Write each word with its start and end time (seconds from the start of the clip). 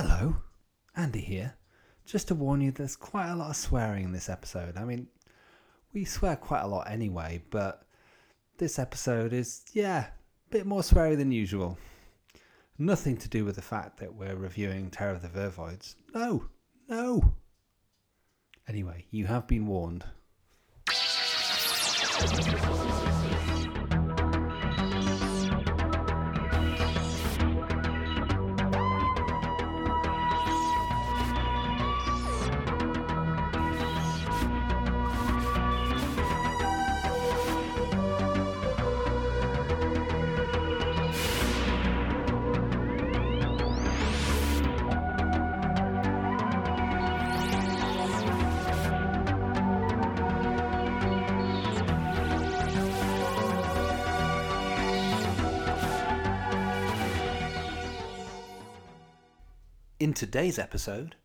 Hello, 0.00 0.36
Andy 0.94 1.20
here. 1.20 1.56
Just 2.06 2.28
to 2.28 2.36
warn 2.36 2.60
you, 2.60 2.70
there's 2.70 2.94
quite 2.94 3.30
a 3.30 3.34
lot 3.34 3.50
of 3.50 3.56
swearing 3.56 4.04
in 4.04 4.12
this 4.12 4.28
episode. 4.28 4.76
I 4.76 4.84
mean, 4.84 5.08
we 5.92 6.04
swear 6.04 6.36
quite 6.36 6.60
a 6.60 6.68
lot 6.68 6.88
anyway, 6.88 7.42
but 7.50 7.82
this 8.58 8.78
episode 8.78 9.32
is, 9.32 9.64
yeah, 9.72 10.06
a 10.06 10.50
bit 10.50 10.66
more 10.66 10.82
sweary 10.82 11.16
than 11.16 11.32
usual. 11.32 11.76
Nothing 12.78 13.16
to 13.16 13.28
do 13.28 13.44
with 13.44 13.56
the 13.56 13.60
fact 13.60 13.98
that 13.98 14.14
we're 14.14 14.36
reviewing 14.36 14.88
Terror 14.88 15.16
of 15.16 15.22
the 15.22 15.26
Vervoids. 15.26 15.96
No, 16.14 16.44
no. 16.88 17.34
Anyway, 18.68 19.04
you 19.10 19.26
have 19.26 19.48
been 19.48 19.66
warned. 19.66 20.04
Today's 60.38 60.58
episode, 60.60 61.16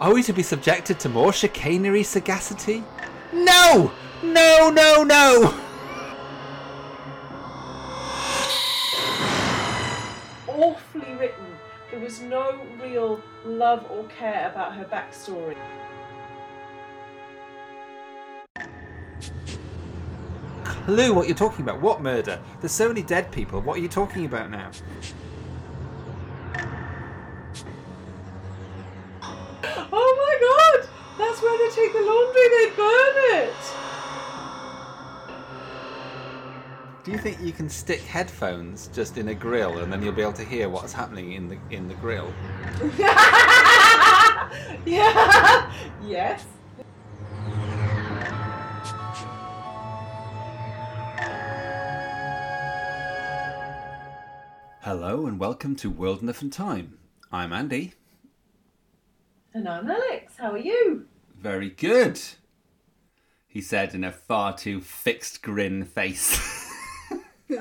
Are 0.00 0.12
we 0.14 0.22
to 0.22 0.32
be 0.32 0.42
subjected 0.42 0.98
to 1.00 1.10
more 1.10 1.34
chicanery 1.34 2.02
sagacity? 2.02 2.82
No! 3.32 3.92
No, 4.22 4.70
no, 4.70 5.04
no! 5.04 5.60
love 13.72 13.90
or 13.90 14.04
care 14.04 14.50
about 14.50 14.74
her 14.74 14.84
backstory. 14.84 15.56
Clue 20.64 21.14
what 21.14 21.26
you're 21.26 21.36
talking 21.36 21.62
about. 21.62 21.80
What 21.80 22.02
murder? 22.02 22.38
There's 22.60 22.72
so 22.72 22.88
many 22.88 23.02
dead 23.02 23.32
people. 23.32 23.62
What 23.62 23.78
are 23.78 23.80
you 23.80 23.88
talking 23.88 24.26
about 24.26 24.50
now? 24.50 24.70
Oh 29.94 30.10
my 30.22 30.34
god! 30.48 30.88
That's 31.18 31.40
where 31.40 31.56
they 31.56 31.74
take 31.74 31.92
the 31.94 32.00
laundry, 32.00 32.48
they 32.48 32.76
burn 32.76 33.14
it! 33.46 33.82
Do 37.04 37.10
you 37.10 37.18
think 37.18 37.40
you 37.40 37.50
can 37.50 37.68
stick 37.68 38.00
headphones 38.00 38.88
just 38.94 39.18
in 39.18 39.26
a 39.26 39.34
grill 39.34 39.78
and 39.78 39.92
then 39.92 40.04
you'll 40.04 40.12
be 40.12 40.22
able 40.22 40.34
to 40.34 40.44
hear 40.44 40.68
what's 40.68 40.92
happening 40.92 41.32
in 41.32 41.48
the 41.48 41.58
in 41.70 41.88
the 41.88 41.94
grill? 41.94 42.32
yeah! 44.86 45.72
Yes. 46.04 46.44
Hello 54.80 55.26
and 55.26 55.38
welcome 55.38 55.76
to 55.76 55.88
World 55.90 56.22
Enough 56.22 56.42
and 56.42 56.52
Time. 56.52 56.98
I'm 57.30 57.52
Andy. 57.52 57.94
And 59.54 59.68
I'm 59.68 59.88
Alex, 59.88 60.34
how 60.38 60.52
are 60.52 60.58
you? 60.58 61.06
Very 61.38 61.70
good. 61.70 62.20
He 63.46 63.60
said 63.60 63.94
in 63.94 64.02
a 64.04 64.12
far 64.12 64.56
too 64.56 64.80
fixed 64.80 65.42
grin 65.42 65.84
face. 65.84 66.60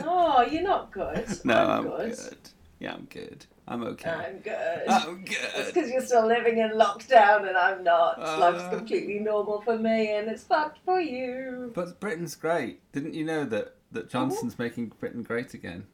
Oh, 0.04 0.42
you're 0.44 0.64
not 0.64 0.94
good. 0.94 1.28
no, 1.44 1.54
I'm, 1.54 1.84
good. 1.84 2.16
good. 2.16 2.38
Yeah, 2.80 2.94
I'm 2.94 3.08
good. 3.10 3.46
I'm 3.68 3.84
okay. 3.84 4.10
I'm 4.10 4.40
good. 4.40 4.88
I'm 4.88 5.24
good. 5.24 5.38
It's 5.56 5.72
because 5.72 5.90
you're 5.92 6.02
still 6.02 6.28
living 6.28 6.58
in 6.58 6.72
lockdown 6.72 7.48
and 7.48 7.58
I'm 7.58 7.84
not. 7.84 8.20
Uh. 8.20 8.40
Life's 8.40 8.76
completely 8.76 9.20
normal 9.20 9.62
for 9.62 9.78
me 9.78 10.14
and 10.14 10.28
it's 10.28 10.44
fucked 10.44 10.80
for 10.84 11.00
you. 11.00 11.72
But 11.74 12.00
Britain's 12.00 12.36
great. 12.36 12.80
Didn't 12.92 13.14
you 13.14 13.24
know 13.24 13.46
that 13.46 13.76
that 13.92 14.10
Johnson's 14.10 14.58
making 14.58 14.94
Britain 15.00 15.24
great 15.24 15.54
again? 15.54 15.86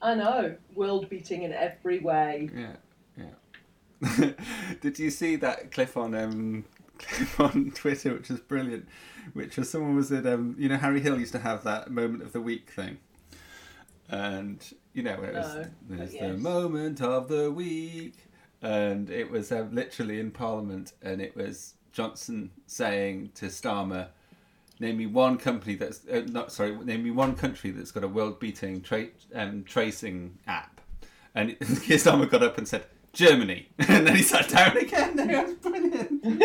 I 0.00 0.14
know. 0.14 0.56
World 0.74 1.08
beating 1.08 1.42
in 1.42 1.52
every 1.52 1.98
way. 1.98 2.50
Yeah, 2.54 2.76
yeah. 3.16 4.30
Did 4.80 4.98
you 4.98 5.10
see 5.10 5.36
that 5.36 5.70
clip 5.72 5.96
on 5.96 6.14
um 6.14 6.64
clip 6.98 7.40
on 7.40 7.72
Twitter, 7.72 8.14
which 8.14 8.28
was 8.28 8.40
brilliant? 8.40 8.88
Which 9.32 9.56
was 9.56 9.70
someone 9.70 9.96
was 9.96 10.10
at 10.12 10.26
um 10.26 10.56
you 10.58 10.68
know 10.68 10.76
Harry 10.76 11.00
Hill 11.00 11.18
used 11.18 11.32
to 11.32 11.40
have 11.40 11.64
that 11.64 11.90
moment 11.90 12.22
of 12.22 12.32
the 12.32 12.40
week 12.40 12.70
thing, 12.70 12.98
and 14.08 14.74
you 14.92 15.02
know 15.02 15.22
it 15.22 15.34
was 15.34 15.54
No, 15.54 15.66
there's 15.88 16.12
but 16.12 16.20
the 16.20 16.26
yes. 16.28 16.38
moment 16.38 17.00
of 17.00 17.28
the 17.28 17.50
week, 17.50 18.14
and 18.62 19.10
it 19.10 19.30
was 19.30 19.52
um, 19.52 19.74
literally 19.74 20.20
in 20.20 20.30
Parliament, 20.30 20.92
and 21.02 21.20
it 21.20 21.36
was 21.36 21.74
Johnson 21.92 22.50
saying 22.66 23.30
to 23.34 23.46
Starmer. 23.46 24.08
Name 24.80 24.96
me 24.98 25.06
one 25.06 25.38
company 25.38 25.74
that's 25.74 26.06
uh, 26.06 26.22
not 26.28 26.52
sorry. 26.52 26.72
Name 26.84 27.02
me 27.02 27.10
one 27.10 27.34
country 27.34 27.72
that's 27.72 27.90
got 27.90 28.04
a 28.04 28.08
world-beating 28.08 28.82
tra- 28.82 29.08
um, 29.34 29.64
tracing 29.64 30.38
app. 30.46 30.80
And 31.34 31.58
Starmer 31.60 32.30
got 32.30 32.44
up 32.44 32.58
and 32.58 32.68
said 32.68 32.84
Germany, 33.12 33.68
and 33.88 34.06
then 34.06 34.14
he 34.14 34.22
sat 34.22 34.48
down 34.48 34.76
again. 34.76 35.18
It 35.30 35.46
was 35.46 35.54
brilliant. 35.56 36.42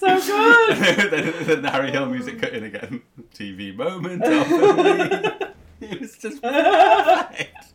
That's 0.00 0.26
so 0.26 0.32
good. 0.32 1.10
then, 1.10 1.34
then 1.46 1.62
the 1.62 1.70
Harry 1.70 1.90
Hill 1.90 2.06
music 2.06 2.40
cut 2.40 2.52
in 2.54 2.64
again. 2.64 3.02
TV 3.34 3.74
moment 3.74 4.22
of. 4.24 5.52
It 5.80 6.00
was 6.00 6.16
just 6.16 6.40
perfect. 6.40 7.72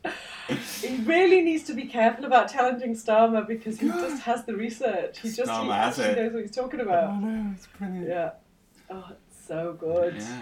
he 0.81 0.95
really 1.03 1.41
needs 1.41 1.63
to 1.63 1.73
be 1.73 1.85
careful 1.85 2.23
about 2.23 2.50
challenging 2.51 2.94
Starmer 2.95 3.45
because 3.45 3.79
he 3.79 3.89
just 3.89 4.22
has 4.23 4.45
the 4.45 4.55
research. 4.55 5.19
He 5.19 5.28
just 5.28 5.39
he 5.39 5.44
Starmer 5.45 5.75
has 5.75 6.00
actually 6.00 6.13
it. 6.13 6.23
knows 6.23 6.33
what 6.33 6.41
he's 6.44 6.55
talking 6.55 6.79
about. 6.79 7.09
Oh 7.09 7.16
no, 7.19 7.51
it's 7.53 7.67
brilliant. 7.78 8.07
Yeah. 8.07 8.29
Oh, 8.89 9.05
it's 9.11 9.45
so 9.45 9.75
good. 9.78 10.16
Yeah. 10.16 10.41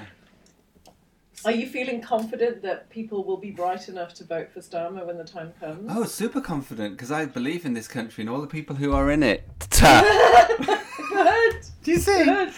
Are 1.46 1.52
you 1.52 1.68
feeling 1.68 2.02
confident 2.02 2.64
that 2.64 2.90
people 2.90 3.24
will 3.24 3.38
be 3.38 3.52
bright 3.52 3.88
enough 3.88 4.16
to 4.16 4.24
vote 4.24 4.52
for 4.52 4.62
Starmer 4.62 5.06
when 5.06 5.18
the 5.18 5.24
time 5.24 5.54
comes? 5.60 5.92
Oh, 5.94 6.04
super 6.06 6.42
confident 6.42 6.96
because 6.98 7.12
I 7.12 7.26
believe 7.26 7.66
in 7.66 7.74
this 7.76 7.88
country 7.88 8.24
and 8.24 8.30
all 8.32 8.42
the 8.42 8.48
people 8.48 8.76
who 8.76 8.94
are 8.94 9.12
in 9.12 9.22
it. 9.22 9.44
good. 9.80 11.56
Do 11.84 11.92
you 11.92 12.00
see? 12.00 12.24
Good. 12.26 12.52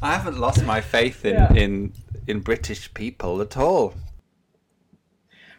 I 0.00 0.12
haven't 0.14 0.38
lost 0.38 0.64
my 0.64 0.80
faith 0.80 1.24
in, 1.24 1.34
Yeah. 1.34 1.52
in 1.52 1.92
in 2.28 2.40
British 2.40 2.94
people 2.94 3.40
at 3.40 3.56
all. 3.56 3.94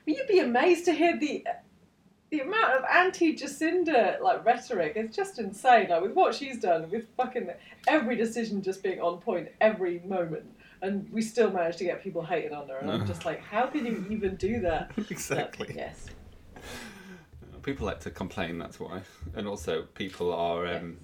Will 0.06 0.14
you 0.14 0.24
be 0.28 0.40
amazed 0.40 0.86
to 0.86 0.94
hear 0.94 1.18
the 1.20 1.46
the 2.32 2.40
amount 2.42 2.74
of 2.78 2.84
anti-Jacinda 2.90 4.22
like 4.22 4.46
rhetoric? 4.46 4.94
It's 4.96 5.14
just 5.16 5.38
insane. 5.40 5.90
Like 5.90 6.02
with 6.02 6.14
what 6.14 6.34
she's 6.34 6.60
done, 6.60 6.90
with 6.90 7.08
fucking 7.18 7.50
every 7.88 8.16
decision 8.16 8.62
just 8.62 8.82
being 8.84 9.02
on 9.02 9.18
point 9.20 9.50
every 9.60 10.00
moment, 10.06 10.46
and 10.82 11.10
we 11.12 11.22
still 11.22 11.52
manage 11.52 11.78
to 11.78 11.84
get 11.84 12.04
people 12.04 12.24
hating 12.24 12.54
on 12.54 12.68
her. 12.70 12.78
And 12.78 12.92
I'm 12.92 13.06
just 13.06 13.26
like, 13.26 13.42
how 13.42 13.68
can 13.68 13.86
you 13.86 14.06
even 14.10 14.36
do 14.36 14.60
that? 14.62 14.92
But, 14.96 15.12
exactly. 15.12 15.74
yes. 15.76 16.08
People 17.64 17.86
like 17.86 18.00
to 18.02 18.12
complain. 18.12 18.58
That's 18.58 18.80
why, 18.80 19.02
and 19.36 19.48
also 19.48 19.84
people 19.94 20.34
are 20.34 20.66
um, 20.66 20.98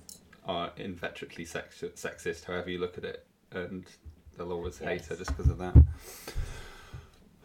are 0.46 0.72
inveterately 0.78 1.46
sex- 1.46 1.84
sexist. 1.96 2.46
However 2.46 2.70
you 2.70 2.80
look 2.80 2.98
at 2.98 3.04
it, 3.04 3.26
and 3.52 3.86
they'll 4.38 4.54
always 4.54 4.78
hate 4.78 5.06
her 5.08 5.16
just 5.16 5.36
because 5.36 5.52
of 5.52 5.58
that. 5.58 5.76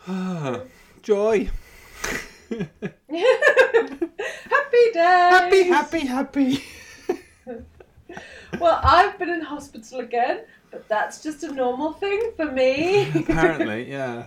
Joy. 1.02 1.50
Happy 2.50 2.68
day. 4.92 4.94
Happy, 4.94 5.62
happy, 5.64 6.06
happy. 6.06 6.64
Well, 8.58 8.80
I've 8.82 9.18
been 9.18 9.30
in 9.30 9.40
hospital 9.40 10.00
again, 10.00 10.42
but 10.70 10.88
that's 10.88 11.22
just 11.22 11.42
a 11.42 11.52
normal 11.52 11.92
thing 11.92 12.32
for 12.36 12.50
me. 12.50 13.08
Apparently, 13.14 13.90
yeah. 13.90 14.26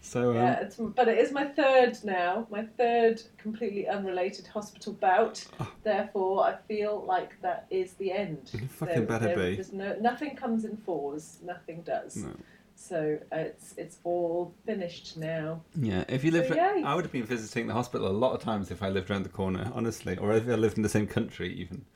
So, 0.00 0.30
um, 0.30 0.36
Yeah, 0.36 0.60
it's, 0.60 0.76
but 0.76 1.08
it 1.08 1.18
is 1.18 1.32
my 1.32 1.44
third 1.44 1.98
now, 2.04 2.46
my 2.50 2.64
third 2.78 3.22
completely 3.38 3.88
unrelated 3.88 4.46
hospital 4.46 4.92
bout. 4.92 5.44
Oh. 5.58 5.72
Therefore, 5.82 6.44
I 6.44 6.56
feel 6.68 7.04
like 7.06 7.40
that 7.42 7.66
is 7.70 7.94
the 7.94 8.12
end. 8.12 8.50
You 8.52 8.68
fucking 8.68 9.06
better 9.06 9.34
be. 9.34 9.56
There's 9.56 9.72
no, 9.72 9.96
nothing 10.00 10.36
comes 10.36 10.64
in 10.64 10.76
fours. 10.76 11.38
Nothing 11.44 11.82
does. 11.82 12.16
No. 12.16 12.30
So 12.76 13.18
it's 13.32 13.74
it's 13.78 13.98
all 14.04 14.54
finished 14.66 15.16
now. 15.16 15.62
Yeah, 15.74 16.04
if 16.08 16.22
you 16.22 16.30
lived, 16.30 16.52
So. 16.52 16.60
I 16.84 16.94
would 16.94 17.06
have 17.06 17.12
been 17.12 17.24
visiting 17.24 17.66
the 17.66 17.72
hospital 17.72 18.06
a 18.06 18.12
lot 18.12 18.34
of 18.34 18.42
times 18.42 18.70
if 18.70 18.82
I 18.82 18.90
lived 18.90 19.10
around 19.10 19.22
the 19.24 19.30
corner, 19.30 19.72
honestly, 19.74 20.18
or 20.18 20.32
if 20.32 20.46
I 20.46 20.56
lived 20.56 20.76
in 20.76 20.82
the 20.82 20.88
same 20.88 21.06
country 21.06 21.52
even. 21.54 21.86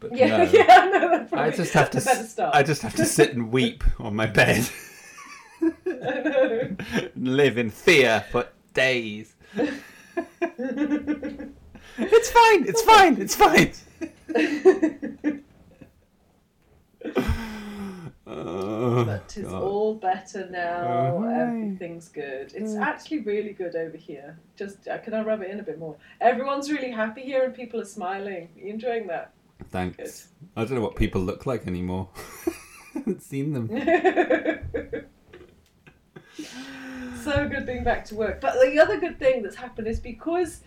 But 0.00 0.14
Yeah, 0.16 0.36
no, 0.38 0.42
yeah, 0.52 0.90
no, 0.92 1.10
that's 1.10 1.32
I 1.32 1.50
just 1.50 1.72
have 1.72 1.90
to. 1.90 2.00
start. 2.28 2.54
I 2.54 2.62
just 2.62 2.82
have 2.82 2.94
to 2.96 3.04
sit 3.04 3.32
and 3.34 3.50
weep 3.50 3.82
on 3.98 4.14
my 4.14 4.26
bed, 4.26 4.68
I 5.62 5.72
know. 5.86 6.76
live 7.16 7.58
in 7.58 7.70
fear 7.70 8.24
for 8.30 8.46
days. 8.74 9.34
It's 12.00 12.30
fine. 12.30 12.68
It's 12.68 12.82
fine. 12.82 13.20
It's 13.20 13.34
fine. 13.34 13.72
Oh, 18.30 19.04
but 19.06 19.34
it's 19.36 19.48
God. 19.48 19.62
all 19.62 19.94
better 19.94 20.48
now. 20.50 21.16
Oh. 21.18 21.24
Everything's 21.24 22.08
good. 22.08 22.52
It's 22.54 22.72
Mm. 22.72 22.82
actually 22.82 23.20
really 23.20 23.52
good 23.54 23.74
over 23.74 23.96
here. 23.96 24.38
Just 24.56 24.86
uh, 24.86 24.98
can 24.98 25.14
I 25.14 25.22
rub 25.22 25.40
it 25.40 25.50
in 25.50 25.60
a 25.60 25.62
bit 25.62 25.78
more? 25.78 25.96
Everyone's 26.20 26.70
really 26.70 26.90
happy 26.90 27.22
here 27.22 27.42
and 27.44 27.54
people 27.54 27.80
are 27.80 27.86
smiling. 27.86 28.48
Are 28.56 28.60
you 28.66 28.72
enjoying 28.74 29.06
that? 29.06 29.32
Thanks. 29.70 30.28
I 30.56 30.64
don't 30.64 30.74
know 30.76 30.80
what 30.80 30.96
people 30.96 31.20
look 31.20 31.46
like 31.46 31.66
anymore. 31.66 32.08
I 32.46 32.52
haven't 32.94 33.22
seen 33.22 33.52
them. 33.52 33.68
so 37.22 37.48
good 37.48 37.66
being 37.66 37.84
back 37.84 38.04
to 38.06 38.14
work. 38.14 38.40
But 38.40 38.54
the 38.60 38.78
other 38.78 38.98
good 38.98 39.18
thing 39.18 39.42
that's 39.42 39.56
happened 39.56 39.86
is 39.88 40.00
because 40.00 40.60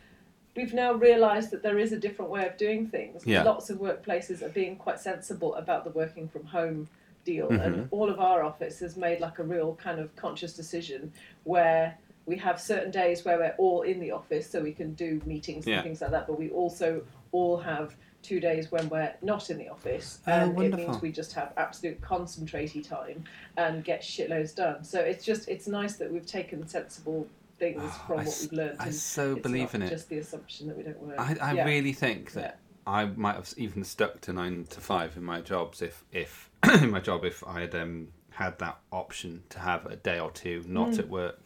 we've 0.55 0.73
now 0.73 0.93
realised 0.93 1.51
that 1.51 1.63
there 1.63 1.79
is 1.79 1.91
a 1.93 1.97
different 1.97 2.29
way 2.31 2.45
of 2.45 2.57
doing 2.57 2.87
things. 2.87 3.25
Yeah. 3.25 3.43
Lots 3.43 3.69
of 3.69 3.77
workplaces 3.79 4.41
are 4.41 4.49
being 4.49 4.75
quite 4.75 4.99
sensible 4.99 5.55
about 5.55 5.83
the 5.83 5.91
working 5.91 6.27
from 6.27 6.45
home 6.45 6.87
deal, 7.23 7.47
Mm-hmm. 7.49 7.61
and 7.61 7.87
all 7.91 8.09
of 8.09 8.19
our 8.19 8.43
office 8.43 8.79
has 8.79 8.97
made 8.97 9.19
like 9.19 9.37
a 9.39 9.43
real 9.43 9.75
kind 9.75 9.99
of 9.99 10.15
conscious 10.15 10.53
decision 10.53 11.11
where. 11.43 11.97
We 12.27 12.37
have 12.37 12.61
certain 12.61 12.91
days 12.91 13.25
where 13.25 13.39
we're 13.39 13.55
all 13.57 13.81
in 13.81 13.99
the 13.99 14.11
office, 14.11 14.47
so 14.47 14.61
we 14.61 14.73
can 14.73 14.93
do 14.93 15.19
meetings 15.25 15.65
Yeah. 15.65 15.77
and 15.77 15.83
things 15.83 16.01
like 16.01 16.11
that. 16.11 16.27
But 16.27 16.37
we 16.37 16.51
also 16.51 17.01
all 17.31 17.57
have 17.57 17.95
two 18.23 18.39
days 18.39 18.71
when 18.71 18.87
we're 18.89 19.13
not 19.21 19.49
in 19.49 19.57
the 19.57 19.69
office, 19.69 20.19
Oh, 20.27 20.31
and 20.31 20.59
it 20.61 20.75
means 20.75 21.01
we 21.01 21.11
just 21.11 21.33
have 21.33 21.53
absolute 21.57 21.99
concentratey 22.01 22.87
time 22.87 23.23
and 23.57 23.83
get 23.83 24.01
shitloads 24.01 24.55
done. 24.55 24.83
So 24.83 24.99
it's 24.99 25.25
just 25.25 25.47
it's 25.49 25.67
nice 25.67 25.95
that 25.97 26.11
we've 26.11 26.25
taken 26.25 26.67
sensible 26.67 27.27
things 27.59 27.81
Oh, 27.83 28.03
from 28.07 28.19
I 28.19 28.23
what 28.25 28.37
we've 28.41 28.53
learned. 28.53 28.77
I 28.79 28.85
and 28.87 28.95
so 28.95 29.35
believe 29.35 29.73
in 29.75 29.81
it. 29.81 29.89
Just 29.89 30.09
the 30.09 30.19
assumption 30.19 30.67
that 30.67 30.77
we 30.77 30.83
don't 30.83 30.99
work. 31.01 31.19
I, 31.19 31.35
I 31.41 31.53
Yeah. 31.53 31.65
really 31.65 31.93
think 31.93 32.33
that 32.33 32.59
I 32.87 33.05
might 33.05 33.35
have 33.35 33.53
even 33.57 33.83
stuck 33.83 34.21
to 34.21 34.33
nine 34.33 34.65
to 34.71 34.79
five 34.81 35.15
in 35.17 35.23
my 35.23 35.41
jobs 35.41 35.81
if 35.81 36.03
if 36.11 36.49
in 36.81 36.91
my 36.91 36.99
job 36.99 37.25
if 37.25 37.43
I 37.47 37.61
had 37.61 37.75
um, 37.75 38.09
had 38.31 38.57
that 38.59 38.79
option 38.91 39.43
to 39.49 39.59
have 39.59 39.85
a 39.85 39.95
day 39.95 40.19
or 40.19 40.31
two 40.31 40.63
not 40.67 40.97
at 40.99 41.09
work. 41.09 41.39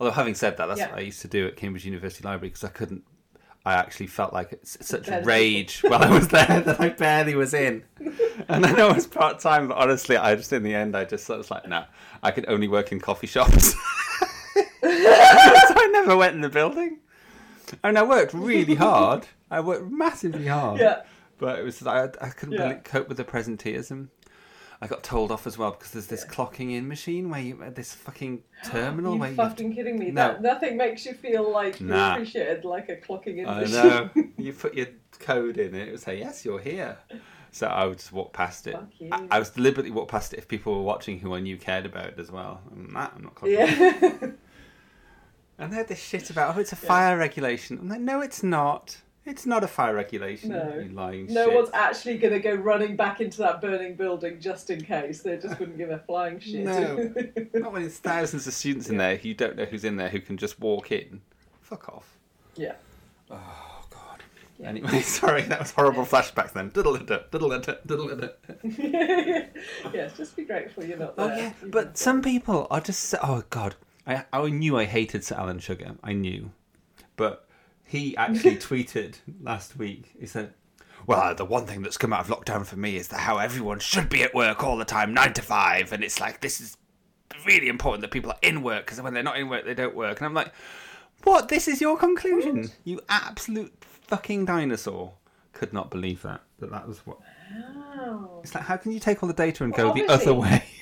Although 0.00 0.12
having 0.12 0.34
said 0.34 0.56
that, 0.58 0.66
that's 0.66 0.80
Mm. 0.80 0.84
Yeah. 0.84 0.90
what 0.90 0.98
I 0.98 1.02
used 1.02 1.22
to 1.22 1.28
do 1.28 1.46
at 1.48 1.56
Cambridge 1.56 1.84
University 1.84 2.22
Library 2.24 2.48
because 2.50 2.64
I 2.64 2.68
couldn't. 2.68 3.04
I 3.64 3.74
actually 3.74 4.06
felt 4.06 4.32
like 4.32 4.58
such 4.62 5.08
rage 5.24 5.80
while 5.82 6.02
I 6.02 6.10
was 6.10 6.28
there 6.28 6.60
that 6.60 6.80
I 6.80 6.88
barely 6.90 7.34
was 7.34 7.52
in. 7.52 7.84
And 8.48 8.64
I 8.64 8.72
know 8.72 8.88
it 8.90 8.94
was 8.94 9.06
part 9.06 9.40
time, 9.40 9.68
but 9.68 9.76
honestly, 9.76 10.16
I 10.16 10.34
just 10.36 10.52
in 10.52 10.62
the 10.62 10.74
end 10.74 10.96
I 10.96 11.04
just 11.04 11.28
of 11.28 11.36
was 11.38 11.50
like, 11.50 11.68
no, 11.68 11.84
I 12.22 12.30
could 12.30 12.48
only 12.48 12.68
work 12.68 12.92
in 12.92 13.00
coffee 13.00 13.26
shops. 13.26 13.72
so 14.54 14.88
I 14.90 15.88
never 15.92 16.16
went 16.16 16.34
in 16.34 16.40
the 16.40 16.48
building. 16.48 16.98
And 17.84 17.98
I 17.98 18.02
worked 18.04 18.32
really 18.32 18.74
hard. 18.74 19.26
I 19.50 19.60
worked 19.60 19.90
massively 19.90 20.46
hard. 20.46 20.80
Yeah. 20.80 21.02
But 21.38 21.58
it 21.58 21.64
was 21.64 21.86
I, 21.86 22.04
I 22.04 22.28
couldn't 22.30 22.54
Yeah. 22.54 22.62
really 22.68 22.80
cope 22.82 23.08
with 23.08 23.16
the 23.16 23.24
presenteeism. 23.24 24.08
I 24.80 24.86
got 24.86 25.02
told 25.02 25.32
off 25.32 25.46
as 25.46 25.58
well 25.58 25.72
because 25.72 25.90
there's 25.90 26.06
this 26.06 26.24
Yeah. 26.26 26.34
clocking 26.34 26.72
in 26.76 26.86
machine 26.86 27.30
where 27.30 27.40
you 27.40 27.60
uh, 27.62 27.70
this 27.70 27.92
fucking 27.94 28.42
terminal 28.64 29.14
you 29.14 29.20
where 29.20 29.30
you 29.30 29.36
fucking 29.36 29.74
kidding 29.74 29.98
me? 29.98 30.10
No. 30.12 30.28
That 30.28 30.42
nothing 30.42 30.76
makes 30.76 31.04
you 31.04 31.14
feel 31.14 31.50
like 31.50 31.80
you're 31.80 31.92
appreciated 31.94 32.64
like 32.64 32.88
a 32.88 32.96
clocking 32.96 33.38
in 33.38 33.46
I 33.46 33.60
machine. 33.62 33.74
know 33.74 34.10
you 34.36 34.52
put 34.52 34.74
your 34.74 34.86
code 35.18 35.58
in 35.58 35.74
and 35.74 35.88
it 35.88 35.90
would 35.90 36.00
say 36.00 36.18
yes 36.18 36.44
you're 36.44 36.60
here. 36.60 36.96
So 37.50 37.66
I 37.66 37.86
would 37.86 37.98
just 37.98 38.12
walk 38.12 38.32
past 38.32 38.66
it. 38.66 38.76
You. 38.98 39.08
I, 39.10 39.26
I 39.32 39.38
was 39.38 39.50
deliberately 39.50 39.90
walk 39.90 40.08
past 40.08 40.32
it 40.32 40.38
if 40.38 40.46
people 40.46 40.74
were 40.76 40.82
watching 40.84 41.18
who 41.18 41.34
I 41.34 41.40
knew 41.40 41.56
cared 41.56 41.86
about 41.86 42.06
it 42.06 42.18
as 42.18 42.30
well. 42.30 42.60
I'm 42.70 42.92
not, 42.92 43.14
I'm 43.16 43.22
not 43.24 43.34
clocking. 43.34 43.52
yeah. 43.52 44.30
And 45.60 45.72
they 45.72 45.76
had 45.78 45.88
this 45.88 45.98
shit 46.00 46.30
about 46.30 46.56
oh 46.56 46.60
it's 46.60 46.70
a 46.72 46.76
fire 46.76 47.16
regulation. 47.18 47.78
I'm 47.80 47.88
like 47.88 48.00
no 48.00 48.20
it's 48.20 48.44
not. 48.44 48.98
It's 49.26 49.44
not 49.44 49.62
a 49.62 49.68
fire 49.68 49.94
regulation. 49.94 50.50
No. 50.50 50.78
You 50.82 50.90
lying 50.90 51.26
no 51.26 51.46
shit. 51.46 51.54
one's 51.54 51.70
actually 51.74 52.16
going 52.16 52.32
to 52.32 52.40
go 52.40 52.54
running 52.54 52.96
back 52.96 53.20
into 53.20 53.38
that 53.38 53.60
burning 53.60 53.94
building 53.94 54.40
just 54.40 54.70
in 54.70 54.80
case. 54.82 55.20
They 55.20 55.36
just 55.36 55.58
wouldn't 55.58 55.76
give 55.76 55.90
a 55.90 55.98
flying 55.98 56.40
shit. 56.40 56.64
No. 56.64 56.96
Not 57.54 57.72
when 57.72 57.82
there's 57.82 57.98
thousands 57.98 58.46
of 58.46 58.54
students 58.54 58.88
in 58.88 58.94
Yeah. 58.94 58.98
there 59.00 59.16
who 59.18 59.28
you 59.28 59.34
don't 59.34 59.56
know 59.56 59.66
who's 59.66 59.84
in 59.84 59.96
there 59.96 60.08
who 60.08 60.20
can 60.20 60.38
just 60.38 60.58
walk 60.60 60.92
in. 60.92 61.20
Fuck 61.60 61.90
off. 61.90 62.16
yeah. 62.56 62.72
Oh 63.30 63.84
god. 63.90 64.22
Yeah. 64.58 64.68
Anyway, 64.70 65.00
sorry, 65.02 65.42
that 65.42 65.58
was 65.58 65.72
horrible 65.72 66.04
flashbacks 66.06 66.52
then. 66.54 66.70
Diddle 66.70 66.94
it, 66.96 67.06
diddle 67.30 67.52
it, 67.52 67.86
diddle 67.86 68.08
it. 68.10 69.50
yes, 69.92 70.16
just 70.16 70.36
be 70.36 70.44
grateful 70.44 70.84
you're 70.84 70.96
not 70.98 71.14
Oh 71.18 71.28
there. 71.28 71.36
yeah, 71.38 71.52
Even 71.58 71.70
but 71.70 71.98
some 71.98 72.22
people 72.22 72.66
are 72.70 72.80
just 72.80 73.00
so- 73.04 73.18
oh 73.22 73.42
god. 73.50 73.74
I 74.06 74.24
I 74.32 74.48
knew 74.48 74.78
I 74.78 74.84
hated 74.86 75.24
Sir 75.24 75.36
Alan 75.36 75.58
Sugar. 75.58 75.96
I 76.02 76.14
knew, 76.14 76.50
but 77.16 77.46
he 77.88 78.16
actually 78.18 78.56
tweeted 78.56 79.16
last 79.40 79.76
week. 79.76 80.12
He 80.20 80.26
said, 80.26 80.52
"Well, 81.06 81.34
the 81.34 81.44
one 81.44 81.66
thing 81.66 81.82
that's 81.82 81.96
come 81.96 82.12
out 82.12 82.20
of 82.20 82.28
lockdown 82.28 82.64
for 82.64 82.76
me 82.76 82.96
is 82.96 83.08
that 83.08 83.20
how 83.20 83.38
everyone 83.38 83.80
should 83.80 84.08
be 84.08 84.22
at 84.22 84.34
work 84.34 84.62
all 84.62 84.76
the 84.76 84.84
time, 84.84 85.14
nine 85.14 85.32
to 85.32 85.42
five, 85.42 85.92
and 85.92 86.04
it's 86.04 86.20
like 86.20 86.40
this 86.40 86.60
is 86.60 86.76
really 87.46 87.68
important 87.68 88.02
that 88.02 88.10
people 88.10 88.30
are 88.30 88.38
in 88.42 88.62
work 88.62 88.84
because 88.86 89.00
when 89.00 89.14
they're 89.14 89.22
not 89.22 89.38
in 89.38 89.48
work, 89.48 89.64
they 89.64 89.74
don't 89.74 89.96
work." 89.96 90.18
And 90.18 90.26
I'm 90.26 90.34
like, 90.34 90.52
"What? 91.24 91.48
This 91.48 91.66
is 91.66 91.80
your 91.80 91.96
conclusion? 91.96 92.70
You 92.84 93.00
absolute 93.08 93.72
fucking 93.80 94.44
dinosaur!" 94.44 95.14
Could 95.52 95.72
not 95.72 95.90
believe 95.90 96.22
that. 96.22 96.42
That 96.60 96.70
that 96.70 96.86
was 96.86 96.98
what. 97.06 97.18
Wow. 97.50 98.40
It's 98.44 98.54
like, 98.54 98.64
how 98.64 98.76
can 98.76 98.92
you 98.92 99.00
take 99.00 99.22
all 99.22 99.26
the 99.26 99.34
data 99.34 99.64
and 99.64 99.74
Well, 99.74 99.94
go 99.94 99.94
the 99.94 100.12
other 100.12 100.34
way? 100.34 100.64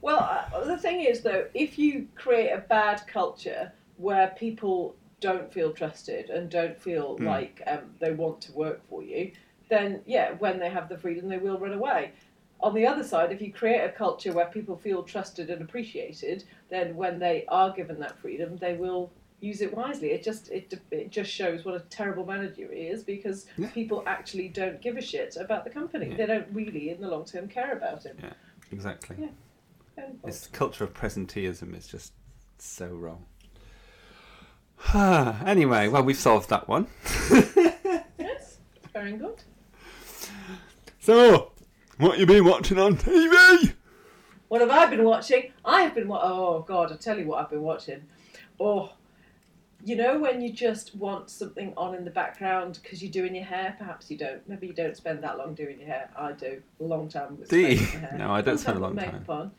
Well, 0.00 0.20
uh, 0.54 0.64
the 0.64 0.78
thing 0.78 1.02
is, 1.02 1.22
though, 1.22 1.46
if 1.54 1.78
you 1.78 2.06
create 2.14 2.50
a 2.50 2.58
bad 2.58 3.02
culture 3.06 3.72
where 3.98 4.28
people 4.38 4.96
don't 5.20 5.52
feel 5.52 5.72
trusted 5.72 6.30
and 6.30 6.48
don't 6.50 6.78
feel 6.78 7.16
Hmm. 7.16 7.26
like 7.26 7.62
um, 7.66 7.80
they 8.00 8.12
want 8.12 8.40
to 8.42 8.52
work 8.52 8.80
for 8.88 9.02
you, 9.02 9.32
then 9.68 10.00
yeah, 10.06 10.32
when 10.38 10.58
they 10.58 10.70
have 10.70 10.88
the 10.88 10.96
freedom, 10.96 11.28
they 11.28 11.38
will 11.38 11.58
run 11.58 11.72
away. 11.72 12.12
On 12.60 12.74
the 12.74 12.86
other 12.86 13.04
side, 13.04 13.30
if 13.30 13.40
you 13.40 13.52
create 13.52 13.84
a 13.84 13.90
culture 13.90 14.32
where 14.32 14.46
people 14.46 14.76
feel 14.76 15.02
trusted 15.04 15.50
and 15.50 15.62
appreciated, 15.62 16.44
then 16.70 16.96
when 16.96 17.18
they 17.18 17.44
are 17.48 17.70
given 17.72 18.00
that 18.00 18.18
freedom, 18.18 18.56
they 18.56 18.74
will 18.74 19.12
use 19.40 19.60
it 19.60 19.72
wisely. 19.76 20.10
It 20.10 20.24
just 20.24 20.50
it, 20.50 20.74
it 20.90 21.10
just 21.10 21.30
shows 21.30 21.64
what 21.64 21.76
a 21.76 21.80
terrible 21.90 22.26
manager 22.26 22.68
he 22.72 22.82
is 22.88 23.04
because 23.04 23.46
Yeah. 23.56 23.70
people 23.70 24.02
actually 24.06 24.48
don't 24.48 24.80
give 24.80 24.96
a 24.96 25.00
shit 25.02 25.36
about 25.36 25.62
the 25.64 25.70
company. 25.70 26.08
Yeah. 26.10 26.16
They 26.16 26.26
don't 26.26 26.48
really, 26.52 26.90
in 26.90 27.00
the 27.00 27.06
long 27.08 27.24
term, 27.24 27.46
care 27.46 27.72
about 27.76 28.04
it. 28.06 28.18
Exactly. 28.72 29.16
Yeah. 29.20 30.04
This 30.24 30.48
culture 30.48 30.82
of 30.84 30.94
presenteeism 30.94 31.76
is 31.76 31.86
just 31.86 32.12
so 32.58 32.88
wrong. 32.88 33.26
anyway, 34.94 35.88
well, 35.88 36.02
we've 36.02 36.16
solved 36.16 36.48
that 36.50 36.68
one. 36.68 36.86
Yes, 38.18 38.58
very 38.92 39.12
good. 39.12 39.42
So, 41.00 41.52
what 41.98 42.18
you 42.18 42.26
been 42.26 42.44
watching 42.44 42.78
on 42.78 42.96
TV? 42.96 43.74
What 44.48 44.60
have 44.60 44.70
I 44.70 44.86
been 44.86 45.04
watching? 45.04 45.52
I 45.64 45.82
have 45.82 45.94
been 45.94 46.08
wa- 46.08 46.20
oh 46.22 46.64
god, 46.66 46.90
I 46.92 46.96
tell 46.96 47.18
you 47.18 47.26
what 47.26 47.40
I've 47.42 47.50
been 47.50 47.62
watching. 47.62 48.02
Oh, 48.58 48.92
you 49.84 49.94
know 49.96 50.18
when 50.18 50.40
you 50.40 50.52
just 50.52 50.94
want 50.96 51.30
something 51.30 51.72
on 51.76 51.94
in 51.94 52.04
the 52.04 52.10
background 52.10 52.80
because 52.82 53.02
you're 53.02 53.12
doing 53.12 53.34
your 53.34 53.44
hair. 53.44 53.76
Perhaps 53.78 54.10
you 54.10 54.18
don't. 54.18 54.46
Maybe 54.48 54.66
you 54.66 54.72
don't 54.72 54.96
spend 54.96 55.22
that 55.22 55.38
long 55.38 55.54
doing 55.54 55.78
your 55.78 55.88
hair. 55.88 56.10
I 56.16 56.32
do. 56.32 56.60
A 56.80 56.84
long 56.84 57.08
time. 57.08 57.38
with 57.38 57.48
Do 57.48 57.58
you? 57.58 57.76
hair. 57.78 58.14
No, 58.18 58.32
I 58.32 58.40
don't 58.40 58.54
Long 58.54 58.58
spend 58.58 58.78
a 58.78 58.80
long 58.80 58.96
time. 58.96 59.24
on. 59.28 59.52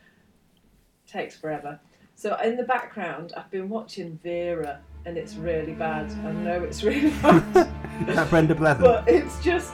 Takes 1.07 1.37
forever. 1.37 1.79
So 2.15 2.35
in 2.43 2.57
the 2.57 2.63
background, 2.63 3.31
I've 3.37 3.49
been 3.49 3.69
watching 3.69 4.19
Vera, 4.21 4.81
and 5.05 5.17
it's 5.17 5.35
really 5.35 5.73
bad. 5.73 6.11
I 6.25 6.31
know 6.31 6.63
it's 6.63 6.83
really 6.83 7.09
bad. 7.21 7.53
That 8.07 8.29
Brenda 8.29 8.55
Blethyn? 8.55 8.79
but 8.81 9.07
it's 9.07 9.41
just 9.43 9.73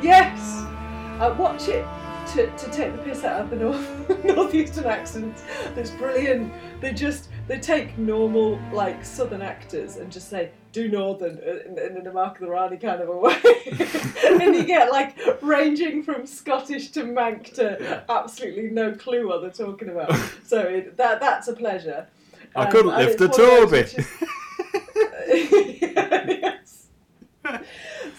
yes 0.00 0.62
i 1.18 1.28
watch 1.36 1.66
it 1.66 1.84
to, 2.32 2.46
to 2.56 2.70
take 2.70 2.92
the 2.94 3.02
piss 3.02 3.24
out 3.24 3.40
of 3.40 3.50
the 3.50 3.56
north 3.56 4.24
northeastern 4.24 4.84
accents. 4.84 5.42
it's 5.74 5.90
brilliant 5.90 6.52
they 6.80 6.92
just 6.92 7.30
they 7.48 7.58
take 7.58 7.98
normal 7.98 8.60
like 8.72 9.04
southern 9.04 9.42
actors 9.42 9.96
and 9.96 10.12
just 10.12 10.28
say 10.30 10.50
do 10.70 10.88
northern 10.88 11.40
uh, 11.44 11.82
in, 11.84 11.96
in 11.96 12.06
a 12.06 12.12
mark 12.12 12.34
of 12.36 12.42
the 12.42 12.48
rani 12.48 12.76
kind 12.76 13.00
of 13.02 13.08
a 13.08 13.16
way 13.16 13.34
and 14.40 14.54
you 14.54 14.64
get 14.64 14.92
like 14.92 15.16
ranging 15.42 16.00
from 16.04 16.24
scottish 16.24 16.90
to 16.92 17.02
manc 17.02 17.52
to 17.54 18.04
absolutely 18.08 18.68
no 18.70 18.92
clue 18.92 19.26
what 19.26 19.40
they're 19.40 19.50
talking 19.50 19.88
about 19.88 20.14
so 20.44 20.60
it, 20.60 20.96
that 20.96 21.18
that's 21.18 21.48
a 21.48 21.52
pleasure 21.54 22.06
I 22.54 22.66
Um, 22.66 22.70
couldn't 22.70 22.92
and 22.92 22.98
lift 23.04 23.20
it's 23.20 23.36
the 23.36 23.42
one 23.42 23.62
of 23.64 23.70
those 23.70 23.70
Toby. 23.70 23.78
which 23.82 23.94
is- 23.98 24.24
yes. 25.82 26.86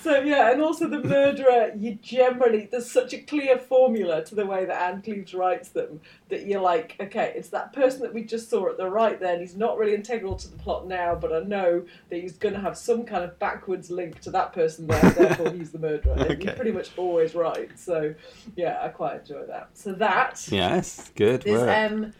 So 0.02 0.22
yeah, 0.22 0.52
and 0.52 0.62
also 0.62 0.88
the 0.88 1.04
murderer, 1.04 1.72
you 1.78 1.96
generally 2.02 2.68
there's 2.72 2.90
such 2.90 3.14
a 3.14 3.20
clear 3.20 3.58
formula 3.58 4.24
to 4.26 4.34
the 4.34 4.46
way 4.46 4.66
that 4.66 4.82
Ann 4.82 5.02
Cleeves 5.02 5.34
writes 5.34 5.70
them 5.70 6.02
that 6.30 6.48
you're 6.48 6.62
like, 6.62 6.96
okay, 7.00 7.34
it's 7.36 7.50
that 7.50 7.74
person 7.74 8.02
that 8.02 8.14
we 8.14 8.24
just 8.24 8.50
saw 8.50 8.70
at 8.70 8.78
the 8.78 8.90
right 8.90 9.20
there, 9.20 9.34
and 9.34 9.42
he's 9.42 9.56
not 9.58 9.78
really 9.78 9.94
integral 9.94 10.36
to 10.38 10.48
the 10.48 10.58
plot 10.58 10.88
now, 10.88 11.16
but 11.16 11.34
I 11.34 11.42
know 11.42 11.86
that 12.10 12.16
he's 12.22 12.38
going 12.38 12.56
to 12.56 12.62
have 12.62 12.78
some 12.78 13.04
kind 13.06 13.24
of 13.24 13.38
backwards 13.40 13.92
link 13.92 14.20
to 14.22 14.32
that 14.32 14.54
person 14.54 14.88
there, 14.88 15.12
therefore 15.12 15.52
he's 15.52 15.72
the 15.72 15.80
murderer. 15.80 16.14
And 16.18 16.32
Okay. 16.32 16.46
He's 16.46 16.56
pretty 16.56 16.72
much 16.72 16.90
always 16.98 17.36
right. 17.36 17.70
So 17.78 18.16
yeah, 18.56 18.80
I 18.82 18.88
quite 18.88 19.20
enjoy 19.20 19.46
that. 19.48 19.70
So 19.74 19.92
that 19.94 20.48
Yes, 20.50 21.12
good 21.16 21.46
is 21.46 21.60
work. 21.60 21.70
um 21.70 22.14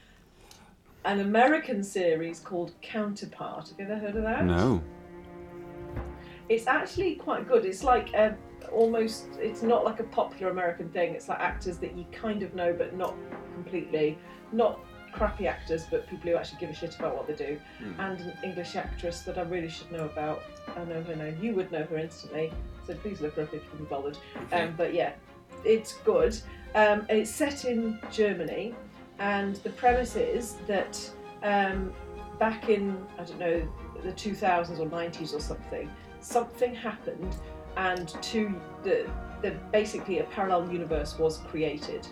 an 1.06 1.22
American 1.22 1.84
series 1.84 2.40
called 2.40 2.74
Counterpart. 2.82 3.70
Have 3.70 3.80
you 3.80 3.86
ever 3.86 3.98
heard 3.98 4.16
of 4.16 4.24
that? 4.24 4.46
no. 4.46 4.84
It's 6.50 6.66
actually 6.66 7.14
quite 7.14 7.48
good. 7.48 7.64
It's 7.64 7.84
like 7.84 8.12
a, 8.16 8.36
almost, 8.72 9.28
it's 9.38 9.62
not 9.62 9.86
like 9.86 10.00
a 10.00 10.04
popular 10.06 10.52
American 10.52 10.90
thing. 10.90 11.14
It's 11.14 11.30
like 11.30 11.40
actors 11.40 11.78
that 11.78 11.96
you 11.96 12.06
kind 12.12 12.42
of 12.42 12.56
know, 12.56 12.74
but 12.74 12.96
not 12.96 13.16
completely. 13.54 14.18
Not 14.52 14.80
crappy 15.14 15.48
actors, 15.48 15.86
but 15.90 16.08
people 16.08 16.32
who 16.32 16.38
actually 16.38 16.60
give 16.60 16.72
a 16.72 16.74
shit 16.74 16.96
about 16.98 17.16
what 17.16 17.28
they 17.28 17.36
do. 17.36 17.60
Hmm. 17.78 18.02
And 18.02 18.20
an 18.22 18.34
English 18.44 18.76
actress 18.76 19.22
that 19.22 19.38
I 19.38 19.44
really 19.44 19.70
should 19.70 19.92
know 19.92 20.06
about. 20.06 20.42
I 20.76 20.84
know 20.86 21.04
her 21.04 21.16
name. 21.16 21.38
You 21.40 21.54
would 21.54 21.72
know 21.72 21.84
her 21.84 21.98
instantly. 21.98 22.52
So 22.88 22.96
please 22.96 23.22
look 23.22 23.36
her 23.36 23.44
up 23.44 23.54
if 23.54 23.64
you 23.64 23.70
can 23.70 23.80
be 23.80 23.86
bothered. 23.86 24.18
Okay. 24.46 24.64
Um, 24.64 24.74
but 24.76 24.94
yeah, 24.94 25.14
it's 25.64 25.94
good. 26.04 26.36
Um, 26.74 27.06
it's 27.10 27.30
set 27.30 27.66
in 27.66 28.00
Germany, 28.12 28.74
and 29.20 29.56
the 29.58 29.70
premise 29.72 30.16
is 30.16 30.56
that 30.68 30.98
um, 31.44 31.94
back 32.40 32.70
in 32.70 33.06
I 33.18 33.24
don't 33.24 33.40
know 33.40 33.68
the 34.02 34.14
2000s 34.14 34.80
or 34.80 34.86
90s 34.86 35.34
or 35.34 35.42
something, 35.42 35.90
something 36.22 36.74
happened, 36.74 37.36
and 37.78 38.10
two 38.22 38.60
the, 38.84 39.10
the 39.42 39.52
basically 39.72 40.20
a 40.20 40.24
parallel 40.24 40.72
universe 40.72 41.18
was 41.18 41.40
created. 41.50 42.08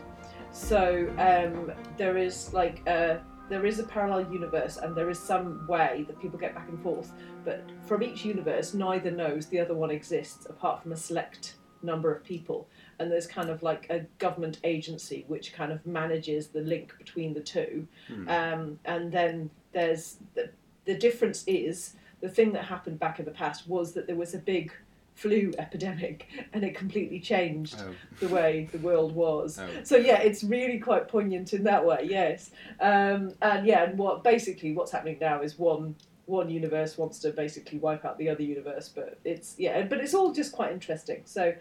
So 0.51 1.07
um, 1.17 1.71
there 1.97 2.17
is 2.17 2.53
like 2.53 2.85
a 2.87 3.21
there 3.49 3.65
is 3.65 3.79
a 3.79 3.83
parallel 3.83 4.31
universe, 4.31 4.77
and 4.77 4.95
there 4.95 5.09
is 5.09 5.19
some 5.19 5.65
way 5.67 6.03
that 6.07 6.19
people 6.19 6.37
get 6.37 6.53
back 6.53 6.67
and 6.67 6.81
forth. 6.81 7.13
But 7.45 7.63
from 7.85 8.03
each 8.03 8.25
universe, 8.25 8.73
neither 8.73 9.09
knows 9.09 9.45
the 9.45 9.59
other 9.59 9.73
one 9.73 9.89
exists, 9.89 10.45
apart 10.47 10.83
from 10.83 10.91
a 10.91 10.97
select 10.97 11.55
number 11.81 12.13
of 12.13 12.23
people. 12.23 12.67
And 12.99 13.11
there's 13.11 13.27
kind 13.27 13.49
of 13.49 13.61
like 13.61 13.87
a 13.89 13.99
government 14.17 14.59
agency 14.63 15.23
which 15.27 15.53
kind 15.53 15.71
of 15.71 15.85
manages 15.85 16.47
the 16.47 16.61
link 16.61 16.93
between 16.97 17.33
the 17.33 17.41
two. 17.41 17.87
Hmm. 18.07 18.29
Um, 18.29 18.79
and 18.85 19.11
then 19.11 19.49
there's 19.71 20.17
the, 20.33 20.49
the 20.85 20.95
difference 20.95 21.43
is 21.45 21.93
the 22.21 22.29
thing 22.29 22.53
that 22.53 22.65
happened 22.65 22.99
back 22.99 23.19
in 23.19 23.25
the 23.25 23.31
past 23.31 23.67
was 23.67 23.93
that 23.93 24.07
there 24.07 24.15
was 24.15 24.33
a 24.33 24.39
big 24.39 24.71
flu 25.13 25.51
epidemic 25.57 26.27
and 26.53 26.63
it 26.63 26.75
completely 26.75 27.19
changed 27.19 27.75
Oh. 27.79 27.93
the 28.19 28.27
way 28.33 28.69
the 28.71 28.77
world 28.79 29.13
was. 29.13 29.59
Oh. 29.59 29.67
So 29.83 29.97
yeah, 29.97 30.19
it's 30.19 30.43
really 30.43 30.79
quite 30.79 31.07
poignant 31.07 31.53
in 31.53 31.63
that 31.63 31.85
way. 31.85 32.07
Yes, 32.09 32.51
um, 32.79 33.33
and 33.41 33.65
yeah, 33.65 33.83
and 33.83 33.97
what 33.97 34.23
basically 34.23 34.73
what's 34.73 34.91
happening 34.91 35.17
now 35.19 35.41
is 35.41 35.57
one 35.59 35.95
one 36.27 36.49
universe 36.49 36.97
wants 36.97 37.19
to 37.19 37.31
basically 37.31 37.79
wipe 37.79 38.03
out 38.03 38.17
the 38.17 38.29
other 38.29 38.43
universe, 38.43 38.89
but 38.93 39.17
it's 39.23 39.55
yeah, 39.57 39.81
but 39.83 39.99
it's 39.99 40.13
all 40.13 40.33
just 40.33 40.51
quite 40.51 40.71
interesting. 40.71 41.21
So 41.25 41.53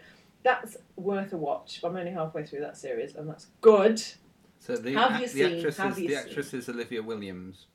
that's 0.43 0.77
worth 0.95 1.33
a 1.33 1.37
watch. 1.37 1.81
I'm 1.83 1.95
only 1.95 2.11
halfway 2.11 2.45
through 2.45 2.61
that 2.61 2.77
series, 2.77 3.15
and 3.15 3.29
that's 3.29 3.47
good. 3.61 4.01
So 4.59 4.75
the, 4.75 4.93
Have 4.93 5.19
you 5.21 5.27
the 5.27 5.33
seen- 5.33 5.55
actress 5.57 5.77
have 5.77 5.91
is 5.93 5.99
you 5.99 6.07
the 6.09 6.15
actress 6.15 6.53
is 6.53 6.69
Olivia 6.69 7.01
Williams. 7.03 7.65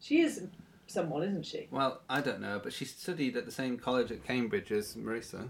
She 0.00 0.20
is 0.20 0.42
someone, 0.86 1.22
isn't 1.22 1.46
she? 1.46 1.68
Well, 1.70 2.02
I 2.08 2.20
don't 2.20 2.40
know, 2.40 2.60
but 2.62 2.72
she 2.72 2.84
studied 2.84 3.36
at 3.36 3.46
the 3.46 3.52
same 3.52 3.78
college 3.78 4.12
at 4.12 4.24
Cambridge 4.24 4.70
as 4.70 4.94
Marissa. 4.94 5.48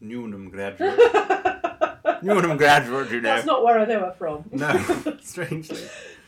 Newnham 0.00 0.50
graduate. 0.50 0.98
Newnham 2.22 2.56
graduate, 2.56 3.10
you 3.10 3.20
know. 3.20 3.34
That's 3.34 3.46
not 3.46 3.64
where 3.64 3.78
I 3.80 3.84
know 3.84 4.00
her 4.00 4.12
from. 4.16 4.44
No, 4.52 5.16
strangely. 5.22 5.80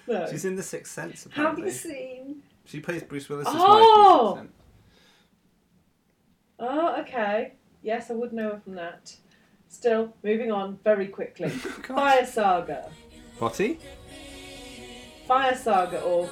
no. 0.08 0.26
She's 0.30 0.44
in 0.44 0.56
The 0.56 0.62
Sixth 0.62 0.92
Sense, 0.92 1.26
Have 1.32 1.58
you 1.58 1.70
seen? 1.70 2.42
She 2.64 2.80
plays 2.80 3.02
Bruce 3.02 3.28
Willis' 3.28 3.46
Oh! 3.50 4.32
wife 4.32 4.40
in 4.40 4.44
Sixth 4.48 4.56
Oh, 6.58 6.68
oh 6.96 7.00
okay. 7.02 7.54
Yes, 7.82 8.10
I 8.10 8.14
would 8.14 8.32
know 8.32 8.50
her 8.50 8.60
from 8.60 8.74
that. 8.74 9.14
Still, 9.68 10.14
moving 10.22 10.50
on 10.50 10.78
very 10.84 11.06
quickly. 11.08 11.52
Oh, 11.90 11.94
Fire 11.94 12.26
Saga. 12.26 12.90
Potty? 13.38 13.78
Fire 15.26 15.56
Saga 15.56 16.00
or 16.02 16.28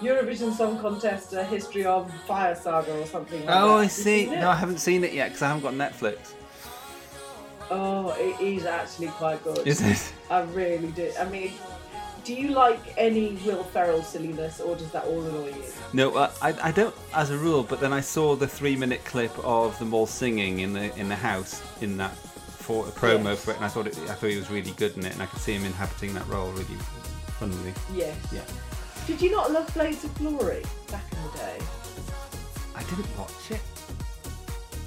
Eurovision 0.00 0.52
Song 0.52 0.78
Contest, 0.78 1.32
a 1.32 1.44
history 1.44 1.84
of 1.84 2.12
Fire 2.26 2.54
Saga 2.54 2.98
or 2.98 3.06
something 3.06 3.44
like 3.46 3.56
oh, 3.56 3.68
that. 3.68 3.74
Oh, 3.74 3.76
I 3.76 3.82
Have 3.82 3.92
see. 3.92 4.26
No, 4.26 4.50
I 4.50 4.54
haven't 4.54 4.78
seen 4.78 5.04
it 5.04 5.12
yet 5.12 5.28
because 5.28 5.42
I 5.42 5.48
haven't 5.48 5.62
got 5.62 5.74
Netflix. 5.74 6.34
Oh, 7.70 8.10
it 8.18 8.40
is 8.40 8.66
actually 8.66 9.08
quite 9.08 9.42
good. 9.44 9.66
Is 9.66 9.80
it? 9.80 10.12
I 10.30 10.42
really 10.42 10.90
do. 10.92 11.10
I 11.18 11.24
mean, 11.24 11.52
do 12.24 12.34
you 12.34 12.48
like 12.50 12.80
any 12.96 13.32
Will 13.44 13.64
Ferrell 13.64 14.02
silliness 14.02 14.60
or 14.60 14.76
does 14.76 14.90
that 14.92 15.04
all 15.04 15.22
annoy 15.22 15.48
you? 15.48 15.64
No, 15.92 16.14
uh, 16.16 16.30
I, 16.40 16.54
I 16.68 16.70
don't 16.72 16.94
as 17.14 17.30
a 17.30 17.36
rule. 17.38 17.62
But 17.62 17.80
then 17.80 17.92
I 17.92 18.00
saw 18.00 18.36
the 18.36 18.46
three-minute 18.46 19.04
clip 19.04 19.36
of 19.44 19.78
them 19.78 19.92
all 19.94 20.06
singing 20.06 20.60
in 20.60 20.72
the 20.72 20.94
in 20.98 21.08
the 21.08 21.16
house 21.16 21.62
in 21.82 21.96
that 21.98 22.14
for 22.16 22.86
a 22.86 22.90
promo 22.90 23.24
Yes. 23.24 23.44
for 23.44 23.50
it, 23.50 23.56
and 23.56 23.64
I 23.64 23.68
thought 23.68 23.86
it, 23.88 23.98
I 24.08 24.14
thought 24.14 24.30
he 24.30 24.36
was 24.36 24.50
really 24.50 24.70
good 24.72 24.96
in 24.96 25.04
it, 25.04 25.12
and 25.14 25.22
I 25.22 25.26
could 25.26 25.40
see 25.40 25.52
him 25.54 25.64
inhabiting 25.64 26.14
that 26.14 26.26
role 26.28 26.50
really 26.52 26.76
funnily. 27.38 27.74
Yes. 27.94 28.16
Yeah. 28.32 28.42
Did 29.06 29.20
you 29.20 29.32
not 29.32 29.50
love 29.50 29.72
Blades 29.74 30.04
of 30.04 30.14
Glory 30.16 30.62
back 30.90 31.04
in 31.10 31.18
the 31.24 31.38
day? 31.38 31.58
I 32.76 32.82
didn't 32.84 33.18
watch 33.18 33.50
it. 33.50 33.60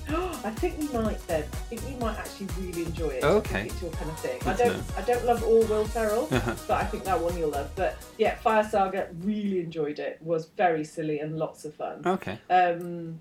I 0.46 0.52
think 0.52 0.78
we 0.78 0.88
might 0.90 1.26
then. 1.28 1.44
I 1.44 1.56
think 1.70 1.82
we 1.88 1.96
might 1.96 2.18
actually 2.18 2.48
really 2.60 2.86
enjoy 2.86 3.08
it. 3.10 3.24
Okay. 3.24 3.62
I 3.62 3.64
it's 3.64 3.82
your 3.82 3.92
kind 3.92 4.12
of 4.12 4.20
thing. 4.20 4.40
I 4.46 4.54
don't. 4.54 4.84
I 4.98 5.02
don't 5.02 5.26
love 5.26 5.44
all 5.44 5.62
Will 5.66 5.86
Ferrell, 5.86 6.28
Uh-huh. 6.32 6.56
but 6.68 6.82
I 6.82 6.86
think 6.86 7.04
that 7.06 7.20
one 7.20 7.36
you'll 7.38 7.50
love. 7.50 7.72
But 7.76 7.98
yeah, 8.18 8.36
Fire 8.36 8.64
Saga 8.64 9.10
really 9.22 9.60
enjoyed 9.60 10.00
it. 10.00 10.20
Was 10.22 10.46
very 10.58 10.84
silly 10.84 11.20
and 11.20 11.38
lots 11.38 11.66
of 11.66 11.74
fun. 11.74 12.02
Okay. 12.06 12.38
Um, 12.50 13.20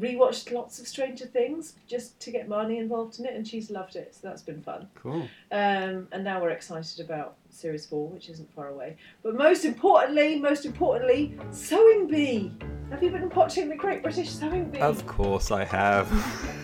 rewatched 0.00 0.52
lots 0.52 0.80
of 0.80 0.88
Stranger 0.88 1.26
Things 1.26 1.74
just 1.86 2.18
to 2.20 2.30
get 2.30 2.48
Marnie 2.48 2.78
involved 2.78 3.20
in 3.20 3.26
it, 3.26 3.34
and 3.34 3.46
she's 3.46 3.70
loved 3.70 3.96
it. 3.96 4.14
So 4.14 4.20
that's 4.28 4.42
been 4.42 4.62
fun. 4.62 4.88
Cool. 4.94 5.28
Um, 5.52 6.08
and 6.12 6.24
now 6.24 6.40
we're 6.40 6.50
excited 6.50 7.04
about 7.04 7.36
series 7.50 7.86
four, 7.86 8.08
which 8.08 8.28
isn't 8.28 8.52
far 8.54 8.68
away. 8.68 8.96
But 9.22 9.36
most 9.36 9.64
importantly, 9.64 10.38
most 10.38 10.64
importantly, 10.64 11.36
Sewing 11.50 12.06
Bee. 12.06 12.52
Have 12.90 13.02
you 13.02 13.10
been 13.10 13.28
watching 13.30 13.68
the 13.68 13.76
Great 13.76 14.02
British 14.02 14.30
Sewing 14.30 14.70
Bee? 14.70 14.80
Of 14.80 15.06
course 15.06 15.50
I 15.52 15.64
have. 15.64 16.10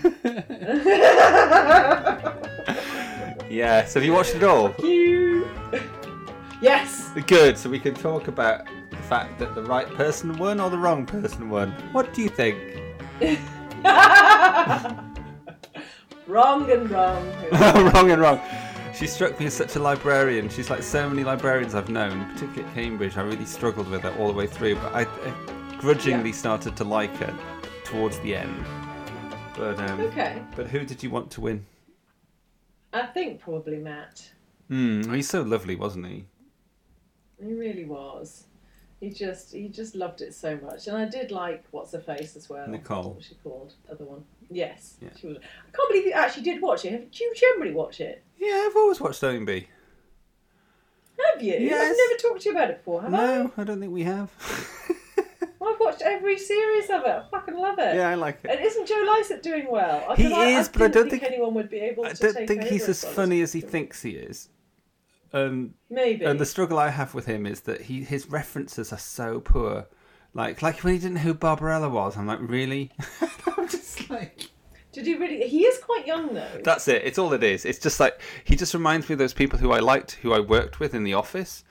yeah. 3.48 3.84
So 3.84 4.00
have 4.00 4.04
you 4.04 4.12
watched 4.12 4.34
it 4.34 4.42
all? 4.42 4.74
you. 4.82 5.48
Yes. 6.60 7.10
Good. 7.26 7.56
So 7.58 7.68
we 7.70 7.78
can 7.78 7.94
talk 7.94 8.28
about 8.28 8.66
the 8.90 8.96
fact 8.96 9.38
that 9.38 9.54
the 9.54 9.62
right 9.62 9.86
person 9.94 10.36
won 10.38 10.58
or 10.58 10.70
the 10.70 10.78
wrong 10.78 11.06
person 11.06 11.48
won. 11.48 11.70
What 11.92 12.12
do 12.12 12.22
you 12.22 12.28
think? 12.28 12.85
wrong 16.26 16.70
and 16.70 16.90
wrong. 16.90 17.32
wrong 17.52 18.10
and 18.10 18.20
wrong. 18.20 18.40
She 18.94 19.06
struck 19.06 19.38
me 19.38 19.46
as 19.46 19.54
such 19.54 19.76
a 19.76 19.78
librarian. 19.78 20.48
She's 20.48 20.70
like 20.70 20.82
so 20.82 21.08
many 21.08 21.24
librarians 21.24 21.74
I've 21.74 21.88
known, 21.88 22.24
particularly 22.32 22.64
at 22.64 22.74
Cambridge. 22.74 23.16
I 23.16 23.22
really 23.22 23.44
struggled 23.44 23.88
with 23.88 24.02
her 24.02 24.14
all 24.18 24.28
the 24.28 24.34
way 24.34 24.46
through, 24.46 24.76
but 24.76 24.94
I, 24.94 25.02
I 25.02 25.76
grudgingly 25.78 26.32
started 26.32 26.76
to 26.76 26.84
like 26.84 27.14
her 27.16 27.34
towards 27.84 28.18
the 28.20 28.36
end. 28.36 28.64
But 29.56 29.78
um, 29.80 30.00
Okay. 30.00 30.42
but 30.54 30.68
who 30.68 30.84
did 30.84 31.02
you 31.02 31.10
want 31.10 31.30
to 31.32 31.40
win? 31.40 31.66
I 32.92 33.06
think 33.06 33.40
probably 33.40 33.78
Matt. 33.78 34.30
Hmm, 34.68 35.12
he's 35.12 35.28
so 35.28 35.42
lovely, 35.42 35.76
wasn't 35.76 36.06
he? 36.06 36.24
He 37.42 37.52
really 37.52 37.84
was. 37.84 38.44
He 39.00 39.10
just 39.10 39.52
he 39.52 39.68
just 39.68 39.94
loved 39.94 40.22
it 40.22 40.32
so 40.34 40.58
much, 40.62 40.86
and 40.86 40.96
I 40.96 41.04
did 41.04 41.30
like 41.30 41.64
what's 41.70 41.92
her 41.92 42.00
face 42.00 42.34
as 42.34 42.48
well. 42.48 42.66
Nicole. 42.66 43.12
What 43.14 43.24
she 43.24 43.34
called? 43.44 43.74
Other 43.90 44.04
one. 44.04 44.24
Yes. 44.50 44.96
Yeah. 45.02 45.10
She 45.20 45.26
was. 45.26 45.36
I 45.38 45.76
can't 45.76 45.88
believe 45.90 46.06
you 46.06 46.12
actually 46.12 46.44
did 46.44 46.62
watch 46.62 46.84
it. 46.86 46.92
Have, 46.92 47.10
do 47.10 47.24
you 47.24 47.34
generally 47.34 47.72
watch 47.74 48.00
it? 48.00 48.22
Yeah, 48.38 48.66
I've 48.68 48.76
always 48.76 48.98
watched 49.00 49.20
OMB. 49.22 49.66
Have 51.32 51.42
you? 51.42 51.54
Yes. 51.58 51.90
I've 51.90 51.96
never 52.08 52.18
talked 52.20 52.42
to 52.42 52.48
you 52.48 52.54
about 52.54 52.70
it 52.70 52.78
before, 52.78 53.02
have 53.02 53.12
I? 53.12 53.16
No, 53.16 53.52
I 53.56 53.64
don't 53.64 53.80
think 53.80 53.92
we 53.92 54.04
have. 54.04 54.30
I? 54.40 55.22
I've 55.68 55.80
watched 55.80 56.02
every 56.02 56.38
series 56.38 56.84
of 56.90 57.02
it. 57.04 57.08
I 57.08 57.24
fucking 57.30 57.56
love 57.56 57.78
it. 57.78 57.96
yeah, 57.96 58.08
I 58.08 58.14
like 58.14 58.38
it. 58.44 58.50
And 58.50 58.60
isn't 58.60 58.86
Joe 58.86 59.04
Lycett 59.16 59.42
doing 59.42 59.66
well? 59.70 60.06
I, 60.08 60.14
He 60.14 60.22
'cause 60.24 60.32
I, 60.32 60.46
is, 60.60 60.68
but 60.68 60.82
I 60.82 60.88
don't 60.88 61.10
think, 61.10 61.22
think- 61.22 61.32
anyone 61.34 61.54
would 61.54 61.68
be 61.68 61.78
able 61.78 62.04
to 62.04 62.10
I 62.10 62.12
don't 62.12 62.46
think 62.46 62.64
he's 62.64 62.88
as 62.88 63.04
funny 63.04 63.40
as 63.42 63.52
he 63.52 63.60
thinks 63.60 64.00
he 64.02 64.10
is. 64.12 64.48
Um, 65.32 65.74
Maybe. 65.90 66.24
and 66.24 66.38
the 66.38 66.46
struggle 66.46 66.78
I 66.78 66.88
have 66.90 67.14
with 67.14 67.26
him 67.26 67.46
is 67.46 67.60
that 67.62 67.82
he 67.82 68.02
his 68.04 68.28
references 68.28 68.92
are 68.92 68.98
so 68.98 69.40
poor. 69.40 69.86
Like 70.34 70.62
like 70.62 70.82
when 70.84 70.94
he 70.94 70.98
didn't 71.00 71.14
know 71.14 71.20
who 71.22 71.34
Barbarella 71.34 71.88
was, 71.88 72.16
I'm 72.16 72.26
like, 72.26 72.40
really? 72.40 72.90
I'm 73.56 73.68
just 73.68 74.08
like 74.10 74.50
Did 74.92 75.06
he 75.06 75.14
really? 75.14 75.46
He 75.48 75.64
is 75.64 75.78
quite 75.78 76.06
young 76.06 76.32
though. 76.34 76.60
That's 76.64 76.88
it. 76.88 77.02
It's 77.04 77.18
all 77.18 77.32
it 77.32 77.42
is. 77.42 77.64
It's 77.64 77.78
just 77.78 77.98
like 78.00 78.20
he 78.44 78.54
just 78.56 78.72
reminds 78.74 79.08
me 79.08 79.14
of 79.14 79.18
those 79.18 79.34
people 79.34 79.58
who 79.58 79.72
I 79.72 79.80
liked, 79.80 80.12
who 80.22 80.32
I 80.32 80.40
worked 80.40 80.78
with 80.80 80.94
in 80.94 81.04
the 81.04 81.14
office. 81.14 81.64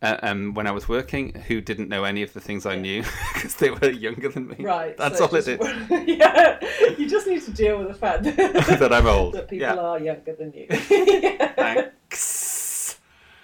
uh, 0.00 0.16
um, 0.22 0.54
when 0.54 0.66
I 0.68 0.70
was 0.70 0.88
working 0.88 1.34
who 1.48 1.60
didn't 1.60 1.88
know 1.88 2.04
any 2.04 2.22
of 2.22 2.32
the 2.32 2.40
things 2.40 2.66
I 2.66 2.76
knew 2.76 3.02
because 3.34 3.54
they 3.56 3.70
were 3.70 3.90
younger 3.90 4.28
than 4.28 4.46
me. 4.46 4.56
Right. 4.60 4.96
That's 4.96 5.18
so 5.18 5.26
all 5.26 5.34
it 5.34 5.44
just- 5.44 5.48
is. 5.48 5.90
yeah. 6.06 6.60
You 6.96 7.08
just 7.08 7.26
need 7.26 7.42
to 7.42 7.50
deal 7.50 7.78
with 7.78 7.88
the 7.88 7.94
fact 7.94 8.22
that, 8.24 8.36
that 8.78 8.92
I'm 8.92 9.06
old. 9.08 9.34
that 9.34 9.48
people 9.48 9.66
yeah. 9.66 9.74
are 9.76 9.98
younger 9.98 10.34
than 10.36 10.52
you. 10.52 10.66
Thanks. 10.68 12.47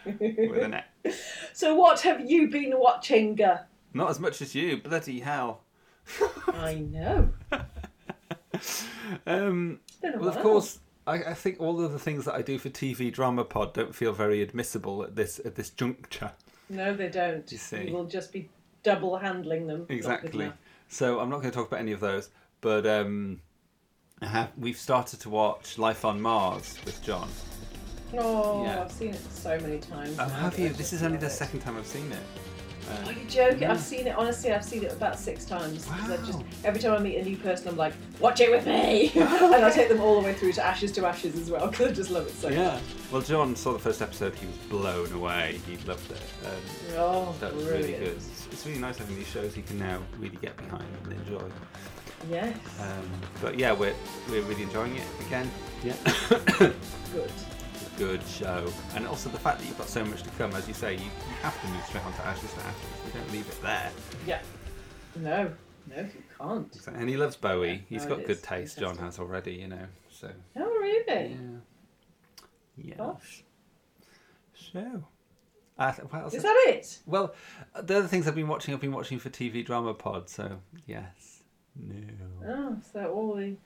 With 0.05 0.63
an 0.63 0.75
X. 1.05 1.19
so 1.53 1.75
what 1.75 2.01
have 2.01 2.29
you 2.31 2.49
been 2.51 2.73
watching? 2.79 3.39
Not 3.93 4.11
as 4.11 4.19
much 4.21 4.43
as 4.43 4.55
you, 4.55 4.79
bloody 4.79 5.21
hell. 5.21 5.63
I 6.49 6.75
know. 6.91 7.31
Um, 9.27 9.81
It's 9.87 9.97
been 10.01 10.15
a 10.15 10.19
well, 10.19 10.29
of 10.29 10.39
course, 10.39 10.79
I, 11.07 11.15
I 11.23 11.35
think 11.35 11.61
all 11.61 11.85
of 11.85 11.93
the 11.93 11.99
things 11.99 12.25
that 12.25 12.35
I 12.35 12.43
do 12.43 12.59
for 12.59 12.71
TV 12.71 13.13
Drama 13.13 13.45
Pod 13.45 13.75
don't 13.75 13.95
feel 13.95 14.13
very 14.13 14.43
admissible 14.43 15.03
at 15.03 15.17
this 15.17 15.41
at 15.45 15.55
this 15.55 15.71
juncture. 15.71 16.33
No, 16.69 16.95
they 16.95 17.09
don't. 17.09 17.51
You 17.51 17.59
see. 17.59 17.91
we'll 17.93 18.05
just 18.07 18.33
be 18.33 18.49
double 18.83 19.17
handling 19.19 19.67
them. 19.67 19.87
Exactly. 19.89 20.51
So 20.89 21.21
I'm 21.21 21.29
not 21.29 21.41
going 21.41 21.51
to 21.51 21.57
talk 21.57 21.69
about 21.69 21.81
any 21.81 21.93
of 21.93 22.01
those, 22.01 22.31
but 22.61 22.87
um, 22.87 23.41
I 24.23 24.27
have, 24.27 24.53
we've 24.57 24.77
started 24.79 25.21
to 25.21 25.31
watch 25.31 25.79
Life 25.79 26.05
on 26.05 26.21
Mars 26.21 26.79
with 26.85 27.03
John. 27.03 27.29
Oh, 28.19 28.65
Yeah. 28.65 28.83
I've 28.83 28.93
seen 28.93 29.11
it 29.15 29.21
so 29.33 29.59
many 29.61 29.79
times. 29.79 30.17
Oh, 30.19 30.27
now 30.27 30.29
have 30.35 30.53
that 30.57 30.61
you? 30.63 30.67
I 30.67 30.69
This 30.71 30.79
just 30.79 30.93
is 30.95 31.03
only 31.03 31.15
love 31.15 31.21
the 31.23 31.27
it. 31.29 31.31
second 31.31 31.61
time 31.61 31.77
I've 31.77 31.87
seen 31.87 32.11
it. 32.13 32.19
Are 32.87 33.09
Uh, 33.09 33.11
you 33.13 33.25
joking? 33.31 33.63
Yeah. 33.63 33.73
I've 33.73 33.81
seen 33.81 34.07
it. 34.07 34.15
Honestly, 34.15 34.53
I've 34.53 34.63
seen 34.65 34.85
it 34.85 34.93
about 34.93 35.19
six 35.19 35.47
times. 35.47 35.87
'cause 35.87 36.11
I 36.11 36.17
just 36.19 36.39
Wow. 36.41 36.45
every 36.65 36.81
time 36.83 36.93
I 36.93 36.99
meet 36.99 37.17
a 37.17 37.25
new 37.25 37.37
person, 37.39 37.69
I'm 37.69 37.79
like, 37.79 37.95
watch 38.21 38.41
it 38.43 38.51
with 38.51 38.67
me, 38.67 39.11
and 39.15 39.25
I 39.65 39.71
take 39.71 39.89
them 39.89 40.03
all 40.03 40.21
the 40.21 40.27
way 40.27 40.35
through 40.35 40.53
to 40.53 40.63
Ashes 40.67 40.93
to 40.93 41.07
Ashes 41.07 41.35
as 41.35 41.51
well 41.51 41.67
because 41.69 41.87
I 41.89 41.93
just 41.95 42.11
love 42.11 42.27
it 42.27 42.35
so 42.39 42.49
yeah. 42.51 42.73
much. 42.75 42.83
Well, 43.11 43.23
John 43.23 43.57
saw 43.57 43.73
the 43.73 43.79
first 43.79 44.03
episode. 44.03 44.35
He 44.35 44.45
was 44.47 44.57
blown 44.69 45.11
away. 45.15 45.61
He 45.67 45.79
loved 45.89 46.11
it. 46.11 46.21
Um, 46.45 46.97
Oh, 46.99 47.35
that 47.41 47.55
was 47.55 47.65
brilliant. 47.65 47.87
really 47.91 48.05
good. 48.05 48.17
It's, 48.19 48.47
it's 48.53 48.67
really 48.67 48.79
nice 48.81 48.99
having 48.99 49.17
these 49.17 49.29
shows 49.29 49.57
you 49.57 49.63
can 49.63 49.79
now 49.79 50.01
really 50.19 50.37
get 50.43 50.55
behind 50.59 50.85
and 51.05 51.13
enjoy. 51.15 51.43
Yes, 52.31 52.55
Um, 52.81 53.11
but 53.41 53.59
yeah, 53.59 53.73
we're 53.73 53.95
we're 54.31 54.43
really 54.43 54.63
enjoying 54.63 54.97
it 54.97 55.07
again. 55.27 55.51
Yeah. 55.83 55.95
good. 56.59 56.75
Good 57.97 58.23
show. 58.27 58.71
And 58.95 59.07
also 59.07 59.29
the 59.31 59.39
fact 59.39 59.59
that 59.61 59.67
you've 59.67 59.79
got 59.79 59.89
so 59.89 60.05
much 60.05 60.23
to 60.23 60.31
come, 60.31 60.55
as 60.55 60.67
you 60.69 60.75
say, 60.75 60.95
you, 60.95 61.05
you 61.05 61.35
have 61.43 61.61
to 61.61 61.69
move 61.69 61.85
straight 61.87 62.05
on 62.05 62.13
to 62.15 62.27
Ashes 62.27 62.53
to 62.53 62.61
Ashes. 62.61 62.81
You 63.07 63.21
don't 63.21 63.33
leave 63.33 63.49
it 63.49 63.63
there. 63.63 63.91
Yeah. 64.27 64.41
No, 65.17 65.51
no, 65.95 66.03
you 66.03 66.23
can't. 66.39 66.87
And 66.95 67.09
he 67.09 67.17
loves 67.17 67.37
Bowie. 67.37 67.85
He's 67.89 68.05
no, 68.05 68.17
got 68.17 68.27
good 68.27 68.43
taste, 68.43 68.79
John 68.79 68.97
has 68.99 69.19
already, 69.19 69.53
you 69.55 69.69
know. 69.69 69.87
So, 70.11 70.31
Oh, 70.57 70.63
really? 70.81 71.31
yeah. 71.33 71.37
Yeah. 72.77 72.95
Gosh. 72.97 73.45
So. 74.73 75.05
Uh, 75.79 75.93
what 75.93 76.23
else? 76.23 76.35
Is 76.35 76.43
that 76.43 76.65
it? 76.69 76.99
Well, 77.07 77.35
the 77.81 77.99
other 77.99 78.09
things 78.09 78.29
I've 78.29 78.35
been 78.35 78.49
watching, 78.49 78.75
I've 78.75 78.81
been 78.81 78.93
watching 78.93 79.19
for 79.19 79.29
TV 79.31 79.65
Drama 79.65 79.95
Pod, 79.95 80.29
so 80.29 80.61
yes. 80.87 81.43
No. 81.77 81.97
Oh, 82.47 82.77
so 82.93 83.11
all 83.13 83.35
the 83.37 83.57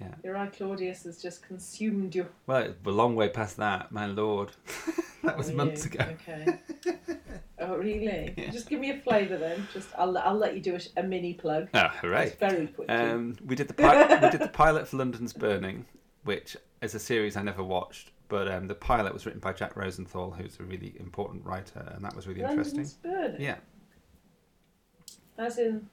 Yeah. 0.00 0.14
your 0.22 0.36
eye 0.36 0.48
Claudius 0.48 1.04
has 1.04 1.22
just 1.22 1.42
consumed 1.46 2.14
you. 2.14 2.26
Well, 2.46 2.74
we're 2.84 2.92
a 2.92 2.94
long 2.94 3.16
way 3.16 3.28
past 3.30 3.56
that, 3.56 3.90
my 3.92 4.04
lord. 4.06 4.50
that 5.24 5.38
was 5.38 5.50
Oh, 5.50 5.54
months 5.54 5.86
you. 5.86 5.90
ago. 5.92 6.04
Okay. 6.20 6.58
oh, 7.60 7.76
really? 7.76 8.34
Yeah. 8.36 8.50
Just 8.50 8.68
give 8.68 8.78
me 8.80 8.90
a 8.90 9.00
flavour 9.00 9.38
then. 9.38 9.66
Just 9.72 9.88
I'll, 9.96 10.16
I'll 10.18 10.34
let 10.36 10.54
you 10.54 10.60
do 10.60 10.76
a, 10.76 11.00
a 11.00 11.02
mini 11.02 11.32
plug. 11.32 11.68
Oh, 11.72 11.88
hooray. 12.02 12.26
Just 12.26 12.38
very 12.40 12.66
quickly. 12.66 12.94
Um, 12.94 13.36
we 13.46 13.54
did 13.56 13.68
the 13.68 13.74
pi- 13.74 14.20
we 14.22 14.30
did 14.30 14.40
the 14.40 14.48
pilot 14.48 14.86
for 14.86 14.98
London's 14.98 15.32
Burning, 15.32 15.86
which 16.24 16.58
is 16.82 16.94
a 16.94 16.98
series 17.00 17.34
I 17.36 17.42
never 17.42 17.64
watched, 17.64 18.10
but 18.28 18.48
um, 18.48 18.66
the 18.68 18.74
pilot 18.74 19.14
was 19.14 19.24
written 19.24 19.40
by 19.40 19.54
Jack 19.54 19.76
Rosenthal, 19.76 20.30
who's 20.30 20.60
a 20.60 20.62
really 20.62 20.94
important 21.00 21.42
writer, 21.46 21.90
and 21.94 22.04
that 22.04 22.14
was 22.14 22.26
really 22.26 22.42
interesting. 22.42 22.80
London's 22.80 22.94
Burning. 23.02 23.40
Yeah, 23.40 23.56
As 25.38 25.56
in 25.58 25.88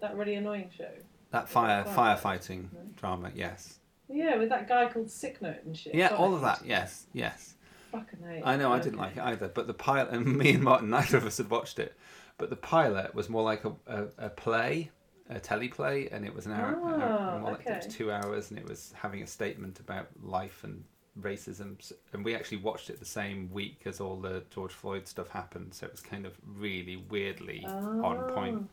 that 0.00 0.16
really 0.16 0.34
annoying 0.36 0.70
show. 0.76 0.88
That 1.30 1.48
fire 1.48 1.84
Fire- 1.84 2.16
firefighting 2.16 2.68
drama. 2.96 3.30
Yes, 3.34 3.78
Yeah, 4.08 4.36
with 4.36 4.48
that 4.48 4.68
guy 4.68 4.88
called 4.88 5.10
Sick 5.10 5.40
Note 5.42 5.62
and 5.64 5.76
shit. 5.76 5.94
yeah, 5.94 6.10
God, 6.10 6.18
all 6.18 6.34
of 6.34 6.40
that. 6.42 6.62
Yes, 6.64 7.06
yes. 7.12 7.54
Fucking 7.92 8.20
hate. 8.26 8.42
I 8.44 8.56
know 8.56 8.72
I 8.72 8.78
didn't 8.80 8.98
like 8.98 9.16
it 9.16 9.22
either, 9.22 9.48
but 9.48 9.66
the 9.66 9.74
pilot 9.74 10.10
and 10.12 10.36
me 10.36 10.54
and 10.54 10.62
Martin, 10.62 10.90
neither 10.98 11.16
of 11.18 11.24
us 11.26 11.38
had 11.38 11.50
watched 11.50 11.78
it, 11.78 11.96
but 12.38 12.50
the 12.50 12.56
pilot 12.56 13.14
was 13.14 13.28
more 13.28 13.42
like 13.42 13.64
a, 13.64 13.72
a, 13.86 14.04
a 14.18 14.28
play. 14.30 14.90
A 15.30 15.38
teleplay, 15.38 16.10
and 16.10 16.24
it 16.24 16.34
was 16.34 16.46
an 16.46 16.52
hour, 16.52 16.68
an 16.72 17.02
hour- 17.02 17.18
Ah, 17.20 17.38
more 17.38 17.50
like 17.50 17.66
it 17.66 17.84
was 17.84 17.94
two 17.94 18.10
hours, 18.10 18.48
and 18.48 18.58
it 18.58 18.66
was 18.66 18.94
having 18.96 19.22
a 19.22 19.26
statement 19.26 19.78
about 19.78 20.06
life 20.22 20.64
and 20.64 20.82
racism. 21.20 21.76
And 22.14 22.24
we 22.24 22.34
actually 22.34 22.56
watched 22.58 22.88
it 22.88 22.98
the 22.98 23.04
same 23.04 23.50
week 23.52 23.82
as 23.84 24.00
all 24.00 24.16
the 24.16 24.42
George 24.48 24.72
Floyd 24.72 25.06
stuff 25.06 25.28
happened, 25.28 25.74
so 25.74 25.84
it 25.84 25.92
was 25.92 26.00
kind 26.00 26.24
of 26.24 26.32
really 26.46 26.96
weirdly 26.96 27.62
on 27.66 28.22
point. 28.32 28.70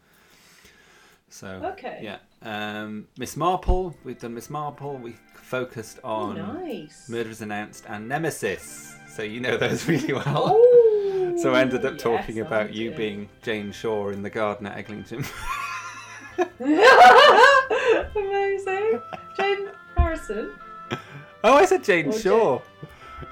So 1.36 1.60
Oh, 1.62 1.67
Okay. 1.71 2.00
yeah, 2.02 2.19
um, 2.43 3.08
Miss 3.17 3.36
Marple, 3.36 3.93
we've 4.06 4.17
done 4.17 4.34
Miss 4.36 4.50
Marple. 4.50 4.95
We 4.98 5.17
focused 5.34 6.00
Oh, 6.02 6.10
on 6.32 6.38
nice. 6.63 7.10
Murders 7.10 7.41
Announced 7.41 7.84
and 7.89 8.08
Nemesis, 8.08 8.95
so 9.10 9.21
you 9.21 9.41
know 9.41 9.58
those 9.58 9.86
really 9.89 10.13
well. 10.13 10.24
Oh, 10.56 11.36
So 11.41 11.54
I 11.54 11.60
ended 11.60 11.84
up 11.86 11.95
yes, 11.95 12.02
talking 12.02 12.39
about 12.39 12.74
you 12.74 12.91
being 12.91 13.28
Jane 13.41 13.74
Shaw 13.74 14.10
in 14.12 14.24
the 14.24 14.30
garden 14.30 14.65
at 14.67 14.78
Eglinton. 14.78 15.26
Amazing. 18.15 19.02
Jane 19.38 19.67
Harrison. 19.98 20.54
oh, 21.43 21.54
I 21.56 21.65
said 21.65 21.84
Jane 21.84 22.08
Or 22.08 22.13
Shaw. 22.13 22.62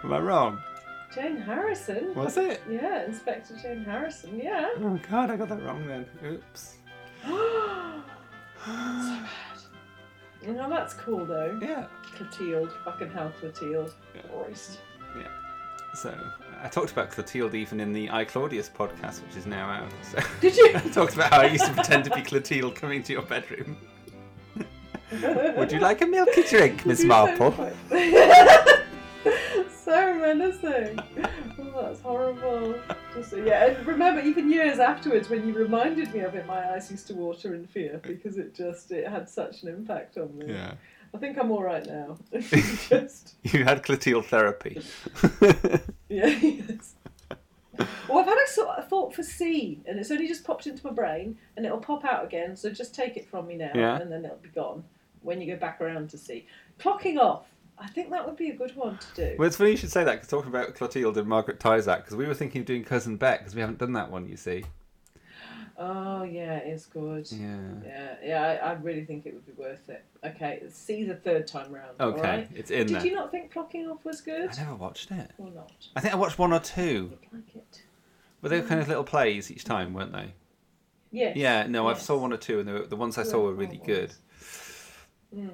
Am 0.03 0.11
I 0.11 0.19
wrong? 0.19 0.61
Jane 1.15 1.37
Harrison. 1.37 2.13
Was 2.15 2.35
it? 2.37 2.61
Yeah, 2.69 3.05
Inspector 3.05 3.55
Jane 3.61 3.85
Harrison. 3.85 4.37
Yeah. 4.37 4.71
Oh 4.79 4.99
God, 5.09 5.29
I 5.31 5.37
got 5.37 5.47
that 5.49 5.63
wrong 5.63 5.87
then. 5.87 6.05
Oops. 6.25 6.77
So 7.25 8.03
bad. 8.65 9.27
No, 10.45 10.69
that's 10.69 10.93
cool 10.93 11.25
though. 11.25 11.57
Yeah. 11.61 11.87
Clotilde, 12.15 12.71
fucking 12.83 13.09
hell, 13.11 13.31
Clotilde. 13.39 13.93
Yeah. 14.15 14.21
Christ. 14.21 14.79
So 15.93 16.11
I 16.61 16.67
talked 16.69 16.91
about 16.91 17.11
Clotilde 17.11 17.53
even 17.53 17.79
in 17.79 17.93
the 17.93 18.09
I 18.09 18.25
Claudius 18.25 18.67
podcast, 18.67 19.21
which 19.27 19.37
is 19.37 19.45
now 19.45 19.69
out. 19.69 19.91
So 20.01 20.19
Did 20.41 20.57
you? 20.57 20.71
I 20.75 20.79
talked 20.79 21.13
about 21.13 21.31
how 21.31 21.41
I 21.41 21.45
used 21.45 21.65
to 21.65 21.73
pretend 21.73 22.05
to 22.05 22.09
be 22.09 22.21
Clotilde 22.23 22.75
coming 22.75 23.03
to 23.03 23.13
your 23.13 23.21
bedroom. 23.21 23.77
Would 25.55 25.71
you 25.71 25.79
like 25.79 26.01
a 26.01 26.07
milky 26.07 26.41
drink, 26.43 26.83
Miss 26.87 27.01
You 27.01 27.09
Marple? 27.09 27.51
so 29.69 30.13
menacing. 30.15 30.97
Oh, 31.59 31.81
that's 31.83 32.01
horrible. 32.01 32.73
Just, 33.13 33.33
yeah, 33.37 33.65
and 33.67 33.85
remember, 33.85 34.21
even 34.21 34.51
years 34.51 34.79
afterwards, 34.79 35.29
when 35.29 35.47
you 35.47 35.53
reminded 35.53 36.13
me 36.13 36.21
of 36.21 36.35
it, 36.35 36.45
my 36.47 36.73
eyes 36.73 36.89
used 36.89 37.07
to 37.07 37.13
water 37.13 37.53
in 37.53 37.67
fear 37.67 37.99
because 38.03 38.37
it 38.37 38.55
just 38.55 38.91
it 38.91 39.07
had 39.07 39.29
such 39.29 39.63
an 39.63 39.69
impact 39.69 40.17
on 40.17 40.35
me. 40.37 40.47
Yeah. 40.53 40.73
I 41.13 41.19
think 41.19 41.37
I'm 41.37 41.51
all 41.51 41.61
right 41.61 41.85
now. 41.85 42.17
just 42.39 43.35
You 43.43 43.63
had 43.65 43.83
Clotilde 43.83 44.25
therapy. 44.25 44.81
yeah. 46.09 46.27
Yes. 46.27 46.95
Well, 48.07 48.19
I've 48.19 48.25
had 48.27 48.37
a 48.37 48.49
sort 48.51 48.69
of 48.77 48.87
thought 48.87 49.13
for 49.15 49.23
C, 49.23 49.79
and 49.87 49.99
it's 49.99 50.11
only 50.11 50.27
just 50.27 50.43
popped 50.43 50.67
into 50.67 50.85
my 50.85 50.93
brain, 50.93 51.37
and 51.55 51.65
it'll 51.65 51.79
pop 51.79 52.05
out 52.05 52.23
again. 52.23 52.55
So 52.55 52.69
just 52.71 52.93
take 52.95 53.17
it 53.17 53.27
from 53.29 53.47
me 53.47 53.55
now, 53.55 53.71
Yeah. 53.75 53.97
and 53.99 54.11
then 54.11 54.25
it'll 54.25 54.37
be 54.37 54.49
gone 54.49 54.83
when 55.21 55.39
you 55.41 55.53
go 55.53 55.59
back 55.59 55.81
around 55.81 56.09
to 56.11 56.17
C. 56.17 56.45
Clocking 56.79 57.17
off. 57.17 57.45
I 57.83 57.87
think 57.87 58.09
that 58.11 58.25
would 58.25 58.37
be 58.37 58.49
a 58.49 58.55
good 58.55 58.75
one 58.77 58.97
to 58.97 59.07
do. 59.13 59.35
Well, 59.37 59.47
it's 59.47 59.57
funny 59.57 59.71
you 59.71 59.77
should 59.77 59.91
say 59.91 60.05
that 60.05 60.13
because 60.13 60.29
talking 60.29 60.49
about 60.49 60.73
Clotilde 60.73 61.17
and 61.17 61.27
Margaret 61.27 61.59
Tyzack 61.59 61.97
because 61.97 62.15
we 62.15 62.25
were 62.25 62.33
thinking 62.33 62.61
of 62.61 62.65
doing 62.65 62.83
Cousin 62.83 63.17
Bette 63.17 63.39
because 63.39 63.55
we 63.55 63.61
haven't 63.61 63.79
done 63.79 63.91
that 63.93 64.09
one. 64.09 64.27
You 64.27 64.37
see. 64.37 64.63
Oh 65.77 66.23
yeah, 66.23 66.57
it's 66.57 66.85
good. 66.85 67.29
Yeah. 67.29 67.57
Yeah, 67.83 68.15
yeah, 68.23 68.59
I, 68.63 68.69
I 68.69 68.73
really 68.73 69.03
think 69.03 69.25
it 69.25 69.33
would 69.33 69.45
be 69.45 69.51
worth 69.61 69.89
it. 69.89 70.05
Okay, 70.23 70.63
see 70.69 71.03
the 71.03 71.15
third 71.15 71.45
time 71.45 71.73
round. 71.73 71.99
Okay, 71.99 72.47
it's 72.55 72.71
in 72.71 72.87
Did 72.87 72.95
there. 72.95 73.05
you 73.05 73.15
not 73.15 73.31
think 73.31 73.53
clocking 73.53 73.91
off 73.91 74.05
was 74.05 74.21
good? 74.21 74.51
I 74.51 74.63
never 74.63 74.75
watched 74.75 75.11
it. 75.11 75.31
Or 75.37 75.49
not? 75.49 75.73
I 75.95 75.99
think 75.99 76.13
I 76.13 76.17
watched 76.17 76.39
one 76.39 76.53
or 76.53 76.59
two. 76.59 77.11
You'd 77.21 77.33
like 77.33 77.55
it. 77.55 77.81
But 78.41 78.49
they 78.49 78.61
were 78.61 78.67
kind 78.67 78.81
of 78.81 78.87
little 78.87 79.03
plays 79.03 79.51
each 79.51 79.65
time, 79.65 79.93
weren't 79.93 80.13
they? 80.13 80.33
Yes. 81.11 81.35
Yeah. 81.35 81.67
No, 81.67 81.87
I 81.87 81.93
yes. 81.93 82.05
saw 82.05 82.17
one 82.17 82.31
or 82.31 82.37
two, 82.37 82.59
and 82.59 82.69
the, 82.69 82.85
the 82.87 82.95
ones 82.95 83.17
I 83.17 83.23
saw 83.23 83.41
were 83.41 83.53
really 83.53 83.81
good. 83.83 84.13
Mm. 85.35 85.49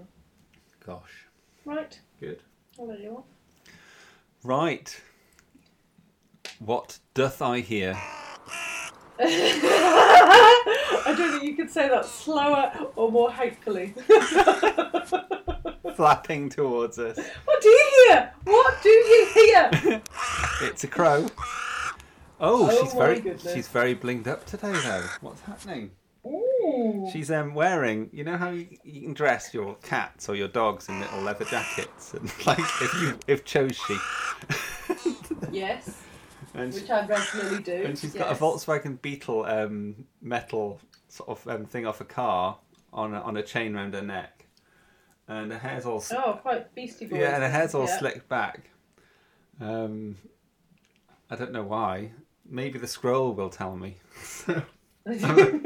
Gosh. 0.86 1.26
Right, 1.65 2.00
Good. 2.20 2.42
I'll 2.78 2.88
let 2.88 3.00
you 3.00 3.18
off. 3.18 3.26
Right. 4.44 5.00
What 6.60 7.00
doth 7.14 7.42
I 7.42 7.60
hear? 7.62 7.98
I 9.22 11.14
don't 11.18 11.32
think 11.32 11.44
you 11.44 11.56
could 11.56 11.70
say 11.70 11.88
that 11.90 12.06
slower 12.06 12.72
or 12.96 13.12
more 13.12 13.32
hatefully. 13.32 13.94
Flapping 15.96 16.50
towards 16.50 16.98
us. 17.00 17.18
what 17.46 17.62
do 17.62 17.68
you 17.70 18.06
hear? 18.08 18.34
What 18.46 18.82
do 18.82 18.90
you 18.90 19.28
hear? 19.34 20.02
It's 20.62 20.84
a 20.84 20.88
crow. 20.88 21.26
Oh, 22.42 22.70
Oh 22.70 22.84
she's 22.84 22.94
my 22.94 23.00
very 23.06 23.20
goodness. 23.22 23.54
she's 23.54 23.70
very 23.70 23.96
blinged 23.96 24.28
up 24.28 24.46
today 24.46 24.74
though. 24.74 25.06
What's 25.22 25.40
happening? 25.42 25.92
Ooh. 26.80 27.10
She's 27.12 27.30
um 27.32 27.54
wearing 27.54 28.10
you 28.13 28.24
know 28.24 28.38
how 28.38 28.50
you, 28.50 28.68
you 28.84 29.02
can 29.02 29.13
dress 29.13 29.54
your 29.54 29.76
cats 29.84 30.30
or 30.30 30.36
your 30.36 30.48
dogs 30.48 30.88
in 30.89 31.00
little 31.00 31.22
leather 31.22 31.46
jackets 31.46 32.13
and 32.13 32.32
like 32.48 32.60
if 32.60 32.94
you 33.02 33.20
if 33.28 33.44
chose 33.46 33.76
she 33.76 33.98
Yes. 35.52 36.02
And 36.54 36.74
she- 36.74 36.82
which 36.82 36.89
I 36.89 37.06
regularly 37.06 37.63
do. 37.63 37.74
And 37.86 37.98
she's 37.98 38.13
got 38.13 38.32
a. 38.32 38.36
Volkswagen 38.36 39.02
Beetle 39.02 39.46
um, 39.46 40.06
metal 40.22 40.80
sort 41.08 41.30
of 41.30 41.48
um, 41.48 41.65
thing 41.65 41.86
off 41.86 42.02
a 42.02 42.06
car 42.06 42.58
on 42.92 43.13
a, 43.13 43.22
on 43.22 43.38
a 43.38 43.44
chain 43.44 43.76
round 43.76 43.94
her 43.94 44.02
neck, 44.02 44.46
and 45.28 45.52
her 45.52 45.60
hair's 45.60 45.86
all 45.86 46.04
Oh, 46.12 46.39
quite 46.42 46.74
Beastie 46.74 47.06
Boys. 47.06 47.20
yeah, 47.20 47.36
and 47.36 47.44
her 47.44 47.50
hair's 47.50 47.76
all 47.76 47.86
Yeah. 47.86 48.00
slicked 48.00 48.28
back. 48.30 48.72
Um, 49.62 50.15
I 51.30 51.36
don't 51.36 51.52
know 51.52 51.63
why. 51.63 52.12
Maybe 52.50 52.80
the 52.80 52.88
scroll 52.88 53.34
will 53.36 53.50
tell 53.52 53.76
me. 53.76 53.98
Maybe- 55.06 55.62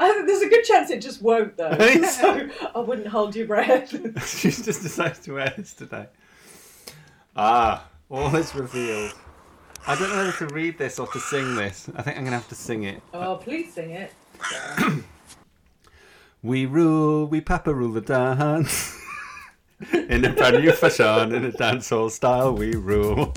I 0.00 0.12
think 0.12 0.26
there's 0.26 0.42
a 0.42 0.48
good 0.48 0.64
chance 0.64 0.90
it 0.90 1.00
just 1.00 1.20
won't 1.22 1.56
though. 1.56 1.76
So 2.04 2.48
I 2.74 2.78
wouldn't 2.78 3.08
hold 3.08 3.34
your 3.34 3.46
breath. 3.46 3.90
She's 4.26 4.64
just 4.64 4.82
decided 4.82 5.22
to 5.24 5.32
wear 5.34 5.52
this 5.56 5.72
today. 5.74 6.06
Ah, 7.36 7.86
all 8.10 8.34
is 8.36 8.54
revealed. 8.54 9.14
I 9.86 9.94
don't 9.96 10.10
know 10.10 10.16
whether 10.16 10.32
to 10.32 10.46
read 10.54 10.76
this 10.78 10.98
or 10.98 11.06
to 11.08 11.18
sing 11.20 11.54
this. 11.56 11.88
I 11.96 12.02
think 12.02 12.16
I'm 12.16 12.24
going 12.24 12.32
to 12.32 12.38
have 12.38 12.48
to 12.48 12.54
sing 12.54 12.84
it. 12.84 13.02
oh, 13.14 13.36
please 13.36 13.72
sing 13.72 13.90
it. 13.90 14.12
We 16.40 16.66
rule, 16.66 17.26
we 17.26 17.40
papa 17.40 17.74
rule 17.74 17.90
the 17.92 18.00
dance. 18.00 18.96
in 19.92 20.24
a 20.24 20.30
brand 20.32 20.62
new 20.62 20.70
fashion, 20.70 21.34
in 21.34 21.44
a 21.46 21.50
dancehall 21.50 22.12
style, 22.12 22.52
we 22.54 22.76
rule. 22.76 23.34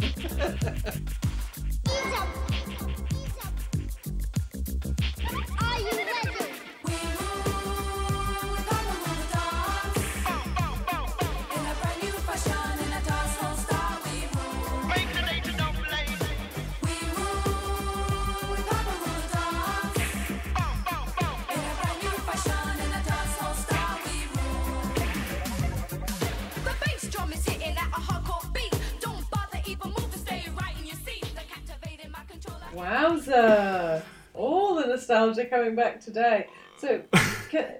Nostalgia 35.25 35.49
coming 35.49 35.75
back 35.75 35.99
today. 35.99 36.47
So, 36.77 37.01
can, 37.49 37.75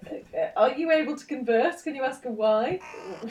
are 0.56 0.74
you 0.74 0.92
able 0.92 1.16
to 1.16 1.26
converse? 1.26 1.82
Can 1.82 1.96
you 1.96 2.04
ask 2.04 2.24
her 2.24 2.32
why? 2.32 2.80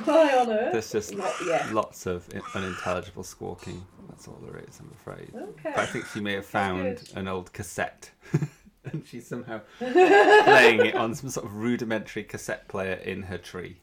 Why 0.04 0.36
on 0.36 0.50
earth? 0.50 0.72
There's 0.72 0.90
just 0.90 1.14
yeah. 1.46 1.68
lots 1.72 2.06
of 2.06 2.28
unintelligible 2.54 3.22
squawking. 3.22 3.84
That's 4.08 4.26
all 4.26 4.40
there 4.44 4.60
is, 4.68 4.80
I'm 4.80 4.90
afraid. 4.92 5.32
Okay. 5.34 5.72
But 5.74 5.78
I 5.78 5.86
think 5.86 6.06
she 6.06 6.20
may 6.20 6.34
have 6.34 6.46
found 6.46 7.10
an 7.14 7.28
old 7.28 7.52
cassette. 7.52 8.10
and 8.84 9.06
she's 9.06 9.26
somehow 9.26 9.60
playing 9.78 10.86
it 10.86 10.94
on 10.96 11.14
some 11.14 11.30
sort 11.30 11.46
of 11.46 11.54
rudimentary 11.54 12.24
cassette 12.24 12.66
player 12.66 12.94
in 12.94 13.22
her 13.22 13.38
tree. 13.38 13.76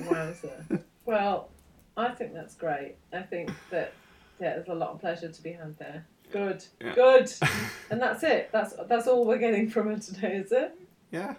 Wowza. 0.00 0.82
Well, 1.04 1.50
I 1.96 2.08
think 2.08 2.32
that's 2.32 2.54
great. 2.54 2.96
I 3.12 3.22
think 3.22 3.50
that 3.70 3.92
yeah, 4.40 4.54
there's 4.54 4.68
a 4.68 4.74
lot 4.74 4.90
of 4.90 5.00
pleasure 5.00 5.30
to 5.30 5.42
be 5.42 5.52
had 5.52 5.78
there. 5.78 6.06
Good, 6.32 6.64
Yeah. 6.80 6.94
good, 6.94 7.32
and 7.90 8.00
that's 8.00 8.22
it. 8.22 8.50
That's 8.52 8.74
that's 8.88 9.06
all 9.06 9.26
we're 9.26 9.38
getting 9.38 9.68
from 9.70 9.88
her 9.88 9.98
today, 9.98 10.36
is 10.36 10.52
it? 10.52 10.78
Yeah. 11.10 11.34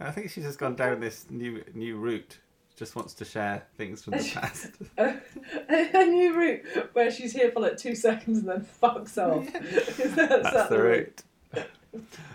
I 0.00 0.10
think 0.10 0.30
she's 0.30 0.44
just 0.44 0.58
gone 0.58 0.74
down 0.76 1.00
this 1.00 1.26
new 1.30 1.62
new 1.74 1.96
route. 1.98 2.38
Just 2.76 2.96
wants 2.96 3.12
to 3.14 3.26
share 3.26 3.62
things 3.76 4.02
from 4.02 4.14
the 4.14 4.30
past. 4.34 4.70
a, 4.96 6.04
new 6.06 6.34
route 6.34 6.62
where 6.94 7.10
she's 7.10 7.32
here 7.34 7.50
for 7.52 7.60
like 7.60 7.76
two 7.76 7.94
seconds 7.94 8.38
and 8.38 8.48
then 8.48 8.66
fucks 8.82 9.18
off. 9.18 9.44
Is 9.54 10.14
that- 10.14 10.32
is 10.32 10.42
That's 10.42 10.52
that 10.54 10.70
the 10.70 10.78
route. 10.82 11.22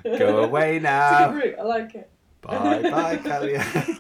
Go 0.03 0.43
away 0.43 0.75
It's 0.75 0.81
a 0.81 0.87
now. 0.87 1.31
good 1.31 1.43
route. 1.43 1.55
I 1.59 1.63
like 1.63 1.95
it. 1.95 2.09
Bye 2.41 2.81
bye, 2.83 3.17
Kellyanne. 3.17 3.99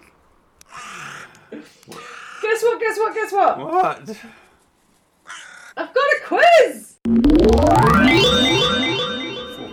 Guess 1.51 2.63
what? 2.63 2.79
Guess 2.79 2.97
what? 2.99 3.13
Guess 3.15 3.31
what? 3.31 3.57
what? 3.59 4.09
I've 5.77 5.93
got 5.93 5.97
a 5.97 6.19
quiz. 6.25 6.94
Fucking 7.45 7.75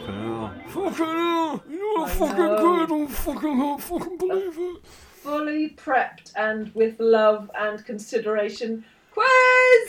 hell. 0.06 0.52
Fucking 0.68 0.92
hell. 1.06 1.64
You're 1.70 2.00
I 2.00 2.08
fucking 2.10 2.36
know. 2.36 2.86
good. 2.86 2.92
I 2.92 3.06
fucking 3.06 3.56
hell. 3.56 3.78
Fucking 3.78 4.18
believe 4.18 4.58
it. 4.58 4.84
Fully 4.86 5.70
prepped 5.70 6.32
and 6.36 6.74
with 6.74 7.00
love 7.00 7.50
and 7.54 7.82
consideration. 7.84 8.84
Quiz. 9.12 9.26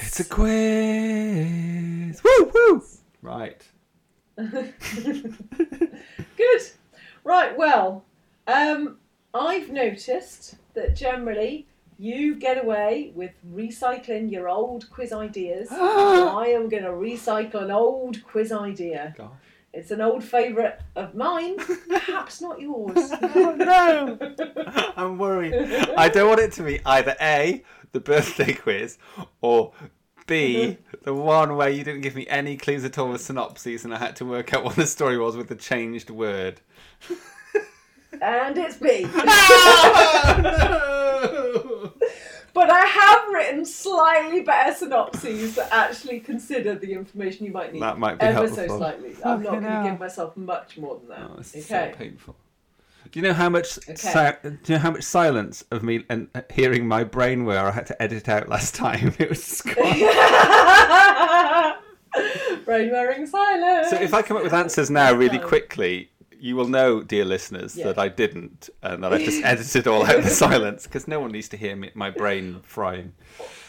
It's 0.01 0.19
a 0.21 0.25
quiz. 0.25 2.21
Woo 2.23 2.51
woo. 2.53 2.83
Right. 3.21 3.65
Good. 4.37 4.71
Right, 7.23 7.57
well, 7.57 8.03
um, 8.47 8.97
I've 9.33 9.69
noticed 9.69 10.55
that 10.73 10.95
generally 10.95 11.67
you 11.97 12.35
get 12.35 12.63
away 12.63 13.11
with 13.15 13.31
recycling 13.53 14.31
your 14.31 14.47
old 14.49 14.89
quiz 14.89 15.11
ideas. 15.13 15.69
I 15.71 16.47
am 16.55 16.69
going 16.69 16.83
to 16.83 16.89
recycle 16.91 17.63
an 17.63 17.71
old 17.71 18.23
quiz 18.23 18.51
idea. 18.51 19.13
Gosh. 19.17 19.29
It's 19.73 19.89
an 19.89 20.01
old 20.01 20.23
favourite 20.23 20.77
of 20.95 21.15
mine, 21.15 21.57
perhaps 21.89 22.41
not 22.41 22.61
yours. 22.61 23.11
Oh 23.35 23.55
no! 23.57 24.19
I'm 24.95 25.17
worried. 25.17 25.53
I 25.97 26.09
don't 26.09 26.27
want 26.27 26.39
it 26.41 26.51
to 26.53 26.63
be 26.63 26.79
either 26.85 27.15
A, 27.19 27.63
the 27.91 27.99
birthday 27.99 28.53
quiz, 28.53 28.99
or 29.41 29.73
B, 30.27 30.77
the 31.01 31.13
one 31.15 31.55
where 31.55 31.69
you 31.69 31.83
didn't 31.83 32.01
give 32.01 32.15
me 32.15 32.27
any 32.27 32.55
clues 32.55 32.83
at 32.85 32.97
all 32.99 33.09
with 33.09 33.21
synopses 33.21 33.83
and 33.83 33.93
I 33.93 33.97
had 33.97 34.15
to 34.17 34.25
work 34.25 34.53
out 34.53 34.63
what 34.63 34.75
the 34.75 34.85
story 34.85 35.17
was 35.17 35.35
with 35.35 35.47
the 35.49 35.55
changed 35.55 36.11
word. 36.11 36.61
and 38.21 38.55
it's 38.57 38.77
B. 38.77 39.01
no! 40.43 41.42
But 42.53 42.69
I 42.69 42.81
have 42.81 43.27
written 43.33 43.65
slightly 43.65 44.41
better 44.41 44.75
synopses 44.75 45.55
that 45.55 45.69
actually 45.73 46.19
consider 46.19 46.75
the 46.75 46.93
information 46.93 47.47
you 47.47 47.51
might 47.51 47.73
need. 47.73 47.81
That 47.81 47.97
might 47.97 48.19
be 48.19 48.25
ever 48.27 48.47
helpful. 48.47 48.55
so 48.55 48.67
slightly. 48.77 49.15
I'm 49.25 49.41
not 49.41 49.59
going 49.61 49.63
to 49.63 49.89
give 49.89 49.99
myself 49.99 50.37
much 50.37 50.77
more 50.77 50.99
than 50.99 51.09
that. 51.09 51.31
Oh, 51.31 51.37
this 51.37 51.55
is 51.55 51.65
okay. 51.71 51.91
so 51.91 51.97
painful. 51.97 52.35
Do 53.11 53.19
you 53.19 53.23
know 53.27 53.33
how 53.33 53.49
much 53.49 53.77
Okay. 53.89 53.95
si- 53.95 54.49
do 54.49 54.73
you 54.73 54.75
know 54.75 54.81
how 54.81 54.91
much 54.91 55.03
silence 55.03 55.63
of 55.71 55.81
me 55.83 56.03
and 56.09 56.29
uh, 56.35 56.41
hearing 56.51 56.87
my 56.87 57.03
brain 57.03 57.45
where 57.45 57.59
I 57.65 57.71
had 57.71 57.85
to 57.87 58.01
edit 58.01 58.29
out 58.29 58.47
last 58.49 58.75
time? 58.75 59.13
It 59.19 59.29
was 59.29 59.43
squat. 59.43 59.75
Brain 62.65 62.91
wearing 62.91 63.25
silence. 63.25 63.89
So 63.89 63.95
if 63.99 64.13
I 64.13 64.21
come 64.21 64.37
up 64.37 64.43
with 64.43 64.53
answers 64.53 64.91
now 64.91 65.11
really 65.13 65.39
quickly, 65.39 66.11
you 66.43 66.57
will 66.57 66.67
know, 66.67 67.01
dear 67.01 67.23
listeners, 67.23 67.77
Yeah. 67.77 67.85
that 67.85 67.97
I 67.97 68.09
didn't, 68.09 68.69
and 68.81 69.01
that 69.01 69.13
I 69.13 69.17
just 69.23 69.41
edited 69.45 69.87
all 69.87 70.05
out 70.05 70.23
the 70.23 70.29
silence 70.29 70.83
because 70.83 71.07
no 71.07 71.21
one 71.21 71.31
needs 71.31 71.47
to 71.49 71.57
hear 71.57 71.73
me, 71.73 71.89
my 71.93 72.09
brain 72.09 72.59
frying. 72.63 73.13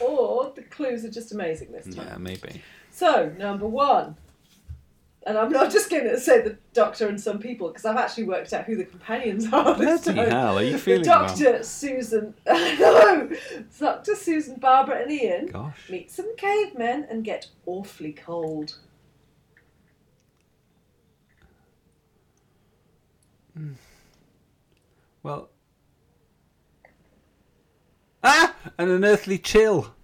Or 0.01 0.53
the 0.57 0.63
clues 0.63 1.05
are 1.05 1.11
just 1.11 1.31
amazing 1.33 1.71
this 1.71 1.95
time. 1.95 2.07
Yeah, 2.09 2.17
maybe. 2.19 2.63
So, 2.91 3.33
number 3.39 3.67
one. 3.69 4.17
And 5.27 5.39
I'm 5.39 5.51
not 5.51 5.71
just 5.73 5.89
going 5.89 6.05
to 6.05 6.19
say 6.21 6.43
the 6.43 6.59
doctor 6.75 7.09
and 7.09 7.19
some 7.19 7.39
people 7.39 7.69
because 7.69 7.85
I've 7.87 7.97
actually 7.97 8.25
worked 8.25 8.53
out 8.53 8.65
who 8.65 8.77
the 8.77 8.85
companions 8.85 9.51
are. 9.53 9.75
This 9.79 10.03
Bloody 10.03 10.21
time. 10.21 10.31
hell, 10.31 10.59
are 10.59 10.63
you 10.63 10.73
The 10.73 10.79
feeling 10.79 11.09
well? 11.09 11.27
Doctor, 11.29 11.63
Susan, 11.63 12.35
no, 12.47 13.31
Doctor 13.79 14.17
Susan, 14.17 14.57
Barbara, 14.57 15.01
and 15.03 15.11
Ian 15.13 15.47
Gosh. 15.47 15.89
meet 15.89 16.11
some 16.11 16.37
cavemen 16.37 17.07
and 17.09 17.25
get 17.25 17.47
awfully 17.67 18.13
cold. 18.13 18.77
Well. 25.23 25.51
Ah! 28.23 28.55
An 28.79 28.91
unearthly 28.91 29.39
chill. 29.39 29.95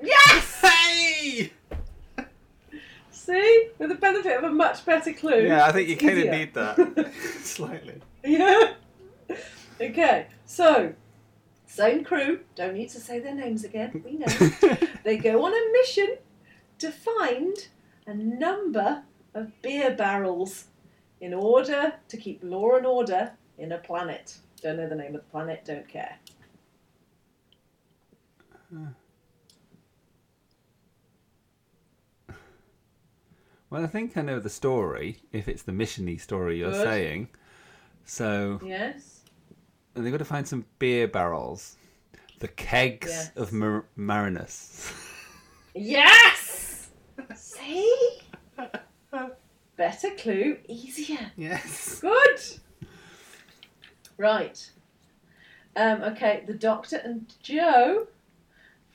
Yes! 0.00 0.48
Hey! 1.22 1.52
See, 3.10 3.68
with 3.78 3.88
the 3.88 3.94
benefit 3.94 4.36
of 4.36 4.44
a 4.44 4.50
much 4.50 4.84
better 4.84 5.12
clue. 5.12 5.46
Yeah, 5.46 5.66
I 5.66 5.72
think 5.72 5.88
you 5.88 5.96
kind 5.96 6.18
of 6.18 6.28
need 6.28 6.54
that. 6.54 7.12
Slightly. 7.42 8.00
Yeah. 8.24 8.74
Okay, 9.80 10.26
so 10.44 10.92
same 11.66 12.04
crew. 12.04 12.40
Don't 12.56 12.74
need 12.74 12.90
to 12.90 13.00
say 13.00 13.20
their 13.20 13.34
names 13.34 13.64
again. 13.64 14.02
We 14.04 14.18
know. 14.18 14.76
they 15.04 15.16
go 15.16 15.44
on 15.44 15.52
a 15.52 15.72
mission 15.72 16.16
to 16.78 16.90
find 16.90 17.56
a 18.06 18.14
number 18.14 19.04
of 19.34 19.62
beer 19.62 19.92
barrels 19.92 20.66
in 21.22 21.32
order 21.32 21.94
to 22.08 22.16
keep 22.16 22.40
law 22.42 22.76
and 22.76 22.84
order 22.84 23.32
in 23.56 23.72
a 23.72 23.78
planet. 23.78 24.36
Don't 24.60 24.76
know 24.76 24.88
the 24.88 24.94
name 24.96 25.14
of 25.14 25.22
the 25.24 25.30
planet. 25.30 25.64
Don't 25.64 25.88
care. 25.88 26.18
Well, 33.70 33.82
I 33.84 33.86
think 33.86 34.16
I 34.16 34.22
know 34.22 34.38
the 34.38 34.50
story, 34.50 35.18
if 35.32 35.48
it's 35.48 35.62
the 35.62 35.72
missiony 35.72 36.20
story 36.20 36.58
you're 36.58 36.72
Good. 36.72 36.84
saying. 36.86 37.28
So, 38.04 38.60
Yes. 38.64 39.20
and 39.94 40.04
they've 40.04 40.12
got 40.12 40.18
to 40.18 40.24
find 40.24 40.46
some 40.46 40.66
beer 40.78 41.08
barrels. 41.08 41.76
The 42.40 42.48
kegs 42.48 43.08
Yes. 43.08 43.30
of 43.36 43.52
Mar- 43.52 43.86
Marinus. 43.96 44.92
Yes. 45.74 46.90
See? 47.34 48.11
Better 49.76 50.10
clue, 50.10 50.58
easier. 50.68 51.32
Yes. 51.36 52.00
Good. 52.00 52.40
Right. 54.16 54.70
Um, 55.74 56.02
okay, 56.02 56.44
the 56.46 56.54
Doctor 56.54 56.96
and 56.96 57.32
Jo 57.42 58.06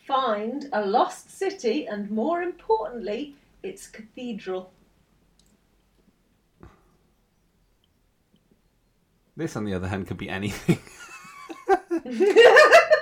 find 0.06 0.70
a 0.72 0.86
lost 0.86 1.36
city 1.36 1.88
and, 1.88 2.12
more 2.12 2.42
importantly, 2.42 3.36
its 3.64 3.88
cathedral. 3.88 4.72
This, 9.36 9.56
on 9.56 9.66
the 9.66 9.74
other 9.74 9.88
hand, 9.88 10.08
could 10.08 10.18
be 10.18 10.30
anything. 10.30 10.80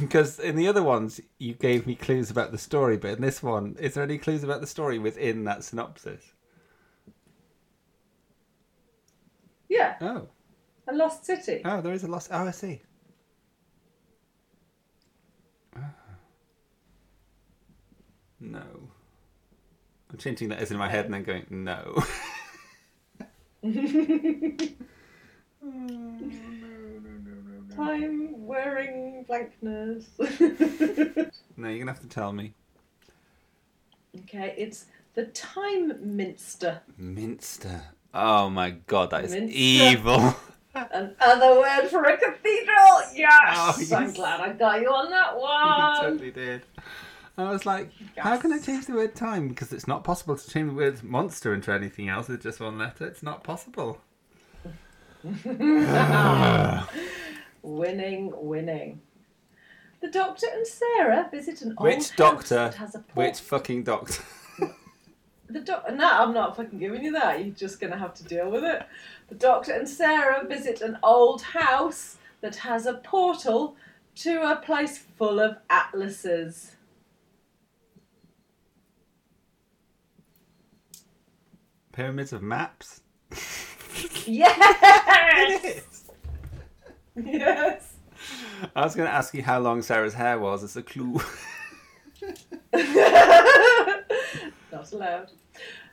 Because 0.00 0.38
in 0.38 0.56
the 0.56 0.66
other 0.68 0.82
ones, 0.82 1.20
you 1.38 1.54
gave 1.54 1.86
me 1.86 1.94
clues 1.94 2.30
about 2.30 2.52
the 2.52 2.58
story, 2.58 2.96
but 2.96 3.10
in 3.12 3.20
this 3.20 3.42
one, 3.42 3.76
is 3.78 3.94
there 3.94 4.02
any 4.04 4.18
clues 4.18 4.42
about 4.44 4.60
the 4.60 4.66
story 4.66 4.98
within 4.98 5.44
that 5.44 5.64
synopsis? 5.64 6.32
Yeah, 9.68 9.96
Oh, 10.00 10.28
a 10.86 10.94
lost 10.94 11.24
city. 11.24 11.62
oh, 11.64 11.80
there 11.80 11.92
is 11.94 12.04
a 12.04 12.08
lost. 12.08 12.28
Oh, 12.30 12.46
I 12.46 12.50
see. 12.52 12.80
Ah. 15.76 15.90
No. 18.40 18.62
I'm 20.10 20.18
changing 20.18 20.50
letters 20.50 20.70
in 20.70 20.76
my 20.76 20.88
head 20.88 21.06
and 21.06 21.14
then 21.14 21.24
going 21.24 21.46
no. 21.50 22.04
Time 27.76 28.46
wearing 28.46 29.24
blankness. 29.26 30.06
No, 31.56 31.68
you're 31.68 31.78
gonna 31.78 31.92
have 31.92 32.00
to 32.00 32.08
tell 32.08 32.32
me. 32.32 32.52
okay, 34.22 34.54
it's 34.58 34.86
the 35.14 35.26
Time 35.26 36.16
Minster. 36.16 36.80
Minster. 36.98 37.80
Oh 38.12 38.50
my 38.50 38.70
god, 38.70 39.10
that 39.10 39.24
is 39.24 39.30
Minster. 39.32 39.56
evil. 39.56 40.34
Another 40.74 41.60
word 41.60 41.88
for 41.90 42.02
a 42.02 42.16
cathedral. 42.16 43.02
Yes, 43.14 43.30
Oh, 43.56 43.76
yes. 43.78 43.92
I'm 43.92 44.12
glad 44.12 44.40
I 44.40 44.52
got 44.54 44.80
you 44.80 44.88
on 44.88 45.10
that 45.10 45.34
you 45.36 45.40
one. 45.40 46.00
totally 46.10 46.32
did. 46.32 46.62
I 47.38 47.48
was 47.50 47.64
like, 47.64 47.90
how 48.16 48.36
can 48.36 48.52
I 48.52 48.58
change 48.58 48.86
the 48.86 48.94
word 48.94 49.14
time? 49.14 49.46
Because 49.46 49.72
it's 49.72 49.86
not 49.86 50.02
possible 50.02 50.36
to 50.36 50.50
change 50.50 50.70
the 50.70 50.74
word 50.74 51.04
monster 51.04 51.54
into 51.54 51.72
anything 51.72 52.08
else 52.08 52.26
with 52.28 52.42
just 52.42 52.58
one 52.58 52.78
letter. 52.78 53.06
It's 53.06 53.22
not 53.22 53.44
possible. 53.44 54.00
Winning, 57.64 58.30
winning. 58.36 59.00
The 60.02 60.08
Doctor 60.10 60.46
and 60.52 60.66
Sarah 60.66 61.28
visit 61.30 61.62
an 61.62 61.74
old 61.78 61.86
Which 61.88 61.96
house 61.96 62.10
doctor? 62.16 62.54
that 62.56 62.74
has 62.74 62.94
a 62.94 62.98
port- 62.98 63.16
Which 63.28 63.40
fucking 63.40 63.84
doctor? 63.84 64.22
The 65.46 65.60
doc- 65.60 65.84
no, 65.94 66.10
I'm 66.10 66.32
not 66.34 66.56
fucking 66.56 66.78
giving 66.78 67.04
you 67.04 67.12
that. 67.12 67.44
You're 67.44 67.54
just 67.54 67.78
gonna 67.78 67.98
have 67.98 68.12
to 68.14 68.24
deal 68.24 68.50
with 68.50 68.64
it. 68.64 68.82
The 69.28 69.34
Doctor 69.36 69.72
and 69.72 69.88
Sarah 69.88 70.44
visit 70.46 70.80
an 70.80 70.98
old 71.02 71.42
house 71.42 72.16
that 72.40 72.56
has 72.56 72.86
a 72.86 72.94
portal 72.94 73.76
to 74.16 74.50
a 74.50 74.56
place 74.56 74.98
full 74.98 75.38
of 75.38 75.58
atlases. 75.70 76.72
Pyramids 81.92 82.32
of 82.32 82.42
maps? 82.42 83.00
Yes. 84.26 85.93
yes. 87.24 87.94
I 88.74 88.82
was 88.84 88.94
going 88.94 89.08
to 89.08 89.14
ask 89.14 89.34
you 89.34 89.42
how 89.42 89.58
long 89.60 89.82
Sarah's 89.82 90.14
hair 90.14 90.38
was 90.38 90.62
as 90.64 90.76
a 90.76 90.82
clue. 90.82 91.20
Not 94.72 94.92
allowed. 94.92 95.30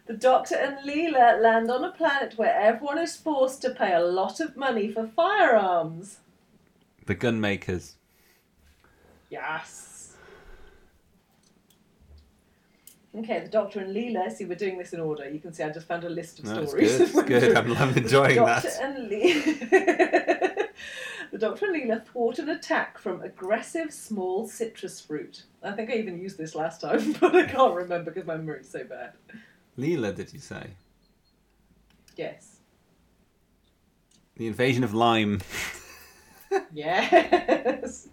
The 0.08 0.14
Doctor 0.14 0.56
and 0.56 0.78
Leela 0.88 1.42
land 1.42 1.70
on 1.70 1.84
a 1.84 1.92
planet 1.92 2.34
where 2.38 2.54
everyone 2.56 2.98
is 2.98 3.16
forced 3.16 3.62
to 3.64 3.70
pay 3.72 3.94
a 3.94 4.00
lot 4.00 4.40
of 4.40 4.58
money 4.58 4.92
for 4.92 5.08
firearms. 5.08 6.18
the 7.06 7.16
gun 7.16 7.40
makers. 7.40 7.96
Yes. 9.30 10.14
Okay, 13.16 13.40
the 13.42 13.50
Doctor 13.50 13.82
and 13.82 13.96
Leela. 13.96 14.32
See, 14.32 14.46
we're 14.46 14.56
doing 14.56 14.78
this 14.78 14.94
in 14.94 15.00
order. 15.02 15.30
You 15.30 15.40
can 15.40 15.54
see 15.54 15.64
I 15.64 15.70
just 15.70 15.88
found 15.88 16.04
a 16.04 16.10
list 16.10 16.40
of 16.40 16.46
No, 16.46 16.62
it's 16.62 16.72
stories. 16.72 16.98
good. 16.98 17.02
It's 17.02 17.22
good. 17.24 17.58
I'm, 17.58 17.72
I'm 17.78 17.96
enjoying 17.98 18.36
Doctor 18.38 18.70
that. 18.70 18.82
and 18.82 19.12
Leela. 19.12 20.41
And 21.44 21.58
Leela 21.58 22.06
thwart 22.06 22.40
an 22.40 22.50
attack 22.50 22.98
from 22.98 23.22
aggressive 23.22 23.94
small 23.94 24.48
citrus 24.48 25.00
fruit. 25.02 25.44
I 25.64 25.72
think 25.72 25.90
I 25.90 25.94
even 25.94 26.20
used 26.20 26.38
this 26.38 26.56
last 26.56 26.82
time, 26.82 27.14
but 27.22 27.36
I 27.36 27.46
can't 27.46 27.74
remember 27.74 28.12
because 28.12 28.28
my 28.28 28.38
memory's 28.38 28.70
so 28.70 28.84
bad. 28.84 29.14
Leela, 29.78 30.14
did 30.16 30.34
you 30.34 30.40
say? 30.40 30.72
Yes. 32.16 32.58
The 34.36 34.48
invasion 34.48 34.84
of 34.84 34.94
lime. 34.94 35.42
Yes. 36.74 38.10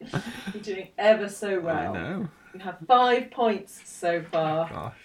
You're 0.00 0.62
doing 0.62 0.88
ever 0.96 1.28
so 1.28 1.60
well. 1.60 1.94
I 1.94 1.98
know. 1.98 2.28
You 2.54 2.60
have 2.60 2.78
five 2.86 3.30
points 3.30 3.80
so 3.84 4.22
far. 4.22 4.68
Gosh. 4.68 4.96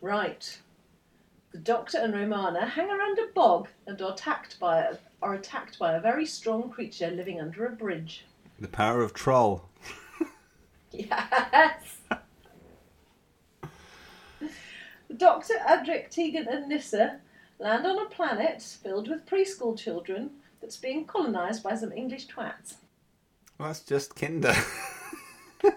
Right. 0.00 0.60
The 1.56 1.62
Doctor 1.62 1.96
and 1.96 2.12
Romana 2.12 2.66
hang 2.66 2.90
around 2.90 3.18
a 3.18 3.32
bog 3.32 3.68
and 3.86 3.98
are 4.02 4.12
attacked 4.12 4.60
by 4.60 4.80
a, 4.80 4.98
are 5.22 5.32
attacked 5.32 5.78
by 5.78 5.94
a 5.94 6.00
very 6.02 6.26
strong 6.26 6.68
creature 6.68 7.10
living 7.10 7.40
under 7.40 7.64
a 7.64 7.70
bridge. 7.70 8.26
The 8.60 8.68
power 8.68 9.00
of 9.00 9.14
troll. 9.14 9.64
Yes. 10.92 11.96
the 13.58 15.14
Doctor, 15.16 15.54
Adric, 15.66 16.10
Tegan, 16.10 16.46
and 16.46 16.68
Nyssa 16.68 17.20
land 17.58 17.86
on 17.86 17.98
a 18.00 18.10
planet 18.10 18.60
filled 18.60 19.08
with 19.08 19.24
preschool 19.24 19.78
children 19.78 20.32
that's 20.60 20.76
being 20.76 21.06
colonised 21.06 21.62
by 21.62 21.74
some 21.74 21.92
English 21.92 22.26
twats. 22.26 22.74
Well, 23.58 23.68
that's 23.68 23.80
just 23.80 24.14
kinder. 24.14 24.54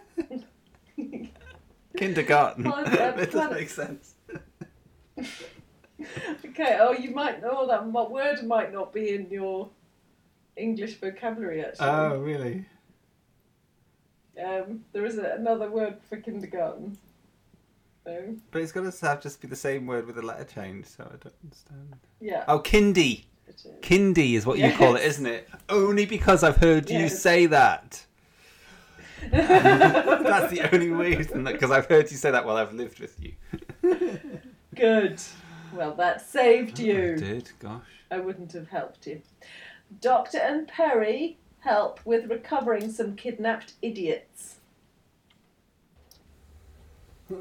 Kindergarten. 1.98 2.66
Well, 2.66 2.86
uh, 2.86 2.90
that 3.16 3.32
doesn't 3.32 3.54
make 3.54 3.70
sense. 3.70 4.16
Okay, 6.46 6.78
oh, 6.80 6.92
you 6.94 7.12
might 7.12 7.42
know 7.42 7.68
that 7.68 7.86
word 7.86 8.44
might 8.44 8.72
not 8.72 8.94
be 8.94 9.14
in 9.14 9.30
your 9.30 9.70
English 10.56 11.00
vocabulary 11.00 11.64
actually. 11.64 11.88
Oh, 11.88 12.20
really? 12.20 12.66
Um, 14.44 14.86
there 14.94 15.06
is 15.06 15.18
a, 15.18 15.36
another 15.38 15.70
word 15.70 15.98
for 16.08 16.18
kindergarten. 16.18 16.98
So, 18.06 18.36
But 18.52 18.62
it's 18.62 18.72
got 18.72 18.92
to 18.92 19.06
have 19.08 19.22
just 19.22 19.42
be 19.42 19.48
the 19.48 19.56
same 19.56 19.86
word 19.86 20.08
with 20.08 20.18
a 20.18 20.22
letter 20.22 20.46
change, 20.46 20.86
so 20.86 21.04
I 21.04 21.18
don't 21.18 21.36
understand. 21.44 21.96
yeah. 22.22 22.46
Oh, 22.48 22.60
kindy. 22.60 23.26
is. 23.48 23.68
Kindy 23.82 24.36
is 24.36 24.46
what 24.46 24.58
you 24.58 24.72
call 24.74 24.96
it, 24.96 25.02
Yes. 25.02 25.16
isn't 25.16 25.26
it? 25.26 25.50
Only 25.68 26.06
because 26.06 26.44
I've 26.44 26.58
heard 26.58 26.90
you 26.90 27.10
say 27.10 27.46
that. 27.48 28.06
That's 29.32 30.52
the 30.52 30.74
only 30.74 30.90
reason, 30.92 31.44
because 31.44 31.72
I've 31.72 31.88
heard 31.88 32.10
you 32.10 32.16
say 32.16 32.32
that 32.32 32.46
while 32.46 32.56
I've 32.56 32.74
lived 32.74 33.00
with 33.00 33.20
you. 33.22 33.34
Good. 34.76 35.20
Well, 35.74 35.94
that 35.96 36.22
saved 36.28 36.80
I 36.80 36.84
you. 36.84 37.16
did, 37.18 37.52
gosh. 37.60 37.84
I 38.12 38.20
wouldn't 38.20 38.54
have 38.54 38.70
helped 38.70 39.08
you. 39.08 39.22
Doctor 40.02 40.38
and 40.38 40.68
Peri 40.68 41.38
help 41.60 42.00
with 42.06 42.30
recovering 42.30 42.92
some 42.92 43.16
kidnapped 43.16 43.74
idiots. 43.82 44.56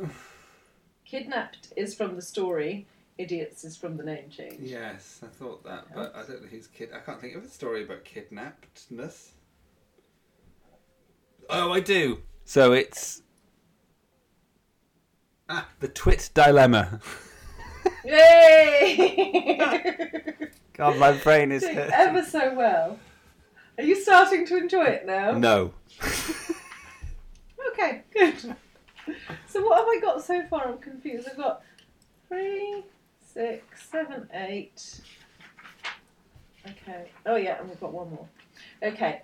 kidnapped 1.04 1.72
is 1.76 1.94
from 1.94 2.16
the 2.16 2.22
story. 2.22 2.86
Idiots 3.16 3.64
is 3.64 3.76
from 3.76 3.96
the 3.96 4.04
name 4.04 4.30
change. 4.30 4.60
Yes, 4.60 5.20
I 5.24 5.26
thought 5.26 5.64
that, 5.64 5.86
but 5.94 6.14
I 6.14 6.22
don't 6.22 6.42
know 6.42 6.48
who's 6.48 6.68
kid. 6.68 6.90
I 6.94 7.00
can't 7.00 7.20
think 7.20 7.34
of 7.34 7.44
a 7.44 7.48
story 7.48 7.82
about 7.82 8.04
kidnappedness. 8.04 9.30
Oh, 11.50 11.72
I 11.72 11.80
do. 11.80 12.22
So 12.44 12.72
it's 12.72 13.22
ah 15.48 15.66
the 15.80 15.88
Twit 15.88 16.30
dilemma. 16.34 17.00
Yay! 18.04 18.96
God, 20.74 20.96
my 20.98 21.12
brain 21.12 21.50
is 21.52 21.62
Doing 21.62 21.74
hurting. 21.76 21.92
ever 21.94 22.22
so 22.24 22.54
well. 22.54 22.98
Are 23.76 23.84
you 23.84 23.94
starting 24.00 24.46
to 24.46 24.56
enjoy 24.56 24.84
it 24.84 25.06
now? 25.06 25.32
No. 25.32 25.72
Okay, 27.72 28.02
good. 28.12 28.56
So 29.46 29.62
what 29.64 29.78
have 29.78 29.86
I 29.86 30.00
got 30.00 30.24
so 30.24 30.42
far? 30.46 30.66
I'm 30.68 30.78
confused. 30.78 31.28
I've 31.30 31.36
got 31.36 31.62
three, 32.28 32.82
six, 33.24 33.88
seven, 33.88 34.28
eight. 34.34 35.00
Okay. 36.66 37.10
Oh 37.24 37.36
yeah, 37.36 37.60
and 37.60 37.68
we've 37.68 37.78
got 37.80 37.92
one 37.92 38.10
more. 38.10 38.26
Okay. 38.82 39.22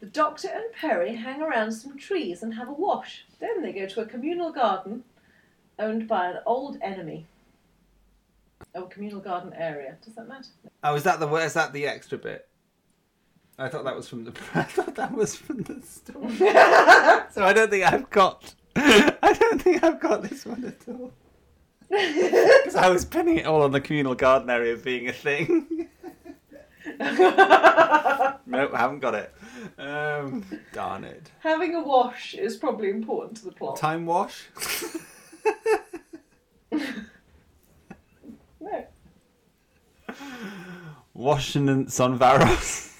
The 0.00 0.06
Doctor 0.06 0.48
and 0.48 0.64
Peri 0.74 1.14
hang 1.14 1.40
around 1.40 1.72
some 1.72 1.96
trees 1.96 2.42
and 2.42 2.52
have 2.54 2.68
a 2.68 2.72
wash. 2.72 3.24
Then 3.40 3.62
they 3.62 3.72
go 3.72 3.86
to 3.86 4.00
a 4.02 4.06
communal 4.06 4.52
garden 4.52 5.04
owned 5.78 6.06
by 6.06 6.26
an 6.28 6.38
old 6.44 6.76
enemy. 6.82 7.26
Oh, 8.74 8.84
communal 8.84 9.20
garden 9.20 9.52
area. 9.54 9.96
Does 10.02 10.14
that 10.14 10.26
matter? 10.26 10.48
Oh, 10.82 10.94
is 10.94 11.02
that 11.02 11.20
the 11.20 11.28
is 11.34 11.52
that 11.54 11.72
the 11.72 11.86
extra 11.86 12.16
bit? 12.16 12.48
I 13.58 13.68
thought 13.68 13.84
that 13.84 13.94
was 13.94 14.08
from 14.08 14.24
the. 14.24 14.32
I 14.54 14.62
thought 14.62 14.94
that 14.94 15.12
was 15.12 15.36
from 15.36 15.62
the 15.62 15.82
story. 15.82 16.36
so 16.38 17.44
I 17.44 17.52
don't 17.52 17.70
think 17.70 17.84
I've 17.84 18.08
got. 18.08 18.54
I 18.76 19.36
don't 19.38 19.60
think 19.60 19.84
I've 19.84 20.00
got 20.00 20.22
this 20.22 20.46
one 20.46 20.64
at 20.64 20.88
all. 20.88 21.12
Because 21.90 22.74
I 22.74 22.88
was 22.88 23.04
pinning 23.04 23.36
it 23.38 23.46
all 23.46 23.62
on 23.62 23.72
the 23.72 23.80
communal 23.80 24.14
garden 24.14 24.48
area 24.48 24.74
being 24.78 25.08
a 25.08 25.12
thing. 25.12 25.88
nope, 26.98 27.10
I 27.10 28.38
haven't 28.72 29.00
got 29.00 29.14
it. 29.14 29.34
Um, 29.76 30.42
darn 30.72 31.04
it. 31.04 31.30
Having 31.40 31.74
a 31.74 31.82
wash 31.82 32.32
is 32.32 32.56
probably 32.56 32.88
important 32.88 33.36
to 33.38 33.44
the 33.44 33.52
plot. 33.52 33.76
Time 33.76 34.06
wash. 34.06 34.44
No. 38.62 38.86
Washington 41.14 41.86
Sonvaros. 41.86 42.88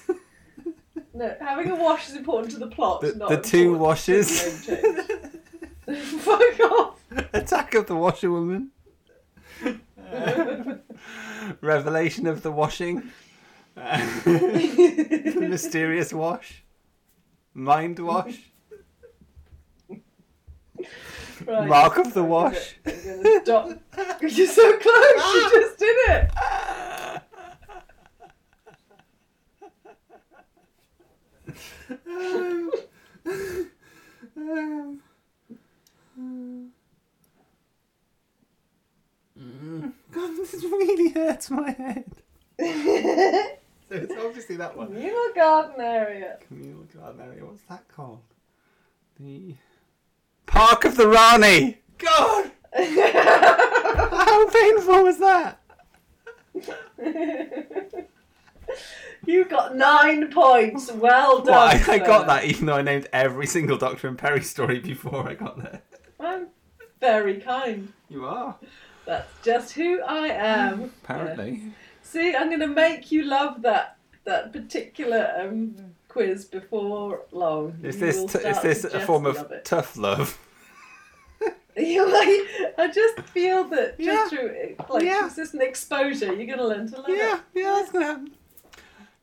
No, 1.15 1.31
having 1.39 1.69
a 1.69 1.75
wash 1.75 2.09
is 2.09 2.15
important 2.15 2.51
to 2.53 2.57
the 2.59 2.65
plot. 2.67 3.01
The- 3.01 3.13
not 3.13 3.29
the 3.29 3.37
two 3.37 3.77
washes. 3.77 4.65
the 4.65 4.73
name 4.73 4.95
change. 5.87 6.03
Fuck 6.21 6.59
off. 6.61 6.99
Attack 7.33 7.75
of 7.75 7.85
the 7.85 7.95
Washerwoman. 7.95 8.71
Revelation 11.61 12.25
of 12.25 12.41
the 12.41 12.51
washing. 12.51 13.11
the 13.75 15.45
mysterious 15.47 16.11
wash. 16.11 16.63
Mind 17.53 17.99
wash. 17.99 18.39
Right. 21.47 21.67
Mark 21.67 21.97
of 21.97 22.13
the 22.13 22.23
wash. 22.23 22.75
I'm 22.85 23.41
stop. 23.43 23.69
You're 24.21 24.47
so 24.47 24.77
close. 24.77 25.33
You 25.33 25.49
just 25.51 25.79
did 25.79 25.97
it. 26.09 26.31
God, 40.11 40.37
this 40.37 40.53
really 40.63 41.09
hurts 41.11 41.49
my 41.49 41.71
head. 41.71 42.05
so 42.59 43.95
it's 43.95 44.13
obviously 44.23 44.55
that 44.57 44.77
one. 44.77 44.87
Communal 44.87 45.33
garden 45.35 45.81
area. 45.81 46.37
Communal 46.47 46.83
garden 46.95 47.21
area. 47.21 47.45
What's 47.45 47.63
that 47.63 47.87
called? 47.87 48.21
The 49.19 49.55
Park 50.53 50.85
of 50.85 50.95
the 50.97 51.07
Rani. 51.07 51.79
God, 51.97 52.51
how 52.75 54.49
painful 54.49 55.03
was 55.03 55.17
that? 55.17 55.59
You 59.25 59.45
got 59.45 59.75
nine 59.75 60.31
points. 60.31 60.91
Well 60.91 61.39
done. 61.39 61.47
Well, 61.47 61.59
I, 61.89 61.93
I 61.93 61.97
got 61.97 62.27
that 62.27 62.45
even 62.45 62.67
though 62.67 62.75
I 62.75 62.83
named 62.83 63.07
every 63.11 63.47
single 63.47 63.77
Doctor 63.77 64.07
and 64.07 64.15
Peri 64.15 64.43
story 64.43 64.79
before 64.79 65.27
I 65.27 65.33
got 65.33 65.57
there. 65.57 65.81
I'm 66.19 66.47
very 66.99 67.39
kind. 67.39 67.91
You 68.09 68.25
are 68.25 68.55
That's 69.05 69.31
just 69.43 69.71
who 69.73 70.01
I 70.03 70.27
am. 70.27 70.91
apparently. 71.03 71.63
See, 72.03 72.35
I'm 72.35 72.49
going 72.49 72.59
to 72.59 72.67
make 72.67 73.11
you 73.11 73.23
love 73.23 73.63
that 73.63 73.97
that 74.25 74.53
particular 74.53 75.33
um, 75.39 75.92
quiz 76.13 76.45
before 76.45 77.21
long. 77.31 77.77
Is 77.83 77.95
You 77.95 78.01
this 78.01 78.31
t- 78.33 78.39
is 78.47 78.61
this 78.61 78.83
a 78.85 78.99
form 79.01 79.25
of 79.25 79.51
it. 79.51 79.65
tough 79.65 79.97
love? 79.97 80.37
You're 81.75 82.05
like, 82.07 82.73
I 82.77 82.89
just 82.93 83.19
feel 83.29 83.63
that 83.65 83.97
just 83.99 83.99
Yeah. 83.99 84.27
through 84.29 84.75
like 84.89 85.03
Yeah. 85.03 85.19
consistent 85.21 85.63
exposure, 85.63 86.27
you're 86.33 86.45
going 86.45 86.59
to 86.59 86.67
learn 86.67 86.87
to 86.91 86.97
love 86.97 87.09
Yeah, 87.09 87.15
it. 87.15 87.41
yeah, 87.55 87.61
yeah, 87.63 87.71
that's 87.79 87.91
gonna 87.91 88.05
happen. 88.05 88.31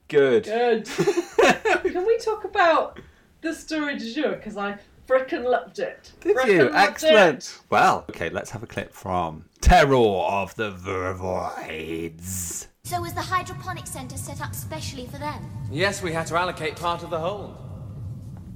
Good. 0.09 0.45
Good. 0.45 0.85
Can 1.93 2.05
we 2.05 2.19
talk 2.19 2.45
about 2.45 2.99
the 3.43 3.55
story 3.55 3.97
du 3.97 4.13
jour? 4.13 4.33
Because 4.33 4.57
I 4.57 4.77
frickin' 5.09 5.45
loved 5.45 5.79
it. 5.79 6.11
Did 6.21 6.37
Frickin' 6.37 6.49
you? 6.49 6.71
Excellent. 6.75 7.39
it. 7.45 7.59
Well, 7.71 8.05
okay, 8.11 8.29
let's 8.31 8.51
have 8.51 8.65
a 8.65 8.67
clip 8.67 8.93
from 8.93 9.45
Terror 9.61 9.95
of 9.97 10.55
the 10.57 10.73
Vervoids. 10.73 12.67
So 12.91 13.01
was 13.01 13.15
the 13.15 13.21
hydroponic 13.21 13.87
centre 13.87 14.17
set 14.17 14.41
up 14.41 14.53
specially 14.53 15.07
for 15.07 15.19
them? 15.19 15.49
Yes, 15.71 16.03
we 16.03 16.13
had 16.13 16.27
to 16.27 16.37
allocate 16.37 16.75
part 16.75 17.05
of 17.05 17.11
the 17.11 17.19
hold. 17.21 17.57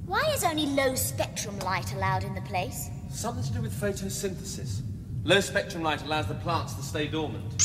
Why 0.07 0.29
is 0.35 0.43
only 0.43 0.67
low 0.67 0.97
spectrum 0.97 1.57
light 1.61 1.95
allowed 1.95 2.25
in 2.25 2.35
the 2.35 2.41
place? 2.41 2.91
Something 3.11 3.45
to 3.45 3.53
do 3.53 3.63
with 3.63 3.73
photosynthesis. 3.73 4.81
Low 5.23 5.39
spectrum 5.39 5.85
light 5.85 6.03
allows 6.03 6.27
the 6.27 6.35
plants 6.35 6.75
to 6.75 6.83
stay 6.83 7.07
dormant. 7.07 7.63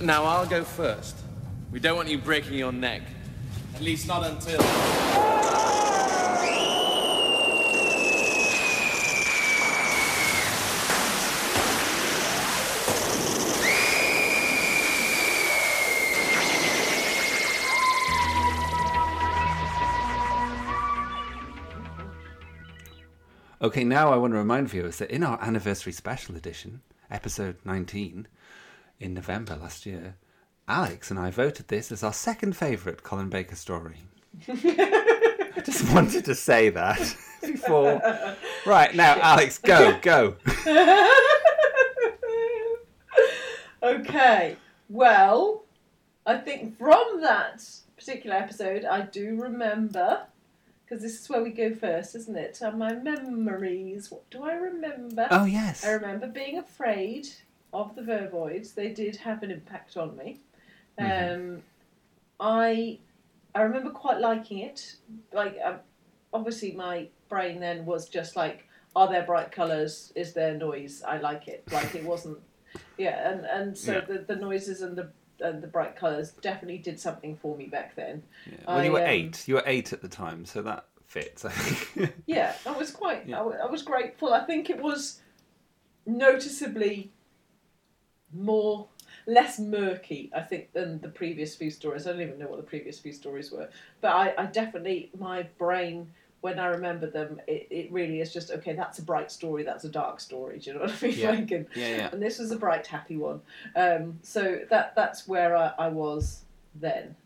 Now 0.00 0.24
I'll 0.24 0.44
go 0.44 0.64
first. 0.64 1.16
We 1.70 1.78
don't 1.78 1.96
want 1.96 2.08
you 2.08 2.18
breaking 2.18 2.54
your 2.54 2.72
neck. 2.72 3.02
At 3.76 3.80
least 3.80 4.08
not 4.08 4.24
until. 4.24 4.58
Okay, 23.60 23.82
now 23.82 24.12
I 24.12 24.16
want 24.16 24.34
to 24.34 24.38
remind 24.38 24.68
viewers 24.68 24.98
that 24.98 25.10
in 25.10 25.24
our 25.24 25.36
anniversary 25.42 25.92
special 25.92 26.36
edition, 26.36 26.80
episode 27.10 27.56
19, 27.64 28.28
in 29.00 29.14
November 29.14 29.56
last 29.56 29.84
year, 29.84 30.14
Alex 30.68 31.10
and 31.10 31.18
I 31.18 31.32
voted 31.32 31.66
this 31.66 31.90
as 31.90 32.04
our 32.04 32.12
second 32.12 32.56
favourite 32.56 33.02
Colin 33.02 33.28
Baker 33.28 33.56
story. 33.56 33.96
I 34.46 35.60
just 35.64 35.92
wanted 35.92 36.24
to 36.26 36.36
say 36.36 36.68
that 36.68 37.16
before. 37.42 38.00
Right, 38.64 38.94
now, 38.94 39.18
Alex, 39.20 39.58
go, 39.58 39.98
go. 40.02 40.36
okay. 43.82 44.56
Well, 44.88 45.64
I 46.24 46.36
think 46.36 46.78
from 46.78 47.22
that 47.22 47.68
particular 47.96 48.36
episode, 48.36 48.84
I 48.84 49.00
do 49.00 49.34
remember 49.34 50.28
because 50.88 51.02
this 51.02 51.20
is 51.20 51.28
where 51.28 51.42
we 51.42 51.50
go 51.50 51.74
first, 51.74 52.14
isn't 52.14 52.36
it? 52.36 52.60
Uh, 52.62 52.70
my 52.70 52.94
memories. 52.94 54.10
What 54.10 54.28
do 54.30 54.42
I 54.42 54.54
remember? 54.54 55.26
Oh, 55.30 55.44
yes. 55.44 55.84
I 55.84 55.90
remember 55.90 56.26
being 56.28 56.58
afraid 56.58 57.28
of 57.72 57.94
the 57.94 58.02
vervoids. 58.02 58.74
They 58.74 58.90
did 58.92 59.16
have 59.16 59.42
an 59.42 59.50
impact 59.50 59.96
on 59.96 60.16
me. 60.16 60.40
Um, 60.98 61.62
I 62.40 62.98
I 63.54 63.62
remember 63.62 63.90
quite 63.90 64.20
liking 64.20 64.58
it. 64.58 64.96
Like 65.32 65.56
um, 65.62 65.76
obviously, 66.32 66.72
my 66.72 67.08
brain 67.28 67.60
then 67.60 67.84
was 67.84 68.08
just 68.08 68.34
like, 68.34 68.66
are 68.96 69.08
there 69.08 69.24
bright 69.24 69.52
colours? 69.52 70.12
Is 70.16 70.32
there 70.32 70.54
noise? 70.54 71.02
I 71.06 71.18
like 71.18 71.48
it. 71.48 71.64
Like 71.70 71.94
it 71.94 72.04
wasn't. 72.04 72.38
Yeah, 72.96 73.30
and 73.30 73.44
and 73.44 73.76
so 73.78 73.92
Yeah. 73.94 74.00
the 74.00 74.18
the 74.20 74.36
noises 74.36 74.80
and 74.80 74.96
the 74.96 75.10
and 75.40 75.62
the 75.62 75.66
bright 75.66 75.96
colours 75.96 76.32
definitely 76.40 76.78
did 76.78 76.98
something 76.98 77.36
for 77.36 77.56
me 77.56 77.66
back 77.66 77.94
then. 77.94 78.22
Yeah. 78.46 78.56
Well, 78.66 78.84
you 78.84 78.92
were 78.92 79.02
um, 79.02 79.08
eight. 79.08 79.46
You 79.46 79.54
were 79.54 79.62
eight 79.66 79.92
at 79.92 80.02
the 80.02 80.08
time, 80.08 80.44
so 80.44 80.62
that 80.62 80.86
fits, 81.06 81.44
I 81.44 81.50
think. 81.50 82.14
Yeah, 82.26 82.54
I 82.66 82.72
was 82.72 82.90
quite. 82.90 83.26
Yeah. 83.26 83.40
I, 83.40 83.64
I 83.64 83.66
was 83.66 83.82
grateful. 83.82 84.34
I 84.34 84.44
think 84.44 84.70
it 84.70 84.80
was 84.80 85.20
noticeably 86.06 87.12
more 88.32 88.88
less 89.26 89.58
murky. 89.58 90.30
I 90.34 90.40
think 90.40 90.72
than 90.72 91.00
the 91.00 91.08
previous 91.08 91.54
few 91.54 91.70
stories. 91.70 92.06
I 92.06 92.12
don't 92.12 92.20
even 92.20 92.38
know 92.38 92.48
what 92.48 92.58
the 92.58 92.66
previous 92.66 92.98
few 92.98 93.12
stories 93.12 93.50
were, 93.50 93.68
but 94.00 94.12
I, 94.12 94.34
I 94.36 94.46
definitely 94.46 95.10
my 95.18 95.44
brain 95.58 96.10
when 96.40 96.58
I 96.58 96.66
remember 96.66 97.10
them, 97.10 97.40
it, 97.46 97.66
it 97.70 97.92
really 97.92 98.20
is 98.20 98.32
just 98.32 98.50
okay. 98.50 98.72
That's 98.72 98.98
a 98.98 99.02
bright 99.02 99.32
story. 99.32 99.64
That's 99.64 99.84
a 99.84 99.88
dark 99.88 100.20
story. 100.20 100.58
Do 100.58 100.70
you 100.70 100.76
know 100.76 100.82
what 100.82 101.02
I 101.02 101.06
mean? 101.06 101.18
Yeah. 101.18 101.30
Like, 101.30 101.50
and, 101.50 101.66
yeah, 101.74 101.96
yeah. 101.96 102.08
and 102.12 102.22
this 102.22 102.38
was 102.38 102.50
a 102.50 102.56
bright, 102.56 102.86
happy 102.86 103.16
one. 103.16 103.40
Um, 103.74 104.18
so 104.22 104.60
that 104.70 104.94
that's 104.94 105.26
where 105.26 105.56
I, 105.56 105.72
I 105.78 105.88
was 105.88 106.44
then. 106.74 107.16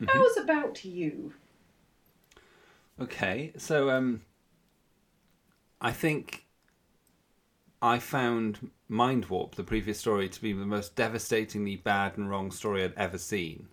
Mm-hmm. 0.00 0.06
How's 0.16 0.36
about 0.36 0.84
you? 0.84 1.34
Okay, 3.00 3.52
so 3.56 3.90
um, 3.90 4.22
I 5.80 5.92
think 5.92 6.46
I 7.80 7.98
found 7.98 8.70
Mind 8.88 9.26
Warp, 9.26 9.54
the 9.54 9.62
previous 9.62 10.00
story, 10.00 10.28
to 10.28 10.40
be 10.40 10.52
the 10.52 10.66
most 10.66 10.96
devastatingly 10.96 11.76
bad 11.76 12.16
and 12.16 12.28
wrong 12.28 12.50
story 12.50 12.82
I'd 12.82 12.94
ever 12.96 13.18
seen, 13.18 13.68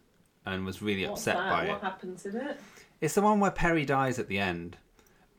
and 0.46 0.66
was 0.66 0.82
really 0.82 1.08
What's 1.08 1.22
upset 1.22 1.38
that? 1.38 1.50
by 1.50 1.68
what 1.70 1.78
it. 1.78 1.82
happens 1.82 2.26
in 2.26 2.36
it? 2.36 2.60
It's 3.02 3.16
the 3.16 3.22
one 3.22 3.40
where 3.40 3.52
Peri 3.52 3.86
dies 3.86 4.20
at 4.20 4.28
the 4.28 4.40
end, 4.40 4.78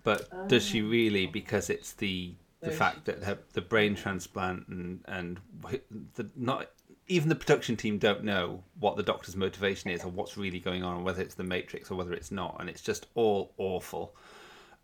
but 0.02 0.48
does 0.48 0.64
she 0.64 0.82
oh. 0.82 0.88
really? 0.88 1.26
Because 1.26 1.70
it's 1.70 1.92
the 1.92 2.34
the 2.60 2.70
Oh, 2.72 2.74
fact 2.74 3.04
that 3.04 3.22
her, 3.22 3.38
the 3.52 3.60
brain 3.60 3.94
transplant 3.94 4.66
and 4.68 5.00
and 5.06 5.40
the 6.14 6.28
not 6.36 6.70
even 7.08 7.28
the 7.28 7.36
production 7.36 7.76
team 7.76 7.98
don't 7.98 8.24
know 8.24 8.64
what 8.80 8.96
the 8.96 9.02
doctor's 9.02 9.36
motivation 9.36 9.90
is 9.90 10.04
or 10.04 10.08
what's 10.08 10.36
really 10.36 10.58
going 10.58 10.82
on, 10.82 11.04
whether 11.04 11.22
it's 11.22 11.34
the 11.34 11.44
Matrix 11.44 11.90
or 11.90 11.94
whether 11.96 12.12
it's 12.12 12.32
not, 12.32 12.56
and 12.58 12.68
it's 12.68 12.82
just 12.82 13.06
all 13.14 13.52
awful 13.58 14.14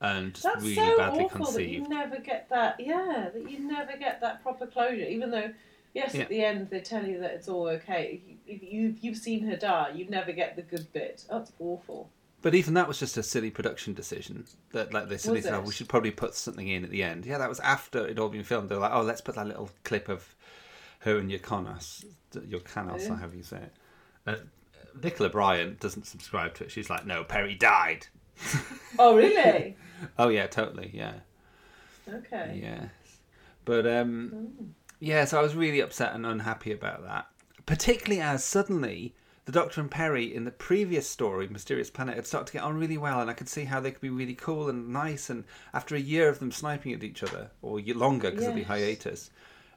and 0.02 0.34
just 0.34 0.42
That's 0.42 0.62
really 0.62 0.74
so 0.74 0.96
badly 0.98 1.24
awful 1.24 1.52
that 1.52 1.68
you 1.68 1.88
never 1.88 2.18
get 2.18 2.48
that. 2.50 2.80
Yeah, 2.80 3.30
that 3.32 3.48
you 3.48 3.60
never 3.60 3.96
get 3.96 4.20
that 4.20 4.42
proper 4.42 4.66
closure. 4.66 5.06
Even 5.06 5.30
though 5.30 5.52
Yes, 5.94 6.14
Yeah. 6.14 6.22
at 6.22 6.28
the 6.30 6.42
end 6.42 6.70
they 6.70 6.80
tell 6.80 7.06
you 7.06 7.20
that 7.20 7.32
it's 7.32 7.48
all 7.48 7.68
okay. 7.68 8.20
If 8.46 8.62
you 8.62 8.88
if 8.88 9.04
you've 9.04 9.16
seen 9.16 9.46
her 9.46 9.56
die, 9.56 9.92
you 9.94 10.08
never 10.08 10.32
get 10.32 10.56
the 10.56 10.62
good 10.62 10.92
bit. 10.92 11.24
That's 11.30 11.52
awful. 11.58 12.10
But 12.43 12.55
even 12.57 12.74
that 12.74 12.88
was 12.88 12.99
just 12.99 13.16
a 13.16 13.22
silly 13.22 13.51
production 13.51 13.95
decision. 13.95 14.45
That 14.72 14.93
like 14.93 15.09
they 15.09 15.14
Was 15.14 15.22
said, 15.22 15.36
it? 15.55 15.62
we 15.64 15.72
should 15.72 15.88
probably 15.88 16.11
put 16.11 16.34
something 16.34 16.66
in 16.66 16.82
at 16.84 16.90
the 16.90 17.03
end. 17.03 17.24
Yeah, 17.24 17.38
that 17.38 17.49
was 17.49 17.61
after 17.61 18.05
it'd 18.05 18.18
all 18.18 18.28
been 18.28 18.43
filmed. 18.45 18.68
They 18.68 18.74
were 18.74 18.80
like, 18.82 18.93
oh, 18.93 19.03
let's 19.03 19.20
put 19.20 19.36
that 19.36 19.47
little 19.47 19.70
clip 19.84 20.09
of 20.09 20.34
her 21.01 21.18
and 21.18 21.30
Yokonos, 21.30 22.05
Yokonos, 22.34 23.03
Yeah. 23.07 23.12
or 23.12 23.16
however 23.16 23.36
you 23.36 23.43
say 23.45 23.59
it. 23.59 23.72
Uh, 24.26 24.34
Nicola 25.03 25.30
Bryant 25.30 25.80
doesn't 25.80 26.07
subscribe 26.07 26.55
to 26.55 26.64
it. 26.64 26.70
She's 26.70 26.90
like, 26.90 27.07
no, 27.07 27.24
Peri 27.24 27.55
died. 27.55 28.07
Oh 28.99 29.16
really? 29.16 29.76
Oh 30.18 30.28
yeah, 30.30 30.49
totally, 30.49 30.90
yeah. 30.93 31.14
okay. 32.12 32.59
Yes. 32.61 32.90
But 33.64 33.86
um 33.86 34.74
yeah, 34.99 35.24
so 35.26 35.38
I 35.38 35.43
was 35.43 35.55
really 35.55 35.80
upset 35.80 36.12
and 36.14 36.26
unhappy 36.26 36.72
about 36.72 37.05
that. 37.05 37.26
Particularly 37.66 38.20
as 38.20 38.45
suddenly 38.45 39.14
the 39.45 39.53
Doctor 39.53 39.80
and 39.80 39.90
Peri 39.90 40.32
in 40.34 40.45
the 40.45 40.51
previous 40.53 41.09
story, 41.09 41.49
Mysterious 41.49 41.90
Planet, 41.90 42.14
had 42.16 42.26
started 42.26 42.47
to 42.49 42.53
get 42.53 42.62
on 42.62 42.78
really 42.78 42.99
well, 42.99 43.20
and 43.20 43.28
I 43.28 43.34
could 43.34 43.49
see 43.49 43.64
how 43.64 43.80
they 43.80 43.90
could 43.90 44.01
be 44.01 44.11
really 44.11 44.34
cool 44.34 44.68
and 44.68 44.88
nice. 44.90 45.30
And 45.30 45.45
after 45.74 45.97
a 45.97 46.01
year 46.01 46.28
of 46.28 46.38
them 46.38 46.53
sniping 46.53 46.93
at 46.93 47.03
each 47.03 47.22
other, 47.22 47.51
or 47.61 47.80
longer 47.80 48.30
because 48.30 48.47
of 48.47 48.55
the 48.55 48.62
hiatus, 48.62 49.30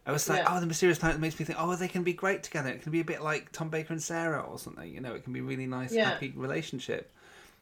I 0.06 0.12
was 0.12 0.30
like, 0.30 0.40
Yeah. 0.40 0.56
oh, 0.56 0.60
the 0.60 0.68
Mysterious 0.68 1.00
Planet 1.00 1.20
makes 1.20 1.40
me 1.40 1.46
think, 1.46 1.58
oh, 1.60 1.76
they 1.76 1.88
can 1.88 2.04
be 2.04 2.14
great 2.14 2.44
together. 2.44 2.70
It 2.70 2.84
can 2.84 2.92
be 2.92 3.00
a 3.00 3.06
bit 3.06 3.24
like 3.24 3.52
Tom 3.52 3.70
Baker 3.70 3.94
and 3.94 4.04
Sarah 4.04 4.42
or 4.42 4.60
something. 4.60 4.94
You 4.94 5.02
know, 5.02 5.16
it 5.16 5.24
can 5.24 5.34
be 5.34 5.40
a 5.40 5.44
really 5.44 5.66
nice, 5.66 5.94
Yeah. 5.94 6.10
happy 6.10 6.32
relationship. 6.36 7.12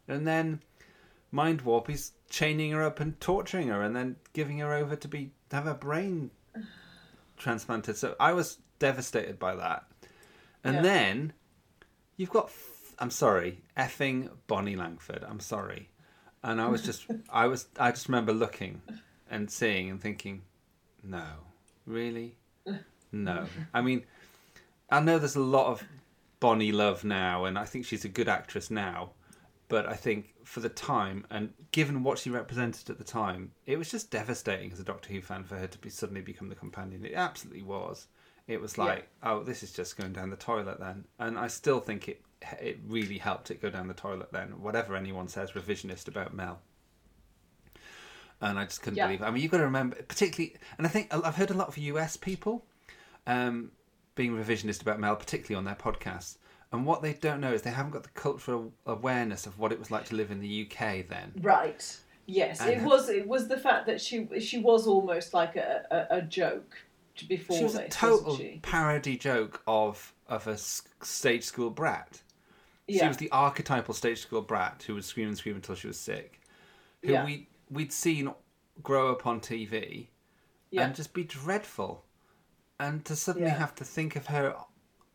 And 0.10 0.28
then 0.28 0.62
Mind 1.32 1.62
Warp, 1.62 1.88
he's 1.88 2.12
chaining 2.30 2.74
her 2.74 2.84
up 2.84 3.00
and 3.00 3.18
torturing 3.22 3.70
her, 3.70 3.82
and 3.82 3.96
then 3.96 4.18
giving 4.34 4.58
her 4.58 4.74
over 4.74 4.98
to 4.98 5.08
be 5.08 5.32
to 5.52 5.56
have 5.56 5.66
her 5.66 5.74
brain 5.74 6.32
transplanted. 7.38 7.96
So 7.98 8.16
I 8.20 8.34
was 8.34 8.58
devastated 8.80 9.40
by 9.40 9.56
that. 9.56 9.86
And 10.66 10.76
Yeah. 10.76 10.82
then 10.82 11.34
you've 12.24 12.30
got, 12.30 12.46
f- 12.46 12.96
I'm 13.00 13.10
sorry, 13.10 13.60
effing 13.78 14.30
Bonnie 14.48 14.78
Langford. 14.78 15.26
I'm 15.28 15.42
sorry. 15.42 15.90
And 16.42 16.62
I 16.62 16.70
was 16.70 16.82
just, 16.82 17.06
I 17.30 17.48
was, 17.48 17.68
I 17.78 17.92
just 17.92 18.08
remember 18.08 18.32
looking 18.32 18.82
and 19.30 19.52
seeing 19.52 19.90
and 19.90 20.00
thinking, 20.00 20.44
no, 21.04 21.26
really, 21.86 22.38
no. 23.12 23.46
I 23.74 23.82
mean, 23.82 24.06
I 24.90 25.02
know 25.02 25.20
there's 25.20 25.36
a 25.36 25.42
lot 25.42 25.68
of 25.68 25.84
Bonnie 26.40 26.72
love 26.72 27.04
now, 27.04 27.44
and 27.44 27.60
I 27.60 27.66
think 27.66 27.86
she's 27.86 28.06
a 28.06 28.10
good 28.10 28.30
actress 28.30 28.72
now. 28.72 29.10
But 29.68 29.86
I 29.86 29.96
think 29.96 30.34
for 30.46 30.62
the 30.62 30.70
time 30.70 31.26
and 31.30 31.52
given 31.72 32.04
what 32.04 32.20
she 32.20 32.30
represented 32.30 32.90
at 32.90 33.00
the 33.00 33.04
time, 33.04 33.52
it 33.66 33.78
was 33.78 33.92
just 33.92 34.12
devastating 34.12 34.72
as 34.72 34.80
a 34.80 34.84
Doctor 34.86 35.12
Who 35.12 35.20
fan 35.22 35.44
for 35.44 35.58
her 35.58 35.68
to 35.68 35.78
be 35.78 35.90
suddenly 35.90 36.22
become 36.22 36.48
the 36.48 36.56
companion. 36.56 37.04
It 37.04 37.16
absolutely 37.16 37.64
was. 37.64 38.08
It 38.48 38.60
was 38.60 38.78
Yeah. 38.78 38.84
like, 38.86 39.08
oh, 39.24 39.44
this 39.44 39.64
is 39.64 39.72
just 39.72 39.98
going 39.98 40.14
down 40.14 40.30
the 40.30 40.36
toilet 40.36 40.80
then, 40.80 41.06
and 41.20 41.38
I 41.40 41.48
still 41.48 41.80
think 41.80 42.08
it 42.08 42.22
it 42.60 42.78
really 42.86 43.18
helped 43.20 43.52
it 43.52 43.62
go 43.62 43.70
down 43.70 43.88
the 43.88 43.94
toilet 43.94 44.34
then. 44.34 44.62
Whatever 44.62 44.98
anyone 44.98 45.30
says 45.30 45.52
revisionist 45.52 46.10
about 46.10 46.34
Mel, 46.34 46.60
and 48.42 48.60
I 48.60 48.66
just 48.66 48.82
couldn't 48.82 48.98
Yeah. 48.98 49.08
believe. 49.08 49.22
It. 49.22 49.26
I 49.26 49.32
mean, 49.32 49.42
you've 49.44 49.52
got 49.52 49.60
to 49.60 49.64
remember, 49.64 49.96
particularly, 50.04 50.56
and 50.78 50.86
I 50.86 50.90
think 50.90 51.14
I've 51.14 51.36
heard 51.36 51.52
a 51.52 51.54
lot 51.54 51.68
of 51.70 51.78
US 51.78 52.18
people 52.18 52.66
um, 53.26 53.72
being 54.16 54.32
revisionist 54.36 54.82
about 54.82 55.00
Mel, 55.00 55.16
particularly 55.16 55.56
on 55.58 55.64
their 55.64 55.76
podcasts. 55.76 56.38
And 56.74 56.86
what 56.86 57.02
they 57.02 57.14
don't 57.14 57.40
know 57.40 57.54
is 57.54 57.62
they 57.62 57.70
haven't 57.70 57.92
got 57.92 58.04
the 58.04 58.10
cultural 58.10 58.74
awareness 58.86 59.46
of 59.46 59.60
what 59.60 59.72
it 59.72 59.80
was 59.80 59.92
like 59.92 60.06
to 60.06 60.16
live 60.16 60.32
in 60.32 60.40
the 60.42 60.64
UK 60.70 61.08
then. 61.08 61.32
Right. 61.40 61.98
Yes, 62.26 62.62
it 62.66 62.82
was. 62.82 63.10
It 63.10 63.28
was 63.28 63.48
the 63.48 63.58
fact 63.58 63.86
that 63.88 64.02
she 64.02 64.28
she 64.40 64.58
was 64.58 64.88
almost 64.88 65.34
like 65.34 65.56
a, 65.56 65.86
a, 66.12 66.18
a 66.18 66.22
joke 66.22 66.78
before 67.28 67.58
She 67.58 67.64
was 67.64 67.76
a 67.76 67.88
total 67.90 68.40
parody 68.62 69.18
joke 69.18 69.62
of 69.68 70.14
of 70.28 70.48
a 70.48 70.58
stage 70.58 71.44
school 71.44 71.70
brat. 71.70 72.22
She 72.90 73.06
was 73.06 73.18
the 73.18 73.30
archetypal 73.32 73.94
stage 73.94 74.20
school 74.20 74.42
brat 74.42 74.84
who 74.88 74.96
would 74.96 75.06
scream 75.06 75.28
and 75.30 75.38
scream 75.38 75.56
until 75.56 75.76
she 75.76 75.88
was 75.88 76.00
sick. 76.00 76.42
Who 77.04 77.12
Yeah. 77.14 77.26
we 77.26 77.48
we'd 77.70 77.94
seen 77.94 78.34
grow 78.82 79.12
up 79.12 79.26
on 79.28 79.40
TV 79.40 80.10
Yeah. 80.72 80.86
and 80.86 80.96
just 80.96 81.14
be 81.14 81.24
dreadful, 81.24 82.06
and 82.80 83.06
to 83.06 83.16
suddenly 83.16 83.48
Yeah. 83.50 83.58
have 83.58 83.76
to 83.76 83.84
think 83.86 84.16
of 84.16 84.28
her 84.28 84.56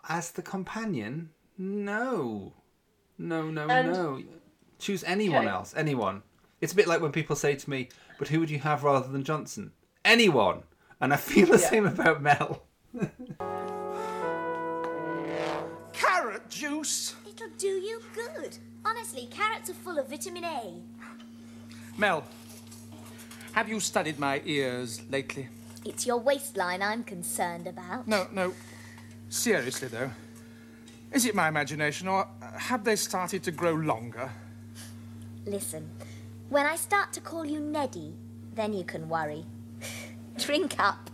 as 0.09 0.31
the 0.33 0.43
companion. 0.43 1.31
No, 1.57 2.55
no, 3.19 3.51
no, 3.51 3.67
And- 3.69 3.93
no. 3.93 4.23
Choose 4.79 5.03
anyone 5.03 5.41
Okay. 5.45 5.49
else. 5.49 5.75
Anyone. 5.77 6.23
It's 6.61 6.73
a 6.73 6.77
bit 6.77 6.87
like 6.87 7.01
when 7.01 7.11
people 7.13 7.35
say 7.35 7.57
to 7.57 7.71
me, 7.71 7.89
"But 8.19 8.29
who 8.29 8.39
would 8.41 8.51
you 8.51 8.61
have 8.61 8.85
rather 8.85 9.09
than 9.09 9.25
Johnson?" 9.25 9.73
Anyone. 10.05 10.63
And 11.01 11.13
I 11.13 11.17
feel 11.17 11.47
the 11.47 11.59
Yeah. 11.59 11.69
same 11.71 11.87
about 11.87 12.23
Mel. 12.23 12.63
Carrot 15.93 16.49
juice? 16.49 17.15
It'll 17.29 17.49
do 17.59 17.67
you 17.69 18.01
good. 18.15 18.57
Honestly, 18.85 19.29
carrots 19.31 19.71
are 19.71 19.75
full 19.75 19.99
of 19.99 20.09
vitamin 20.09 20.45
A. 20.45 20.75
Mel, 21.97 22.25
have 23.53 23.69
you 23.69 23.81
studied 23.81 24.19
my 24.19 24.41
ears 24.45 25.03
lately? 25.11 25.49
It's 25.85 26.07
your 26.07 26.19
waistline 26.19 26.83
I'm 26.83 27.03
concerned 27.05 27.67
about. 27.67 28.07
No, 28.07 28.27
no. 28.33 28.55
Seriously, 29.29 29.89
though. 29.89 30.11
Is 31.13 31.25
it 31.25 31.35
my 31.35 31.49
imagination, 31.49 32.07
or 32.09 32.29
have 32.57 32.85
they 32.85 32.97
started 32.97 33.43
to 33.45 33.51
grow 33.51 33.73
longer? 33.73 34.31
Listen, 35.47 35.89
when 36.51 36.67
I 36.67 36.77
start 36.77 37.13
to 37.15 37.21
call 37.21 37.45
you 37.45 37.61
Neddy, 37.61 38.15
then 38.55 38.73
you 38.75 38.85
can 38.85 39.09
worry. 39.09 39.45
Drink 40.39 40.79
up. 40.79 41.11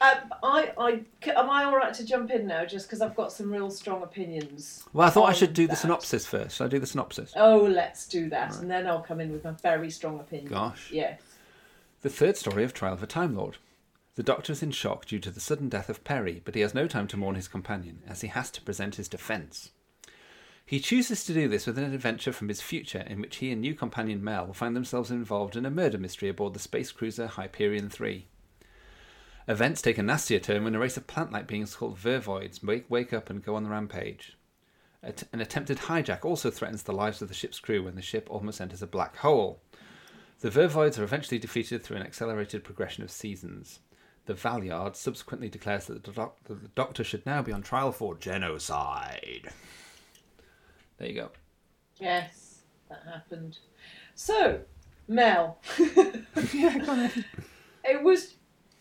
Um, 0.00 0.34
I, 0.42 0.72
I, 0.76 1.00
c- 1.24 1.30
am 1.30 1.48
I 1.48 1.64
all 1.64 1.76
right 1.76 1.94
to 1.94 2.04
jump 2.04 2.30
in 2.32 2.46
now? 2.46 2.64
Just 2.64 2.86
because 2.88 3.00
I've 3.00 3.14
got 3.14 3.32
some 3.32 3.52
real 3.52 3.70
strong 3.70 4.02
opinions. 4.02 4.84
Well, 4.92 5.06
I 5.06 5.10
thought 5.10 5.28
I 5.28 5.32
should 5.32 5.54
do 5.54 5.68
the 5.68 5.76
synopsis 5.76 6.26
first. 6.26 6.56
Should 6.56 6.64
I 6.64 6.68
do 6.68 6.80
the 6.80 6.86
synopsis? 6.86 7.32
Oh, 7.36 7.58
let's 7.62 8.08
do 8.08 8.28
that, 8.30 8.56
and 8.58 8.68
then 8.70 8.86
I'll 8.88 9.00
come 9.02 9.20
in 9.20 9.30
with 9.30 9.44
my 9.44 9.52
very 9.62 9.90
strong 9.90 10.18
opinion. 10.18 10.48
Gosh. 10.50 10.90
Yes. 10.90 11.20
The 12.00 12.10
third 12.10 12.36
story 12.36 12.64
of 12.64 12.74
Trial 12.74 12.94
of 12.94 13.02
a 13.02 13.06
Time 13.06 13.36
Lord. 13.36 13.58
The 14.16 14.24
Doctor 14.24 14.52
is 14.52 14.62
in 14.62 14.72
shock 14.72 15.06
due 15.06 15.20
to 15.20 15.30
the 15.30 15.40
sudden 15.40 15.68
death 15.68 15.88
of 15.88 16.02
Peri, 16.02 16.42
but 16.44 16.56
he 16.56 16.62
has 16.62 16.74
no 16.74 16.88
time 16.88 17.06
to 17.06 17.16
mourn 17.16 17.36
his 17.36 17.46
companion, 17.48 18.02
as 18.08 18.22
he 18.22 18.28
has 18.28 18.50
to 18.50 18.60
present 18.60 18.96
his 18.96 19.06
defence. 19.08 19.70
He 20.64 20.80
chooses 20.80 21.24
to 21.24 21.34
do 21.34 21.48
this 21.48 21.66
with 21.66 21.76
an 21.78 21.92
adventure 21.92 22.32
from 22.32 22.48
his 22.48 22.62
future, 22.62 23.04
in 23.06 23.20
which 23.20 23.36
he 23.36 23.50
and 23.50 23.60
new 23.60 23.74
companion 23.74 24.24
Mel 24.24 24.52
find 24.52 24.74
themselves 24.74 25.10
involved 25.10 25.56
in 25.56 25.66
a 25.66 25.70
murder 25.70 25.98
mystery 25.98 26.28
aboard 26.28 26.54
the 26.54 26.60
space 26.60 26.92
cruiser 26.92 27.26
Hyperion 27.26 27.90
3. 27.90 28.26
Events 29.48 29.82
take 29.82 29.98
a 29.98 30.02
nastier 30.02 30.38
turn 30.38 30.64
when 30.64 30.74
a 30.74 30.78
race 30.78 30.96
of 30.96 31.06
plant-like 31.06 31.46
beings 31.48 31.74
called 31.74 31.98
Vervoids 31.98 32.62
wake, 32.64 32.86
wake 32.88 33.12
up 33.12 33.28
and 33.28 33.42
go 33.44 33.56
on 33.56 33.64
the 33.64 33.70
rampage. 33.70 34.36
At- 35.02 35.24
An 35.32 35.40
attempted 35.40 35.78
hijack 35.78 36.24
also 36.24 36.50
threatens 36.50 36.84
the 36.84 36.92
lives 36.92 37.20
of 37.20 37.28
the 37.28 37.34
ship's 37.34 37.58
crew 37.58 37.82
when 37.82 37.96
the 37.96 38.02
ship 38.02 38.28
almost 38.30 38.60
enters 38.60 38.82
a 38.82 38.86
black 38.86 39.16
hole. 39.16 39.60
The 40.40 40.50
Vervoids 40.50 40.98
are 40.98 41.04
eventually 41.04 41.38
defeated 41.38 41.82
through 41.82 41.96
an 41.96 42.02
accelerated 42.04 42.62
progression 42.64 43.02
of 43.02 43.10
seasons. 43.10 43.80
The 44.26 44.34
Valeyard 44.34 44.94
subsequently 44.94 45.48
declares 45.48 45.86
that 45.86 46.04
the, 46.04 46.12
doc- 46.12 46.44
that 46.44 46.62
the 46.62 46.68
Doctor 46.68 47.02
should 47.02 47.26
now 47.26 47.42
be 47.42 47.52
on 47.52 47.62
trial 47.62 47.90
for 47.90 48.14
genocide. 48.16 49.50
There 50.98 51.08
you 51.08 51.14
go. 51.14 51.30
Yes, 51.98 52.60
that 52.88 53.02
happened. 53.10 53.58
So, 54.14 54.60
Mel. 55.08 55.58
It 57.84 58.02
was, 58.02 58.34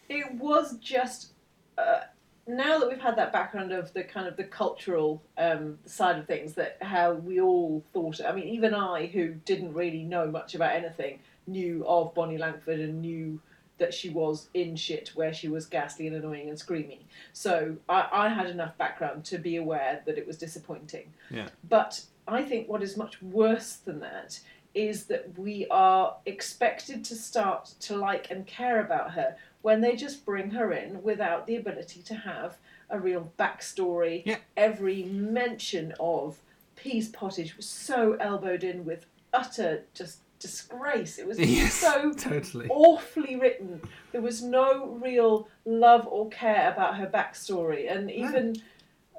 it 0.10 0.34
was 0.36 0.78
just. 0.78 1.34
Uh, 1.78 2.02
now 2.48 2.80
that 2.80 2.90
we've 2.90 3.00
had 3.00 3.16
that 3.18 3.32
background 3.32 3.72
of 3.72 3.94
the 3.94 4.04
kind 4.04 4.28
of 4.28 4.36
the 4.36 4.44
cultural 4.44 5.24
um, 5.38 5.80
side 5.86 6.20
of 6.20 6.28
things, 6.28 6.54
that 6.54 6.78
how 6.82 7.14
we 7.14 7.40
all 7.40 7.84
thought. 7.94 8.20
I 8.26 8.32
mean, 8.34 8.48
even 8.50 8.74
I, 8.74 9.08
who 9.08 9.30
didn't 9.34 9.74
really 9.74 10.04
know 10.04 10.30
much 10.30 10.54
about 10.56 10.76
anything, 10.76 11.20
knew 11.48 11.86
of 11.88 12.14
Bonnie 12.14 12.38
Langford 12.38 12.80
and 12.80 13.02
knew 13.02 13.40
that 13.82 13.94
she 13.96 14.10
was 14.10 14.48
in 14.54 14.76
shit 14.76 15.10
where 15.16 15.34
she 15.34 15.48
was 15.50 15.66
ghastly 15.66 16.06
and 16.06 16.16
annoying 16.16 16.50
and 16.50 16.58
screamy. 16.58 17.00
So 17.34 17.76
I, 17.90 18.08
I 18.12 18.30
had 18.30 18.46
enough 18.46 18.78
background 18.78 19.26
to 19.26 19.40
be 19.40 19.58
aware 19.58 20.04
that 20.06 20.20
it 20.20 20.28
was 20.28 20.38
disappointing. 20.38 21.12
Yeah. 21.32 21.50
But 21.68 22.06
I 22.28 22.44
think 22.44 22.70
what 22.70 22.84
is 22.84 22.96
much 22.96 23.20
worse 23.24 23.74
than 23.74 24.00
that 24.02 24.40
is 24.76 25.06
that 25.06 25.38
we 25.38 25.66
are 25.72 26.16
expected 26.28 27.04
to 27.06 27.16
start 27.16 27.74
to 27.82 27.96
like 27.98 28.30
and 28.30 28.46
care 28.46 28.80
about 28.80 29.12
her 29.12 29.36
when 29.64 29.82
they 29.82 29.96
just 29.96 30.26
bring 30.26 30.52
her 30.52 30.72
in 30.72 31.02
without 31.02 31.48
the 31.48 31.56
ability 31.56 32.04
to 32.04 32.14
have 32.14 32.58
a 32.92 33.00
real 33.00 33.34
backstory. 33.40 34.22
Yeah. 34.26 34.38
Every 34.56 35.04
mention 35.04 35.94
of 36.00 36.38
Pease 36.76 37.10
Pottage 37.10 37.58
was 37.58 37.66
so 37.66 38.14
elbowed 38.14 38.64
in 38.64 38.86
with 38.86 39.08
utter 39.34 39.86
just 39.96 40.20
disgrace. 40.42 41.18
It 41.18 41.28
was 41.28 41.40
Yes, 41.40 41.74
so 41.76 42.12
totally. 42.14 42.68
awfully 42.70 43.36
written. 43.38 43.82
There 44.12 44.22
was 44.22 44.42
no 44.42 44.88
real 45.02 45.48
love 45.66 46.08
or 46.08 46.30
care 46.30 46.72
about 46.72 46.98
her 46.98 47.08
backstory, 47.08 47.92
and 47.92 48.12
even. 48.12 48.56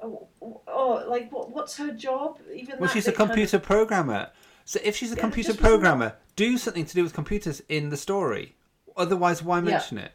Oh, 0.01 0.27
oh, 0.67 1.05
like 1.07 1.31
what? 1.31 1.51
What's 1.51 1.77
her 1.77 1.91
job? 1.93 2.39
Even 2.53 2.77
Well, 2.79 2.89
she's 2.89 3.07
a 3.07 3.11
kind 3.11 3.21
of- 3.21 3.35
computer 3.35 3.57
programmer. 3.59 4.29
So 4.65 4.79
if 4.83 4.95
she's 4.95 5.11
a 5.11 5.15
Yeah, 5.15 5.21
computer 5.21 5.51
this 5.53 5.61
was 5.61 5.67
programmer, 5.69 6.15
do 6.35 6.57
something 6.57 6.85
to 6.85 6.93
do 6.93 7.03
with 7.03 7.13
computers 7.13 7.61
in 7.69 7.89
the 7.89 7.97
story. 7.97 8.55
Otherwise, 8.95 9.41
why 9.43 9.59
mention 9.59 9.97
it? 9.97 10.11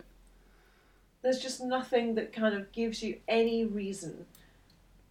There's 1.22 1.38
just 1.40 1.60
nothing 1.62 2.14
that 2.14 2.32
kind 2.32 2.54
of 2.54 2.70
gives 2.72 3.02
you 3.02 3.18
any 3.28 3.64
reason 3.66 4.24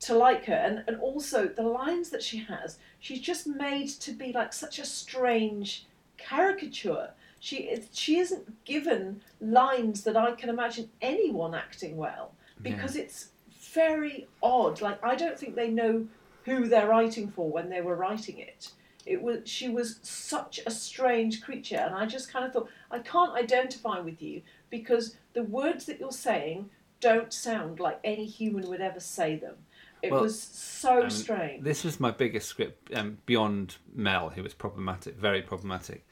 to 0.02 0.16
like 0.16 0.46
her. 0.46 0.54
And, 0.54 0.84
and 0.88 0.98
also, 1.00 1.48
the 1.48 1.64
lines 1.64 2.10
that 2.10 2.24
she 2.24 2.38
has, 2.40 2.78
she's 3.00 3.20
just 3.22 3.48
made 3.48 3.88
to 3.90 4.12
be 4.12 4.32
like 4.32 4.54
such 4.54 4.80
a 4.80 4.86
strange 4.86 5.86
caricature. 6.18 7.12
She, 7.40 7.58
is- 7.64 7.88
she 7.92 8.18
isn't 8.20 8.64
given 8.66 9.22
lines 9.40 10.04
that 10.04 10.18
I 10.18 10.32
can 10.32 10.50
imagine 10.50 10.90
anyone 11.02 11.54
acting 11.56 11.98
well 11.98 12.32
because 12.62 12.96
it's 12.96 13.30
very 13.74 14.28
odd. 14.42 14.82
Like, 14.82 15.04
I 15.04 15.16
don't 15.16 15.38
think 15.38 15.56
they 15.56 15.70
know 15.70 16.08
who 16.46 16.68
they're 16.68 16.88
writing 16.88 17.30
for 17.30 17.50
when 17.50 17.70
they 17.70 17.82
were 17.82 17.96
writing 17.96 18.40
it. 18.40 18.72
It 19.06 19.22
was 19.22 19.40
she 19.48 19.70
was 19.70 20.00
such 20.02 20.60
a 20.66 20.72
strange 20.72 21.42
creature, 21.42 21.78
and 21.78 21.96
I 21.96 22.06
just 22.06 22.30
kind 22.32 22.44
of 22.46 22.52
thought 22.52 22.70
I 22.92 23.00
can't 23.00 23.32
identify 23.38 24.00
with 24.02 24.22
you 24.22 24.42
because 24.70 25.16
the 25.34 25.44
words 25.44 25.86
that 25.86 25.98
you're 26.00 26.12
saying 26.12 26.70
don't 27.00 27.32
sound 27.32 27.80
like 27.80 28.00
any 28.04 28.26
human 28.26 28.68
would 28.68 28.82
ever 28.82 29.00
say 29.00 29.38
them. 29.38 29.56
It 30.02 30.12
Well, 30.12 30.22
was 30.24 30.40
so 30.40 31.04
Um, 31.04 31.10
strange. 31.10 31.64
This 31.64 31.84
was 31.84 32.00
my 32.00 32.12
biggest 32.12 32.48
script 32.48 32.94
um, 32.94 33.18
beyond 33.26 33.78
Mel, 33.94 34.30
who 34.30 34.44
was 34.44 34.54
problematic, 34.54 35.16
very 35.16 35.42
problematic. 35.42 36.06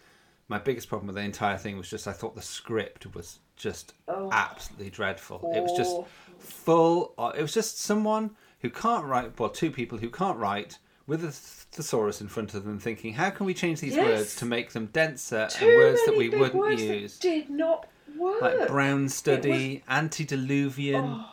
My 0.47 0.57
biggest 0.59 0.89
problem 0.89 1.07
with 1.07 1.15
the 1.15 1.21
entire 1.23 1.57
thing 1.57 1.77
was 1.77 1.89
just 1.89 2.07
I 2.07 2.11
thought 2.13 2.35
the 2.35 2.41
script 2.41 3.13
was 3.15 3.39
just 3.55 3.93
Oh. 4.07 4.29
absolutely 4.31 4.89
dreadful. 4.89 5.51
It 5.55 5.61
was 5.61 5.71
just 5.73 5.95
full. 6.39 7.13
It 7.37 7.41
was 7.41 7.53
just 7.53 7.79
someone 7.79 8.35
who 8.59 8.69
can't 8.69 9.05
write. 9.05 9.39
Well, 9.39 9.49
two 9.49 9.71
people 9.71 9.97
who 9.97 10.09
can't 10.09 10.37
write 10.37 10.77
with 11.07 11.23
a 11.23 11.31
thesaurus 11.31 12.21
in 12.21 12.27
front 12.27 12.53
of 12.55 12.63
them, 12.63 12.79
thinking, 12.79 13.13
"How 13.13 13.29
can 13.29 13.45
we 13.45 13.53
change 13.53 13.79
these 13.79 13.95
Yes. 13.95 14.03
words 14.05 14.35
to 14.37 14.45
make 14.45 14.71
them 14.71 14.87
denser 14.87 15.47
Too 15.51 15.65
and 15.67 15.75
words 15.77 16.05
that 16.05 16.17
we 16.17 16.29
wouldn't 16.29 16.55
words 16.55 16.81
that 16.81 16.99
use?" 16.99 17.19
did 17.19 17.49
not 17.49 17.87
work. 18.15 18.41
Like 18.41 18.67
brown 18.67 19.09
study, 19.09 19.83
antediluvian. 19.87 21.23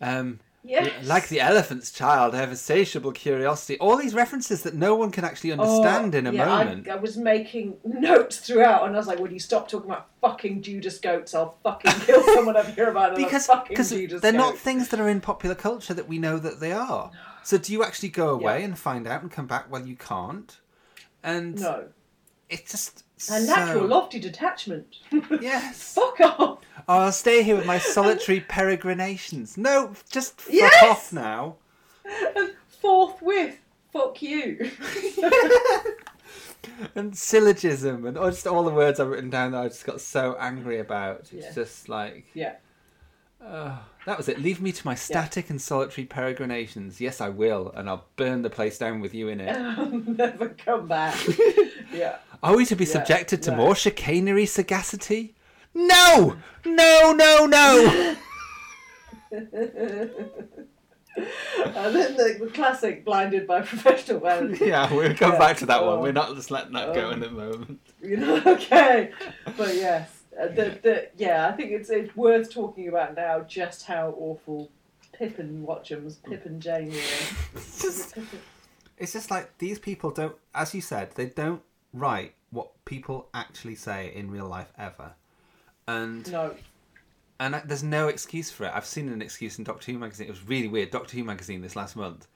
Um, 0.00 0.40
Yes. 0.68 1.06
like 1.06 1.28
the 1.28 1.40
elephant's 1.40 1.90
child, 1.90 2.34
I 2.34 2.38
have 2.38 2.50
insatiable 2.50 3.12
curiosity. 3.12 3.78
All 3.78 3.96
these 3.96 4.14
references 4.14 4.62
that 4.62 4.74
no 4.74 4.94
one 4.94 5.10
can 5.10 5.24
actually 5.24 5.52
oh, 5.52 5.54
understand 5.54 6.14
in 6.14 6.26
a 6.26 6.30
Oh, 6.30 6.32
yeah, 6.32 6.52
I- 6.52 6.64
moment. 6.64 6.88
I, 6.88 6.96
was 6.96 7.16
making 7.16 7.76
notes 7.84 8.36
throughout, 8.38 8.84
and 8.86 8.94
I 8.94 8.98
was 8.98 9.06
like, 9.06 9.18
"Would 9.18 9.32
you 9.32 9.38
stop 9.40 9.68
talking 9.68 9.90
about 9.90 10.08
fucking 10.20 10.62
Judas 10.62 10.98
goats? 10.98 11.34
I'll 11.34 11.56
fucking 11.62 11.92
kill 12.06 12.22
someone 12.34 12.56
over 12.56 12.70
here 12.70 12.90
about 12.90 13.10
another 13.10 13.24
because 13.24 13.46
fucking 13.46 13.68
because 13.70 13.90
they're 13.90 14.06
goat." 14.32 14.34
not 14.34 14.58
things 14.58 14.88
that 14.88 15.00
are 15.00 15.08
in 15.08 15.20
popular 15.20 15.54
culture 15.54 15.94
that 15.94 16.06
we 16.06 16.18
know 16.18 16.38
that 16.38 16.60
they 16.60 16.72
are. 16.72 17.10
So 17.42 17.56
do 17.56 17.72
you 17.72 17.82
actually 17.82 18.10
go 18.10 18.28
away 18.30 18.58
Yeah. 18.58 18.66
and 18.66 18.78
find 18.78 19.06
out 19.06 19.22
and 19.22 19.30
come 19.30 19.46
back? 19.46 19.70
Well, 19.70 19.86
you 19.86 19.96
can't. 19.96 20.54
And 21.22 21.58
no. 21.60 21.86
it's 22.50 22.70
just 22.70 23.04
A 23.18 23.20
so... 23.20 23.38
natural 23.40 23.86
lofty 23.86 24.18
detachment. 24.20 24.86
Yes. 25.40 25.94
Fuck 25.94 26.20
off. 26.20 26.58
I'll 26.86 27.12
stay 27.12 27.42
here 27.42 27.56
with 27.56 27.66
my 27.66 27.78
solitary 27.78 28.40
peregrinations. 28.40 29.58
No, 29.58 29.92
just 30.10 30.40
fuck 30.40 30.52
Yes! 30.54 30.82
off 30.82 31.12
now. 31.12 31.56
And 32.36 32.52
forthwith, 32.80 33.58
fuck 33.92 34.22
you. 34.22 34.70
And 36.94 37.16
syllogism 37.16 38.04
and 38.06 38.16
just 38.16 38.46
all 38.46 38.62
the 38.62 38.70
words 38.70 39.00
I've 39.00 39.08
written 39.08 39.30
down 39.30 39.52
that 39.52 39.62
I 39.62 39.68
just 39.68 39.84
got 39.86 40.00
so 40.00 40.36
angry 40.38 40.78
about. 40.80 41.20
It's 41.20 41.32
Yeah. 41.32 41.52
just 41.52 41.88
like 41.88 42.26
yeah. 42.34 42.56
That 43.40 44.16
was 44.16 44.28
it. 44.28 44.40
Leave 44.40 44.60
me 44.60 44.72
to 44.72 44.86
my 44.86 44.94
static 44.94 45.50
and 45.50 45.60
solitary 45.60 46.06
peregrinations. 46.06 47.00
Yes, 47.00 47.20
I 47.20 47.28
will, 47.30 47.70
and 47.74 47.88
I'll 47.88 48.06
burn 48.16 48.42
the 48.42 48.50
place 48.50 48.78
down 48.78 49.00
with 49.00 49.14
you 49.14 49.28
in 49.28 49.40
it. 49.40 49.56
I'll 49.56 49.86
never 50.06 50.48
come 50.50 50.88
back. 50.88 51.16
Yeah. 51.98 52.16
Are 52.42 52.56
we 52.56 52.64
to 52.66 52.76
be 52.76 52.84
Yeah, 52.84 52.92
subjected 52.92 53.42
to 53.44 53.50
no. 53.50 53.56
more 53.58 53.74
chicanery 53.74 54.46
sagacity? 54.46 55.34
No! 55.74 56.36
No, 56.64 57.12
no, 57.12 57.46
no! 57.46 58.16
And 61.74 61.94
then 61.96 62.16
the, 62.16 62.36
the 62.44 62.50
classic 62.54 63.04
blinded 63.04 63.46
by 63.46 63.62
professional 63.62 64.20
vanity. 64.20 64.66
yeah, 64.68 64.92
we'll 64.92 65.14
come 65.16 65.32
Yeah. 65.32 65.38
back 65.38 65.56
to 65.58 65.66
that 65.66 65.84
one. 65.84 65.98
Oh. 65.98 66.02
We're 66.02 66.12
not 66.12 66.34
just 66.36 66.50
letting 66.52 66.72
that 66.74 66.94
go 66.94 67.08
Oh. 67.08 67.10
in 67.10 67.22
a 67.24 67.30
moment. 67.30 67.80
You 68.00 68.18
know, 68.18 68.36
okay. 68.46 69.10
But 69.56 69.74
yes, 69.74 70.10
uh, 70.40 70.46
the, 70.48 70.78
the, 70.82 71.08
yeah, 71.16 71.48
I 71.48 71.52
think 71.52 71.72
it's, 71.72 71.90
it's 71.90 72.14
worth 72.16 72.52
talking 72.52 72.86
about 72.88 73.16
now 73.16 73.40
just 73.40 73.84
how 73.86 74.14
awful 74.16 74.70
Pip 75.12 75.40
and 75.40 75.66
Watchums, 75.66 76.22
Pip 76.22 76.46
and. 76.46 76.64
It's 76.64 77.82
just, 77.82 78.16
it's 78.96 79.12
just 79.12 79.30
like 79.30 79.58
these 79.58 79.80
people 79.80 80.10
don't, 80.12 80.36
as 80.54 80.72
you 80.74 80.80
said, 80.80 81.10
they 81.16 81.26
don't 81.26 81.62
write 81.92 82.34
what 82.50 82.70
people 82.84 83.28
actually 83.34 83.74
say 83.74 84.12
in 84.14 84.30
real 84.30 84.46
life 84.46 84.72
ever. 84.78 85.12
And 85.86 86.30
No. 86.30 86.54
and 87.40 87.56
I, 87.56 87.60
there's 87.64 87.82
no 87.82 88.08
excuse 88.08 88.50
for 88.50 88.64
it. 88.64 88.72
I've 88.74 88.86
seen 88.86 89.08
an 89.08 89.22
excuse 89.22 89.58
in 89.58 89.64
Doctor 89.64 89.92
Who 89.92 89.98
magazine. 89.98 90.26
It 90.26 90.30
was 90.30 90.46
really 90.46 90.68
weird. 90.68 90.90
Doctor 90.90 91.16
Who 91.16 91.24
magazine 91.24 91.60
this 91.62 91.76
last 91.76 91.96
month 91.96 92.26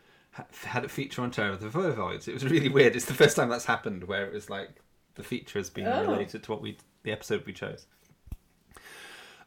had 0.64 0.84
a 0.84 0.88
feature 0.88 1.20
on 1.22 1.30
Terror 1.30 1.50
of 1.53 1.61
the 1.61 1.68
Vervoids. 1.68 2.26
It 2.28 2.32
was 2.34 2.44
really 2.44 2.70
weird. 2.70 2.96
It's 2.96 3.05
the 3.05 3.12
first 3.14 3.36
time 3.36 3.50
that's 3.50 3.66
happened 3.66 4.05
where 4.05 4.24
it 4.26 4.32
was 4.32 4.48
like 4.48 4.80
the 5.14 5.22
feature 5.22 5.59
has 5.59 5.68
been 5.68 5.86
Oh. 5.86 6.03
related 6.11 6.42
to 6.44 6.50
what 6.50 6.62
we 6.62 6.78
the 7.03 7.12
episode 7.12 7.44
we 7.44 7.53
chose. 7.53 7.86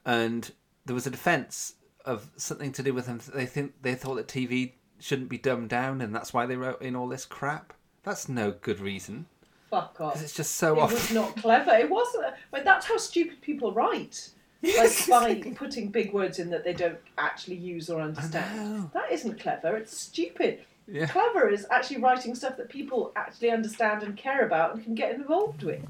And 0.06 0.52
there 0.86 0.94
was 0.94 1.08
a 1.08 1.12
defence 1.12 1.74
of 2.04 2.30
something 2.38 2.72
to 2.74 2.84
do 2.84 2.94
with 2.94 3.08
them. 3.08 3.20
They 3.34 3.46
think 3.48 3.74
they 3.82 3.96
thought 3.96 4.16
that 4.16 4.28
TV 4.28 4.74
shouldn't 5.00 5.30
be 5.30 5.38
dumbed 5.38 5.70
down, 5.70 6.02
and 6.02 6.14
that's 6.14 6.34
why 6.34 6.46
they 6.46 6.56
wrote 6.56 6.82
in 6.82 6.96
all 6.96 7.08
this 7.08 7.26
crap. 7.26 7.74
That's 8.04 8.30
no 8.30 8.52
good 8.52 8.80
reason 8.80 9.26
Fuck 9.70 10.00
off. 10.00 10.14
because 10.14 10.24
it's 10.24 10.36
just 10.36 10.56
so 10.56 10.78
It 10.78 10.82
off. 10.82 10.92
was 10.94 11.12
not 11.12 11.36
clever. 11.38 11.72
It 11.72 11.90
wasn't. 11.90 12.26
But 12.52 12.64
that's 12.66 12.86
how 12.86 12.98
stupid 12.98 13.42
people 13.42 13.72
write. 13.74 14.30
Like 14.64 15.08
by 15.08 15.52
putting 15.56 15.90
big 15.90 16.12
words 16.12 16.40
in 16.40 16.50
that 16.50 16.64
they 16.64 16.74
don't 16.74 16.98
actually 17.20 17.58
use 17.58 17.88
or 17.90 18.02
understand. 18.02 18.90
That 18.94 19.12
isn't 19.12 19.40
clever. 19.40 19.76
It's 19.78 19.96
stupid. 19.96 20.62
Yeah. 20.88 21.06
Clever 21.06 21.50
is 21.50 21.68
actually 21.70 22.02
writing 22.02 22.34
stuff 22.34 22.58
that 22.58 22.70
people 22.70 23.12
actually 23.16 23.52
understand 23.52 24.02
and 24.02 24.18
care 24.18 24.44
about 24.46 24.74
and 24.74 24.84
can 24.84 24.96
get 24.96 25.14
involved 25.14 25.62
with. 25.62 25.84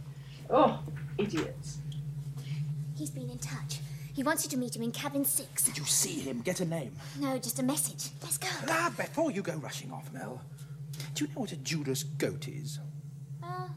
Oh, 0.49 0.79
idiots. 1.17 1.77
He's 2.97 3.09
been 3.11 3.29
in 3.29 3.37
touch. 3.39 3.79
He 4.13 4.23
wants 4.23 4.43
you 4.43 4.49
to 4.51 4.57
meet 4.57 4.75
him 4.75 4.81
in 4.83 4.91
cabin 4.91 5.23
six. 5.23 5.63
Did 5.63 5.77
you 5.77 5.85
see 5.85 6.19
him? 6.21 6.41
Get 6.41 6.59
a 6.59 6.65
name. 6.65 6.93
No, 7.19 7.37
just 7.37 7.59
a 7.59 7.63
message. 7.63 8.09
Let's 8.23 8.37
go. 8.37 8.47
Ah, 8.67 8.91
before 8.97 9.31
you 9.31 9.41
go 9.41 9.53
rushing 9.55 9.91
off, 9.91 10.11
Mel, 10.13 10.41
do 11.13 11.23
you 11.25 11.29
know 11.33 11.41
what 11.41 11.51
a 11.53 11.57
Judas 11.57 12.03
goat 12.03 12.47
is? 12.49 12.79
Uh, 13.45 13.67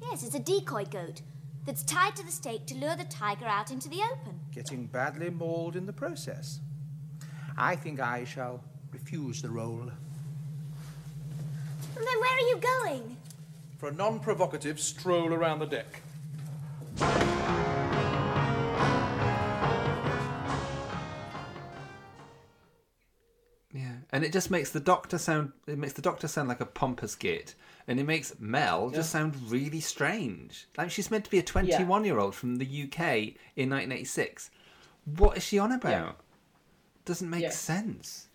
yes, 0.00 0.22
it's 0.22 0.34
a 0.34 0.40
decoy 0.40 0.84
goat 0.84 1.22
that's 1.66 1.82
tied 1.82 2.16
to 2.16 2.24
the 2.24 2.32
stake 2.32 2.66
to 2.66 2.74
lure 2.74 2.96
the 2.96 3.04
tiger 3.04 3.46
out 3.46 3.70
into 3.70 3.88
the 3.88 4.00
open. 4.12 4.40
Getting 4.52 4.86
badly 4.86 5.30
mauled 5.30 5.76
in 5.76 5.86
the 5.86 5.92
process. 5.92 6.60
I 7.56 7.76
think 7.76 8.00
I 8.00 8.24
shall 8.24 8.64
refuse 8.92 9.42
the 9.42 9.50
role. 9.50 9.90
And 11.96 12.06
then 12.06 12.20
where 12.20 12.34
are 12.34 12.48
you 12.48 12.58
going? 12.58 13.16
For 13.78 13.88
a 13.90 13.92
non 13.92 14.20
provocative 14.20 14.80
stroll 14.80 15.32
around 15.32 15.58
the 15.58 15.66
deck. 15.66 16.00
Yeah, 23.72 23.92
and 24.10 24.24
it 24.24 24.32
just 24.32 24.50
makes 24.50 24.70
the 24.70 24.80
doctor 24.80 25.18
sound. 25.18 25.52
It 25.66 25.78
makes 25.78 25.92
the 25.92 26.02
doctor 26.02 26.26
sound 26.26 26.48
like 26.48 26.60
a 26.60 26.66
pompous 26.66 27.14
git, 27.14 27.54
and 27.88 27.98
it 28.00 28.04
makes 28.04 28.34
Mel 28.38 28.90
just 28.90 29.10
sound 29.10 29.34
really 29.50 29.80
strange. 29.80 30.68
Like 30.76 30.90
she's 30.90 31.10
meant 31.10 31.24
to 31.24 31.30
be 31.30 31.38
a 31.38 31.42
twenty-one-year-old 31.42 32.34
from 32.34 32.56
the 32.56 32.64
UK 32.66 33.00
in 33.56 33.70
1986. 33.70 34.50
What 35.16 35.36
is 35.36 35.42
she 35.44 35.58
on 35.58 35.72
about? 35.72 36.18
Doesn't 37.04 37.28
make 37.30 37.42
Yeah. 37.42 37.50
sense. 37.50 38.26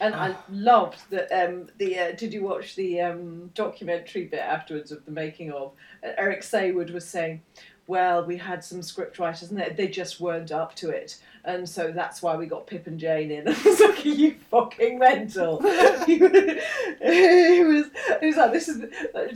And 0.00 0.14
I 0.14 0.36
loved 0.48 1.00
that. 1.10 1.30
Um, 1.32 1.66
the 1.78 1.98
uh, 1.98 2.12
did 2.12 2.32
you 2.32 2.44
watch 2.44 2.76
the 2.76 3.00
um, 3.00 3.50
documentary 3.54 4.26
bit 4.26 4.38
afterwards 4.38 4.92
of 4.92 5.04
the 5.04 5.10
making 5.10 5.50
of? 5.50 5.72
Uh, 6.04 6.10
Eric 6.16 6.42
Saward 6.42 6.92
was 6.92 7.04
saying, 7.04 7.42
"Well, 7.88 8.24
we 8.24 8.36
had 8.36 8.62
some 8.62 8.82
script 8.82 9.18
writers, 9.18 9.50
and 9.50 9.58
they, 9.58 9.70
they 9.70 9.88
just 9.88 10.20
weren't 10.20 10.52
up 10.52 10.76
to 10.76 10.90
it, 10.90 11.18
and 11.44 11.68
so 11.68 11.90
that's 11.90 12.22
why 12.22 12.36
we 12.36 12.46
got 12.46 12.68
Pip 12.68 12.86
and 12.86 13.00
Jane 13.00 13.32
in." 13.32 13.48
I 13.48 13.62
was 13.64 13.80
like, 13.80 14.06
"Are 14.06 14.08
you 14.08 14.36
fucking 14.50 14.98
mental?" 15.00 15.60
he, 16.06 16.18
was, 16.18 17.86
he 18.20 18.26
was. 18.26 18.36
Like, 18.36 18.52
"This 18.52 18.68
is 18.68 18.84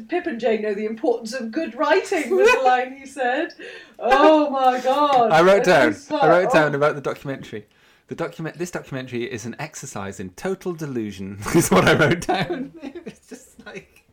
Pip 0.08 0.26
and 0.26 0.38
Jane 0.38 0.62
know 0.62 0.74
the 0.74 0.86
importance 0.86 1.32
of 1.32 1.50
good 1.50 1.74
writing." 1.74 2.30
Was 2.30 2.52
the 2.52 2.62
line 2.62 2.96
he 2.96 3.06
said. 3.06 3.54
Oh 3.98 4.50
my 4.50 4.80
god! 4.80 5.32
I 5.32 5.42
wrote 5.42 5.64
down. 5.64 5.96
I 6.10 6.28
wrote 6.28 6.52
down 6.52 6.74
oh. 6.74 6.76
about 6.76 6.94
the 6.94 7.00
documentary. 7.00 7.66
The 8.06 8.14
document. 8.14 8.58
This 8.58 8.70
documentary 8.70 9.24
is 9.24 9.46
an 9.46 9.56
exercise 9.58 10.20
in 10.20 10.30
total 10.30 10.74
delusion. 10.74 11.38
Is 11.54 11.70
what 11.70 11.88
I 11.88 11.94
wrote 11.94 12.20
down. 12.20 12.72
it's 12.82 13.28
just 13.28 13.66
like. 13.66 14.04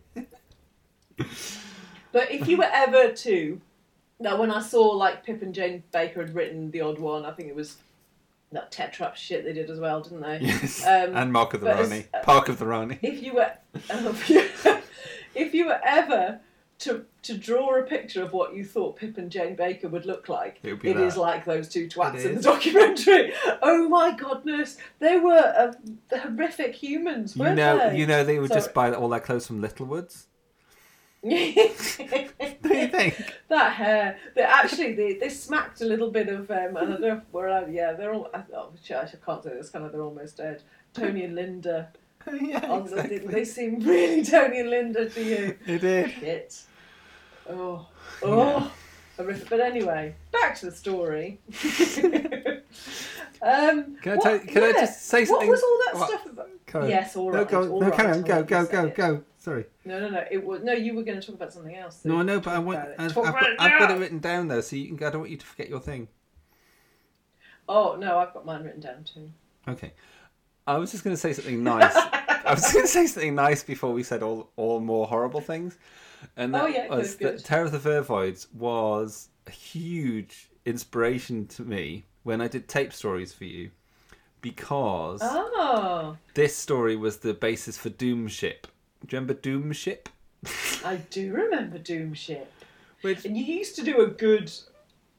But 2.12 2.32
if 2.32 2.48
you 2.48 2.58
were 2.58 2.70
ever 2.72 3.12
to, 3.12 3.62
now 4.20 4.40
when 4.40 4.52
I 4.52 4.62
saw 4.62 4.82
like 4.90 5.24
Pip 5.26 5.42
and 5.42 5.54
Jane 5.54 5.84
Baker 5.92 6.22
had 6.22 6.36
written 6.36 6.72
the 6.72 6.82
odd 6.82 7.00
one, 7.00 7.26
I 7.26 7.32
think 7.32 7.50
it 7.50 7.56
was 7.56 7.78
that 8.52 8.72
Tetrap 8.72 9.16
shit 9.16 9.44
they 9.46 9.54
did 9.54 9.70
as 9.70 9.80
well, 9.80 10.02
didn't 10.02 10.22
they? 10.22 10.40
Yes. 10.42 10.84
Um, 10.86 11.16
and 11.16 11.32
Mark 11.32 11.54
of 11.54 11.62
the 11.62 11.68
Rani. 11.68 12.06
uh, 12.14 12.20
Park 12.24 12.50
of 12.50 12.58
the 12.60 12.66
Rani. 12.66 12.98
If 13.02 13.22
you 13.24 13.34
were, 13.36 13.52
if 15.36 15.54
you 15.54 15.66
were 15.68 15.80
ever 15.84 16.40
to 16.80 17.06
to 17.22 17.38
draw 17.38 17.78
a 17.78 17.84
picture 17.84 18.24
of 18.24 18.32
what 18.32 18.56
you 18.56 18.64
thought 18.64 18.96
Pip 18.96 19.18
and 19.18 19.30
Jane 19.30 19.56
Baker 19.56 19.90
would 19.90 20.06
look 20.06 20.30
like, 20.30 20.60
It 20.64 20.84
it 20.84 20.98
is 20.98 21.16
that. 21.16 21.20
like 21.20 21.46
those 21.46 21.68
two 21.70 21.88
twats 21.88 22.24
in 22.26 22.36
the 22.36 22.42
documentary. 22.42 23.34
Oh 23.62 23.90
my 23.90 24.16
goodness, 24.16 24.78
they 25.00 25.18
were 25.20 25.74
uh, 26.12 26.18
horrific 26.18 26.74
humans, 26.76 27.36
weren't 27.36 27.58
know, 27.58 27.78
they? 27.90 27.98
you 27.98 28.08
know, 28.08 28.24
they 28.24 28.40
would 28.40 28.50
So- 28.50 28.56
just 28.56 28.74
buy 28.74 28.92
all 28.94 29.10
their 29.10 29.20
clothes 29.20 29.46
from 29.48 29.60
Littlewoods. 29.62 30.28
Do 31.22 31.36
you 31.36 31.64
think? 32.88 33.16
that 33.50 33.74
hair. 33.74 34.18
They 34.36 34.42
actually 34.42 34.94
they, 34.94 35.14
they 35.14 35.30
smacked 35.30 35.82
a 35.82 35.86
little 35.86 36.10
bit 36.12 36.30
of 36.30 36.50
um, 36.52 36.78
I 36.78 36.86
don't 36.86 37.02
know 37.02 37.18
if 37.18 37.24
we're 37.32 37.48
allowed, 37.48 37.74
yeah 37.74 37.94
they're 37.94 38.14
all 38.14 38.30
I, 38.34 38.44
oh, 38.56 38.72
shit, 38.84 38.96
I 38.98 39.06
can't 39.26 39.44
say 39.44 39.50
this 39.54 39.70
kind 39.70 39.86
of 39.86 39.92
they're 39.92 40.02
almost 40.02 40.38
dead. 40.38 40.62
Tony 40.94 41.24
and 41.26 41.36
Linda. 41.36 41.90
yeah, 42.42 42.60
on 42.70 42.86
the- 42.86 42.92
exactly. 42.98 43.18
they 43.20 43.46
seem 43.46 43.80
really 43.80 44.24
Tony 44.26 44.60
and 44.62 44.70
Linda 44.70 45.10
to 45.10 45.24
you. 45.24 45.58
They 45.66 45.78
did. 45.78 46.12
Shit. 46.12 46.62
Oh, 47.50 47.88
oh, 48.24 48.72
horrific. 49.18 49.50
But 49.50 49.60
anyway, 49.62 50.16
back 50.32 50.58
to 50.60 50.68
the 50.68 50.72
story. 50.72 51.40
um, 53.42 53.96
Can 54.02 54.14
I 54.14 54.16
what- 54.16 54.22
tell 54.24 54.40
can 54.40 54.64
I 54.64 54.72
just 54.74 55.06
say 55.08 55.26
something? 55.26 55.48
What 55.48 55.54
was 55.54 55.64
all 55.64 55.80
that 55.86 55.96
what? 56.00 56.10
stuff 56.10 56.26
about? 56.28 56.50
Yes, 56.90 57.16
all 57.16 57.32
No, 57.32 57.40
right. 57.40 57.48
go, 57.48 57.70
all 57.72 57.82
no, 57.82 57.88
right, 57.88 57.96
carry 57.98 58.12
on. 58.12 58.22
Go, 58.22 58.44
go, 58.44 58.66
go, 58.66 58.90
go. 58.90 59.24
Sorry. 59.50 59.66
No, 59.86 60.00
no, 60.00 60.10
no. 60.10 60.24
It 60.30 60.44
was 60.46 60.62
no. 60.64 60.74
You 60.74 60.96
were 60.96 61.04
going 61.04 61.20
to 61.20 61.26
talk 61.26 61.36
about 61.36 61.52
something 61.52 61.76
else. 61.76 62.02
so 62.04 62.10
No, 62.10 62.20
I 62.20 62.24
know, 62.24 62.40
but 62.40 62.54
I 62.54 62.60
want. 62.60 62.80
I've, 62.98 63.00
I've, 63.00 63.16
got, 63.16 63.44
it 63.44 63.56
I've 63.60 63.80
got 63.80 63.92
it 63.92 64.00
written 64.00 64.20
down 64.20 64.48
though, 64.48 64.62
so 64.62 64.76
you 64.76 64.96
can. 64.96 65.06
I 65.08 65.10
don't 65.10 65.22
want 65.22 65.32
you 65.32 65.38
to 65.38 65.46
forget 65.46 65.70
your 65.70 65.80
thing. 65.80 66.08
Oh 67.68 67.96
no, 68.00 68.18
I've 68.20 68.34
got 68.34 68.46
mine 68.46 68.64
written 68.64 68.82
down 68.82 69.04
too. 69.04 69.30
Okay. 69.68 69.94
I 70.68 70.78
was 70.78 70.92
just 70.92 71.04
going 71.04 71.16
to 71.16 71.20
say 71.20 71.34
something 71.34 71.64
nice. 71.64 71.96
I 71.96 72.54
was 72.54 72.72
going 72.72 72.86
to 72.86 72.92
say 72.92 73.08
something 73.08 73.34
nice 73.36 73.64
before 73.64 73.92
we 73.92 74.04
said 74.04 74.22
all 74.24 74.52
all 74.56 74.80
more 74.80 75.08
horrible 75.08 75.42
things, 75.42 75.78
and 76.38 76.54
that 76.54 76.64
Oh, 76.64 76.68
yeah, 76.68 76.88
was 76.88 77.16
good, 77.16 77.40
that. 77.40 77.46
Terror 77.46 77.66
of 77.66 77.72
the 77.72 77.80
Vervoids 77.80 78.52
was 78.54 79.30
a 79.48 79.52
huge 79.52 80.50
inspiration 80.66 81.48
to 81.48 81.64
me 81.64 82.06
when 82.24 82.40
I 82.42 82.48
did 82.48 82.68
tape 82.68 82.94
stories 82.94 83.34
for 83.34 83.46
you, 83.46 83.72
because 84.42 85.22
Oh, 85.24 86.18
this 86.36 86.56
story 86.56 86.96
was 86.96 87.18
the 87.18 87.34
basis 87.34 87.78
for 87.78 87.90
Doom 87.90 88.28
Ship. 88.28 88.68
Do 89.08 89.16
you 89.16 89.20
remember 89.20 89.34
Doom 89.34 89.72
Ship? 89.72 90.10
I 90.86 90.98
do 91.10 91.34
remember 91.34 91.78
Doom 91.78 92.14
Ship. 92.14 92.52
Which 93.02 93.26
And 93.26 93.38
you 93.38 93.44
used 93.44 93.76
to 93.78 93.84
do 93.84 94.02
a 94.02 94.08
good, 94.08 94.52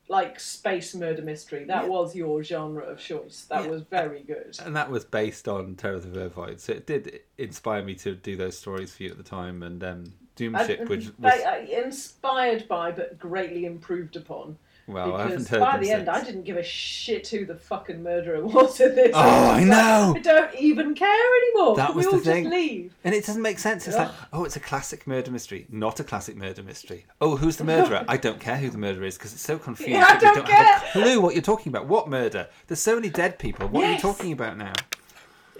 like 0.08 0.38
space 0.38 0.94
murder 0.94 1.22
mystery. 1.22 1.64
That 1.64 1.88
was 1.88 2.14
your 2.14 2.42
genre 2.42 2.84
of 2.84 2.98
choice. 3.00 3.46
That 3.48 3.68
was 3.68 3.82
very 3.82 4.22
good. 4.22 4.58
and 4.64 4.76
that 4.76 4.90
was 4.90 5.04
based 5.04 5.48
on 5.48 5.76
Terror 5.76 5.94
of 5.94 6.12
the 6.12 6.18
Vervoids, 6.20 6.60
so 6.60 6.72
it 6.74 6.86
did 6.86 7.20
inspire 7.38 7.82
me 7.82 7.94
to 7.96 8.14
do 8.14 8.36
those 8.36 8.58
stories 8.58 8.94
for 8.94 9.04
you 9.04 9.10
at 9.10 9.16
the 9.16 9.22
time. 9.22 9.62
And 9.62 9.82
um, 9.82 10.12
Doom 10.36 10.56
I- 10.56 10.66
Ship, 10.66 10.88
which 10.88 11.08
they- 11.18 11.44
uh, 11.44 11.58
inspired 11.84 12.68
by, 12.68 12.92
but 12.92 13.18
greatly 13.18 13.64
improved 13.64 14.16
upon. 14.16 14.58
Well, 14.86 15.14
I 15.14 15.22
haven't 15.22 15.48
heard 15.48 15.60
by 15.60 15.78
the 15.78 15.90
end, 15.90 16.06
since. 16.06 16.08
I 16.08 16.24
didn't 16.24 16.42
give 16.42 16.56
a 16.56 16.62
shit 16.62 17.28
who 17.28 17.44
the 17.44 17.56
fucking 17.56 18.02
murderer 18.02 18.44
was 18.44 18.80
in 18.80 18.94
this. 18.94 19.12
Oh, 19.14 19.20
I 19.20 19.60
was 19.60 19.60
like, 19.60 19.66
know. 19.66 20.14
I 20.16 20.20
don't 20.20 20.54
even 20.56 20.94
care 20.94 21.36
anymore. 21.36 21.76
That 21.76 21.94
was 21.94 22.06
we 22.06 22.10
the 22.10 22.16
all 22.16 22.22
thing. 22.22 22.44
just 22.44 22.54
leave? 22.54 22.94
And 23.04 23.14
it 23.14 23.24
doesn't 23.26 23.42
make 23.42 23.58
sense. 23.58 23.86
It's 23.86 23.96
like, 23.96 24.10
oh, 24.32 24.44
it's 24.44 24.56
a 24.56 24.60
classic 24.60 25.06
murder 25.06 25.30
mystery, 25.30 25.66
not 25.70 26.00
a 26.00 26.04
classic 26.04 26.36
murder 26.36 26.62
mystery. 26.62 27.06
Oh, 27.20 27.36
who's 27.36 27.56
the 27.56 27.64
murderer? 27.64 28.04
I 28.08 28.16
don't 28.16 28.40
care 28.40 28.56
who 28.56 28.70
the 28.70 28.78
murderer 28.78 29.04
is 29.04 29.16
because 29.16 29.32
it's 29.32 29.42
so 29.42 29.58
confused. 29.58 29.90
Yeah, 29.92 30.06
I 30.08 30.14
you 30.14 30.20
don't 30.20 30.48
have 30.48 30.82
a 30.82 30.90
clue 30.92 31.20
what 31.20 31.34
you're 31.34 31.42
talking 31.42 31.70
about. 31.70 31.86
What 31.86 32.08
murder? 32.08 32.48
There's 32.66 32.80
so 32.80 32.94
many 32.94 33.10
dead 33.10 33.38
people. 33.38 33.68
What 33.68 33.84
are 33.84 33.92
you 33.92 33.98
talking 33.98 34.32
about 34.32 34.56
now? 34.56 34.72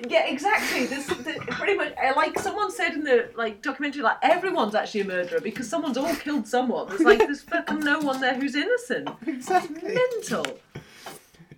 Yeah, 0.08 0.26
exactly. 0.26 0.86
This, 0.86 1.06
the, 1.06 1.34
pretty 1.50 1.74
much, 1.76 1.92
uh, 2.02 2.12
like 2.16 2.38
someone 2.38 2.70
said 2.70 2.94
in 2.94 3.04
the 3.04 3.30
like 3.36 3.62
documentary, 3.62 4.02
like 4.02 4.18
everyone's 4.22 4.74
actually 4.74 5.02
a 5.02 5.04
murderer 5.06 5.40
because 5.40 5.68
someone's 5.68 5.96
all 5.96 6.14
killed 6.14 6.46
someone. 6.48 6.88
There's 6.88 7.00
like 7.02 7.18
there's 7.18 7.42
fucking 7.42 7.80
no 7.80 7.98
one 8.00 8.20
there 8.20 8.34
who's 8.34 8.54
innocent. 8.54 9.10
Exactly. 9.26 9.94
Mental. 9.94 10.46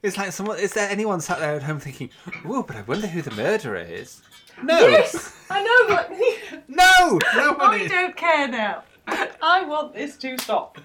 It's 0.03 0.17
like 0.19 0.33
someone. 0.33 0.59
Is 0.59 0.73
there 0.73 0.91
anyone 0.91 1.21
sat 1.21 1.39
there 1.39 1.55
at 1.55 1.63
home 1.63 1.79
thinking, 1.79 2.11
"Oh, 2.45 2.63
but 2.63 2.77
I 2.77 2.83
wonder 2.83 3.07
who 3.07 3.23
the 3.23 3.31
murderer 3.33 3.77
is"? 3.77 4.21
No. 4.63 4.87
Yes, 4.89 5.35
I 5.49 5.63
know, 5.63 5.95
but 5.97 6.11
No. 6.69 7.19
I 7.35 7.87
don't 7.89 8.17
care 8.17 8.49
now. 8.49 8.83
I 9.07 9.65
want 9.65 9.95
this 9.95 10.17
to 10.19 10.39
stop. 10.39 10.79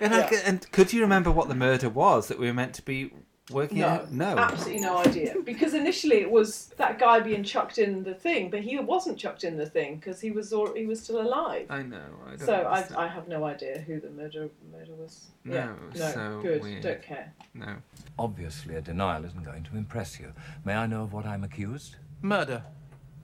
And, 0.00 0.12
Yeah. 0.12 0.28
c 0.30 0.36
and 0.44 0.70
could 0.72 0.92
you 0.92 1.00
remember 1.02 1.30
what 1.30 1.48
the 1.48 1.54
murder 1.54 1.88
was 1.88 2.28
that 2.28 2.38
we 2.38 2.46
were 2.46 2.54
meant 2.54 2.74
to 2.74 2.82
be 2.82 3.12
working 3.50 3.78
No, 3.78 3.86
out? 3.88 4.12
No. 4.12 4.36
absolutely 4.38 4.80
no 4.80 4.98
idea. 4.98 5.34
Because 5.44 5.74
initially 5.74 6.16
it 6.18 6.30
was 6.30 6.66
that 6.76 6.98
guy 6.98 7.20
being 7.20 7.42
chucked 7.44 7.78
in 7.78 8.02
the 8.04 8.14
thing, 8.14 8.50
but 8.50 8.60
he 8.60 8.78
wasn't 8.78 9.18
chucked 9.18 9.44
in 9.44 9.56
the 9.56 9.66
thing 9.66 9.96
because 9.96 10.20
he 10.20 10.30
was 10.30 10.52
al- 10.52 10.74
he 10.74 10.86
was 10.86 11.02
still 11.02 11.20
alive. 11.20 11.66
I 11.70 11.82
know. 11.82 12.02
I 12.26 12.30
don't 12.30 12.40
So 12.46 12.52
I, 12.54 12.76
understand. 12.76 13.00
I 13.00 13.08
have 13.08 13.28
no 13.28 13.44
idea 13.44 13.78
who 13.86 14.00
the 14.00 14.10
murder 14.10 14.48
murder 14.72 14.94
was. 14.94 15.28
No, 15.44 15.54
yeah, 15.54 15.72
no, 15.96 16.10
so 16.12 16.40
good. 16.42 16.62
weird. 16.62 16.82
Don't 16.82 17.02
care. 17.02 17.32
No. 17.54 17.76
Obviously, 18.18 18.76
a 18.76 18.80
denial 18.80 19.24
isn't 19.24 19.42
going 19.44 19.64
to 19.64 19.76
impress 19.76 20.18
you. 20.20 20.32
May 20.64 20.74
I 20.74 20.86
know 20.86 21.02
of 21.02 21.12
what 21.12 21.26
I'm 21.26 21.44
accused? 21.44 21.96
Murder, 22.22 22.64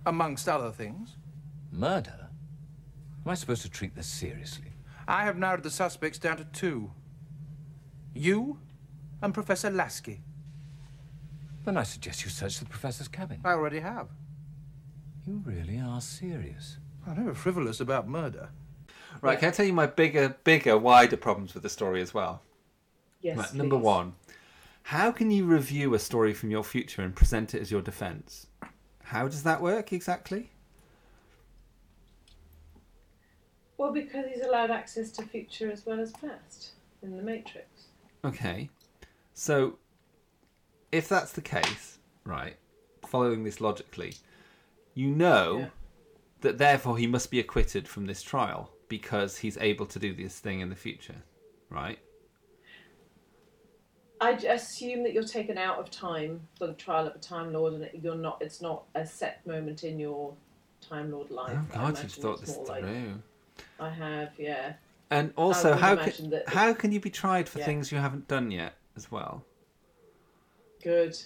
amongst 0.05 0.49
other 0.49 0.71
things. 0.71 1.17
Murder? 1.71 2.29
Am 3.25 3.31
I 3.31 3.35
supposed 3.35 3.63
to 3.63 3.69
treat 3.69 3.95
this 3.95 4.07
seriously? 4.07 4.73
I 5.09 5.25
have 5.25 5.37
narrowed 5.37 5.63
the 5.63 5.71
suspects 5.71 6.19
down 6.19 6.37
to 6.39 6.45
two. 6.45 6.91
You 8.15 8.59
and 9.23 9.35
Professor 9.35 9.71
Lasky. 9.71 10.21
Then 11.65 11.77
I 11.77 11.83
suggest 11.83 12.25
you 12.25 12.31
search 12.31 12.59
the 12.59 12.65
professor's 12.65 13.09
cabin. 13.09 13.41
I 13.45 13.51
already 13.51 13.81
have. 13.81 14.09
You 15.27 15.43
really 15.45 15.81
are 15.81 16.01
serious. 16.01 16.79
I'm 17.07 17.17
never 17.17 17.35
frivolous 17.35 17.81
about 17.81 18.09
murder. 18.09 18.51
Right. 19.21 19.39
Can 19.39 19.49
I 19.49 19.53
tell 19.53 19.67
you 19.67 19.73
my 19.73 19.87
bigger, 19.87 20.37
bigger, 20.45 20.79
wider 20.79 21.17
problems 21.17 21.55
with 21.55 21.63
the 21.63 21.69
story 21.69 22.01
as 22.03 22.13
well? 22.15 22.43
Yes. 23.21 23.39
Right, 23.39 23.55
number 23.55 23.77
please. 23.77 23.85
one, 23.85 24.15
how 24.85 25.11
can 25.11 25.31
you 25.31 25.47
review 25.47 25.95
a 25.95 25.99
story 25.99 26.33
from 26.33 26.51
your 26.51 26.63
future 26.63 27.03
and 27.03 27.15
present 27.15 27.55
it 27.55 27.63
as 27.63 27.71
your 27.71 27.83
defense? 27.83 28.47
How 29.03 29.27
does 29.27 29.43
that 29.43 29.61
work 29.61 29.93
exactly? 29.93 30.51
Well, 33.79 33.93
because 33.93 34.27
he's 34.33 34.45
allowed 34.45 34.71
access 34.71 35.11
to 35.13 35.23
future 35.23 35.71
as 35.71 35.85
well 35.85 36.01
as 36.01 36.13
past 36.13 36.71
in 37.03 37.17
the 37.17 37.23
Matrix. 37.23 37.87
Okay, 38.25 38.71
so 39.39 39.77
if 40.91 41.09
that's 41.11 41.33
the 41.33 41.43
case, 41.43 41.99
right, 42.25 42.57
following 43.07 43.45
this 43.45 43.61
logically, 43.61 44.15
you 44.95 45.09
know 45.11 45.59
Yeah. 45.59 45.69
that 46.41 46.57
therefore 46.59 46.97
he 46.97 47.07
must 47.07 47.31
be 47.31 47.39
acquitted 47.39 47.87
from 47.87 48.07
this 48.07 48.23
trial 48.23 48.71
because 48.89 49.37
he's 49.39 49.59
able 49.59 49.85
to 49.87 49.99
do 49.99 50.15
this 50.15 50.39
thing 50.39 50.61
in 50.61 50.71
the 50.71 50.75
future, 50.77 51.23
right? 51.69 51.99
I 54.23 54.31
assume 54.31 55.03
that 55.03 55.13
you're 55.13 55.23
taken 55.23 55.59
out 55.59 55.79
of 55.79 55.91
time 55.91 56.41
for 56.57 56.67
the 56.67 56.73
trial 56.73 57.07
of 57.07 57.15
a 57.15 57.19
Time 57.19 57.53
Lord, 57.53 57.75
and 57.75 57.91
you're 58.03 58.15
not. 58.15 58.41
It's 58.41 58.63
not 58.63 58.85
a 58.95 59.05
set 59.05 59.47
moment 59.47 59.85
in 59.85 59.99
your 59.99 60.33
Time 60.81 61.11
Lord 61.13 61.31
life. 61.31 61.59
Oh 61.75 61.79
I 61.79 61.91
God, 61.91 62.03
you've 62.03 62.13
thought 62.13 62.41
this 62.41 62.57
more 62.57 62.65
like- 62.65 62.85
through. 62.85 63.23
I 63.79 63.91
have, 63.91 64.33
yeah. 64.39 64.75
And 65.11 65.35
also, 65.37 65.75
how 65.75 65.97
can, 65.97 66.31
that- 66.31 66.49
how 66.49 66.73
can 66.73 66.93
you 66.93 67.01
be 67.01 67.11
tried 67.11 67.47
for 67.49 67.59
Yeah. 67.59 67.67
things 67.67 67.93
you 67.93 67.99
haven't 67.99 68.27
done 68.29 68.51
yet 68.51 68.73
as 68.97 69.11
well? 69.11 69.45
Good. 70.83 71.17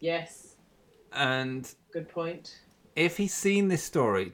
Yes. 0.00 0.56
And 1.12 1.72
Good 1.92 2.08
point. 2.08 2.60
if 2.94 3.16
he's 3.16 3.34
seen 3.34 3.68
this 3.68 3.82
story, 3.82 4.32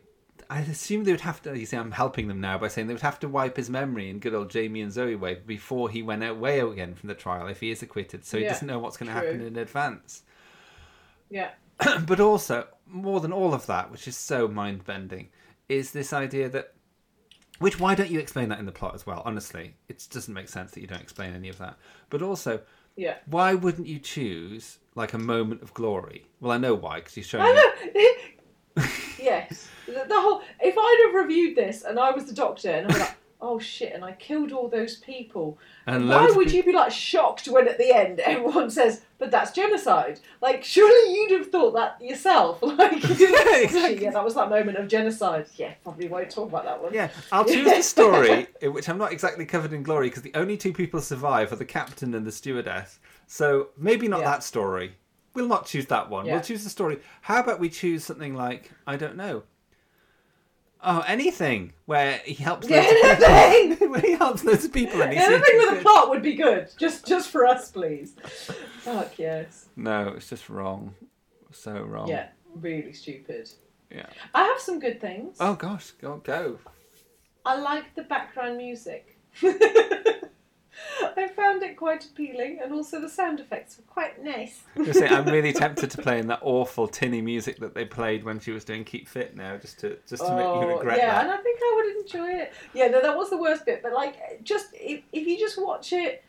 I 0.51 0.61
assume 0.61 1.05
they 1.05 1.13
would 1.13 1.21
have 1.23 1.41
to. 1.43 1.59
You 1.59 1.67
see, 1.67 1.77
I'm 1.77 1.93
helping 1.93 2.29
them 2.29 2.41
now 2.41 2.59
by 2.59 2.69
saying 2.69 2.87
they 2.87 2.95
would 2.95 3.03
have 3.03 3.21
to 3.21 3.29
wipe 3.29 3.57
his 3.57 3.71
memory 3.71 4.11
in 4.11 4.19
good 4.19 4.35
old 4.35 4.51
Jamie 4.51 4.81
and 4.83 4.93
Zoe 4.93 5.15
way 5.15 5.35
before 5.35 5.89
he 5.89 6.03
went 6.03 6.25
away 6.25 6.61
again 6.61 6.95
from 6.95 7.09
the 7.09 7.15
trial 7.15 7.47
if 7.49 7.61
he 7.61 7.71
is 7.71 7.83
acquitted, 7.83 8.25
so 8.25 8.37
he 8.39 8.45
Yeah, 8.45 8.51
doesn't 8.51 8.67
know 8.67 8.79
what's 8.79 8.97
going 8.97 9.07
to 9.09 9.13
happen 9.13 9.41
in 9.41 9.57
advance. 9.57 10.23
Yeah. 11.31 11.51
but 12.07 12.21
also, 12.21 12.67
more 12.87 13.21
than 13.21 13.33
all 13.33 13.55
of 13.55 13.67
that, 13.67 13.91
which 13.91 14.07
is 14.07 14.17
so 14.17 14.47
mind 14.49 14.85
bending, 14.85 15.29
is 15.69 15.93
this 15.93 16.13
idea 16.13 16.49
that. 16.51 16.75
Which, 17.59 17.79
why 17.79 17.95
don't 17.95 18.11
you 18.11 18.19
explain 18.19 18.49
that 18.49 18.59
in 18.59 18.67
the 18.67 18.73
plot 18.73 18.95
as 18.95 19.07
well? 19.07 19.23
Honestly, 19.25 19.75
it 19.89 20.07
doesn't 20.11 20.33
make 20.35 20.49
sense 20.49 20.73
that 20.73 20.81
you 20.81 20.87
don't 20.87 21.01
explain 21.03 21.35
any 21.35 21.49
of 21.49 21.59
that. 21.59 21.77
But 22.11 22.23
also, 22.23 22.61
Yeah. 22.97 23.17
why 23.27 23.55
wouldn't 23.55 23.87
you 23.87 23.99
choose 23.99 24.79
like 24.95 25.13
a 25.13 25.19
moment 25.19 25.63
of 25.63 25.73
glory? 25.75 26.27
Well, 26.41 26.51
I 26.53 26.59
know 26.59 26.75
why, 26.75 26.97
because 26.97 27.17
you're 27.17 27.25
showing. 27.25 27.45
I 27.47 27.53
know. 28.77 28.85
yes. 29.21 29.69
The, 29.87 30.05
the 30.09 30.21
whole. 30.21 30.43
If 30.61 30.75
I'd 30.79 31.05
have 31.07 31.23
reviewed 31.23 31.57
this 31.57 31.83
and 31.83 31.99
I 32.01 32.11
was 32.11 32.25
the 32.25 32.35
doctor 32.35 32.71
and 32.71 32.91
I'm 32.93 32.99
like, 32.99 33.15
oh 33.43 33.59
shit, 33.59 33.93
and 33.93 34.05
I 34.05 34.13
killed 34.13 34.53
all 34.53 34.69
those 34.69 34.97
people. 34.97 35.59
And 35.87 36.09
why 36.09 36.31
would 36.31 36.53
you 36.53 36.63
be 36.63 36.73
like 36.73 36.93
shocked 36.93 37.47
when 37.49 37.67
at 37.69 37.77
the 37.77 37.93
end 37.95 38.21
everyone 38.21 38.71
says, 38.71 39.03
"But 39.19 39.31
that's 39.31 39.51
genocide"? 39.51 40.21
Like, 40.41 40.63
surely 40.65 41.13
you'd 41.15 41.33
have 41.33 41.51
thought 41.51 41.75
that 41.75 42.01
yourself. 42.01 42.61
Like, 42.83 42.93
exactly. 43.05 44.03
yeah, 44.03 44.11
that 44.13 44.25
was 44.25 44.35
that 44.37 44.49
moment 44.49 44.79
of 44.79 44.89
genocide. 44.89 45.47
Yeah, 45.57 45.75
probably 45.83 46.09
won't 46.09 46.31
talk 46.31 46.49
about 46.49 46.65
that 46.65 46.83
one. 46.83 46.95
Yeah, 46.95 47.11
I'll 47.31 47.45
choose 47.45 47.65
the 47.71 47.83
story 47.97 48.47
in 48.61 48.73
which 48.73 48.89
I'm 48.89 48.99
not 48.99 49.13
exactly 49.13 49.45
covered 49.45 49.73
in 49.73 49.83
glory 49.83 50.09
because 50.09 50.23
the 50.23 50.35
only 50.35 50.57
two 50.57 50.73
people 50.73 51.01
survive 51.01 51.53
are 51.53 51.57
the 51.57 51.65
captain 51.65 52.15
and 52.15 52.25
the 52.27 52.33
stewardess. 52.33 52.99
So 53.27 53.69
maybe 53.77 54.09
not 54.09 54.21
Yeah. 54.21 54.31
that 54.31 54.45
story. 54.45 54.95
We'll 55.35 55.49
not 55.49 55.67
choose 55.67 55.87
that 55.87 56.11
one. 56.11 56.27
Yeah. 56.27 56.35
We'll 56.35 56.43
choose 56.43 56.63
the 56.65 56.71
story. 56.71 57.01
How 57.23 57.41
about 57.41 57.59
we 57.59 57.69
choose 57.71 58.05
something 58.05 58.35
like 58.35 58.71
I 58.87 58.97
don't 58.97 59.17
know. 59.17 59.43
Oh, 60.85 61.05
anything 61.07 61.73
where 61.87 62.21
he 62.25 62.35
helps. 62.35 62.69
Yeah, 62.69 62.79
loads 62.81 62.91
of 62.91 63.19
people- 63.19 63.27
anything! 63.35 63.91
where 63.91 64.01
he 64.01 64.13
helps 64.13 64.45
loads 64.45 64.65
of 64.65 64.73
people 64.73 65.01
and 65.03 65.13
he 65.13 65.19
Anything 65.19 65.59
with 65.59 65.69
a 65.71 65.75
good. 65.75 65.83
plot 65.83 66.09
would 66.11 66.23
be 66.23 66.35
good. 66.35 66.69
Just 66.77 67.07
just 67.07 67.31
for 67.31 67.47
us, 67.47 67.71
please. 67.71 68.15
Fuck 68.81 69.19
yes. 69.19 69.69
No, 69.77 70.09
it's 70.17 70.29
just 70.29 70.49
wrong. 70.49 70.95
So 71.53 71.83
wrong. 71.83 72.09
Yeah, 72.09 72.29
really 72.57 72.93
stupid. 72.93 73.49
Yeah. 73.95 74.07
I 74.35 74.45
have 74.45 74.59
some 74.61 74.81
good 74.81 75.01
things. 75.01 75.37
Oh 75.39 75.55
gosh, 75.55 75.91
go 75.93 76.17
go. 76.25 76.59
I 77.45 77.57
like 77.59 77.95
the 77.95 78.03
background 78.03 78.57
music. 78.57 79.19
I 81.17 81.29
found 81.29 81.63
it 81.63 81.77
quite 81.77 82.05
appealing, 82.05 82.61
and 82.63 82.73
also 82.73 83.01
the 83.01 83.09
sound 83.09 83.41
effects 83.41 83.77
were 83.77 83.85
quite 83.85 84.23
nice. 84.23 84.63
I 84.75 84.79
was 84.81 84.89
gonna 84.89 85.09
say, 85.09 85.15
I'm 85.15 85.27
really 85.27 85.53
tempted 85.53 85.91
to 85.91 85.99
play 86.03 86.19
in 86.19 86.27
that 86.29 86.41
awful 86.43 86.89
tinny 86.89 87.21
music 87.21 87.59
that 87.61 87.75
they 87.75 87.85
played 87.85 88.25
when 88.25 88.41
she 88.41 88.51
was 88.53 88.65
doing 88.65 88.85
Keep 88.85 89.09
Fit 89.09 89.37
now, 89.37 89.57
just 89.57 89.81
to 89.81 89.99
just 90.09 90.25
to 90.25 90.31
make 90.35 90.45
you 90.45 90.51
Oh, 90.71 90.77
regret 90.79 90.99
yeah, 90.99 91.07
that. 91.07 91.15
Yeah, 91.15 91.21
and 91.23 91.31
I 91.31 91.37
think 91.43 91.59
I 91.63 91.73
would 91.77 91.97
enjoy 92.05 92.31
it. 92.43 92.53
Yeah, 92.75 92.89
no, 92.89 93.03
that 93.03 93.17
was 93.17 93.31
the 93.31 93.37
worst 93.39 93.67
bit. 93.67 93.83
But 93.83 93.93
like, 93.93 94.43
just 94.43 94.69
if, 94.73 95.03
if 95.13 95.27
you 95.27 95.39
just 95.39 95.61
watch 95.63 95.93
it 95.93 96.25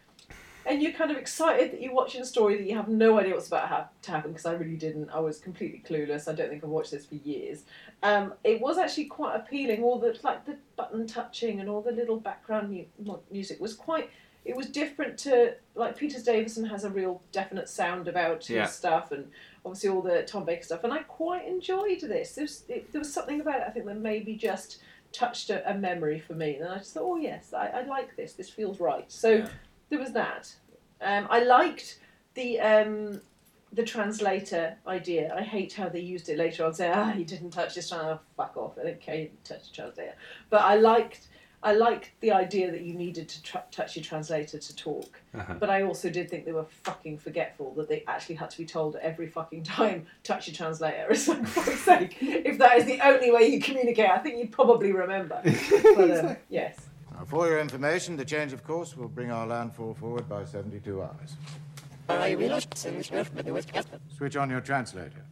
and 0.66 0.82
you're 0.82 0.94
kind 0.94 1.12
of 1.12 1.18
excited 1.18 1.72
that 1.74 1.82
you're 1.82 1.94
watching 1.94 2.22
a 2.22 2.26
story 2.26 2.56
that 2.58 2.64
you 2.66 2.74
have 2.76 2.88
no 2.88 3.20
idea 3.20 3.34
what's 3.34 3.48
about 3.48 3.68
ha- 3.68 3.90
to 4.02 4.12
happen, 4.12 4.32
because 4.32 4.46
I 4.46 4.54
really 4.54 4.78
didn't. 4.78 5.10
I 5.10 5.20
was 5.20 5.38
completely 5.40 5.84
clueless. 5.88 6.28
I 6.30 6.34
don't 6.34 6.50
think 6.50 6.64
I've 6.64 6.70
watched 6.70 6.92
this 6.92 7.06
for 7.06 7.16
years. 7.16 7.64
Um, 8.02 8.34
it 8.44 8.62
was 8.62 8.78
actually 8.78 9.06
quite 9.06 9.36
appealing. 9.36 9.84
All 9.84 10.00
the 10.00 10.18
like 10.24 10.46
the 10.46 10.58
button 10.76 11.06
touching 11.08 11.60
and 11.60 11.70
all 11.70 11.82
the 11.82 11.92
little 11.92 12.18
background 12.18 12.86
mu- 13.00 13.18
music 13.32 13.60
was 13.62 13.74
quite. 13.74 14.10
It 14.46 14.56
was 14.56 14.68
different 14.68 15.18
to 15.20 15.56
like 15.76 15.98
Peters 15.98 16.24
Davison 16.24 16.66
has 16.66 16.84
a 16.84 16.90
real 16.90 17.22
definite 17.32 17.70
sound 17.70 18.08
about 18.08 18.40
his 18.42 18.50
Yeah. 18.50 18.66
stuff, 18.66 19.12
and 19.12 19.32
obviously 19.66 19.90
all 19.90 20.02
the 20.02 20.24
Tom 20.24 20.44
Baker 20.46 20.64
stuff. 20.64 20.84
And 20.84 20.92
I 20.94 21.00
quite 21.04 21.48
enjoyed 21.48 22.02
this. 22.02 22.36
There 22.36 22.44
was, 22.44 22.64
it, 22.68 22.92
there 22.92 23.00
was 23.00 23.14
something 23.14 23.40
about 23.42 23.62
it 23.62 23.66
I 23.68 23.72
think 23.72 23.86
that 23.86 23.96
maybe 23.98 24.36
just 24.36 24.82
touched 25.14 25.50
a, 25.50 25.70
a 25.70 25.74
memory 25.76 26.20
for 26.20 26.34
me, 26.34 26.56
and 26.58 26.68
I 26.68 26.78
just 26.80 26.94
thought, 26.94 27.04
oh 27.04 27.16
yes, 27.18 27.54
I, 27.54 27.68
I 27.68 27.84
like 27.84 28.16
this. 28.18 28.34
This 28.34 28.50
feels 28.50 28.80
right. 28.80 29.10
So 29.12 29.30
Yeah. 29.30 29.48
there 29.90 30.00
was 30.00 30.12
that. 30.14 30.54
Um, 31.02 31.28
I 31.30 31.44
liked 31.44 32.00
the 32.34 32.60
um, 32.60 33.22
the 33.72 33.84
translator 33.84 34.76
idea. 34.86 35.34
I 35.36 35.42
hate 35.42 35.74
how 35.74 35.90
they 35.90 36.00
used 36.00 36.30
it 36.30 36.38
later 36.38 36.66
on. 36.66 36.74
Say, 36.74 36.92
ah, 36.94 37.10
he 37.12 37.24
didn't 37.24 37.52
touch 37.52 37.76
this 37.76 37.90
translator. 37.90 38.20
fuck 38.38 38.56
off. 38.58 38.78
I 38.80 38.84
don't 38.84 39.00
care. 39.02 39.16
You 39.16 39.22
didn't 39.26 39.46
touch 39.46 39.70
the 39.70 39.76
translator. 39.76 40.14
But 40.50 40.62
I 40.62 40.76
liked. 40.76 41.28
I 41.64 41.72
liked 41.74 42.12
the 42.20 42.34
idea 42.34 42.70
that 42.72 42.82
you 42.82 42.94
needed 42.94 43.30
to 43.30 43.42
tr- 43.42 43.58
touch 43.72 43.96
your 43.96 44.04
translator 44.04 44.58
to 44.60 44.76
talk, 44.76 45.22
Uh-huh. 45.34 45.54
but 45.62 45.70
I 45.70 45.84
also 45.84 46.10
did 46.10 46.30
think 46.30 46.44
they 46.44 46.52
were 46.52 46.66
fucking 46.84 47.20
forgetful 47.20 47.74
that 47.76 47.88
they 47.88 48.04
actually 48.06 48.36
had 48.36 48.50
to 48.50 48.58
be 48.58 48.66
told 48.66 48.98
every 48.98 49.28
fucking 49.28 49.64
time, 49.64 50.06
touch 50.24 50.48
your 50.48 50.56
translator. 50.56 51.08
It's 51.10 51.26
like, 51.30 51.48
for 51.48 51.62
fuck's 51.62 51.80
sake, 51.82 52.18
if 52.22 52.58
that 52.58 52.78
is 52.80 52.86
the 52.86 53.00
only 53.00 53.32
way 53.32 53.48
you 53.48 53.62
communicate, 53.62 54.10
I 54.10 54.18
think 54.20 54.40
you'd 54.40 54.52
probably 54.52 54.92
remember. 54.92 55.42
But 55.96 56.12
um, 56.26 56.36
yes. 56.50 56.76
Now, 57.14 57.24
for 57.26 57.48
your 57.48 57.60
information, 57.62 58.18
the 58.18 58.26
change 58.26 58.52
of 58.52 58.64
course 58.66 58.98
will 58.98 59.08
bring 59.08 59.32
our 59.32 59.48
landfall 59.48 59.94
forward 59.94 60.28
by 60.28 60.44
72 60.44 61.02
hours. 61.02 61.38
Switch 64.18 64.36
on 64.36 64.50
your 64.50 64.60
translator. 64.62 65.24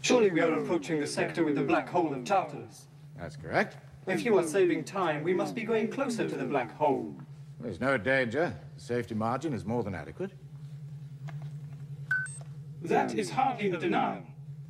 Surely 0.00 0.30
we 0.30 0.40
are 0.40 0.52
approaching 0.54 0.98
the 0.98 1.06
sector 1.06 1.44
with 1.44 1.54
the 1.54 1.62
black 1.62 1.88
hole 1.88 2.12
of 2.12 2.24
Tartarus. 2.24 2.86
That's 3.16 3.36
correct. 3.36 3.76
If 4.06 4.24
you 4.24 4.36
are 4.38 4.46
saving 4.46 4.84
time, 4.84 5.22
we 5.22 5.34
must 5.34 5.54
be 5.54 5.62
going 5.62 5.88
closer 5.88 6.28
to 6.28 6.36
the 6.36 6.44
black 6.44 6.76
hole. 6.76 7.14
There's 7.60 7.80
no 7.80 7.98
danger. 7.98 8.54
The 8.76 8.80
safety 8.80 9.14
margin 9.14 9.52
is 9.52 9.66
more 9.66 9.82
than 9.82 9.94
adequate. 9.94 10.32
That 12.82 13.14
is 13.14 13.30
hardly 13.30 13.70
a 13.70 13.76
denial. 13.76 14.22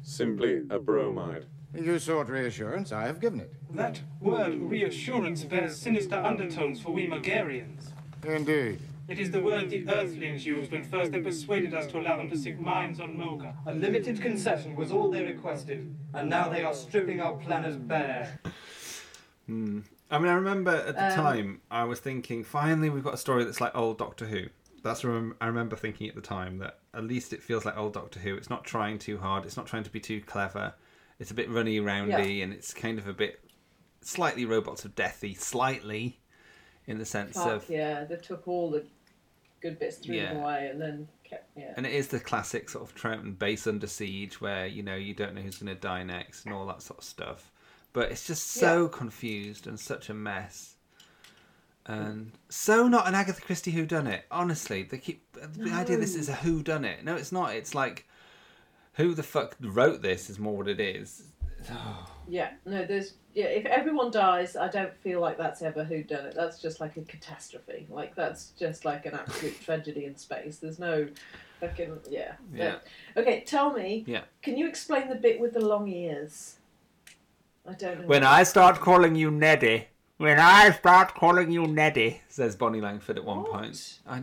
Simply 0.02 0.62
a 0.68 0.78
bromide. 0.78 1.46
You 1.72 2.00
sought 2.00 2.28
reassurance, 2.28 2.90
I 2.90 3.04
have 3.04 3.20
given 3.20 3.38
it. 3.38 3.52
That 3.70 4.00
word 4.20 4.56
reassurance 4.60 5.44
bears 5.44 5.76
sinister 5.76 6.16
undertones 6.16 6.80
for 6.80 6.90
we 6.90 7.06
Mogarians. 7.06 7.92
Indeed. 8.26 8.80
It 9.06 9.20
is 9.20 9.30
the 9.30 9.40
word 9.40 9.70
the 9.70 9.88
Earthlings 9.88 10.44
used 10.44 10.72
when 10.72 10.82
first 10.82 11.12
they 11.12 11.20
persuaded 11.20 11.74
us 11.74 11.86
to 11.88 12.00
allow 12.00 12.16
them 12.16 12.30
to 12.30 12.36
sink 12.36 12.60
mines 12.60 13.00
on 13.00 13.16
Mogar. 13.16 13.54
A 13.66 13.74
limited 13.74 14.20
concession 14.20 14.74
was 14.74 14.90
all 14.90 15.10
they 15.10 15.24
requested, 15.24 15.94
and 16.14 16.28
now 16.28 16.48
they 16.48 16.64
are 16.64 16.74
stripping 16.74 17.20
our 17.20 17.34
planet 17.34 17.86
bare. 17.86 18.40
Hmm. 19.50 19.80
I 20.12 20.18
mean, 20.18 20.28
I 20.28 20.34
remember 20.34 20.70
at 20.70 20.94
the 20.94 21.06
Um, 21.06 21.14
time 21.14 21.60
I 21.70 21.82
was 21.84 21.98
thinking, 21.98 22.44
finally 22.44 22.88
we've 22.88 23.02
got 23.02 23.14
a 23.14 23.18
story 23.18 23.42
that's 23.42 23.60
like 23.60 23.74
old 23.76 23.98
Doctor 23.98 24.26
Who. 24.26 24.44
That's 24.84 25.04
rem- 25.04 25.36
I 25.40 25.46
remember 25.46 25.74
thinking 25.76 26.08
at 26.08 26.14
the 26.14 26.20
time 26.20 26.58
that 26.58 26.78
at 26.94 27.04
least 27.04 27.32
it 27.32 27.42
feels 27.42 27.64
like 27.64 27.76
old 27.76 27.94
Doctor 27.94 28.20
Who. 28.20 28.36
It's 28.36 28.48
not 28.48 28.64
trying 28.64 28.98
too 28.98 29.18
hard. 29.18 29.44
It's 29.44 29.56
not 29.56 29.66
trying 29.66 29.82
to 29.82 29.90
be 29.90 29.98
too 30.00 30.20
clever. 30.20 30.74
It's 31.18 31.32
a 31.32 31.34
bit 31.34 31.50
runny 31.50 31.80
roundy, 31.80 32.42
and 32.42 32.52
it's 32.52 32.72
kind 32.72 32.98
of 32.98 33.08
a 33.08 33.12
bit 33.12 33.40
slightly 34.02 34.44
robots 34.44 34.84
of 34.84 34.94
deathy, 34.94 35.36
slightly 35.36 36.20
in 36.86 36.98
the 36.98 37.04
sense 37.04 37.36
Fuck 37.36 37.46
of 37.46 37.68
yeah, 37.68 38.04
they 38.04 38.16
took 38.16 38.46
all 38.48 38.70
the 38.70 38.84
good 39.60 39.78
bits, 39.78 39.98
threw 39.98 40.16
them 40.16 40.38
away, 40.38 40.68
and 40.68 40.80
then 40.80 41.08
kept 41.24 41.50
yeah. 41.56 41.74
And 41.76 41.84
it 41.84 41.92
is 41.92 42.08
the 42.08 42.20
classic 42.20 42.70
sort 42.70 42.88
of 42.88 42.94
Troughton 42.94 43.38
base 43.38 43.66
under 43.66 43.86
siege 43.86 44.40
where, 44.40 44.66
you 44.66 44.82
know, 44.82 44.94
you 44.94 45.12
don't 45.12 45.34
know 45.34 45.42
who's 45.42 45.58
going 45.58 45.74
to 45.74 45.80
die 45.80 46.04
next 46.04 46.46
and 46.46 46.54
all 46.54 46.66
that 46.66 46.82
sort 46.82 47.00
of 47.00 47.04
stuff. 47.04 47.52
But 47.92 48.12
it's 48.12 48.26
just 48.26 48.52
so 48.52 48.88
confused 48.88 49.66
and 49.66 49.78
such 49.78 50.08
a 50.08 50.14
mess. 50.14 50.76
Mm. 51.88 52.06
And 52.06 52.32
so 52.48 52.86
not 52.86 53.08
an 53.08 53.14
Agatha 53.14 53.40
Christie 53.40 53.72
who 53.72 53.84
done 53.84 54.06
it. 54.06 54.24
Honestly, 54.30 54.82
they 54.84 54.98
keep 54.98 55.24
the 55.32 55.72
idea 55.72 55.96
this 55.96 56.14
is 56.14 56.28
a 56.28 56.34
who 56.34 56.62
done 56.62 56.84
it. 56.84 57.04
No, 57.04 57.16
it's 57.16 57.32
not. 57.32 57.54
It's 57.54 57.74
like 57.74 58.06
who 58.94 59.14
the 59.14 59.22
fuck 59.22 59.56
wrote 59.60 60.02
this 60.02 60.30
is 60.30 60.38
more 60.38 60.56
what 60.56 60.68
it 60.68 60.80
is. 60.80 61.24
Yeah, 62.28 62.50
no, 62.64 62.84
there's 62.84 63.14
yeah. 63.34 63.46
If 63.46 63.66
everyone 63.66 64.12
dies, 64.12 64.54
I 64.54 64.68
don't 64.68 64.96
feel 64.98 65.20
like 65.20 65.36
that's 65.36 65.62
ever 65.62 65.82
who 65.82 66.04
done 66.04 66.26
it. 66.26 66.34
That's 66.36 66.62
just 66.62 66.78
like 66.78 66.96
a 66.96 67.00
catastrophe. 67.00 67.88
Like 67.90 68.14
that's 68.14 68.50
just 68.50 68.84
like 68.84 69.04
an 69.04 69.14
absolute 69.14 69.60
tragedy 69.64 70.04
in 70.04 70.16
space. 70.16 70.58
There's 70.58 70.78
no 70.78 71.08
fucking 71.58 71.98
yeah. 72.08 72.34
Yeah. 72.54 72.76
Okay, 73.16 73.42
tell 73.44 73.72
me. 73.72 74.04
Yeah. 74.06 74.20
Can 74.42 74.56
you 74.56 74.68
explain 74.68 75.08
the 75.08 75.16
bit 75.16 75.40
with 75.40 75.54
the 75.54 75.66
long 75.66 75.88
ears? 75.88 76.59
I 77.70 77.74
don't 77.74 78.00
know. 78.00 78.06
When 78.06 78.24
I 78.24 78.42
start 78.42 78.80
calling 78.80 79.14
you 79.14 79.30
Neddy, 79.30 79.86
when 80.16 80.38
I 80.40 80.70
start 80.72 81.14
calling 81.14 81.50
you 81.50 81.66
Neddy, 81.66 82.20
says 82.28 82.56
Bonnie 82.56 82.80
Langford 82.80 83.16
at 83.18 83.24
one 83.24 83.44
point. 83.44 84.00
I, 84.06 84.16
I, 84.16 84.20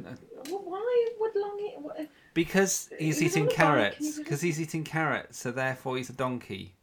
Well, 0.50 0.64
why 0.66 1.08
would 1.20 1.36
long? 1.36 1.58
What, 1.82 2.08
Because 2.34 2.90
he's, 3.00 3.20
He's 3.20 3.32
eating 3.32 3.44
on 3.44 3.48
a 3.48 3.50
bike, 3.52 3.56
carrots. 3.58 4.18
a- 4.18 4.22
Because 4.22 4.42
he's 4.42 4.60
eating 4.62 4.84
carrots, 4.84 5.38
so 5.40 5.52
therefore 5.52 5.98
he's 5.98 6.10
a 6.10 6.14
donkey. 6.14 6.74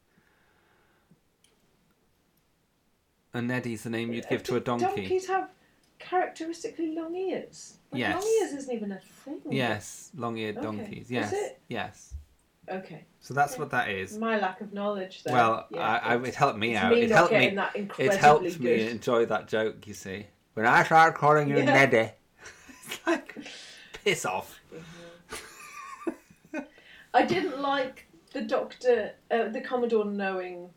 And 3.33 3.49
Neddy's 3.51 3.83
the 3.83 3.91
name 3.91 4.13
you'd 4.13 4.27
uh, 4.27 4.31
give 4.31 4.43
to 4.45 4.57
a 4.57 4.61
donkey. 4.61 4.85
Donkeys 4.87 5.27
have 5.27 5.51
characteristically 5.99 6.95
long 6.95 7.15
ears. 7.17 7.75
Like, 7.91 8.01
Yes. 8.01 8.15
Long 8.23 8.33
ears 8.43 8.53
isn't 8.53 8.75
even 8.75 8.93
a 8.93 8.99
thing. 9.01 9.41
Yes, 9.51 10.11
long-eared 10.17 10.61
donkeys. 10.61 11.05
Is 11.07 11.11
Yes, 11.11 11.33
it? 11.33 11.61
yes. 11.69 12.15
Okay. 12.71 13.05
So 13.21 13.35
that's 13.35 13.59
what 13.59 13.71
that 13.71 13.89
is. 13.89 14.19
My 14.19 14.39
lack 14.39 14.61
of 14.61 14.73
knowledge 14.73 15.23
there. 15.23 15.35
Well, 15.35 15.67
Yeah, 15.71 15.81
I, 15.81 16.15
I, 16.15 16.23
it 16.23 16.35
helped 16.35 16.59
me 16.59 16.77
out. 16.77 16.93
me 16.93 17.03
it 17.03 17.11
helped 17.11 17.33
me. 17.33 17.55
that 17.55 17.75
It 17.99 18.15
helped 18.15 18.61
me 18.61 18.89
enjoy 18.89 19.27
that 19.27 19.49
joke. 19.49 19.87
You 19.87 19.95
see, 19.95 20.27
when 20.55 20.67
I 20.67 20.83
start 20.85 21.15
calling 21.15 21.49
you 21.49 21.59
Yeah. 21.59 21.65
Neddy, 21.65 22.11
it's 22.87 23.07
like 23.07 23.37
piss 24.05 24.25
off. 24.25 24.61
I 27.13 27.25
didn't 27.25 27.61
like 27.61 28.09
the 28.33 28.41
doctor, 28.43 29.13
uh, 29.31 29.49
the 29.49 29.61
Commodore 29.61 30.05
knowing 30.05 30.71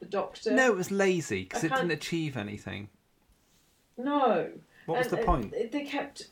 the 0.00 0.06
doctor. 0.06 0.50
No, 0.52 0.66
it 0.66 0.76
was 0.76 0.90
lazy 0.90 1.44
because 1.44 1.64
it 1.64 1.72
didn't 1.72 1.92
achieve 1.92 2.36
anything. 2.36 2.90
No. 3.96 4.50
What 4.86 4.98
was 4.98 5.06
And, 5.06 5.16
the 5.18 5.22
uh, 5.22 5.26
point? 5.26 5.54
they 5.72 5.84
kept 5.84 6.28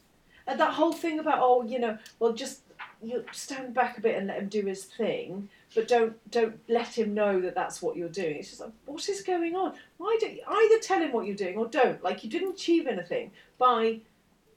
and 0.46 0.58
that 0.58 0.72
whole 0.72 0.92
thing 0.92 1.18
about 1.20 1.38
oh, 1.40 1.62
you 1.62 1.78
know, 1.78 1.96
well, 2.18 2.32
just 2.32 2.62
you 3.02 3.24
stand 3.32 3.74
back 3.74 3.98
a 3.98 4.00
bit 4.00 4.16
and 4.16 4.26
let 4.26 4.38
him 4.38 4.48
do 4.48 4.66
his 4.66 4.84
thing, 4.84 5.48
but 5.74 5.88
don't 5.88 6.30
don't 6.30 6.58
let 6.68 6.96
him 6.96 7.14
know 7.14 7.40
that 7.40 7.54
that's 7.54 7.80
what 7.80 7.96
you're 7.96 8.08
doing. 8.08 8.36
It's 8.36 8.48
just 8.48 8.60
like 8.60 8.72
what 8.86 9.08
is 9.08 9.22
going 9.22 9.56
on? 9.56 9.74
Why 9.98 10.16
don't 10.20 10.34
you 10.34 10.42
either 10.46 10.78
tell 10.80 11.00
him 11.00 11.12
what 11.12 11.26
you're 11.26 11.36
doing 11.36 11.56
or 11.56 11.66
don't? 11.66 12.02
Like 12.02 12.22
you 12.24 12.30
didn't 12.30 12.54
achieve 12.54 12.86
anything 12.86 13.30
by 13.58 14.00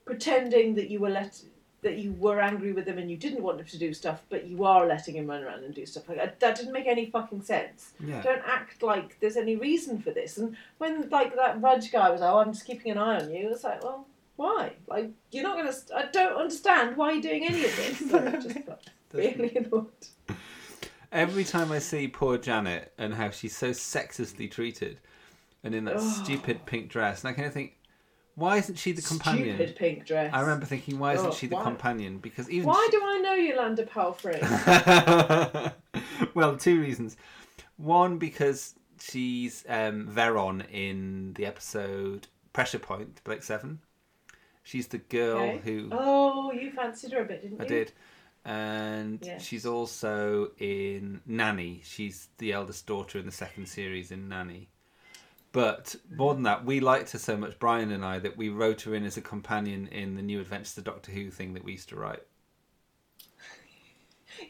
pretending 0.05 0.75
that 0.75 0.89
you 0.89 0.99
were 0.99 1.09
let 1.09 1.41
that 1.83 1.97
you 1.97 2.13
were 2.13 2.39
angry 2.39 2.71
with 2.71 2.87
him 2.87 2.97
and 2.97 3.11
you 3.11 3.17
didn't 3.17 3.43
want 3.43 3.59
him 3.59 3.65
to 3.65 3.77
do 3.77 3.93
stuff, 3.93 4.23
but 4.29 4.47
you 4.47 4.63
are 4.63 4.87
letting 4.87 5.15
him 5.15 5.27
run 5.27 5.43
around 5.43 5.63
and 5.63 5.75
do 5.75 5.85
stuff 5.85 6.07
like 6.07 6.17
that. 6.17 6.39
That 6.39 6.55
didn't 6.55 6.71
make 6.71 6.87
any 6.87 7.05
fucking 7.07 7.43
sense. 7.43 7.91
Yeah. 7.99 8.21
Don't 8.21 8.41
act 8.45 8.81
like 8.81 9.19
there's 9.19 9.37
any 9.37 9.57
reason 9.57 10.01
for 10.01 10.11
this. 10.11 10.37
And 10.37 10.55
when 10.77 11.09
like 11.09 11.35
that 11.35 11.61
Rudge 11.61 11.91
guy 11.91 12.09
was, 12.09 12.21
oh, 12.21 12.37
I'm 12.37 12.53
just 12.53 12.65
keeping 12.65 12.91
an 12.93 12.97
eye 12.97 13.21
on 13.21 13.33
you. 13.33 13.49
It's 13.51 13.63
like, 13.63 13.83
well, 13.83 14.07
why? 14.35 14.73
Like 14.87 15.11
you're 15.31 15.43
not 15.43 15.57
gonna. 15.57 15.73
St- 15.73 15.97
I 15.97 16.09
don't 16.11 16.37
understand 16.37 16.97
why 16.97 17.11
you're 17.13 17.21
doing 17.21 17.45
any 17.45 17.65
of 17.65 17.75
this. 17.75 17.99
So 18.09 18.17
I 18.19 18.31
just 18.31 18.65
got 18.65 18.79
really 19.13 19.55
annoyed. 19.55 19.87
Every 21.11 21.43
time 21.43 21.71
I 21.71 21.77
see 21.79 22.07
poor 22.07 22.37
Janet 22.39 22.91
and 22.97 23.13
how 23.13 23.29
she's 23.29 23.55
so 23.55 23.71
sexistly 23.71 24.47
treated, 24.47 24.99
and 25.63 25.75
in 25.75 25.85
that 25.85 25.97
Ugh. 25.97 26.23
stupid 26.25 26.65
pink 26.65 26.89
dress, 26.89 27.23
and 27.23 27.29
I 27.29 27.33
kind 27.33 27.45
of 27.47 27.53
think, 27.53 27.77
why 28.33 28.57
isn't 28.57 28.75
she 28.79 28.93
the 28.93 29.03
companion? 29.03 29.55
Stupid 29.57 29.75
pink 29.75 30.05
dress. 30.07 30.33
I 30.33 30.41
remember 30.41 30.65
thinking, 30.65 30.97
why 30.97 31.13
isn't 31.13 31.27
Oh, 31.27 31.31
she 31.31 31.45
the 31.45 31.53
why? 31.55 31.63
companion? 31.63 32.17
Because 32.17 32.49
even 32.49 32.67
Why 32.67 32.87
she- 32.89 32.97
do 32.97 33.03
I 33.05 33.19
know 33.19 33.33
Yolande 33.35 33.85
Palfrey? 33.85 34.39
well, 36.33 36.57
two 36.57 36.81
reasons. 36.81 37.15
One, 37.77 38.17
because 38.17 38.73
she's 38.99 39.63
um, 39.69 40.07
Veron 40.07 40.63
in 40.71 41.33
the 41.35 41.45
episode 41.45 42.25
Pressure 42.53 42.79
Point, 42.79 43.21
Blake 43.23 43.43
Seven. 43.43 43.81
She's 44.63 44.87
the 44.87 44.97
girl 44.97 45.37
Okay. 45.41 45.59
who 45.63 45.89
Oh, 45.91 46.51
you 46.51 46.71
fancied 46.71 47.11
her 47.11 47.21
a 47.21 47.25
bit, 47.25 47.41
didn't 47.41 47.59
I 47.61 47.63
you? 47.63 47.65
I 47.65 47.69
did. 47.69 47.91
And 48.45 49.19
Yes. 49.21 49.43
she's 49.43 49.65
also 49.65 50.51
in 50.57 51.21
Nanny. 51.25 51.81
She's 51.85 52.27
the 52.39 52.51
eldest 52.53 52.87
daughter 52.87 53.19
in 53.19 53.25
the 53.25 53.31
second 53.31 53.67
series 53.67 54.11
in 54.11 54.27
Nanny. 54.29 54.69
But 55.51 55.95
more 56.15 56.33
than 56.33 56.43
that, 56.43 56.65
we 56.65 56.79
liked 56.79 57.11
her 57.11 57.19
so 57.19 57.37
much, 57.37 57.59
Brian 57.59 57.91
and 57.91 58.03
I, 58.03 58.17
that 58.19 58.35
we 58.37 58.49
wrote 58.49 58.81
her 58.81 58.95
in 58.95 59.05
as 59.05 59.17
a 59.17 59.21
companion 59.21 59.87
in 59.87 60.15
the 60.15 60.21
New 60.23 60.39
Adventures 60.41 60.77
of 60.79 60.83
Doctor 60.85 61.11
Who 61.11 61.29
thing 61.29 61.53
that 61.53 61.63
we 61.63 61.73
used 61.73 61.89
to 61.89 61.95
write. 61.95 62.23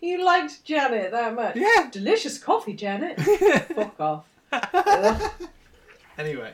You 0.02 0.24
liked 0.24 0.64
Janet 0.64 1.12
that 1.12 1.36
much? 1.36 1.58
Yeah. 1.58 1.90
Delicious 1.92 2.38
coffee, 2.38 2.74
Janet. 2.74 3.20
Fuck 3.76 4.00
off. 4.00 4.26
Anyway. 6.18 6.54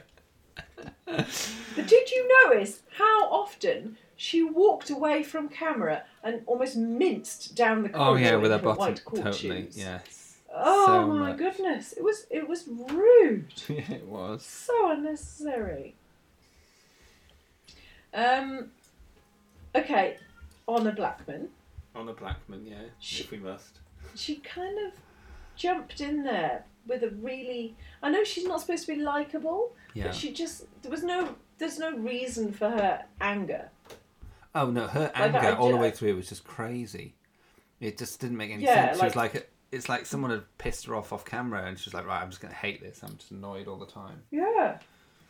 But 1.06 1.88
did 1.88 2.10
you 2.12 2.46
notice 2.46 2.82
how 2.98 3.30
often 3.30 3.98
she 4.16 4.44
walked 4.44 4.90
away 4.90 5.24
from 5.24 5.50
camera 5.50 6.04
and 6.24 6.42
almost 6.46 6.76
minced 6.76 7.56
down 7.56 7.84
the 7.84 7.90
corridor 7.90 8.12
Oh 8.12 8.16
yeah, 8.16 8.36
with 8.36 8.52
her 8.52 8.58
in 8.58 8.64
bottom 8.64 8.78
white 8.80 9.04
court 9.06 9.24
totally. 9.24 9.64
shoes? 9.64 9.78
Yes. 9.78 10.38
Oh 10.54 10.86
So 10.88 11.08
my 11.08 11.30
much. 11.30 11.38
goodness! 11.38 11.94
It 11.94 12.04
was 12.04 12.26
it 12.32 12.48
was 12.50 12.68
rude. 12.68 13.46
Yeah, 13.70 13.92
it 13.92 14.06
was. 14.08 14.44
So 14.44 14.92
unnecessary. 14.92 15.96
Um. 18.14 18.72
Okay, 19.76 20.18
Honor 20.68 20.92
Blackman. 20.92 21.50
Honor 21.96 22.14
Blackman, 22.14 22.66
yeah, 22.66 22.82
if 23.02 23.30
we 23.32 23.38
must. 23.38 23.78
She 24.16 24.38
kind 24.38 24.78
of 24.88 24.94
jumped 25.60 26.02
in 26.02 26.24
there 26.24 26.64
with 26.88 27.04
a 27.04 27.10
really. 27.22 27.76
I 28.02 28.10
know 28.10 28.24
she's 28.24 28.46
not 28.46 28.62
supposed 28.62 28.88
to 28.88 28.94
be 28.96 29.00
likable, 29.02 29.74
Yeah. 29.94 30.06
but 30.06 30.16
she 30.16 30.32
just 30.34 30.66
there 30.82 30.90
was 30.90 31.04
no 31.04 31.36
there's 31.60 31.78
no 31.78 31.96
reason 31.96 32.52
for 32.52 32.70
her 32.70 33.04
anger. 33.22 33.70
Oh 34.56 34.72
no, 34.72 34.88
her 34.88 35.12
Like, 35.14 35.34
anger 35.36 35.56
all 35.60 35.70
the 35.70 35.78
way 35.78 35.92
through 35.92 36.16
was 36.16 36.30
just 36.30 36.44
crazy. 36.44 37.14
It 37.80 37.98
just 38.00 38.20
didn't 38.20 38.38
make 38.38 38.50
any 38.52 38.64
Yeah, 38.64 38.88
sense. 38.88 39.00
She 39.00 39.06
was 39.06 39.16
like- 39.16 39.34
like, 39.36 39.52
it's 39.72 39.88
like 39.88 40.06
someone 40.08 40.32
had 40.32 40.44
pissed 40.58 40.88
her 40.88 40.96
off 40.96 41.14
off 41.14 41.24
camera, 41.26 41.64
and 41.66 41.78
she's 41.78 41.94
like, 41.94 42.08
right, 42.08 42.22
I'm 42.24 42.30
just 42.30 42.42
gonna 42.42 42.54
hate 42.56 42.82
this. 42.82 43.04
I'm 43.04 43.16
just 43.18 43.30
annoyed 43.32 43.68
all 43.68 43.78
the 43.78 43.86
time. 43.86 44.24
Yeah. 44.32 44.80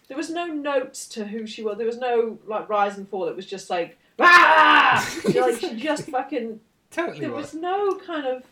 There 0.08 0.16
was 0.18 0.30
no 0.30 0.46
notes 0.48 1.08
to 1.10 1.26
who 1.26 1.46
she 1.46 1.62
was. 1.62 1.78
There 1.78 1.86
was 1.86 1.98
no 1.98 2.40
like 2.46 2.70
rise 2.70 2.98
and 2.98 3.08
fall. 3.10 3.28
It 3.28 3.36
was 3.36 3.46
just 3.46 3.70
like 3.70 3.98
ah, 4.20 5.20
She, 5.24 5.40
like 5.42 5.60
she 5.60 5.76
just 5.76 6.06
fucking. 6.10 6.60
Totally 6.92 7.20
There 7.20 7.32
was 7.32 7.54
no 7.54 7.96
kind 8.00 8.26
of 8.26 8.44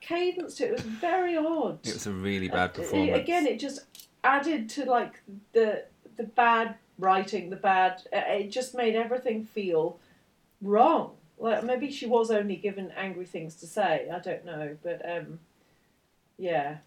cadence 0.00 0.56
to 0.56 0.64
it. 0.64 0.70
It 0.70 0.72
was 0.72 0.82
very 0.82 1.36
odd. 1.36 1.78
It 1.86 1.94
was 1.94 2.06
a 2.06 2.12
really 2.12 2.48
bad 2.48 2.70
It- 2.70 2.74
performance. 2.74 3.16
Again, 3.18 3.46
it 3.46 3.58
just 3.60 3.80
added 4.24 4.68
to 4.70 4.84
like 4.84 5.22
the 5.52 5.84
the 6.16 6.24
bad 6.24 6.76
writing, 6.98 7.50
the 7.50 7.56
bad. 7.56 8.02
uh, 8.12 8.18
It 8.40 8.50
just 8.50 8.74
made 8.74 8.96
everything 8.96 9.44
feel 9.44 9.98
wrong. 10.60 11.16
Like 11.38 11.62
maybe 11.62 11.90
she 11.92 12.06
was 12.06 12.30
only 12.32 12.56
given 12.56 12.90
angry 12.96 13.24
things 13.26 13.54
to 13.56 13.66
say. 13.66 14.08
I 14.12 14.18
don't 14.18 14.44
know, 14.44 14.76
but 14.82 15.00
um, 15.08 15.38
yeah, 16.36 16.78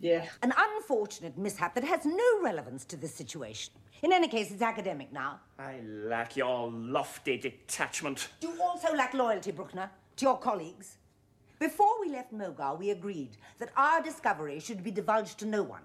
yeah. 0.00 0.24
An 0.42 0.54
unfortunate 0.56 1.36
mishap 1.36 1.74
that 1.74 1.84
has 1.84 2.04
no 2.06 2.42
relevance 2.42 2.84
to 2.86 2.96
this 2.96 3.14
situation. 3.14 3.74
In 4.02 4.12
any 4.12 4.26
case, 4.28 4.50
it's 4.50 4.62
academic 4.62 5.12
now. 5.12 5.40
I 5.58 5.80
lack 5.84 6.36
your 6.36 6.70
lofty 6.72 7.36
detachment. 7.36 8.28
Do 8.40 8.48
you 8.48 8.62
also 8.62 8.94
lack 8.94 9.12
loyalty, 9.14 9.52
Bruchner, 9.52 9.90
to 10.16 10.24
your 10.24 10.38
colleagues. 10.38 10.96
Before 11.62 12.00
we 12.00 12.08
left 12.08 12.34
Mogar, 12.34 12.76
we 12.76 12.90
agreed 12.90 13.36
that 13.60 13.70
our 13.76 14.02
discovery 14.02 14.58
should 14.58 14.82
be 14.82 14.90
divulged 14.90 15.38
to 15.38 15.46
no 15.46 15.62
one. 15.62 15.84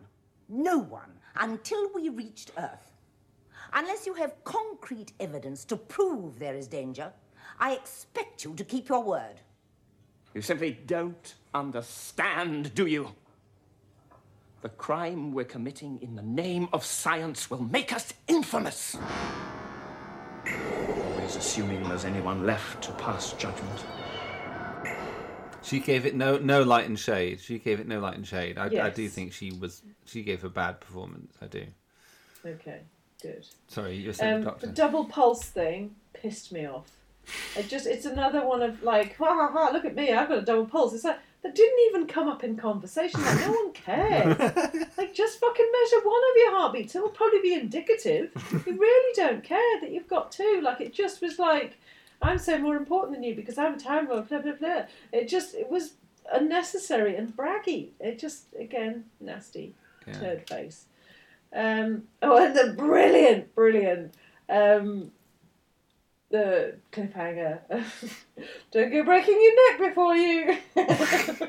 No 0.50 0.80
one 0.80 1.12
until 1.36 1.92
we 1.94 2.10
reached 2.10 2.50
Earth. 2.58 2.94
Unless 3.74 4.08
you 4.08 4.16
have 4.16 4.44
concrete 4.44 5.12
evidence 5.20 5.64
to 5.66 5.76
prove 5.78 6.40
there 6.40 6.56
is 6.56 6.68
danger, 6.68 7.14
I 7.60 7.74
expect 7.74 8.44
you 8.44 8.56
to 8.56 8.64
keep 8.64 8.90
your 8.90 9.04
word. 9.04 9.40
You 10.34 10.42
simply 10.42 10.80
don't 10.88 11.36
understand, 11.54 12.74
do 12.74 12.88
you? 12.88 13.14
The 14.64 14.70
crime 14.70 15.32
we're 15.32 15.46
committing 15.46 16.00
in 16.02 16.16
the 16.16 16.24
name 16.24 16.70
of 16.74 16.84
science 16.84 17.52
will 17.52 17.62
make 17.62 17.94
us 17.94 18.16
infamous. 18.28 18.98
Always 20.90 21.36
assuming 21.36 21.88
there's 21.88 22.06
anyone 22.06 22.48
left 22.48 22.84
to 22.86 22.92
pass 22.94 23.34
judgment. 23.34 23.86
She 25.68 25.80
gave 25.80 26.06
it 26.06 26.16
no 26.16 26.38
no 26.38 26.64
light 26.64 26.86
and 26.88 26.98
shade. 26.98 27.42
She 27.42 27.60
gave 27.60 27.80
it 27.80 27.88
no 27.88 28.00
light 28.00 28.16
and 28.16 28.26
shade. 28.26 28.58
I, 28.58 28.86
I 28.86 28.90
do 28.90 29.08
think 29.10 29.34
she 29.34 29.52
was 29.52 29.82
she 30.06 30.24
gave 30.24 30.44
a 30.44 30.50
bad 30.50 30.80
performance. 30.80 31.36
I 31.42 31.48
do. 31.48 31.66
Okay, 32.46 32.80
good. 33.22 33.46
Sorry, 33.68 33.96
you're 33.96 34.14
saying 34.14 34.36
Um, 34.36 34.44
doctor. 34.44 34.68
the 34.68 34.74
double 34.74 35.06
pulse 35.06 35.44
thing 35.44 35.96
pissed 36.14 36.52
me 36.54 36.66
off. 36.66 36.90
It 37.58 37.68
just 37.68 37.86
it's 37.86 38.06
another 38.06 38.46
one 38.48 38.62
of 38.62 38.82
like, 38.84 39.18
ha 39.18 39.26
ha 39.26 39.52
ha, 39.52 39.72
look 39.74 39.84
at 39.84 39.96
me, 39.96 40.14
I've 40.14 40.30
got 40.30 40.38
a 40.38 40.42
double 40.44 40.66
pulse. 40.66 40.94
It's 40.94 41.04
like 41.04 41.20
that 41.44 41.54
didn't 41.54 41.80
even 41.90 42.08
come 42.08 42.30
up 42.30 42.44
in 42.46 42.56
conversation. 42.56 43.22
Like 43.22 43.42
no 43.42 43.52
one 43.52 43.74
cares. 43.74 44.38
like 44.98 45.14
just 45.14 45.40
fucking 45.40 45.72
measure 45.84 46.06
one 46.06 46.22
of 46.32 46.38
your 46.38 46.52
heartbeats. 46.58 46.96
It'll 46.96 47.10
probably 47.10 47.42
be 47.42 47.54
indicative. 47.54 48.32
you 48.66 48.78
really 48.80 49.14
don't 49.16 49.44
care 49.44 49.82
that 49.82 49.92
you've 49.92 50.08
got 50.08 50.32
two. 50.32 50.62
Like 50.64 50.80
it 50.80 50.94
just 50.94 51.22
was 51.22 51.38
like, 51.38 51.78
I'm 52.22 52.38
so 52.40 52.58
more 52.58 52.76
important 52.76 53.14
than 53.16 53.24
you 53.24 53.36
because 53.36 53.58
I'm 53.58 53.76
a 53.76 53.80
time 53.80 54.08
lord, 54.10 54.28
blah 54.30 54.40
blah 54.40 54.54
blah. 54.54 54.84
It 55.12 55.28
just 55.28 55.54
it 55.56 55.70
was 55.70 55.94
unnecessary 56.32 57.16
and 57.16 57.36
braggy. 57.36 57.90
It 58.00 58.20
just 58.20 58.46
again 58.60 59.06
nasty 59.20 59.74
Yeah. 60.08 60.14
turd 60.20 60.50
face. 60.50 60.86
Um, 61.54 62.04
oh, 62.22 62.44
and 62.44 62.56
the 62.56 62.74
brilliant, 62.74 63.56
brilliant, 63.56 64.14
um, 64.50 65.12
the 66.30 66.76
cliffhanger. 66.92 67.60
Don't 68.72 68.92
go 68.92 69.04
breaking 69.04 69.40
your 69.42 69.72
neck 69.72 69.90
before 69.90 70.16
you. 70.16 70.58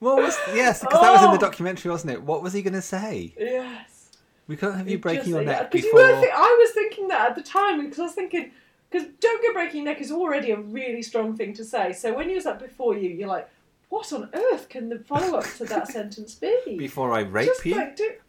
What 0.00 0.18
was 0.22 0.36
yes? 0.54 0.80
Because 0.80 1.00
that 1.00 1.12
was 1.12 1.22
in 1.24 1.30
the 1.30 1.36
Oh! 1.36 1.40
documentary, 1.40 1.90
wasn't 1.90 2.12
it? 2.12 2.22
What 2.22 2.42
was 2.42 2.52
he 2.52 2.60
going 2.60 2.74
to 2.74 2.82
say? 2.82 3.32
yes. 3.38 4.10
We 4.46 4.56
can't 4.56 4.74
have 4.76 4.86
you 4.86 4.98
breaking 4.98 5.20
Just- 5.22 5.30
your 5.30 5.44
neck 5.44 5.70
before. 5.70 5.98
You 5.98 6.30
I 6.34 6.56
was 6.60 6.72
thinking 6.72 7.08
that 7.08 7.30
at 7.30 7.34
the 7.36 7.42
time 7.42 7.82
because 7.82 7.98
I 7.98 8.02
was 8.02 8.12
thinking 8.12 8.50
because 8.90 9.08
don't 9.20 9.42
go 9.42 9.52
breaking 9.52 9.82
your 9.84 9.92
neck 9.92 10.00
is 10.00 10.12
already 10.12 10.50
a 10.52 10.58
really 10.58 11.02
strong 11.02 11.36
thing 11.36 11.52
to 11.54 11.64
say. 11.64 11.92
So 11.92 12.14
when 12.14 12.28
you 12.28 12.36
was 12.36 12.46
up 12.46 12.60
before 12.60 12.96
you, 12.96 13.10
you're 13.10 13.28
like, 13.28 13.48
what 13.88 14.12
on 14.12 14.28
earth 14.34 14.68
can 14.68 14.88
the 14.88 14.98
follow 14.98 15.38
up 15.38 15.46
to 15.56 15.64
that 15.66 15.88
sentence 15.92 16.34
be? 16.34 16.76
Before 16.78 17.12
I 17.12 17.20
rape 17.20 17.46
Just 17.46 17.64
you? 17.66 17.76
like 17.76 17.96
do. 17.96 18.10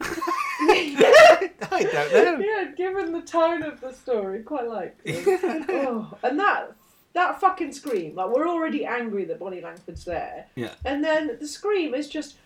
I 0.60 1.88
don't 1.92 2.12
know. 2.12 2.38
Yeah, 2.44 2.70
given 2.76 3.12
the 3.12 3.22
tone 3.22 3.62
of 3.62 3.80
the 3.80 3.92
story, 3.92 4.42
quite 4.42 4.68
like. 4.68 4.96
oh, 5.06 6.16
and 6.22 6.38
that 6.38 6.72
that 7.12 7.40
fucking 7.40 7.72
scream, 7.72 8.14
like 8.14 8.30
we're 8.30 8.48
already 8.48 8.84
angry 8.84 9.24
that 9.24 9.38
Bonnie 9.38 9.60
Langford's 9.60 10.04
there, 10.04 10.46
Yeah. 10.54 10.74
and 10.84 11.02
then 11.02 11.36
the 11.40 11.48
scream 11.48 11.94
is 11.94 12.08
just. 12.08 12.36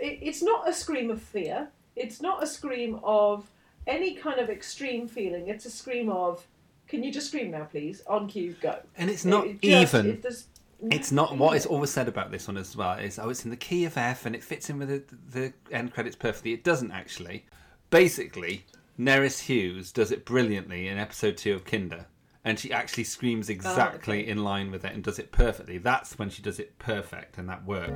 It, 0.00 0.18
it's 0.22 0.42
not 0.42 0.68
a 0.68 0.72
scream 0.72 1.10
of 1.10 1.20
fear. 1.20 1.68
It's 1.96 2.20
not 2.22 2.42
a 2.42 2.46
scream 2.46 2.98
of 3.02 3.50
any 3.86 4.14
kind 4.14 4.40
of 4.40 4.48
extreme 4.50 5.06
feeling. 5.08 5.48
It's 5.48 5.66
a 5.66 5.70
scream 5.70 6.08
of, 6.10 6.46
"Can 6.88 7.02
you 7.02 7.12
just 7.12 7.28
scream 7.28 7.50
now, 7.50 7.64
please?" 7.64 8.02
On 8.06 8.28
cue, 8.28 8.54
go. 8.60 8.78
And 8.96 9.10
it's 9.10 9.24
not 9.24 9.46
it 9.46 9.60
just- 9.62 9.94
even. 9.94 10.06
it- 10.10 10.22
there's 10.22 10.46
It's 10.90 11.10
not 11.10 11.38
what 11.38 11.56
is 11.56 11.64
always 11.64 11.90
said 11.90 12.06
about 12.06 12.30
this 12.30 12.46
one 12.48 12.58
as 12.58 12.76
well. 12.76 12.98
Is 12.98 13.18
oh, 13.18 13.30
it's 13.30 13.44
in 13.44 13.50
the 13.50 13.56
key 13.56 13.86
of 13.86 13.96
F 13.96 14.26
and 14.26 14.34
it 14.36 14.44
fits 14.44 14.68
in 14.68 14.78
with 14.78 14.88
the, 14.88 15.02
the 15.30 15.52
end 15.74 15.94
credits 15.94 16.16
perfectly. 16.16 16.52
It 16.52 16.62
doesn't 16.64 16.92
actually. 16.92 17.46
Basically, 17.88 18.66
Nerys 18.98 19.40
Hughes 19.44 19.90
does 19.90 20.10
it 20.12 20.26
brilliantly 20.26 20.86
in 20.88 20.98
episode 20.98 21.38
two 21.38 21.54
of 21.54 21.64
Kinda, 21.64 22.06
and 22.44 22.58
she 22.58 22.72
actually 22.72 23.04
screams 23.04 23.48
oh, 23.48 23.52
exactly 23.54 24.28
in 24.28 24.44
line 24.44 24.70
with 24.70 24.84
it 24.84 24.92
and 24.92 25.02
does 25.02 25.18
it 25.18 25.32
perfectly. 25.32 25.78
That's 25.78 26.18
when 26.18 26.28
she 26.28 26.42
does 26.42 26.58
it 26.60 26.78
perfect, 26.78 27.38
and 27.38 27.48
that 27.48 27.64
works. 27.64 27.92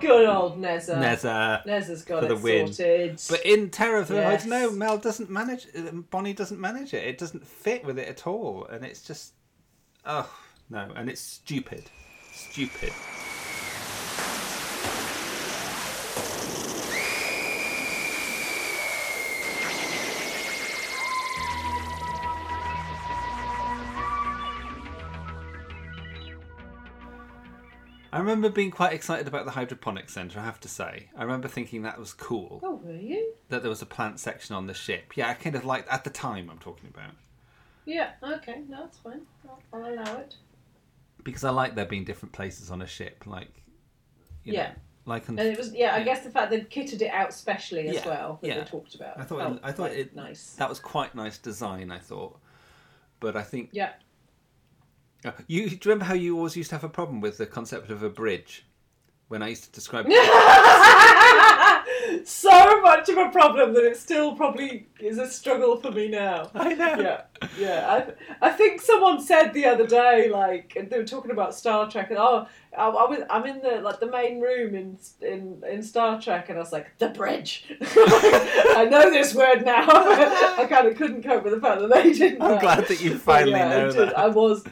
Good 0.00 0.28
old 0.28 0.60
Neza. 0.60 0.96
Neza 0.96 1.64
Neza's 1.66 2.04
got 2.04 2.20
for 2.20 2.26
it 2.26 2.28
the 2.28 2.36
win. 2.36 2.72
sorted. 2.72 3.20
But 3.28 3.44
in 3.44 3.70
Terror 3.70 3.98
of 3.98 4.08
the 4.08 4.14
Yes. 4.14 4.44
No, 4.46 4.70
Mel 4.70 4.98
doesn't 4.98 5.30
manage. 5.30 5.66
Bonnie 6.10 6.32
doesn't 6.32 6.60
manage 6.60 6.94
it. 6.94 7.04
It 7.04 7.18
doesn't 7.18 7.46
fit 7.46 7.84
with 7.84 7.98
it 7.98 8.08
at 8.08 8.26
all, 8.26 8.66
and 8.66 8.84
it's 8.84 9.02
just, 9.02 9.32
oh 10.04 10.30
no, 10.70 10.90
and 10.94 11.08
it's 11.08 11.20
stupid, 11.20 11.90
stupid. 12.32 12.92
I 28.18 28.20
remember 28.20 28.48
being 28.48 28.72
quite 28.72 28.92
excited 28.92 29.28
about 29.28 29.44
the 29.44 29.52
hydroponic 29.52 30.10
centre. 30.10 30.40
I 30.40 30.44
have 30.44 30.58
to 30.60 30.68
say, 30.68 31.08
I 31.16 31.22
remember 31.22 31.46
thinking 31.46 31.82
that 31.82 31.98
was 31.98 32.12
cool 32.12 32.60
Oh, 32.64 32.80
were 32.84 32.92
you? 32.96 33.32
that 33.48 33.62
there 33.62 33.70
was 33.70 33.80
a 33.80 33.86
plant 33.86 34.18
section 34.18 34.56
on 34.56 34.66
the 34.66 34.74
ship. 34.74 35.16
Yeah, 35.16 35.28
I 35.28 35.34
kind 35.34 35.54
of 35.54 35.64
liked 35.64 35.88
at 35.88 36.02
the 36.02 36.10
time. 36.10 36.50
I'm 36.50 36.58
talking 36.58 36.90
about. 36.92 37.12
Yeah. 37.84 38.10
Okay. 38.22 38.62
No, 38.68 38.78
that's 38.82 38.98
fine. 38.98 39.20
I'll, 39.48 39.62
I'll 39.72 39.94
allow 39.94 40.16
it. 40.18 40.34
because 41.22 41.44
I 41.44 41.50
like 41.50 41.76
there 41.76 41.86
being 41.86 42.04
different 42.04 42.32
places 42.32 42.70
on 42.72 42.82
a 42.82 42.86
ship, 42.88 43.22
like 43.24 43.62
you 44.44 44.52
Yeah. 44.54 44.62
know, 44.70 44.74
like 45.06 45.28
on, 45.30 45.38
And 45.38 45.48
it 45.48 45.56
was 45.56 45.72
yeah, 45.72 45.94
I 45.94 46.02
guess 46.02 46.24
the 46.24 46.30
fact 46.30 46.50
they'd 46.50 46.68
kitted 46.68 47.00
it 47.02 47.10
out 47.12 47.32
specially 47.32 47.86
as 47.88 47.94
Yeah, 47.96 48.06
well 48.06 48.38
that 48.42 48.48
yeah. 48.48 48.58
they 48.58 48.64
talked 48.64 48.94
about. 48.96 49.18
I 49.18 49.22
thought 49.22 49.40
it, 49.40 49.44
oh, 49.46 49.58
I 49.62 49.70
thought 49.72 49.92
it 49.92 50.16
nice. 50.16 50.54
That 50.58 50.68
was 50.68 50.80
quite 50.80 51.14
nice 51.14 51.38
design. 51.38 51.92
I 51.92 51.98
thought, 52.00 52.38
but 53.20 53.36
I 53.36 53.42
think 53.42 53.70
Yeah. 53.72 53.92
You 55.46 55.68
do 55.68 55.74
you 55.74 55.80
remember 55.84 56.04
how 56.04 56.14
you 56.14 56.36
always 56.36 56.56
used 56.56 56.70
to 56.70 56.76
have 56.76 56.84
a 56.84 56.88
problem 56.88 57.20
with 57.20 57.38
the 57.38 57.46
concept 57.46 57.90
of 57.90 58.02
a 58.02 58.10
bridge 58.10 58.64
when 59.28 59.42
I 59.42 59.48
used 59.48 59.64
to 59.64 59.70
describe. 59.72 60.06
It 62.10 62.26
So 62.26 62.80
much 62.80 63.08
of 63.08 63.18
a 63.18 63.28
problem 63.30 63.74
that 63.74 63.84
it 63.84 63.96
still 63.96 64.34
probably 64.34 64.86
is 64.98 65.18
a 65.18 65.28
struggle 65.28 65.76
for 65.76 65.90
me 65.90 66.08
now. 66.08 66.50
I 66.54 66.74
know. 66.74 66.98
Yeah, 66.98 67.22
yeah. 67.58 68.14
I, 68.40 68.48
I 68.48 68.50
think 68.50 68.80
someone 68.80 69.20
said 69.20 69.52
the 69.52 69.66
other 69.66 69.86
day, 69.86 70.30
like 70.30 70.76
they 70.90 70.98
were 70.98 71.04
talking 71.04 71.30
about 71.30 71.54
Star 71.54 71.90
Trek, 71.90 72.10
and 72.10 72.18
oh, 72.18 72.46
I, 72.76 72.86
I 72.88 73.08
was, 73.08 73.20
I'm 73.28 73.44
in 73.46 73.60
the 73.60 73.80
like 73.82 74.00
the 74.00 74.10
main 74.10 74.40
room 74.40 74.74
in 74.74 74.98
in 75.20 75.62
in 75.68 75.82
Star 75.82 76.20
Trek, 76.20 76.48
and 76.48 76.58
I 76.58 76.60
was 76.60 76.72
like 76.72 76.96
the 76.98 77.08
bridge. 77.08 77.66
I 77.80 78.86
know 78.90 79.10
this 79.10 79.34
word 79.34 79.64
now. 79.64 79.86
I 79.86 80.66
kind 80.68 80.86
of 80.86 80.96
couldn't 80.96 81.22
cope 81.22 81.44
with 81.44 81.54
the 81.54 81.60
fact 81.60 81.80
that 81.80 81.92
they 81.92 82.12
didn't. 82.12 82.40
I'm 82.42 82.54
know. 82.54 82.60
glad 82.60 82.86
that 82.86 83.00
you 83.00 83.12
But 83.12 83.20
finally 83.20 83.52
yeah, 83.52 83.68
know 83.68 83.92
that. 83.92 84.18
I 84.18 84.28
was. 84.28 84.64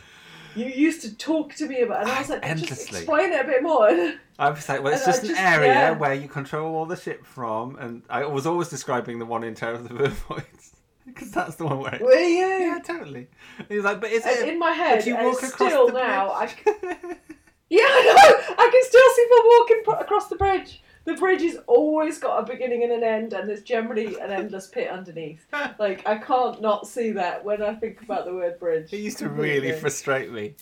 You 0.57 0.67
used 0.67 1.03
to 1.03 1.15
talk 1.17 1.55
to 1.57 1.69
me 1.69 1.83
about, 1.83 2.03
and 2.03 2.11
I 2.11 2.19
was 2.21 2.31
like, 2.31 2.57
just 2.57 2.89
explain 2.89 3.33
it 3.33 3.45
a 3.45 3.45
bit 3.45 3.63
more. 3.63 3.89
I 4.39 4.51
was 4.51 4.69
like, 4.69 4.83
well, 4.83 4.93
it's 4.93 5.07
And 5.07 5.15
I 5.15 5.17
just 5.19 5.31
an 5.31 5.37
area 5.37 5.69
yeah. 5.69 5.91
where 5.93 6.15
you 6.15 6.29
control 6.29 6.75
all 6.75 6.87
the 6.87 6.97
ship 6.97 7.25
from, 7.27 7.77
and 7.77 8.03
I 8.09 8.25
was 8.25 8.47
always 8.47 8.69
describing 8.69 9.19
the 9.19 9.27
one 9.27 9.45
in 9.45 9.55
Terror 9.55 9.75
of 9.75 9.89
the 9.89 9.95
Vervoids 9.95 10.73
because 11.07 11.31
that's 11.33 11.57
the 11.57 11.65
one 11.65 11.81
where. 11.81 11.99
Were 12.01 12.15
you? 12.15 12.47
Yeah, 12.47 12.79
totally. 12.85 13.29
He 13.69 13.77
was 13.77 13.85
like, 13.85 14.01
but 14.01 14.11
is 14.11 14.25
And 14.25 14.37
it 14.37 14.49
in 14.49 14.59
my 14.59 14.73
head, 14.73 15.07
you 15.07 15.15
walk 15.15 15.43
across 15.43 15.55
still 15.55 15.87
the 15.87 15.93
now, 15.93 16.31
I 16.33 16.47
c- 16.47 16.55
yeah, 17.71 17.85
I 17.85 18.03
know. 18.05 18.55
I 18.59 18.71
can 18.71 18.83
still 18.83 19.09
see 19.15 19.27
people 19.29 19.51
walking 19.59 20.05
across 20.05 20.29
the 20.29 20.37
bridge. 20.37 20.83
The 21.07 21.15
bridge 21.15 21.43
has 21.43 21.57
always 21.69 22.19
got 22.19 22.43
a 22.43 22.43
beginning 22.53 22.83
and 22.83 22.91
an 22.93 23.05
end, 23.05 23.33
and 23.33 23.49
there's 23.49 23.63
generally 23.63 24.19
an 24.19 24.33
endless 24.33 24.67
pit 24.67 24.91
underneath. 24.91 25.47
Like 25.79 26.07
I 26.07 26.17
can't 26.19 26.61
not 26.61 26.87
see 26.87 27.11
that 27.13 27.45
when 27.45 27.63
I 27.63 27.75
think 27.75 28.03
about 28.03 28.25
the 28.25 28.33
word 28.33 28.59
bridge. 28.59 28.93
It 28.93 28.99
used 28.99 29.19
to 29.19 29.29
really 29.29 29.73
frustrate 29.73 30.33
me. 30.33 30.55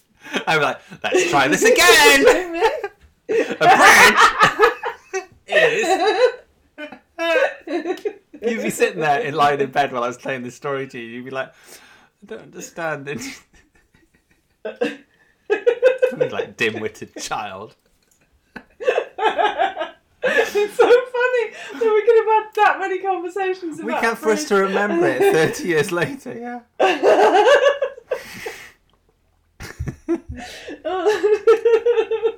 I'm 0.46 0.60
like, 0.60 0.80
let's 1.02 1.30
try 1.30 1.48
this 1.48 1.62
again. 1.72 2.62
a 3.60 3.76
bridge 5.12 5.24
is. 5.46 5.86
You'd 8.42 8.62
be 8.62 8.70
sitting 8.70 9.00
there 9.00 9.20
in 9.20 9.34
lying 9.34 9.60
in 9.60 9.70
bed 9.70 9.92
while 9.92 10.04
I 10.04 10.08
was 10.08 10.18
playing 10.18 10.42
this 10.42 10.54
story 10.54 10.86
to 10.88 10.98
you. 10.98 11.06
You'd 11.06 11.24
be 11.26 11.30
like, 11.30 11.48
I 11.48 12.26
don't 12.26 12.42
understand 12.42 13.08
it. 13.08 13.22
Like 16.32 16.56
dim-witted 16.56 17.14
child. 17.16 17.76
It's 20.64 20.76
so 20.76 20.84
funny 20.84 21.50
that 21.80 21.92
we 21.94 22.02
could 22.06 22.16
have 22.16 22.26
had 22.26 22.48
that 22.56 22.78
many 22.80 22.98
conversations 22.98 23.78
about. 23.78 23.86
We 23.86 24.00
can't 24.00 24.18
for 24.18 24.30
us 24.30 24.44
to 24.48 24.56
remember 24.56 25.06
it 25.06 25.20
30 25.56 25.64
years 25.68 25.92
later. 25.92 26.32
Yeah. 26.32 26.60
oh, 30.84 32.34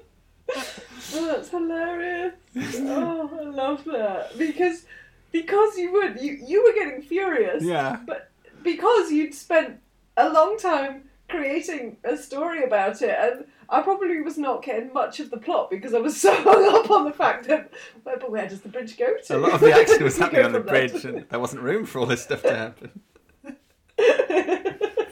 that's 1.12 1.50
hilarious. 1.50 2.34
Oh, 2.56 3.30
I 3.40 3.44
love 3.44 3.84
that 3.84 4.36
because 4.38 4.84
because 5.32 5.76
you 5.76 5.92
would 5.92 6.20
you 6.20 6.38
you 6.46 6.64
were 6.64 6.72
getting 6.72 7.02
furious. 7.02 7.62
Yeah. 7.62 7.98
But 8.06 8.30
because 8.62 9.10
you'd 9.10 9.34
spent 9.34 9.80
a 10.16 10.28
long 10.30 10.58
time 10.58 11.02
creating 11.28 11.96
a 12.04 12.16
story 12.16 12.64
about 12.64 13.02
it, 13.02 13.16
and 13.18 13.44
I 13.68 13.82
probably 13.82 14.20
was 14.20 14.38
not 14.38 14.62
getting 14.62 14.92
much 14.92 15.18
of 15.20 15.30
the 15.30 15.38
plot 15.38 15.70
because 15.70 15.94
I 15.94 15.98
was 15.98 16.20
so 16.20 16.34
hung 16.34 16.66
up 16.74 16.90
on 16.90 17.04
the 17.04 17.12
fact 17.12 17.46
that, 17.48 17.72
well, 18.04 18.16
but 18.20 18.30
where 18.30 18.48
does 18.48 18.60
the 18.60 18.68
bridge 18.68 18.96
go 18.96 19.16
to? 19.16 19.36
A 19.36 19.38
lot 19.38 19.52
of 19.52 19.60
the 19.60 19.72
action 19.72 20.04
was 20.04 20.18
happening 20.18 20.44
on 20.44 20.52
the 20.52 20.60
bridge, 20.60 21.02
to- 21.02 21.08
and 21.08 21.28
there 21.28 21.40
wasn't 21.40 21.62
room 21.62 21.84
for 21.86 21.98
all 22.00 22.06
this 22.06 22.22
stuff 22.22 22.42
to 22.42 22.54
happen. 22.56 23.00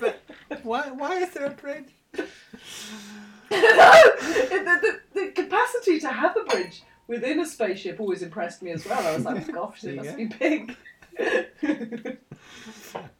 but 0.00 0.20
why? 0.62 0.90
Why 0.90 1.16
is 1.18 1.30
there 1.30 1.46
a 1.46 1.50
bridge? 1.50 1.88
the, 2.12 2.28
the, 3.50 5.00
the 5.14 5.26
capacity 5.32 6.00
to 6.00 6.08
have 6.08 6.36
a 6.36 6.44
bridge 6.44 6.82
within 7.06 7.40
a 7.40 7.46
spaceship 7.46 8.00
always 8.00 8.22
impressed 8.22 8.62
me 8.62 8.70
as 8.70 8.84
well. 8.86 9.06
I 9.06 9.14
was 9.14 9.24
like, 9.24 9.52
gosh, 9.52 9.84
it 9.84 9.96
must 9.96 10.16
be 10.16 10.26
big. 10.26 10.76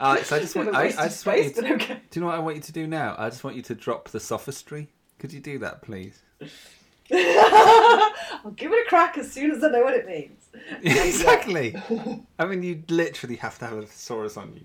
Alex, 0.00 0.32
I 0.32 0.38
just 0.40 0.56
want. 0.56 0.68
of 0.68 0.74
a 0.74 0.78
I, 0.78 0.82
I 0.82 0.86
of 0.86 0.94
just 0.96 1.26
want 1.26 1.44
you. 1.44 1.50
To, 1.50 1.74
okay. 1.74 2.00
Do 2.10 2.18
you 2.18 2.20
know 2.20 2.26
what 2.28 2.36
I 2.36 2.40
want 2.40 2.56
you 2.56 2.62
to 2.62 2.72
do 2.72 2.86
now? 2.86 3.14
I 3.18 3.28
just 3.30 3.44
want 3.44 3.56
you 3.56 3.62
to 3.62 3.74
drop 3.74 4.08
the 4.10 4.20
sophistry. 4.20 4.88
Could 5.18 5.32
you 5.32 5.40
do 5.40 5.58
that, 5.60 5.82
please? 5.82 6.22
I'll 7.12 8.50
give 8.56 8.72
it 8.72 8.86
a 8.86 8.88
crack 8.88 9.18
as 9.18 9.30
soon 9.32 9.50
as 9.50 9.62
I 9.62 9.68
know 9.68 9.82
what 9.82 9.94
it 9.94 10.06
means. 10.06 10.48
exactly. 10.82 11.74
I 12.38 12.44
mean, 12.46 12.62
you 12.62 12.82
literally 12.88 13.36
have 13.36 13.58
to 13.58 13.66
have 13.66 13.78
a 13.78 13.82
thesaurus 13.86 14.36
on 14.36 14.52
you. 14.54 14.62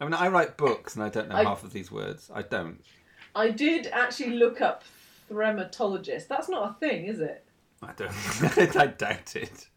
I 0.00 0.04
mean, 0.04 0.14
I 0.14 0.28
write 0.28 0.56
books 0.56 0.94
and 0.94 1.04
I 1.04 1.08
don't 1.10 1.28
know 1.28 1.36
I- 1.36 1.44
half 1.44 1.64
of 1.64 1.72
these 1.72 1.90
words. 1.92 2.30
I 2.34 2.42
don't. 2.42 2.82
I 3.34 3.50
did 3.50 3.86
actually 3.88 4.30
look 4.36 4.60
up 4.60 4.82
thremmatologist. 5.30 6.26
That's 6.26 6.48
not 6.48 6.70
a 6.70 6.74
thing, 6.80 7.06
is 7.06 7.20
it? 7.20 7.44
I 7.82 7.92
don't. 7.96 8.76
I 8.76 8.86
doubt 8.88 9.36
it. 9.36 9.68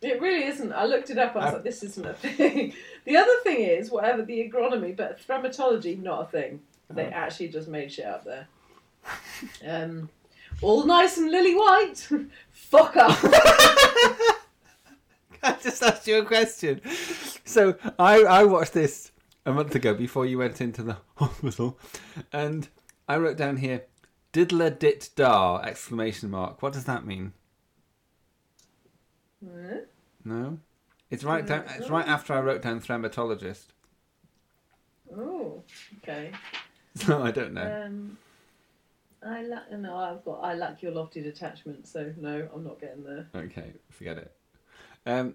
It 0.00 0.20
really 0.20 0.44
isn't. 0.44 0.72
I 0.72 0.84
looked 0.86 1.10
it 1.10 1.18
up. 1.18 1.34
I 1.36 1.38
was 1.38 1.44
I- 1.46 1.52
like, 1.54 1.64
this 1.64 1.82
isn't 1.82 2.06
a 2.06 2.14
thing. 2.14 2.72
The 3.04 3.16
other 3.16 3.34
thing 3.42 3.60
is, 3.60 3.90
whatever 3.90 4.22
the 4.22 4.48
agronomy, 4.50 4.96
but 4.96 5.18
thremmatology, 5.26 6.00
not 6.00 6.22
a 6.22 6.26
thing. 6.26 6.60
They 6.90 7.06
Oh. 7.06 7.10
actually 7.10 7.48
just 7.48 7.68
made 7.68 7.90
shit 7.92 8.04
up 8.06 8.24
there. 8.24 8.46
Um, 9.66 10.08
all 10.62 10.84
nice 10.86 11.18
and 11.18 11.30
lily 11.30 11.54
white. 11.54 12.08
Fuck 12.50 12.96
up. 12.96 13.18
I 15.42 15.56
just 15.62 15.82
asked 15.82 16.06
you 16.06 16.18
a 16.18 16.24
question. 16.24 16.80
So 17.44 17.76
I, 17.98 18.22
I 18.22 18.44
watched 18.44 18.72
this 18.72 19.12
a 19.44 19.52
month 19.52 19.74
ago 19.74 19.92
before 19.94 20.24
you 20.24 20.38
went 20.38 20.60
into 20.60 20.82
the 20.82 20.96
hospital, 21.16 21.78
and 22.32 22.68
I 23.08 23.16
wrote 23.18 23.36
down 23.36 23.58
here, 23.58 23.84
"Diddler 24.32 24.70
dit 24.70 25.10
dar!" 25.16 25.62
exclamation 25.64 26.30
mark. 26.30 26.62
What 26.62 26.72
does 26.72 26.84
that 26.84 27.04
mean? 27.06 27.32
Hmm? 29.44 29.78
No, 30.24 30.58
it's 31.10 31.24
right 31.24 31.44
down. 31.46 31.64
It's 31.76 31.90
right 31.90 32.08
after 32.08 32.32
I 32.32 32.40
wrote 32.40 32.62
down 32.62 32.80
thremmatologist. 32.80 33.66
oh, 35.14 35.62
okay. 36.02 36.32
So 36.96 37.22
I 37.22 37.30
don't 37.30 37.52
know. 37.52 37.84
Um, 37.86 38.18
I 39.26 39.42
lack. 39.42 39.70
No, 39.72 39.96
I've 39.96 40.24
got. 40.24 40.40
I 40.42 40.54
lack 40.54 40.82
your 40.82 40.92
lofty 40.92 41.22
detachment. 41.22 41.86
So 41.86 42.12
no, 42.18 42.48
I'm 42.54 42.64
not 42.64 42.80
getting 42.80 43.04
there. 43.04 43.28
Okay, 43.34 43.72
forget 43.90 44.18
it. 44.18 44.32
Um, 45.06 45.34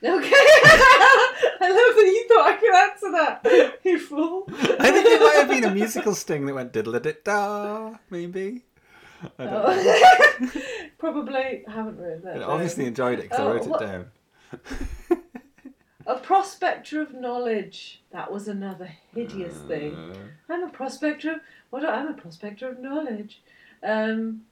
Okay. 0.00 0.30
I 0.30 1.68
love 1.70 1.96
that 1.96 2.06
you 2.06 2.28
thought 2.28 2.46
I 2.46 2.56
could 2.56 2.74
answer 2.74 3.10
that. 3.12 3.78
You 3.84 3.98
fool. 3.98 4.44
I 4.48 4.90
think 4.92 5.06
it 5.06 5.20
might 5.20 5.34
have 5.36 5.48
been 5.48 5.64
a 5.64 5.74
musical 5.74 6.14
sting 6.14 6.46
that 6.46 6.54
went 6.54 6.72
diddler 6.72 7.00
dit 7.00 7.24
dar, 7.24 7.98
maybe. 8.10 8.62
I 9.38 9.44
don't 9.44 9.52
know. 9.52 9.64
Oh. 9.66 10.50
Probably 10.98 11.64
haven't 11.66 11.96
written 11.98 12.22
that. 12.22 12.42
I 12.42 12.44
obviously 12.44 12.86
enjoyed 12.86 13.18
it 13.18 13.22
because 13.22 13.40
Oh, 13.40 13.48
I 13.48 13.52
wrote 13.54 13.66
what- 13.66 13.82
it 13.82 13.86
down. 13.86 14.06
A 16.06 16.16
prospector 16.16 17.02
of 17.02 17.12
knowledge. 17.12 18.02
That 18.12 18.32
was 18.32 18.48
another 18.48 18.86
hideous 19.14 19.58
Uh. 19.64 19.66
thing. 19.68 20.16
I'm 20.48 20.62
a 20.62 20.70
prospector 20.70 21.32
of 21.32 21.40
what? 21.70 21.84
I'm 21.84 22.08
a 22.08 22.14
prospector 22.14 22.68
of 22.68 22.78
knowledge. 22.80 23.40
Um. 23.82 24.42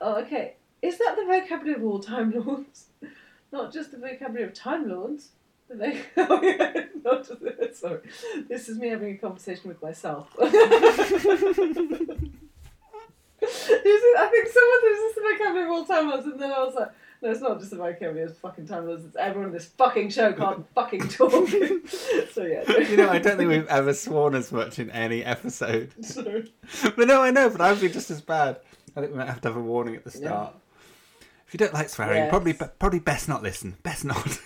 Oh, 0.00 0.16
okay. 0.16 0.54
Is 0.80 0.98
that 0.98 1.16
the 1.16 1.24
vocabulary 1.24 1.80
of 1.80 1.84
all 1.84 1.98
time 1.98 2.30
lords? 2.30 2.86
Not 3.52 3.72
just 3.72 3.90
the 3.90 3.98
vocabulary 3.98 4.44
of 4.44 4.54
time 4.54 4.88
lords. 4.88 5.30
Oh, 6.16 6.42
yeah, 6.42 6.84
not 7.04 7.26
sorry. 7.74 8.00
This 8.48 8.70
is 8.70 8.78
me 8.78 8.88
having 8.88 9.14
a 9.14 9.18
conversation 9.18 9.68
with 9.68 9.82
myself. 9.82 10.28
Is 10.40 10.50
I 14.18 14.28
think 14.30 14.48
someone 14.48 14.80
said, 14.80 14.92
is 14.92 14.98
this 14.98 15.14
the 15.14 15.20
vocabulary 15.20 15.64
of 15.64 15.70
all 15.70 15.84
time 15.84 16.08
lords? 16.08 16.26
And 16.26 16.40
then 16.40 16.50
I 16.50 16.64
was 16.64 16.74
like, 16.74 16.90
no, 17.22 17.30
it's 17.30 17.40
not 17.40 17.58
just 17.58 17.70
the 17.70 17.76
vocabulary 17.76 18.22
of 18.22 18.36
fucking 18.38 18.66
time 18.66 18.86
lords. 18.86 19.04
It's 19.04 19.16
everyone 19.16 19.48
in 19.48 19.52
this 19.54 19.66
fucking 19.66 20.10
show 20.10 20.32
can't 20.32 20.64
fucking 20.74 21.08
talk. 21.08 21.30
so 22.32 22.42
yeah. 22.44 22.78
you 22.78 22.96
know, 22.96 23.08
I 23.10 23.18
don't 23.18 23.36
think 23.36 23.48
we've 23.50 23.66
ever 23.66 23.94
sworn 23.94 24.34
as 24.34 24.52
much 24.52 24.78
in 24.78 24.90
any 24.90 25.24
episode. 25.24 25.92
Sorry. 26.04 26.52
But 26.96 27.08
no, 27.08 27.22
I 27.22 27.30
know, 27.30 27.50
but 27.50 27.60
I'd 27.60 27.80
be 27.80 27.88
just 27.88 28.10
as 28.10 28.20
bad. 28.20 28.60
I 28.96 29.00
think 29.00 29.12
we 29.12 29.18
might 29.18 29.28
have 29.28 29.40
to 29.42 29.48
have 29.48 29.56
a 29.56 29.62
warning 29.62 29.96
at 29.96 30.04
the 30.04 30.10
start. 30.10 30.54
If 31.46 31.54
you 31.54 31.58
don't 31.58 31.72
like 31.74 31.88
swearing, 31.88 32.16
Yes. 32.18 32.30
probably 32.30 32.52
probably 32.52 32.98
best 32.98 33.28
not 33.28 33.42
listen. 33.42 33.76
Best 33.82 34.04
not. 34.04 34.38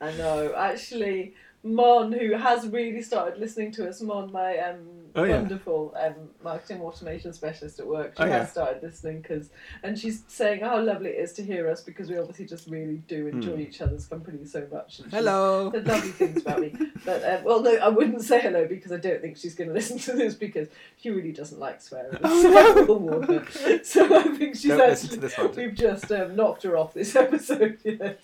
I 0.00 0.12
know. 0.16 0.52
Actually, 0.56 1.34
Mon, 1.64 2.12
who 2.12 2.32
has 2.34 2.68
really 2.68 3.00
started 3.02 3.40
listening 3.40 3.72
to 3.72 3.88
us, 3.88 4.00
Mon, 4.02 4.30
my 4.30 4.58
um, 4.58 4.78
Oh, 5.16 5.22
yeah. 5.22 5.36
wonderful 5.36 5.94
um, 5.96 6.14
marketing 6.42 6.80
automation 6.82 7.32
specialist 7.32 7.78
at 7.78 7.86
work, 7.86 8.14
she 8.16 8.22
Oh, 8.24 8.26
yeah. 8.26 8.38
has 8.40 8.50
started 8.50 8.82
listening 8.82 9.20
because, 9.22 9.48
and 9.84 9.96
she's 9.96 10.24
saying 10.26 10.58
how 10.60 10.80
lovely 10.82 11.10
it 11.10 11.20
is 11.20 11.32
to 11.34 11.42
hear 11.44 11.70
us 11.70 11.80
because 11.82 12.10
we 12.10 12.18
obviously 12.18 12.46
just 12.46 12.66
really 12.68 12.96
do 13.06 13.28
enjoy 13.28 13.52
Hmm. 13.52 13.60
each 13.60 13.80
other's 13.80 14.06
company 14.06 14.44
so 14.44 14.66
much. 14.72 15.00
Hello. 15.12 15.70
said 15.72 15.86
lovely 15.86 16.10
things 16.10 16.42
about 16.42 16.60
me, 16.60 16.74
but 17.04 17.22
um, 17.24 17.44
well, 17.44 17.62
no, 17.62 17.76
I 17.76 17.88
wouldn't 17.90 18.22
say 18.22 18.40
hello 18.40 18.66
because 18.66 18.90
I 18.90 18.96
don't 18.96 19.20
think 19.22 19.36
she's 19.36 19.54
going 19.54 19.68
to 19.70 19.74
listen 19.74 19.98
to 19.98 20.14
this 20.14 20.34
because 20.34 20.66
she 21.00 21.10
really 21.10 21.30
doesn't 21.32 21.60
like 21.60 21.80
swearing. 21.80 22.18
so 22.20 22.58
I 22.58 22.82
will 22.82 22.98
warn 22.98 23.22
her. 23.22 23.80
So 23.84 24.16
I 24.18 24.24
think 24.36 24.56
she's 24.56 24.66
Don't 24.66 24.80
actually 24.80 25.10
to 25.10 25.16
this 25.20 25.38
one. 25.38 25.52
we've 25.54 25.74
just 25.76 26.10
um, 26.10 26.34
knocked 26.34 26.64
her 26.64 26.76
off 26.76 26.92
this 26.92 27.14
episode. 27.24 27.78
Yes, 27.84 28.16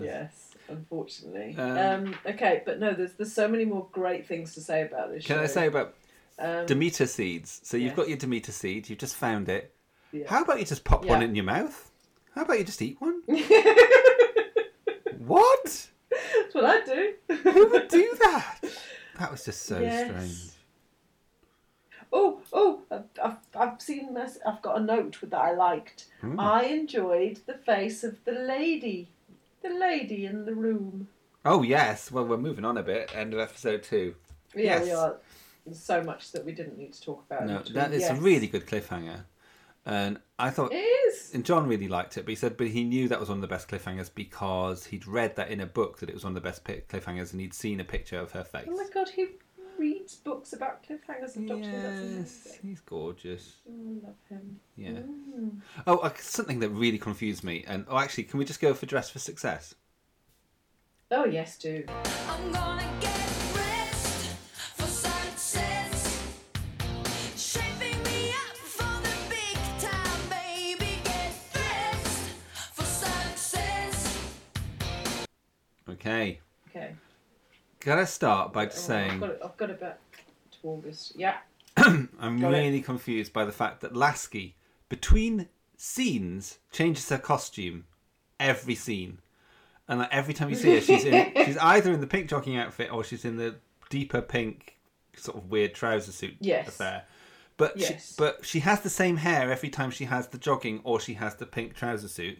yes. 0.00 0.45
Unfortunately. 0.68 1.54
Um, 1.58 1.78
Um, 1.78 2.14
okay, 2.26 2.62
but 2.66 2.78
no, 2.80 2.92
there's 2.94 3.12
there's 3.14 3.32
so 3.32 3.46
many 3.48 3.64
more 3.64 3.86
great 3.92 4.26
things 4.26 4.54
to 4.54 4.60
say 4.60 4.82
about 4.82 5.10
this 5.12 5.24
Can 5.24 5.36
show. 5.36 5.42
I 5.42 5.46
say 5.46 5.66
about 5.66 5.94
Um, 6.38 6.66
Demeter 6.66 7.06
seeds? 7.06 7.60
So 7.64 7.76
you've 7.76 7.88
yes. 7.88 7.96
got 7.96 8.08
your 8.08 8.18
Demeter 8.18 8.52
seed. 8.52 8.88
You've 8.90 8.98
just 8.98 9.16
found 9.16 9.48
it. 9.48 9.72
Yeah. 10.12 10.24
How 10.28 10.42
about 10.42 10.58
you 10.58 10.64
just 10.66 10.84
pop 10.84 11.04
one 11.04 11.22
in 11.22 11.34
your 11.34 11.44
mouth? 11.44 11.90
How 12.34 12.42
about 12.42 12.58
you 12.58 12.64
just 12.64 12.82
eat 12.82 13.00
one? 13.00 13.22
what? 15.18 15.88
That's 16.10 16.54
what 16.54 16.64
I 16.64 16.84
do. 16.84 17.14
Who 17.50 17.68
would 17.70 17.88
do 17.88 18.14
that? 18.20 18.58
That 19.18 19.30
was 19.30 19.44
just 19.44 19.62
so 19.62 19.80
Yes. 19.80 20.06
strange. 20.10 20.52
Oh, 22.12 22.40
oh! 22.52 22.82
I've, 22.90 23.04
I've, 23.22 23.36
I've 23.58 23.80
seen 23.82 24.14
this. 24.14 24.38
I've 24.46 24.62
got 24.62 24.78
a 24.78 24.80
note 24.82 25.18
that 25.22 25.36
I 25.38 25.52
liked. 25.54 26.06
Hmm. 26.20 26.38
I 26.38 26.62
enjoyed 26.64 27.40
the 27.46 27.54
face 27.54 28.04
of 28.04 28.22
the 28.24 28.32
lady, 28.32 29.08
the 29.68 29.74
lady 29.78 30.26
in 30.26 30.44
the 30.44 30.54
room. 30.54 31.08
Oh 31.44 31.62
yes. 31.62 32.10
Well, 32.10 32.24
we're 32.26 32.36
moving 32.36 32.64
on 32.64 32.76
a 32.78 32.82
bit. 32.82 33.10
End 33.14 33.32
of 33.34 33.40
episode 33.40 33.82
two. 33.82 34.14
Yeah, 34.54 34.62
yes. 34.62 34.84
we 34.84 34.92
are. 34.92 35.16
There's 35.64 35.80
so 35.80 36.02
much 36.02 36.32
that 36.32 36.44
we 36.44 36.52
didn't 36.52 36.78
need 36.78 36.92
to 36.94 37.02
talk 37.02 37.24
about. 37.28 37.46
No, 37.46 37.62
that 37.74 37.92
is 37.92 38.04
a 38.04 38.12
Yes. 38.14 38.18
really 38.20 38.46
good 38.46 38.66
cliffhanger. 38.66 39.24
And 39.84 40.18
I 40.38 40.50
thought, 40.50 40.72
It 40.72 40.78
is. 40.78 41.32
and 41.32 41.44
John 41.44 41.68
really 41.68 41.86
liked 41.86 42.16
it, 42.16 42.22
but 42.22 42.30
he 42.30 42.34
said, 42.34 42.56
but 42.56 42.66
he 42.68 42.82
knew 42.82 43.06
that 43.08 43.20
was 43.20 43.28
one 43.28 43.38
of 43.38 43.42
the 43.42 43.46
best 43.48 43.68
cliffhangers 43.68 44.10
because 44.12 44.86
he'd 44.86 45.06
read 45.06 45.36
that 45.36 45.50
in 45.50 45.60
a 45.60 45.66
book 45.66 45.98
that 45.98 46.08
it 46.08 46.14
was 46.14 46.24
one 46.24 46.32
of 46.32 46.34
the 46.34 46.40
best 46.40 46.64
cliffhangers, 46.64 47.30
and 47.32 47.40
he'd 47.40 47.54
seen 47.54 47.78
a 47.78 47.84
picture 47.84 48.18
of 48.18 48.32
her 48.32 48.42
face. 48.42 48.66
Oh 48.68 48.74
my 48.76 48.86
god, 48.92 49.08
he 49.10 49.28
reads 49.78 50.14
books 50.14 50.52
about 50.52 50.82
cliffhangers 50.82 51.36
and 51.36 51.48
Doctor 51.48 51.68
Who. 51.68 51.82
That's 51.82 52.46
Yes, 52.46 52.58
he's 52.62 52.80
gorgeous. 52.80 53.56
Oh, 53.68 53.72
I 53.72 54.06
love 54.06 54.16
him. 54.28 54.60
Yeah. 54.76 54.90
Mm. 54.90 55.60
Oh, 55.86 55.98
uh, 55.98 56.10
something 56.18 56.60
that 56.60 56.70
really 56.70 56.98
confused 56.98 57.44
me, 57.44 57.64
and 57.66 57.84
oh, 57.88 57.98
actually, 57.98 58.24
can 58.24 58.38
we 58.38 58.44
just 58.44 58.60
go 58.60 58.74
for 58.74 58.86
Dress 58.86 59.10
for 59.10 59.18
Success? 59.18 59.74
Oh 61.10 61.24
yes, 61.24 61.56
do. 61.58 61.84
I'm 62.28 62.52
gonna 62.52 62.98
get 63.00 63.28
dressed 63.52 64.36
for 64.74 64.86
success. 64.86 66.22
Shaping 67.36 68.02
me 68.02 68.30
up 68.30 68.56
for 68.56 69.02
the 69.02 69.16
big 69.28 69.56
time, 69.78 70.28
baby. 70.28 71.00
Get 71.04 71.32
dressed 71.52 72.30
for 72.74 72.82
success. 72.82 74.26
Okay. 75.88 76.40
Okay. 76.70 76.94
Can 77.86 78.00
I 78.00 78.04
start 78.04 78.52
by 78.52 78.64
just 78.66 78.78
Oh, 78.78 78.88
saying 78.88 79.10
I've 79.12 79.20
got 79.20 79.30
it. 79.30 79.40
I've 79.44 79.56
got 79.56 79.80
back 79.80 79.98
to 80.50 80.58
August. 80.64 81.12
Yeah. 81.14 81.36
I'm 81.76 82.08
Got 82.40 82.52
it. 82.52 82.58
really 82.58 82.80
confused 82.80 83.32
by 83.32 83.44
the 83.44 83.52
fact 83.52 83.80
that 83.82 83.94
Lasky, 83.94 84.56
between 84.88 85.48
scenes, 85.76 86.58
changes 86.72 87.08
her 87.10 87.18
costume 87.18 87.84
every 88.40 88.74
scene, 88.74 89.20
and 89.86 90.00
like 90.00 90.08
every 90.12 90.34
time 90.34 90.50
you 90.50 90.56
see 90.56 90.74
her, 90.74 90.80
she's 90.80 91.04
in 91.04 91.32
she's 91.44 91.56
either 91.58 91.92
in 91.92 92.00
the 92.00 92.08
pink 92.08 92.28
jogging 92.28 92.56
outfit 92.56 92.90
or 92.92 93.04
she's 93.04 93.24
in 93.24 93.36
the 93.36 93.54
deeper 93.88 94.20
pink 94.20 94.78
sort 95.16 95.36
of 95.36 95.48
weird 95.48 95.72
trouser 95.72 96.10
suit 96.10 96.34
Yes. 96.40 96.66
affair. 96.66 97.04
But 97.56 97.76
Yes. 97.76 98.08
she, 98.08 98.14
but 98.18 98.44
she 98.44 98.58
has 98.60 98.80
the 98.80 98.90
same 98.90 99.18
hair 99.18 99.52
every 99.52 99.68
time 99.68 99.92
she 99.92 100.06
has 100.06 100.26
the 100.26 100.38
jogging 100.38 100.80
or 100.82 100.98
she 100.98 101.14
has 101.14 101.36
the 101.36 101.46
pink 101.46 101.74
trouser 101.74 102.08
suit, 102.08 102.38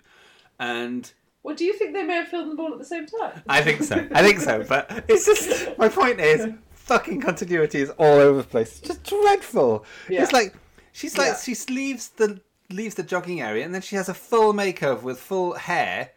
and 0.59 1.13
Well, 1.47 1.55
do 1.55 1.65
you 1.65 1.75
think 1.75 1.93
they 1.95 2.03
may 2.03 2.15
have 2.17 2.29
filmed 2.29 2.51
them 2.51 2.59
all 2.61 2.73
at 2.73 2.79
the 2.79 2.85
same 2.85 3.07
time? 3.07 3.41
I 3.49 3.63
think 3.63 3.83
so. 3.85 3.95
I 4.13 4.23
think 4.23 4.41
so. 4.41 4.65
But 4.69 5.05
it's 5.09 5.25
just 5.25 5.79
my 5.79 5.89
point 5.89 6.19
is 6.21 6.53
fucking 6.73 7.21
continuity 7.21 7.81
is 7.81 7.91
all 7.91 8.19
over 8.19 8.39
the 8.43 8.49
place. 8.49 8.79
It's 8.81 8.89
just 8.89 9.05
dreadful. 9.05 9.85
Yeah. 10.09 10.25
It's 10.25 10.33
like 10.33 10.55
she's 10.93 11.17
like 11.17 11.29
Yeah. 11.29 11.37
she 11.55 11.55
leaves 11.73 12.09
the 12.09 12.41
leaves 12.69 12.97
the 12.97 13.05
jogging 13.05 13.41
area 13.41 13.65
and 13.65 13.73
then 13.73 13.81
she 13.81 13.95
has 13.95 14.09
a 14.09 14.15
full 14.15 14.53
makeover 14.53 15.03
with 15.03 15.21
full 15.21 15.55
hair. 15.55 16.11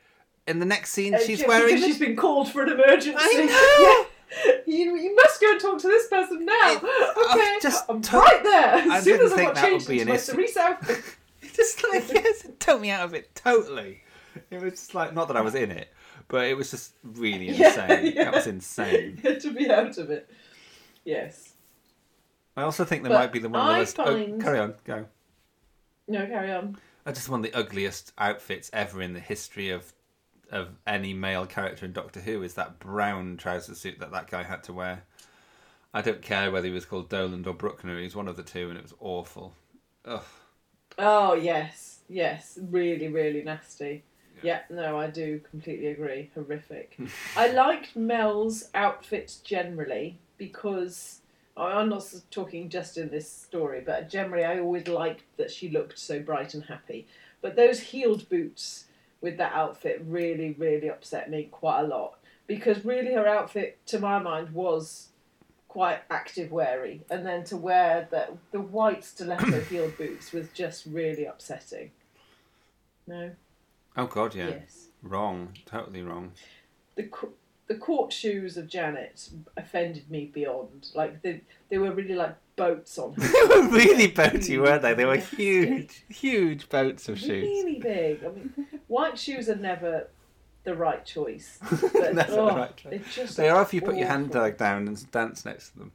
In 0.47 0.57
the 0.57 0.65
next 0.65 0.93
scene, 0.93 1.13
Uh, 1.13 1.19
she's 1.19 1.45
wearing. 1.45 1.75
because 1.75 1.85
she's 1.85 1.99
been 1.99 2.15
called 2.15 2.51
for 2.51 2.63
an 2.63 2.69
emergency. 2.69 3.13
I 3.19 4.05
Yeah. 4.45 4.51
You, 4.65 4.95
you 4.97 5.15
must 5.15 5.39
go 5.41 5.51
and 5.51 5.61
talk 5.61 5.79
to 5.81 5.87
this 5.87 6.07
person 6.07 6.43
now. 6.45 6.81
okay, 7.31 7.57
just 7.61 7.85
I'm 7.87 8.01
right 8.01 8.43
there. 8.43 8.75
I 8.91 8.97
As 8.97 9.03
soon 9.03 9.17
didn't 9.19 9.31
as 9.33 9.39
I 9.39 9.43
got 9.45 9.55
changed 9.57 9.89
into 9.91 10.05
my. 10.05 10.17
Cerise 10.17 10.57
outfit. 10.57 11.03
just 11.53 11.83
like 11.91 12.11
yes, 12.11 12.45
it 12.45 12.59
took 12.59 12.81
me 12.81 12.89
out 12.89 13.05
of 13.05 13.13
it 13.13 13.33
totally. 13.35 14.01
It 14.51 14.61
was 14.61 14.73
just 14.73 14.95
like 14.95 15.13
not 15.13 15.27
that 15.27 15.37
I 15.37 15.41
was 15.41 15.55
in 15.55 15.71
it, 15.71 15.89
but 16.27 16.45
it 16.47 16.55
was 16.57 16.71
just 16.71 16.93
really 17.03 17.49
Yeah, 17.51 17.67
insane. 17.69 18.13
yeah. 18.15 18.23
That 18.25 18.33
was 18.33 18.47
insane. 18.47 19.17
to 19.41 19.53
be 19.53 19.69
out 19.71 19.97
of 19.97 20.09
it. 20.09 20.29
Yes. 21.05 21.53
I 22.57 22.63
also 22.63 22.83
think 22.83 23.03
there 23.03 23.11
But 23.11 23.19
might 23.19 23.31
be 23.31 23.39
the 23.39 23.49
one 23.49 23.61
of 23.61 23.67
the 23.67 23.73
I 23.73 23.79
most. 23.79 23.99
oh, 23.99 24.05
find- 24.05 24.41
carry 24.41 24.59
on, 24.59 24.73
go. 24.83 25.05
No, 26.07 26.25
carry 26.25 26.51
on. 26.51 26.77
I 27.05 27.11
just 27.11 27.29
one 27.29 27.39
of 27.39 27.51
the 27.51 27.57
ugliest 27.57 28.11
outfits 28.17 28.69
ever 28.73 29.01
in 29.01 29.13
the 29.13 29.19
history 29.19 29.69
of 29.69 29.93
of 30.51 30.69
any 30.87 31.13
male 31.13 31.45
character 31.45 31.85
in 31.85 31.93
Doctor 31.93 32.19
Who 32.21 32.41
is 32.41 32.55
that 32.55 32.79
brown 32.79 33.37
trouser 33.37 33.75
suit 33.75 33.99
that 33.99 34.11
that 34.11 34.29
guy 34.31 34.43
had 34.43 34.63
to 34.63 34.73
wear. 34.73 35.03
I 35.93 36.01
don't 36.01 36.21
care 36.21 36.51
whether 36.51 36.67
he 36.67 36.73
was 36.73 36.85
called 36.85 37.09
Doland 37.09 37.45
or 37.47 37.53
Bruchner. 37.53 38.01
He's 38.01 38.15
one 38.15 38.27
of 38.27 38.35
the 38.35 38.43
two, 38.43 38.69
and 38.69 38.77
it 38.77 38.81
was 38.83 38.93
awful. 38.99 39.53
Ugh. 40.05 40.23
Oh 40.97 41.33
yes, 41.33 41.99
yes, 42.09 42.57
really, 42.61 43.07
really 43.07 43.43
nasty. 43.43 44.03
Yeah, 44.41 44.61
no, 44.69 44.97
I 44.97 45.07
do 45.07 45.41
completely 45.49 45.87
agree. 45.87 46.31
Horrific. 46.33 46.97
I 47.35 47.51
liked 47.51 47.95
Mel's 47.95 48.69
outfits 48.73 49.37
generally 49.37 50.17
because 50.37 51.21
I'm 51.57 51.89
not 51.89 52.05
talking 52.31 52.69
just 52.69 52.97
in 52.97 53.09
this 53.09 53.29
story, 53.29 53.81
but 53.85 54.09
generally 54.09 54.45
I 54.45 54.59
always 54.59 54.87
liked 54.87 55.23
that 55.37 55.51
she 55.51 55.69
looked 55.69 55.99
so 55.99 56.19
bright 56.19 56.53
and 56.53 56.63
happy. 56.63 57.07
But 57.41 57.55
those 57.55 57.79
heeled 57.79 58.29
boots 58.29 58.85
with 59.21 59.37
that 59.37 59.53
outfit 59.53 60.01
really, 60.05 60.55
really 60.57 60.89
upset 60.89 61.29
me 61.29 61.43
quite 61.51 61.81
a 61.81 61.87
lot 61.87 62.17
because 62.47 62.83
really 62.83 63.13
her 63.13 63.27
outfit, 63.27 63.77
to 63.85 63.99
my 63.99 64.19
mind, 64.19 64.53
was 64.53 65.09
quite 65.67 65.99
active 66.09 66.51
weary, 66.51 67.01
and 67.09 67.25
then 67.25 67.43
to 67.45 67.55
wear 67.55 68.07
the 68.09 68.27
the 68.51 68.59
white 68.59 69.05
stiletto 69.05 69.61
heeled 69.69 69.97
boots 69.97 70.33
was 70.33 70.49
just 70.49 70.85
really 70.87 71.25
upsetting. 71.25 71.91
No, 73.05 73.31
Oh 73.99 74.07
God, 74.07 74.33
yeah. 74.33 74.49
Yes. 74.49 74.87
Wrong. 75.03 75.49
Totally 75.65 76.01
wrong. 76.01 76.31
the 76.95 77.03
co- 77.03 77.33
the 77.67 77.75
court 77.75 78.11
shoes 78.11 78.57
of 78.57 78.67
Janet 78.67 79.29
offended 79.57 80.09
me 80.09 80.31
beyond. 80.33 80.89
Like 80.95 81.21
they 81.21 81.41
they 81.69 81.77
were 81.77 81.91
really 81.91 82.15
like 82.15 82.35
boats 82.55 82.97
on 82.97 83.13
her. 83.13 83.21
they 83.47 83.55
were 83.55 83.67
really 83.67 84.09
boaty, 84.09 84.61
weren't 84.61 84.81
they? 84.81 84.93
They 84.93 85.05
were 85.05 85.17
huge, 85.17 86.05
huge 86.09 86.69
boats 86.69 87.09
of 87.09 87.19
shoes. 87.19 87.43
really 87.43 87.79
big. 87.79 88.23
I 88.23 88.29
mean, 88.29 88.53
white 88.87 89.19
shoes 89.19 89.49
are 89.49 89.55
never 89.55 90.07
the 90.63 90.75
right 90.75 91.05
choice. 91.05 91.59
But, 91.93 92.15
Never 92.15 92.39
oh, 92.39 92.49
the 92.49 92.55
right 92.55 92.77
choice. 92.77 92.91
They, 92.91 93.01
just 93.11 93.37
They 93.37 93.49
are 93.49 93.61
if 93.61 93.73
you 93.73 93.81
put 93.81 93.95
your 93.97 94.07
hand 94.07 94.33
like 94.33 94.57
down 94.57 94.87
and 94.87 95.11
dance 95.11 95.45
next 95.45 95.71
to 95.71 95.79
them. 95.79 95.91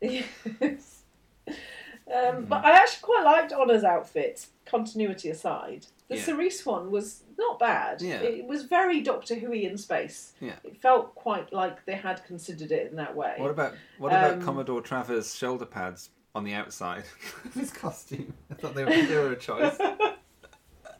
Yes. 0.00 1.00
Um, 2.06 2.44
but 2.44 2.64
I 2.64 2.72
actually 2.72 3.00
quite 3.00 3.24
liked 3.24 3.52
Honor's 3.52 3.82
outfit, 3.82 4.46
continuity 4.66 5.30
aside. 5.30 5.86
The 6.08 6.16
Yeah. 6.16 6.22
Cerise 6.22 6.66
one 6.66 6.90
was 6.90 7.22
not 7.38 7.58
bad. 7.58 8.02
Yeah. 8.02 8.20
It 8.20 8.46
was 8.46 8.64
very 8.64 9.00
Doctor 9.00 9.34
Who 9.36 9.52
in 9.52 9.78
space. 9.78 10.34
Yeah. 10.40 10.56
It 10.62 10.76
felt 10.80 11.14
quite 11.14 11.52
like 11.52 11.84
they 11.86 11.94
had 11.94 12.24
considered 12.26 12.70
it 12.72 12.90
in 12.90 12.96
that 12.96 13.16
way. 13.16 13.34
What 13.38 13.50
about 13.50 13.74
what 13.98 14.08
about 14.12 14.32
Um, 14.34 14.42
Commodore 14.42 14.82
Travers' 14.82 15.34
shoulder 15.34 15.64
pads 15.66 16.10
on 16.34 16.44
the 16.44 16.52
outside 16.52 17.04
of 17.44 17.54
his 17.54 17.70
costume? 17.70 18.34
I 18.50 18.54
thought 18.54 18.74
they 18.74 18.84
were, 18.84 18.90
they 18.90 19.16
were 19.16 19.32
a 19.32 19.36
choice. 19.36 19.76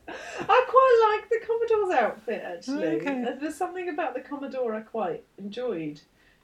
I 0.07 0.67
quite 0.69 1.19
like 1.21 1.29
the 1.31 1.47
Commodore's 1.47 1.95
outfit 1.95 2.43
actually. 2.45 2.87
Okay. 3.01 3.23
Uh, 3.25 3.37
There's 3.41 3.55
something 3.57 3.89
about 3.89 4.15
the 4.15 4.21
Commodore 4.21 4.75
I 4.75 4.81
quite 4.81 5.25
enjoyed. 5.39 6.01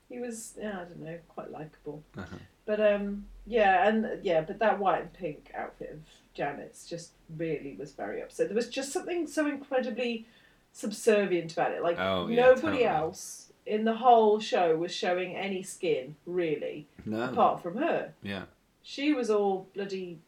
He 0.08 0.18
was, 0.18 0.54
yeah, 0.60 0.72
I 0.80 0.84
don't 0.84 1.00
know, 1.00 1.18
quite 1.28 1.50
likable. 1.50 2.02
Uh-huh. 2.16 2.36
But 2.66 2.80
um, 2.80 3.26
yeah, 3.46 3.86
and 3.88 4.24
yeah, 4.24 4.40
but 4.42 4.58
that 4.58 4.78
white 4.78 5.02
and 5.02 5.12
pink 5.12 5.50
outfit 5.54 5.90
of 5.94 6.00
Janet's 6.44 6.88
just 6.88 7.10
really 7.36 7.76
was 7.78 7.92
very 7.92 8.22
upset. 8.22 8.48
There 8.48 8.56
was 8.56 8.70
just 8.70 8.92
something 8.92 9.26
so 9.26 9.46
incredibly 9.46 10.26
subservient 10.72 11.52
about 11.52 11.72
it. 11.72 11.82
Like 11.82 11.98
Oh, 11.98 12.28
yeah, 12.28 12.40
nobody 12.46 12.60
totally. 12.78 12.84
else 12.86 13.52
in 13.66 13.84
the 13.84 13.96
whole 13.96 14.40
show 14.40 14.74
was 14.74 14.90
showing 14.90 15.36
any 15.36 15.62
skin 15.62 16.16
really, 16.24 16.86
No. 17.04 17.24
apart 17.24 17.62
from 17.62 17.76
her. 17.76 18.14
Yeah. 18.22 18.44
She 18.82 19.12
was 19.12 19.28
all 19.28 19.68
bloody 19.74 20.18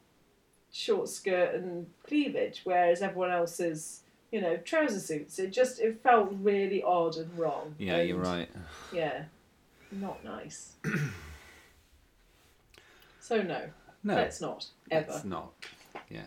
short 0.71 1.09
skirt 1.09 1.55
and 1.55 1.87
cleavage, 2.07 2.61
whereas 2.65 3.01
everyone 3.01 3.31
else 3.31 3.59
is 3.59 4.03
you 4.31 4.41
know, 4.43 4.59
trouser 4.59 5.01
suits. 5.01 5.39
It 5.39 5.51
just 5.51 5.81
it 5.81 6.03
felt 6.03 6.29
really 6.43 6.83
odd 6.83 7.17
and 7.17 7.39
wrong. 7.39 7.75
Yeah, 7.79 8.03
you're 8.03 8.19
right. 8.19 8.51
Yeah, 8.93 9.25
not 9.91 10.23
nice. 10.25 10.75
so 13.21 13.41
no, 13.43 13.63
No. 14.03 14.15
let's 14.15 14.41
not 14.43 14.67
ever. 14.91 15.11
It's 15.11 15.25
not. 15.25 15.53
Yes. 16.09 16.27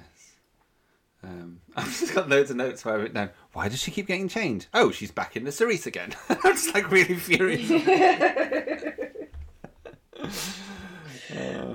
Um, 1.24 1.62
I've 1.76 1.86
just 1.86 2.14
got 2.14 2.30
loads 2.30 2.52
of 2.52 2.58
notes 2.58 2.86
where 2.86 2.96
I've 2.96 3.02
written 3.02 3.16
down, 3.16 3.30
why 3.54 3.68
does 3.70 3.82
she 3.82 3.92
keep 3.92 4.08
getting 4.08 4.28
changed? 4.28 4.68
Oh, 4.74 4.92
she's 4.92 5.12
back 5.12 5.36
in 5.36 5.44
the 5.44 5.52
Cerise 5.52 5.88
again. 5.88 6.14
I'm 6.30 6.54
just 6.54 6.74
like 6.74 6.92
really 6.92 7.16
furious. 7.16 7.72
Uh, 7.72 9.06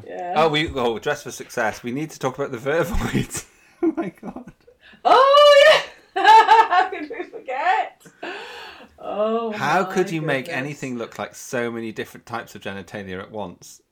Yeah. 0.07 0.35
Oh, 0.37 0.49
we 0.49 0.69
oh, 0.71 0.99
dress 0.99 1.23
for 1.23 1.31
success. 1.31 1.83
We 1.83 1.93
need 1.93 2.11
to 2.11 2.19
talk 2.19 2.39
about 2.39 2.51
the 2.51 2.59
vervoids. 2.59 3.47
oh 3.83 3.93
my 3.97 4.09
god. 4.09 4.53
Oh 5.05 5.83
yeah! 6.15 6.23
How 6.23 6.89
could 6.89 7.11
we 7.11 7.25
forget? 7.25 8.07
Oh. 8.99 9.51
How 9.53 9.85
could 9.85 10.11
you 10.11 10.23
make 10.23 10.49
anything 10.49 10.99
look 10.99 11.19
like 11.19 11.35
so 11.35 11.71
many 11.71 11.93
different 11.93 12.27
types 12.27 12.55
of 12.55 12.63
genitalia 12.63 13.21
at 13.21 13.31
once 13.31 13.83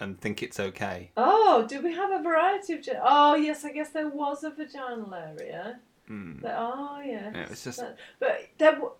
and 0.00 0.20
think 0.20 0.42
it's 0.42 0.58
okay? 0.58 1.10
Oh, 1.16 1.66
do 1.68 1.80
we 1.82 1.92
have 1.94 2.10
a 2.10 2.22
variety 2.22 2.72
of? 2.74 2.80
Oh 3.02 3.34
yes, 3.36 3.64
I 3.64 3.72
guess 3.72 3.90
there 3.90 4.08
was 4.08 4.42
a 4.44 4.50
vaginal 4.50 5.14
area. 5.14 5.78
Hmm. 6.08 6.40
That- 6.40 6.56
oh 6.58 7.00
yes. 7.04 7.32
Yeah, 7.34 7.42
it's 7.50 7.64
just- 7.64 7.78
That- 7.80 7.96
but 8.18 8.48
there. 8.58 8.72
w- 8.72 8.92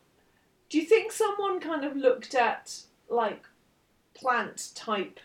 Do 0.68 0.78
you 0.78 0.84
think 0.84 1.10
someone 1.10 1.58
kind 1.60 1.84
of 1.84 1.96
looked 1.96 2.34
at 2.36 2.82
like 3.08 3.44
plant 4.14 4.70
type 4.76 5.18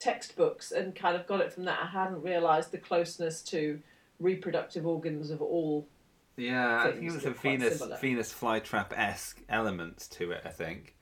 textbooks 0.00 0.72
and 0.72 0.94
kind 0.94 1.16
of 1.16 1.26
got 1.26 1.40
it 1.40 1.52
from 1.52 1.64
that? 1.64 1.78
I 1.82 1.86
hadn't 1.86 2.22
realised 2.22 2.72
the 2.72 2.78
closeness 2.78 3.42
to 3.44 3.80
reproductive 4.18 4.86
organs 4.86 5.30
of 5.30 5.40
all. 5.42 5.86
Yeah, 6.36 6.82
I 6.84 6.90
think 6.92 7.04
it 7.04 7.12
was 7.12 7.24
a 7.26 7.30
Venus 7.30 7.78
similar. 7.78 7.98
Venus 7.98 8.32
flytrap 8.32 8.92
esque 8.96 9.42
elements 9.48 10.08
to 10.08 10.32
it. 10.32 10.42
I 10.44 10.48
think, 10.48 10.96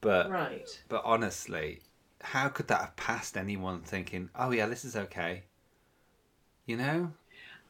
but 0.00 0.30
Right. 0.30 0.82
But 0.88 1.02
honestly, 1.04 1.82
how 2.24 2.48
could 2.48 2.68
that 2.68 2.80
have 2.80 2.96
passed 2.96 3.36
anyone 3.36 3.82
thinking, 3.82 4.30
"Oh 4.34 4.50
yeah, 4.50 4.66
this 4.66 4.84
is 4.84 4.96
okay"? 4.96 5.44
You 6.66 6.76
know? 6.76 7.12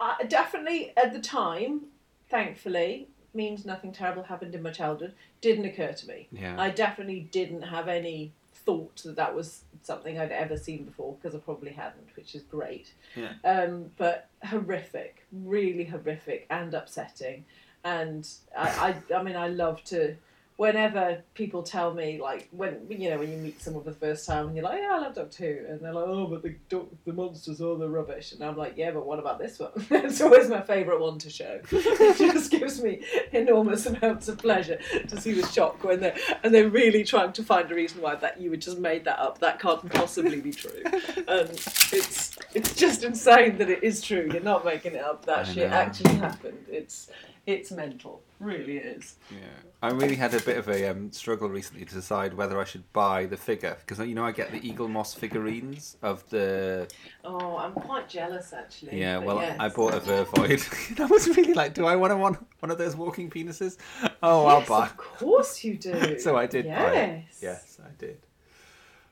I 0.01 0.25
definitely 0.25 0.93
at 0.97 1.13
the 1.13 1.21
time, 1.21 1.83
thankfully, 2.31 3.09
means 3.33 3.65
nothing 3.65 3.93
terrible 3.93 4.23
happened 4.23 4.55
in 4.55 4.63
my 4.63 4.71
childhood. 4.71 5.15
Didn't 5.41 5.65
occur 5.65 5.93
to 5.93 6.09
me. 6.09 6.29
Yeah. 6.31 6.61
I 6.61 6.71
definitely 6.71 7.29
didn't 7.31 7.63
have 7.63 7.89
any 7.89 8.33
thought 8.53 9.03
that 9.05 9.17
that 9.17 9.35
was 9.35 9.63
something 9.83 10.19
I'd 10.19 10.33
ever 10.33 10.57
seen 10.57 10.85
before 10.85 11.17
because 11.21 11.35
I 11.35 11.39
probably 11.39 11.73
hadn't, 11.73 12.09
which 12.17 12.35
is 12.35 12.43
great. 12.43 12.93
Yeah. 13.15 13.33
Um, 13.45 13.91
but 13.97 14.29
horrific, 14.45 15.27
really 15.33 15.85
horrific 15.85 16.47
and 16.51 16.73
upsetting. 16.75 17.45
And 17.85 18.27
I, 18.57 18.95
I, 19.11 19.15
I 19.15 19.23
mean, 19.23 19.37
I 19.37 19.49
love 19.49 19.83
to. 19.85 20.17
Whenever 20.57 21.23
people 21.35 21.63
tell 21.63 21.93
me, 21.93 22.21
like 22.21 22.49
when 22.53 22.87
you 22.89 23.11
know 23.11 23.19
when 23.19 23.31
you 23.31 23.39
meet 23.39 23.61
someone 23.61 23.83
for 23.83 23.91
the 23.91 23.97
first 23.97 24.27
time 24.27 24.47
and 24.47 24.57
you're 24.57 24.65
like, 24.65 24.81
yeah, 24.81 24.93
I 24.93 24.99
love 25.01 25.15
Doctor 25.15 25.45
Who, 25.45 25.73
and 25.73 25.81
they're 25.81 25.93
like, 25.93 26.05
oh, 26.07 26.27
but 26.29 26.43
the 26.43 26.55
doc- 26.69 26.91
the 27.05 27.13
monsters 27.13 27.61
are 27.61 27.77
the 27.77 27.89
rubbish, 27.89 28.33
and 28.33 28.43
I'm 28.43 28.57
like, 28.57 28.75
yeah, 28.77 28.93
but 28.93 29.05
what 29.05 29.19
about 29.19 29.39
this 29.39 29.59
one? 29.59 29.73
it's 29.91 30.21
always 30.21 30.49
my 30.49 30.61
favourite 30.61 31.01
one 31.01 31.19
to 31.19 31.31
show. 31.31 31.61
it 31.73 32.19
just 32.19 32.51
gives 32.51 32.81
me 32.81 33.03
enormous 33.33 33.87
amounts 33.87 34.29
of 34.29 34.39
pleasure 34.39 34.79
to 35.09 35.21
see 35.21 35.33
the 35.33 35.47
shock 35.49 35.83
when 35.83 36.01
they 36.01 36.13
are 36.13 36.15
and 36.43 36.55
they're 36.55 36.69
really 36.69 37.05
trying 37.05 37.33
to 37.33 37.43
find 37.43 37.71
a 37.71 37.75
reason 37.75 38.01
why 38.01 38.15
that 38.17 38.41
you 38.41 38.51
had 38.51 38.61
just 38.61 38.79
made 38.79 39.05
that 39.05 39.19
up. 39.19 39.39
That 39.39 39.59
can't 39.59 39.91
possibly 39.93 40.41
be 40.41 40.53
true. 40.53 40.83
And 41.27 41.51
it's 41.51 42.37
it's 42.55 42.75
just 42.75 43.03
insane 43.03 43.59
that 43.59 43.71
it 43.71 43.83
is 43.83 44.03
true. 44.03 44.29
You're 44.33 44.43
not 44.43 44.65
making 44.65 44.95
it 44.95 45.03
up. 45.03 45.25
That 45.27 45.39
I 45.41 45.45
shit 45.45 45.71
know. 45.71 45.77
actually 45.77 46.15
happened. 46.15 46.65
It's 46.69 47.11
it's 47.47 47.71
mental. 47.71 48.23
Really 48.41 48.79
is. 48.79 49.17
Yeah. 49.31 49.39
I 49.85 49.91
really 49.91 50.17
had 50.17 50.33
a 50.33 50.41
bit 50.41 50.57
of 50.57 50.67
a 50.69 50.89
um, 50.91 51.13
struggle 51.13 51.49
recently 51.49 51.85
to 51.85 51.95
decide 51.95 52.33
whether 52.33 52.59
I 52.59 52.65
should 52.65 52.91
buy 52.95 53.27
the 53.27 53.37
figure 53.37 53.77
because 53.81 53.99
you 54.07 54.15
know 54.15 54.25
I 54.25 54.33
get 54.33 54.51
the 54.51 54.61
Eaglemoss 54.61 55.15
figurines 55.15 55.99
of 56.03 56.27
the 56.31 56.89
Oh, 57.23 57.59
I'm 57.59 57.73
quite 57.73 58.09
jealous 58.09 58.55
actually. 58.55 58.99
yeah. 58.99 59.19
Well, 59.19 59.37
yes. 59.41 59.57
I 59.61 59.69
bought 59.69 59.93
a 59.93 60.01
Vervoid. 60.01 61.01
I 61.01 61.05
was 61.05 61.29
really 61.37 61.53
like, 61.53 61.75
do 61.75 61.85
I 61.85 61.97
want 61.97 62.13
to 62.13 62.17
want 62.17 62.39
one 62.61 62.71
of 62.71 62.79
those 62.79 62.97
walking 62.97 63.29
penises? 63.29 63.77
Oh, 64.23 64.47
I'll 64.47 64.65
buy. 64.65 64.87
Of 64.87 64.97
course 64.97 65.63
you 65.63 65.77
do. 65.77 66.19
so 66.25 66.35
I 66.37 66.47
did 66.47 66.65
buy 66.67 66.95
it. 66.95 67.25
Yes. 67.29 67.39
Yes, 67.43 67.79
I 67.85 67.91
did. 67.99 68.19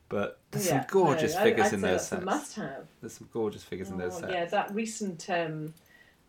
But 0.08 0.38
there's 0.50 0.66
Yeah, 0.68 0.80
some 0.80 0.86
gorgeous 0.90 1.34
no, 1.34 1.42
figures 1.42 1.66
I'd 1.66 1.72
in 1.74 1.80
those 1.82 1.90
that's 2.08 2.12
a 2.12 2.14
sets. 2.16 2.24
must-have. 2.24 2.86
There's 3.02 3.12
some 3.12 3.28
gorgeous 3.32 3.62
figures 3.62 3.90
in 3.90 3.98
those 3.98 4.14
Oh, 4.16 4.20
sets. 4.20 4.32
yeah, 4.32 4.44
that 4.46 4.74
recent 4.74 5.28
um, 5.28 5.74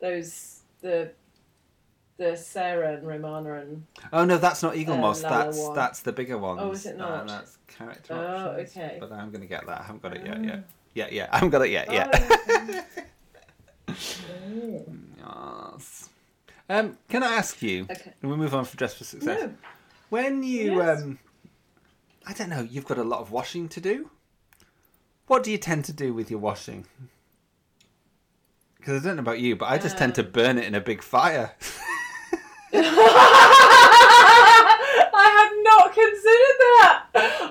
those 0.01 0.61
the 0.81 1.11
the 2.17 2.35
Sarah 2.37 2.93
and 2.95 3.07
Romana 3.07 3.53
and 3.55 3.85
Oh 4.11 4.23
no, 4.25 4.37
that's 4.37 4.61
not 4.63 4.75
Eagle 4.75 4.95
uh, 4.95 4.99
Moss. 4.99 5.23
Lala 5.23 5.45
That's 5.45 5.57
one. 5.59 5.75
that's 5.75 5.99
the 6.01 6.11
bigger 6.11 6.37
ones. 6.37 6.59
Oh, 6.61 6.71
is 6.71 6.85
it 6.85 6.97
not? 6.97 7.27
that's 7.27 7.57
character 7.67 8.13
Oh, 8.13 8.51
options. 8.51 8.69
okay. 8.77 8.97
But 8.99 9.11
I'm 9.11 9.31
gonna 9.31 9.45
get 9.47 9.65
that. 9.65 9.81
I 9.81 9.83
haven't 9.83 10.01
got 10.03 10.15
it 10.15 10.25
yet. 10.25 10.37
Ah. 10.39 10.43
Yet. 10.43 10.63
Yeah, 10.95 11.07
yeah. 11.11 11.27
I 11.31 11.35
haven't 11.37 11.49
got 11.49 11.61
it 11.63 11.71
yet. 11.71 11.87
Oh, 11.89 11.93
yeah. 11.93 12.83
yes. 15.17 16.09
Um, 16.69 16.97
can 17.09 17.23
I 17.23 17.33
ask 17.33 17.61
you? 17.61 17.83
Okay. 17.89 18.13
And 18.21 18.31
we 18.31 18.37
move 18.37 18.53
on 18.53 18.65
from 18.65 18.77
Dress 18.77 18.93
for 18.93 19.03
Success. 19.03 19.41
No. 19.41 19.53
When 20.09 20.43
you 20.43 20.77
Yes. 20.77 21.01
um, 21.01 21.19
I 22.25 22.33
don't 22.33 22.49
know. 22.49 22.61
You've 22.61 22.85
got 22.85 22.97
a 22.97 23.03
lot 23.03 23.19
of 23.19 23.31
washing 23.31 23.67
to 23.69 23.81
do. 23.81 24.09
What 25.27 25.43
do 25.43 25.51
you 25.51 25.57
tend 25.57 25.85
to 25.85 25.93
do 25.93 26.13
with 26.13 26.29
your 26.29 26.39
washing? 26.39 26.85
Because 28.77 29.01
I 29.03 29.07
don't 29.07 29.15
know 29.17 29.21
about 29.21 29.39
you, 29.39 29.55
but 29.55 29.65
I 29.69 29.77
just 29.77 29.97
tend 29.97 30.15
to 30.15 30.25
Um. 30.25 30.31
burn 30.31 30.57
it 30.57 30.65
in 30.65 30.75
a 30.75 30.81
big 30.81 31.01
fire. 31.01 31.51
I 35.15 35.27
had 35.37 35.51
not 35.63 35.93
considered 35.93 36.57
that. 36.59 37.05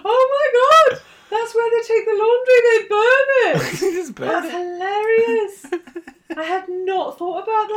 Oh 0.05 0.25
my 0.35 0.47
god, 0.59 1.01
that's 1.31 1.55
where 1.55 1.71
they 1.71 1.83
take 1.87 2.05
the 2.07 2.17
laundry. 2.19 2.61
They 2.67 2.81
burn 2.89 3.29
it. 3.47 3.57
Just 3.97 4.15
burn 4.15 4.29
that's 4.29 4.47
it. 4.47 4.53
hilarious. 4.53 5.57
I 6.37 6.43
had 6.45 6.67
not 6.69 7.19
thought 7.19 7.43
about 7.43 7.69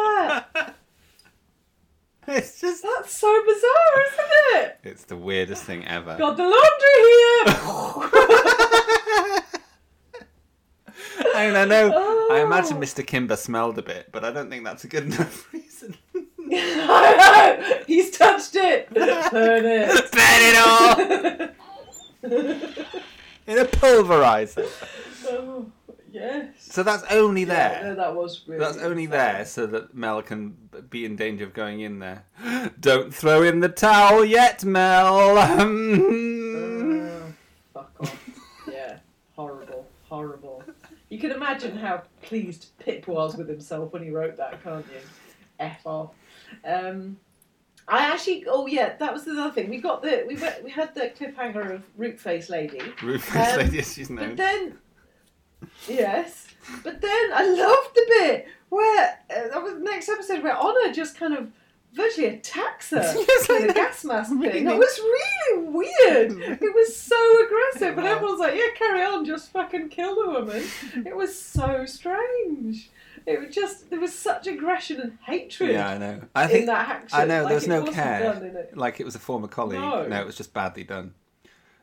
that. 0.53 0.75
It's 2.27 2.59
just 2.59 2.81
that's 2.81 3.15
so 3.15 3.43
bizarre, 3.45 4.01
isn't 4.07 4.31
it? 4.63 4.79
It's 4.83 5.03
the 5.03 5.15
weirdest 5.15 5.63
thing 5.63 5.85
ever. 5.85 6.17
Got 6.17 6.37
the 6.37 6.43
laundry 6.43 6.97
here. 7.05 7.45
I 11.35 11.47
mean, 11.47 11.55
I 11.55 11.65
know. 11.65 11.89
I 12.31 12.39
Oh. 12.39 12.43
imagine 12.45 12.77
Mr. 12.77 13.05
Kimber 13.05 13.35
smelled 13.35 13.77
a 13.77 13.83
bit, 13.83 14.09
but 14.11 14.25
I 14.25 14.31
don't 14.31 14.49
think 14.49 14.63
that's 14.63 14.83
a 14.83 14.87
good 14.87 15.03
enough 15.05 15.53
reason. 15.53 15.95
I 16.51 17.57
know. 17.67 17.83
He's 17.87 18.11
touched 18.11 18.55
it. 18.55 18.89
Burn 18.93 19.65
it. 19.65 20.11
Burn 20.11 20.41
it 20.41 20.55
all 20.57 22.35
in 23.47 23.59
a 23.59 23.65
pulverizer. 23.65 24.67
oh, 25.27 25.65
yes. 26.11 26.47
So 26.59 26.81
that's 26.83 27.03
only 27.11 27.43
there. 27.43 27.79
Yeah, 27.81 27.89
no, 27.89 27.95
that 27.95 28.15
was 28.15 28.41
really. 28.47 28.59
That's 28.59 28.77
only 28.77 29.05
there 29.05 29.45
so 29.45 29.67
that 29.67 29.93
Mel 29.93 30.21
can 30.23 30.57
be 30.89 31.05
in 31.05 31.15
danger 31.15 31.45
of 31.45 31.53
going 31.53 31.81
in 31.81 31.99
there. 31.99 32.25
Don't 32.79 33.13
throw 33.13 33.43
in 33.43 33.59
the 33.59 33.69
towel 33.69 34.25
yet, 34.25 34.63
Mel. 34.65 35.37
Oh, 35.37 37.21
fuck 37.73 37.91
off. 37.99 38.17
Yeah, 38.71 38.97
horrible, 39.35 39.87
horrible. 40.09 40.63
You 41.09 41.19
can 41.19 41.31
imagine 41.31 41.77
how 41.77 42.01
pleased 42.23 42.69
Pip 42.79 43.07
was 43.07 43.37
with 43.37 43.47
himself 43.47 43.93
when 43.93 44.01
he 44.03 44.09
wrote 44.09 44.35
that, 44.37 44.63
can't 44.63 44.85
you? 44.87 44.99
F 45.59 45.85
off. 45.85 46.11
Um, 46.63 47.17
I 47.87 47.99
actually, 48.11 48.45
oh 48.47 48.65
yeah, 48.65 48.95
that 48.97 49.13
was 49.13 49.25
the 49.25 49.31
other 49.39 49.51
thing. 49.51 49.69
We 49.69 49.77
got 49.77 50.01
the 50.01 50.25
we 50.27 50.35
went, 50.35 50.63
we 50.63 50.71
had 50.71 50.95
the 50.95 51.11
cliffhanger 51.17 51.71
of 51.75 51.83
Root 51.97 52.19
Face 52.19 52.49
Lady. 52.49 52.81
Ruthless 53.03 53.53
Um, 53.53 53.59
lady, 53.59 53.77
yes, 53.77 53.93
she's 53.93 54.09
But 54.09 54.35
then, 54.37 54.77
yes, 55.87 56.47
but 56.83 57.01
then 57.01 57.29
I 57.33 57.45
loved 57.45 57.95
the 57.95 58.05
bit 58.07 58.47
where 58.69 59.19
uh, 59.29 59.47
that 59.49 59.61
was 59.61 59.73
the 59.75 59.79
next 59.81 60.09
episode 60.09 60.41
where 60.41 60.57
Honor 60.57 60.91
just 60.93 61.17
kind 61.17 61.35
of 61.35 61.51
virtually 61.93 62.27
attacks 62.27 62.89
her 62.89 62.97
Yes, 63.27 63.47
with 63.47 63.69
a 63.69 63.73
gas 63.73 64.03
mask 64.03 64.29
thing. 64.31 64.39
Really? 64.39 64.65
It 64.65 64.77
was 64.77 64.99
really 64.99 65.67
weird. 65.67 66.59
It 66.61 66.73
was 66.73 66.95
so 66.95 67.45
aggressive, 67.45 67.97
and 67.99 68.07
everyone's 68.07 68.39
like, 68.39 68.55
"Yeah, 68.55 68.73
carry 68.75 69.03
on, 69.03 69.25
just 69.25 69.51
fucking 69.51 69.89
kill 69.89 70.15
the 70.15 70.29
woman." 70.31 70.63
It 71.05 71.15
was 71.15 71.39
so 71.39 71.85
strange. 71.85 72.89
It 73.25 73.39
was 73.39 73.55
just 73.55 73.89
there 73.89 73.99
was 73.99 74.13
such 74.13 74.45
aggression 74.47 75.01
and 75.01 75.17
hatred. 75.25 75.71
Yeah, 75.71 75.89
I 75.89 75.97
know. 75.97 76.21
I 76.35 76.43
in 76.43 76.49
think 76.49 76.65
that 76.67 76.89
action. 76.89 77.19
I 77.19 77.25
know. 77.25 77.41
Like, 77.43 77.49
There's 77.49 77.63
it 77.63 77.69
no 77.69 77.85
care. 77.85 78.33
it. 78.43 78.77
Like 78.77 78.99
it 78.99 79.03
was 79.03 79.15
a 79.15 79.19
former 79.19 79.47
colleague. 79.47 79.79
No. 79.79 80.05
No. 80.07 80.21
it 80.21 80.25
was 80.25 80.37
just 80.37 80.53
badly 80.53 80.83
done. 80.83 81.13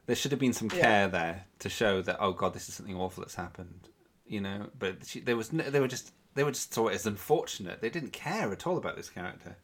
There 0.06 0.16
should 0.16 0.30
have 0.30 0.40
been 0.40 0.52
some 0.52 0.68
Yeah. 0.72 0.80
care 0.80 1.08
there 1.08 1.44
to 1.60 1.68
show 1.68 2.00
that 2.02 2.16
oh 2.20 2.32
god, 2.32 2.54
this 2.54 2.68
is 2.68 2.74
something 2.74 2.96
awful 2.96 3.22
that's 3.22 3.34
happened. 3.34 3.88
You 4.26 4.40
know, 4.40 4.68
but 4.78 5.04
she, 5.06 5.20
there 5.20 5.36
was 5.36 5.52
no, 5.52 5.68
they 5.68 5.80
were 5.80 5.88
just 5.88 6.12
they 6.34 6.44
were 6.44 6.52
just 6.52 6.72
saw 6.72 6.88
it 6.88 6.94
as 6.94 7.06
unfortunate. 7.06 7.80
They 7.80 7.90
didn't 7.90 8.12
care 8.12 8.50
at 8.52 8.66
all 8.66 8.76
about 8.78 8.96
this 8.96 9.10
character. 9.10 9.56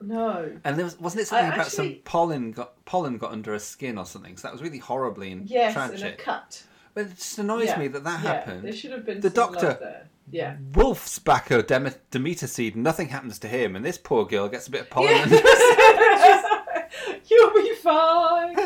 No. 0.00 0.58
And 0.64 0.76
there 0.76 0.84
was 0.84 1.00
wasn't 1.00 1.20
it 1.22 1.32
I 1.32 1.40
something 1.40 1.52
about 1.52 1.72
some 1.72 1.96
pollen 2.04 2.52
got 2.52 2.84
pollen 2.84 3.16
got 3.16 3.32
under 3.32 3.52
her 3.52 3.58
skin 3.58 3.96
or 3.98 4.04
something? 4.04 4.36
So 4.36 4.48
that 4.48 4.52
was 4.52 4.62
really 4.62 4.78
horribly 4.78 5.32
and 5.32 5.48
Yes, 5.48 5.72
tragic. 5.72 6.00
in 6.00 6.06
a 6.06 6.12
cut. 6.12 6.62
But 6.94 7.06
it 7.06 7.16
just 7.16 7.38
annoys 7.38 7.66
Yeah, 7.68 7.78
me 7.78 7.88
that 7.88 8.04
that 8.04 8.22
yeah, 8.24 8.32
happened. 8.32 8.64
There 8.64 8.72
should 8.72 8.92
have 8.92 9.06
been 9.06 9.20
the 9.20 9.30
some 9.30 9.52
love 9.54 9.62
doctor. 9.62 10.06
Yeah. 10.30 10.56
Wolf's 10.74 11.18
back 11.18 11.50
a 11.50 11.62
Dem- 11.62 11.94
Demeter 12.10 12.46
seed, 12.46 12.76
nothing 12.76 13.08
happens 13.08 13.38
to 13.40 13.48
him, 13.48 13.76
and 13.76 13.84
this 13.84 13.98
poor 13.98 14.24
girl 14.24 14.48
gets 14.48 14.66
a 14.66 14.70
bit 14.70 14.82
of 14.82 14.90
pollen. 14.90 15.30
You'll 17.28 17.54
be 17.54 17.74
fine. 17.76 18.56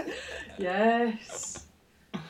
Yes. 0.58 1.66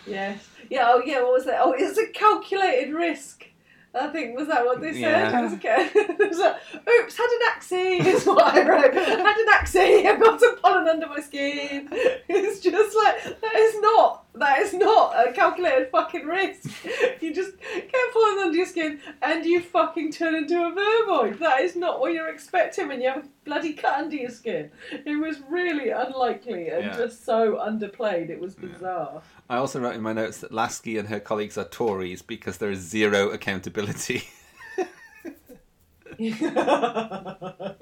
Yes. 0.06 0.48
Yeah. 0.68 0.86
Oh, 0.88 1.02
yeah. 1.04 1.22
What 1.22 1.32
was 1.32 1.44
that? 1.46 1.60
Oh, 1.60 1.74
it's 1.76 1.98
a 1.98 2.06
calculated 2.08 2.92
risk. 2.92 3.46
I 3.92 4.06
think 4.06 4.38
was 4.38 4.46
that 4.46 4.64
what 4.64 4.80
they 4.80 4.92
said? 4.92 5.00
Yeah. 5.00 5.40
It 5.40 5.42
was, 5.42 5.52
okay. 5.54 5.90
it 5.94 6.28
was 6.30 6.38
like, 6.38 6.56
Oops, 6.88 7.16
had 7.16 7.26
an 7.26 7.40
axie. 7.50 8.06
Is 8.06 8.24
what 8.24 8.54
I 8.54 8.68
wrote. 8.68 8.94
Had 8.94 9.36
an 9.36 9.48
axie. 9.48 10.06
I've 10.06 10.20
got 10.20 10.38
some 10.38 10.58
pollen 10.60 10.86
under 10.86 11.08
my 11.08 11.20
skin. 11.20 11.88
It's 11.90 12.60
just 12.60 12.96
like 12.96 13.40
that 13.40 13.56
is 13.56 13.80
not. 13.80 14.26
That 14.34 14.60
is 14.60 14.72
not 14.72 15.12
a 15.28 15.32
calculated 15.32 15.90
fucking 15.90 16.24
risk. 16.24 16.70
You 17.20 17.34
just 17.34 17.52
get 17.58 18.12
pollen 18.12 18.38
under 18.38 18.56
your 18.56 18.66
skin 18.66 19.00
and 19.22 19.44
you 19.44 19.60
fucking 19.60 20.12
turn 20.12 20.34
into 20.36 20.54
a 20.56 20.70
Vervoid. 20.72 21.38
That 21.40 21.60
is 21.60 21.74
not 21.76 22.00
what 22.00 22.12
you're 22.12 22.28
expecting 22.28 22.88
when 22.88 23.00
you 23.00 23.08
have 23.08 23.24
a 23.24 23.28
bloody 23.44 23.72
cut 23.72 23.98
under 23.98 24.16
your 24.16 24.30
skin. 24.30 24.70
It 25.04 25.16
was 25.16 25.40
really 25.48 25.90
unlikely 25.90 26.68
and 26.68 26.84
Yeah. 26.86 26.96
just 26.96 27.24
so 27.24 27.56
underplayed. 27.56 28.30
It 28.30 28.40
was 28.40 28.54
bizarre. 28.54 29.22
I 29.48 29.56
also 29.56 29.80
wrote 29.80 29.96
in 29.96 30.00
my 30.02 30.12
notes 30.12 30.38
that 30.38 30.52
Lasky 30.52 30.96
and 30.96 31.08
her 31.08 31.20
colleagues 31.20 31.58
are 31.58 31.64
Tories 31.64 32.22
because 32.22 32.58
there 32.58 32.70
is 32.70 32.78
zero 32.80 33.30
accountability. 33.30 34.22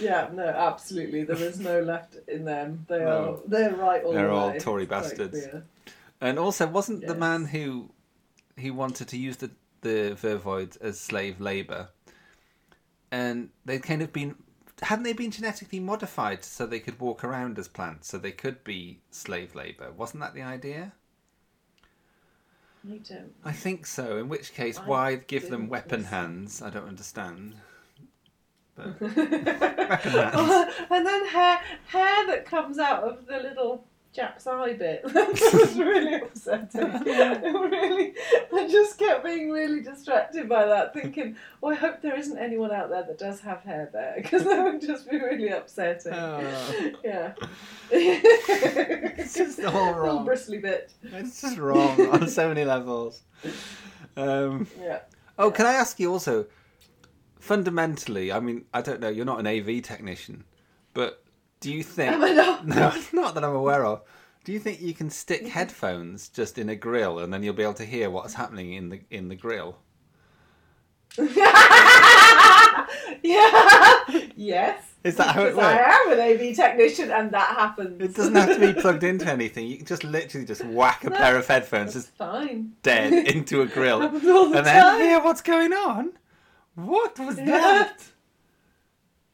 yeah, 0.00 0.28
no, 0.32 0.44
absolutely. 0.44 1.24
There 1.24 1.36
is 1.36 1.60
no 1.60 1.80
left 1.80 2.16
in 2.28 2.44
them. 2.44 2.86
They 2.88 2.98
No. 3.00 3.40
are 3.44 3.48
they're 3.48 3.74
right 3.74 4.02
all 4.04 4.12
They're 4.12 4.28
the 4.28 4.32
all 4.32 4.50
way. 4.50 4.58
Tory 4.58 4.86
bastards. 4.86 5.46
And 6.20 6.38
also, 6.38 6.66
wasn't 6.66 7.06
the 7.06 7.14
man 7.14 7.46
who 7.46 7.90
he 8.56 8.70
wanted 8.70 9.08
to 9.08 9.16
use 9.16 9.36
the 9.38 9.50
the 9.82 10.16
vervoids 10.20 10.78
as 10.82 11.00
slave 11.00 11.40
labor, 11.40 11.88
and 13.10 13.48
they'd 13.64 13.82
kind 13.82 14.02
of 14.02 14.12
been 14.12 14.36
hadn't 14.82 15.04
they 15.04 15.12
been 15.12 15.30
genetically 15.30 15.80
modified 15.80 16.44
so 16.44 16.66
they 16.66 16.80
could 16.80 16.98
walk 17.00 17.24
around 17.24 17.58
as 17.58 17.68
plants, 17.68 18.08
so 18.08 18.18
they 18.18 18.32
could 18.32 18.62
be 18.64 19.00
slave 19.10 19.54
labor? 19.54 19.90
Wasn't 19.92 20.20
that 20.20 20.34
the 20.34 20.42
idea? 20.42 20.92
I 22.88 22.96
don't. 22.96 23.34
I 23.44 23.52
think 23.52 23.86
so. 23.86 24.18
In 24.18 24.28
which 24.28 24.54
case, 24.54 24.78
I 24.78 24.82
why 24.82 25.14
give 25.16 25.50
them 25.50 25.68
weapon 25.68 26.00
listen. 26.00 26.12
hands? 26.12 26.62
I 26.62 26.70
don't 26.70 26.88
understand. 26.88 27.54
But 28.74 28.86
and 29.00 31.06
then 31.06 31.26
hair 31.26 31.60
hair 31.86 32.26
that 32.28 32.46
comes 32.46 32.78
out 32.78 33.04
of 33.04 33.26
the 33.26 33.38
little 33.38 33.84
Jack's 34.12 34.46
eye 34.46 34.72
bit. 34.72 35.02
that 35.14 35.28
was 35.28 35.78
really 35.78 36.14
upsetting. 36.14 36.80
It 37.06 37.54
really, 37.54 38.14
I 38.52 38.68
just 38.68 38.98
kept 38.98 39.24
being 39.24 39.50
really 39.50 39.80
distracted 39.82 40.48
by 40.48 40.66
that, 40.66 40.92
thinking, 40.92 41.36
well, 41.60 41.72
I 41.72 41.76
hope 41.76 42.02
there 42.02 42.16
isn't 42.16 42.36
anyone 42.36 42.72
out 42.72 42.90
there 42.90 43.04
that 43.04 43.18
does 43.18 43.40
have 43.40 43.62
hair 43.62 43.88
there, 43.92 44.14
because 44.20 44.44
that 44.44 44.64
would 44.64 44.80
just 44.80 45.08
be 45.08 45.18
really 45.18 45.48
upsetting." 45.48 46.12
Oh. 46.12 46.92
Yeah. 47.04 47.34
it's 47.90 49.34
just 49.34 49.60
all 49.64 50.00
Little 50.02 50.24
bristly 50.24 50.58
bit. 50.58 50.92
It's 51.02 51.40
just 51.40 51.56
wrong 51.58 52.00
on 52.08 52.28
so 52.28 52.48
many 52.48 52.64
levels. 52.64 53.22
Um, 54.16 54.66
Yeah. 54.80 55.00
Oh, 55.38 55.50
can 55.50 55.66
I 55.66 55.74
ask 55.74 55.98
you 56.00 56.12
also? 56.12 56.46
Fundamentally, 57.38 58.30
I 58.32 58.40
mean, 58.40 58.66
I 58.74 58.82
don't 58.82 59.00
know. 59.00 59.08
You're 59.08 59.24
not 59.24 59.40
an 59.40 59.46
AV 59.46 59.82
technician, 59.82 60.44
but 60.92 61.24
do 61.60 61.72
you 61.72 61.82
think? 61.96 62.12
Am 62.12 62.24
I 62.24 62.32
not? 62.32 62.66
No, 62.66 62.92
not 63.12 63.34
that 63.34 63.44
I'm 63.44 63.54
aware 63.54 63.86
of. 63.86 64.02
Do 64.44 64.52
you 64.52 64.58
think 64.58 64.80
you 64.80 64.94
can 64.94 65.10
stick 65.10 65.40
mm-hmm. 65.42 65.50
headphones 65.50 66.28
just 66.28 66.58
in 66.58 66.68
a 66.68 66.76
grill 66.76 67.18
and 67.18 67.32
then 67.32 67.42
you'll 67.42 67.54
be 67.54 67.62
able 67.62 67.74
to 67.74 67.84
hear 67.84 68.10
what's 68.10 68.34
happening 68.34 68.72
in 68.72 68.88
the 68.88 69.00
in 69.10 69.28
the 69.28 69.36
grill? 69.36 69.76
yeah. 73.22 74.04
Yes. 74.36 74.84
Is 75.02 75.16
that 75.16 75.34
how 75.34 75.42
it 75.42 75.54
Because 75.54 75.64
I 75.64 75.78
am 75.78 76.12
an 76.12 76.20
AV 76.20 76.54
technician, 76.54 77.10
and 77.10 77.30
that 77.32 77.56
happens. 77.56 78.00
It 78.00 78.14
doesn't 78.14 78.34
have 78.34 78.54
to 78.54 78.74
be 78.74 78.78
plugged 78.80 79.02
into 79.02 79.26
anything. 79.26 79.66
You 79.66 79.78
can 79.78 79.86
just 79.86 80.04
literally 80.04 80.46
just 80.46 80.64
whack 80.64 81.04
a 81.04 81.10
pair 81.10 81.36
of 81.36 81.46
headphones 81.46 81.94
just 81.94 82.08
Fine. 82.16 82.72
dead 82.82 83.12
into 83.12 83.62
a 83.62 83.66
grill 83.66 84.00
Happens 84.00 84.26
all 84.26 84.50
the 84.50 84.58
and 84.58 84.66
then 84.66 85.00
hear 85.00 85.20
what's 85.20 85.40
going 85.40 85.72
on. 85.72 86.12
What 86.74 87.18
was 87.18 87.38
Yeah. 87.38 87.88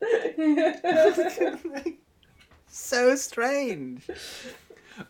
that? 0.01 1.93
So 2.77 3.17
strange. 3.17 4.09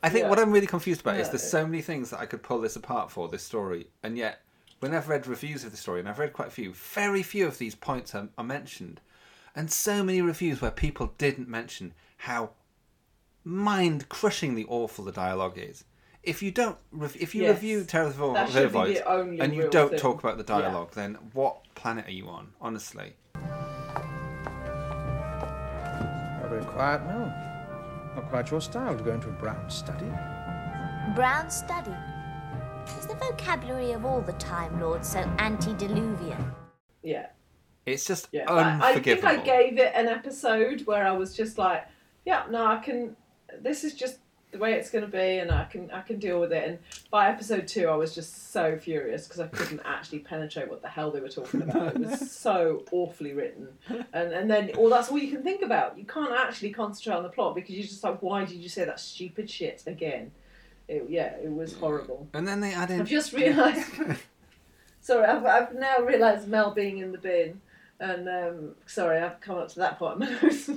I 0.02 0.08
think 0.08 0.24
Yeah. 0.24 0.30
what 0.30 0.38
I'm 0.38 0.50
really 0.52 0.66
confused 0.66 1.00
about 1.02 1.16
is 1.20 1.28
there's 1.30 1.48
so 1.48 1.64
many 1.66 1.80
things 1.82 2.10
that 2.10 2.20
I 2.20 2.26
could 2.26 2.42
pull 2.42 2.60
this 2.60 2.76
apart 2.76 3.10
for 3.10 3.28
this 3.28 3.42
story, 3.44 3.88
and 4.02 4.16
yet 4.18 4.40
when 4.80 4.94
I've 4.94 5.08
read 5.08 5.26
reviews 5.26 5.64
of 5.64 5.70
the 5.70 5.76
story, 5.76 6.00
and 6.00 6.08
I've 6.08 6.18
read 6.18 6.32
quite 6.32 6.48
a 6.48 6.50
few, 6.50 6.72
very 6.72 7.22
few 7.22 7.46
of 7.46 7.58
these 7.58 7.74
points 7.74 8.14
are, 8.14 8.28
are 8.36 8.44
mentioned, 8.44 9.00
and 9.54 9.70
so 9.70 10.02
many 10.02 10.20
reviews 10.20 10.60
where 10.60 10.70
people 10.70 11.14
didn't 11.18 11.48
mention 11.48 11.94
how 12.18 12.50
mind-crushingly 13.44 14.64
awful 14.68 15.04
the 15.04 15.12
dialogue 15.12 15.56
is. 15.56 15.84
If 16.22 16.42
you 16.42 16.50
don't, 16.50 16.76
rev- 16.90 17.16
if 17.20 17.34
you 17.34 17.42
Yes. 17.44 17.54
review 17.54 17.84
Terror 17.84 18.06
of 18.08 18.16
the 18.16 18.32
That 18.32 18.50
should 18.50 18.72
be 18.72 18.78
Vervoids 18.78 18.94
the 18.94 19.04
only 19.08 19.38
and 19.40 19.54
you 19.54 19.68
don't 19.70 19.90
thing. 19.90 19.98
talk 20.00 20.18
about 20.18 20.36
the 20.36 20.44
Yeah. 20.52 20.62
dialogue, 20.62 20.90
then 20.94 21.14
what 21.32 21.58
planet 21.76 22.06
are 22.08 22.10
you 22.12 22.28
on? 22.28 22.52
Honestly. 22.60 23.14
A 26.42 26.48
very 26.50 26.64
quiet 26.64 27.02
mill. 27.06 27.32
Not 28.16 28.30
quite 28.30 28.50
your 28.50 28.62
style 28.62 28.96
to 28.96 29.04
go 29.04 29.12
into 29.12 29.28
a 29.28 29.32
brown 29.32 29.68
study. 29.68 30.10
Brown 31.14 31.50
study. 31.50 31.94
Is 32.98 33.06
the 33.06 33.14
vocabulary 33.14 33.92
of 33.92 34.06
all 34.06 34.22
the 34.22 34.32
Time 34.34 34.80
Lords 34.80 35.12
so 35.12 35.18
antediluvian? 35.38 36.52
Yeah. 37.02 37.26
It's 37.84 38.06
just 38.06 38.28
Yeah, 38.32 38.50
I, 38.50 38.92
I 38.92 38.98
think. 38.98 39.22
I 39.22 39.36
gave 39.36 39.78
it 39.78 39.92
an 39.94 40.08
episode 40.08 40.86
where 40.86 41.06
I 41.06 41.12
was 41.12 41.36
just 41.36 41.58
like, 41.58 41.86
yeah, 42.24 42.44
no, 42.50 42.64
I 42.64 42.78
can. 42.78 43.16
This 43.60 43.84
is 43.84 43.92
just 43.92 44.18
the 44.52 44.58
way 44.58 44.74
it's 44.74 44.90
going 44.90 45.04
to 45.04 45.10
be, 45.10 45.38
and 45.38 45.50
I 45.50 45.64
can 45.64 45.90
I 45.90 46.00
can 46.02 46.18
deal 46.18 46.40
with 46.40 46.52
it. 46.52 46.68
And 46.68 46.78
by 47.10 47.28
episode 47.28 47.66
two, 47.66 47.88
I 47.88 47.96
was 47.96 48.14
just 48.14 48.52
so 48.52 48.76
furious 48.78 49.26
because 49.26 49.40
I 49.40 49.48
couldn't 49.48 49.80
actually 49.84 50.20
penetrate 50.20 50.70
what 50.70 50.82
the 50.82 50.88
hell 50.88 51.10
they 51.10 51.20
were 51.20 51.28
talking 51.28 51.62
about. 51.62 51.96
It 51.96 51.98
was 51.98 52.30
so 52.32 52.84
awfully 52.92 53.32
written, 53.32 53.68
and 54.12 54.32
and 54.32 54.50
then 54.50 54.70
all 54.76 54.88
that's 54.88 55.10
all 55.10 55.18
you 55.18 55.30
can 55.30 55.42
think 55.42 55.62
about. 55.62 55.98
You 55.98 56.04
can't 56.04 56.32
actually 56.32 56.70
concentrate 56.70 57.14
on 57.14 57.22
the 57.22 57.28
plot 57.28 57.54
because 57.54 57.74
you're 57.74 57.86
just 57.86 58.04
like, 58.04 58.22
why 58.22 58.44
did 58.44 58.58
you 58.58 58.68
say 58.68 58.84
that 58.84 59.00
stupid 59.00 59.50
shit 59.50 59.82
again? 59.86 60.30
It, 60.88 61.06
yeah, 61.08 61.34
it 61.42 61.52
was 61.52 61.74
horrible. 61.74 62.28
And 62.32 62.46
then 62.46 62.60
they 62.60 62.72
added. 62.72 63.00
I've 63.00 63.08
just 63.08 63.32
realised. 63.32 63.90
sorry, 65.00 65.26
I've, 65.26 65.44
I've 65.44 65.74
now 65.74 65.98
realised 65.98 66.48
Mel 66.48 66.72
being 66.72 66.98
in 66.98 67.12
the 67.12 67.18
bin, 67.18 67.60
and 67.98 68.28
um, 68.28 68.74
sorry, 68.86 69.18
I've 69.18 69.40
come 69.40 69.58
up 69.58 69.68
to 69.70 69.78
that 69.80 69.98
point. 69.98 70.22
in 70.22 70.28
my 70.28 70.38
notes. 70.42 70.70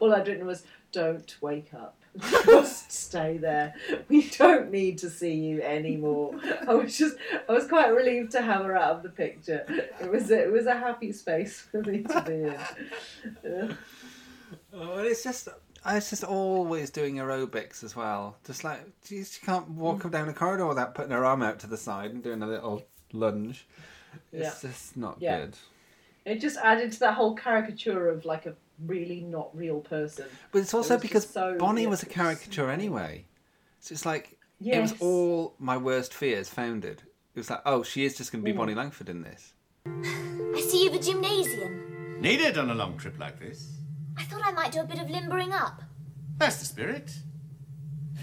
All 0.00 0.14
I'd 0.14 0.28
written 0.28 0.46
was, 0.46 0.64
"Don't 0.92 1.36
wake 1.40 1.72
up, 1.72 1.96
just 2.44 2.90
stay 2.92 3.38
there. 3.38 3.74
We 4.08 4.28
don't 4.30 4.70
need 4.70 4.98
to 4.98 5.10
see 5.10 5.34
you 5.34 5.62
anymore." 5.62 6.38
I 6.66 6.74
was 6.74 6.96
just, 6.96 7.16
I 7.48 7.52
was 7.52 7.66
quite 7.66 7.88
relieved 7.94 8.32
to 8.32 8.42
have 8.42 8.64
her 8.64 8.76
out 8.76 8.96
of 8.96 9.02
the 9.02 9.08
picture. 9.10 9.64
It 10.00 10.10
was, 10.10 10.30
a, 10.30 10.44
it 10.44 10.52
was 10.52 10.66
a 10.66 10.76
happy 10.76 11.12
space 11.12 11.60
for 11.60 11.82
me 11.82 12.02
to 12.02 12.20
be 12.22 12.32
in. 12.32 12.58
Yeah. 13.44 13.72
Oh, 14.72 14.98
it's 14.98 15.22
just. 15.22 15.48
I 15.84 15.94
was 15.94 16.10
just 16.10 16.24
always 16.24 16.90
doing 16.90 17.16
aerobics 17.16 17.84
as 17.84 17.94
well. 17.94 18.36
Just 18.44 18.64
like, 18.64 18.80
geez, 19.06 19.32
she 19.34 19.46
can't 19.46 19.70
walk 19.70 20.02
Mm. 20.02 20.10
down 20.10 20.28
a 20.28 20.32
corridor 20.32 20.66
without 20.66 20.96
putting 20.96 21.12
her 21.12 21.24
arm 21.24 21.42
out 21.42 21.60
to 21.60 21.68
the 21.68 21.76
side 21.76 22.10
and 22.10 22.24
doing 22.24 22.42
a 22.42 22.46
little 22.46 22.84
lunge. 23.12 23.68
It's 24.32 24.64
Yeah. 24.64 24.70
just 24.70 24.96
not 24.96 25.18
Yeah. 25.20 25.38
good. 25.40 25.56
It 26.24 26.40
just 26.40 26.56
added 26.56 26.90
to 26.92 26.98
that 27.00 27.14
whole 27.14 27.36
caricature 27.36 28.08
of 28.08 28.24
like 28.24 28.46
a 28.46 28.56
really 28.84 29.20
not 29.20 29.56
real 29.56 29.80
person. 29.80 30.26
But 30.52 30.60
it's 30.60 30.74
also 30.74 30.94
was 30.94 31.02
just 31.02 31.02
because 31.02 31.28
so- 31.28 31.56
Bonnie 31.58 31.82
yeah, 31.82 31.88
was 31.88 32.02
a 32.02 32.06
caricature 32.06 32.70
anyway. 32.70 33.24
So 33.80 33.92
it's 33.92 34.06
like 34.06 34.38
it 34.60 34.80
was 34.80 34.94
all 35.00 35.54
my 35.58 35.76
worst 35.76 36.12
fears 36.14 36.48
founded. 36.48 37.02
It 37.34 37.38
was 37.40 37.50
like, 37.50 37.60
oh, 37.66 37.82
she 37.82 38.04
is 38.04 38.16
just 38.16 38.32
going 38.32 38.42
to 38.42 38.44
be 38.44 38.54
Mm. 38.54 38.58
Bonnie 38.58 38.74
Langford 38.74 39.08
in 39.10 39.22
this. 39.22 39.52
I 39.86 40.66
see 40.68 40.84
you've 40.84 40.94
a 40.94 40.98
gymnasium. 40.98 42.18
Needed 42.20 42.56
on 42.56 42.70
a 42.70 42.74
long 42.74 42.96
trip 42.96 43.18
like 43.18 43.38
this. 43.38 43.72
I 44.16 44.22
thought 44.24 44.40
I 44.44 44.52
might 44.52 44.72
do 44.72 44.80
a 44.80 44.84
bit 44.84 44.98
of 45.00 45.10
limbering 45.10 45.52
up. 45.52 45.82
That's 46.38 46.56
the 46.58 46.64
spirit. 46.64 47.12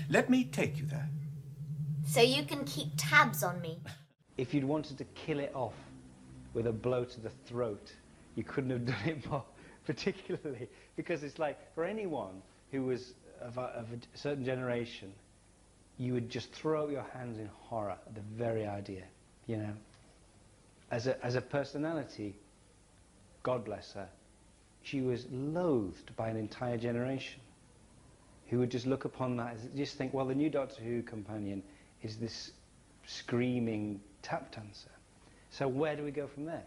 Let 0.10 0.30
me 0.30 0.44
take 0.46 0.80
you 0.80 0.86
there. 0.86 1.10
So 2.06 2.22
you 2.22 2.44
can 2.44 2.66
keep 2.66 2.90
tabs 2.98 3.44
on 3.44 3.62
me. 3.62 3.80
If 4.36 4.52
you'd 4.52 4.64
wanted 4.64 4.98
to 4.98 5.04
kill 5.14 5.40
it 5.40 5.52
off 5.54 5.76
with 6.56 6.66
a 6.66 6.72
blow 6.72 7.04
to 7.06 7.22
the 7.22 7.30
throat, 7.30 7.94
you 8.34 8.44
couldn't 8.44 8.72
have 8.72 8.86
done 8.88 9.06
it 9.06 9.30
more 9.30 9.44
particularly 9.86 10.68
because 10.96 11.24
it's 11.24 11.40
like 11.40 11.58
for 11.74 11.84
anyone 11.84 12.42
who 12.72 12.84
was 12.84 13.14
of 13.42 13.58
a, 13.58 13.62
of 13.62 13.88
a 13.92 14.18
certain 14.18 14.46
generation, 14.46 15.12
you 15.98 16.14
would 16.14 16.30
just 16.30 16.52
throw 16.54 16.86
up 16.86 16.92
your 16.92 17.06
hands 17.14 17.38
in 17.38 17.50
horror 17.62 17.92
at 17.92 18.16
the 18.16 18.22
very 18.36 18.66
idea, 18.66 19.04
you 19.48 19.58
know. 19.58 19.74
As 20.92 21.08
a, 21.08 21.24
as 21.26 21.36
a 21.36 21.42
personality, 21.42 22.36
God 23.44 23.66
bless 23.66 23.94
her, 23.94 24.08
she 24.82 25.02
was 25.02 25.26
loathed 25.32 26.16
by 26.16 26.30
an 26.30 26.38
entire 26.38 26.78
generation 26.78 27.40
who 28.48 28.60
would 28.60 28.70
just 28.70 28.86
look 28.86 29.06
upon 29.06 29.38
that 29.38 29.56
as 29.56 29.62
just 29.76 29.98
think, 29.98 30.14
well, 30.14 30.26
the 30.26 30.36
new 30.36 30.50
Doctor 30.50 30.82
Who 30.84 31.02
companion 31.02 31.64
is 32.02 32.18
this 32.18 32.52
screaming 33.06 34.00
tap 34.22 34.54
dancer. 34.54 34.92
So 35.52 35.68
where 35.68 35.96
do 35.96 36.04
we 36.04 36.12
go 36.12 36.28
from 36.28 36.46
there? 36.46 36.66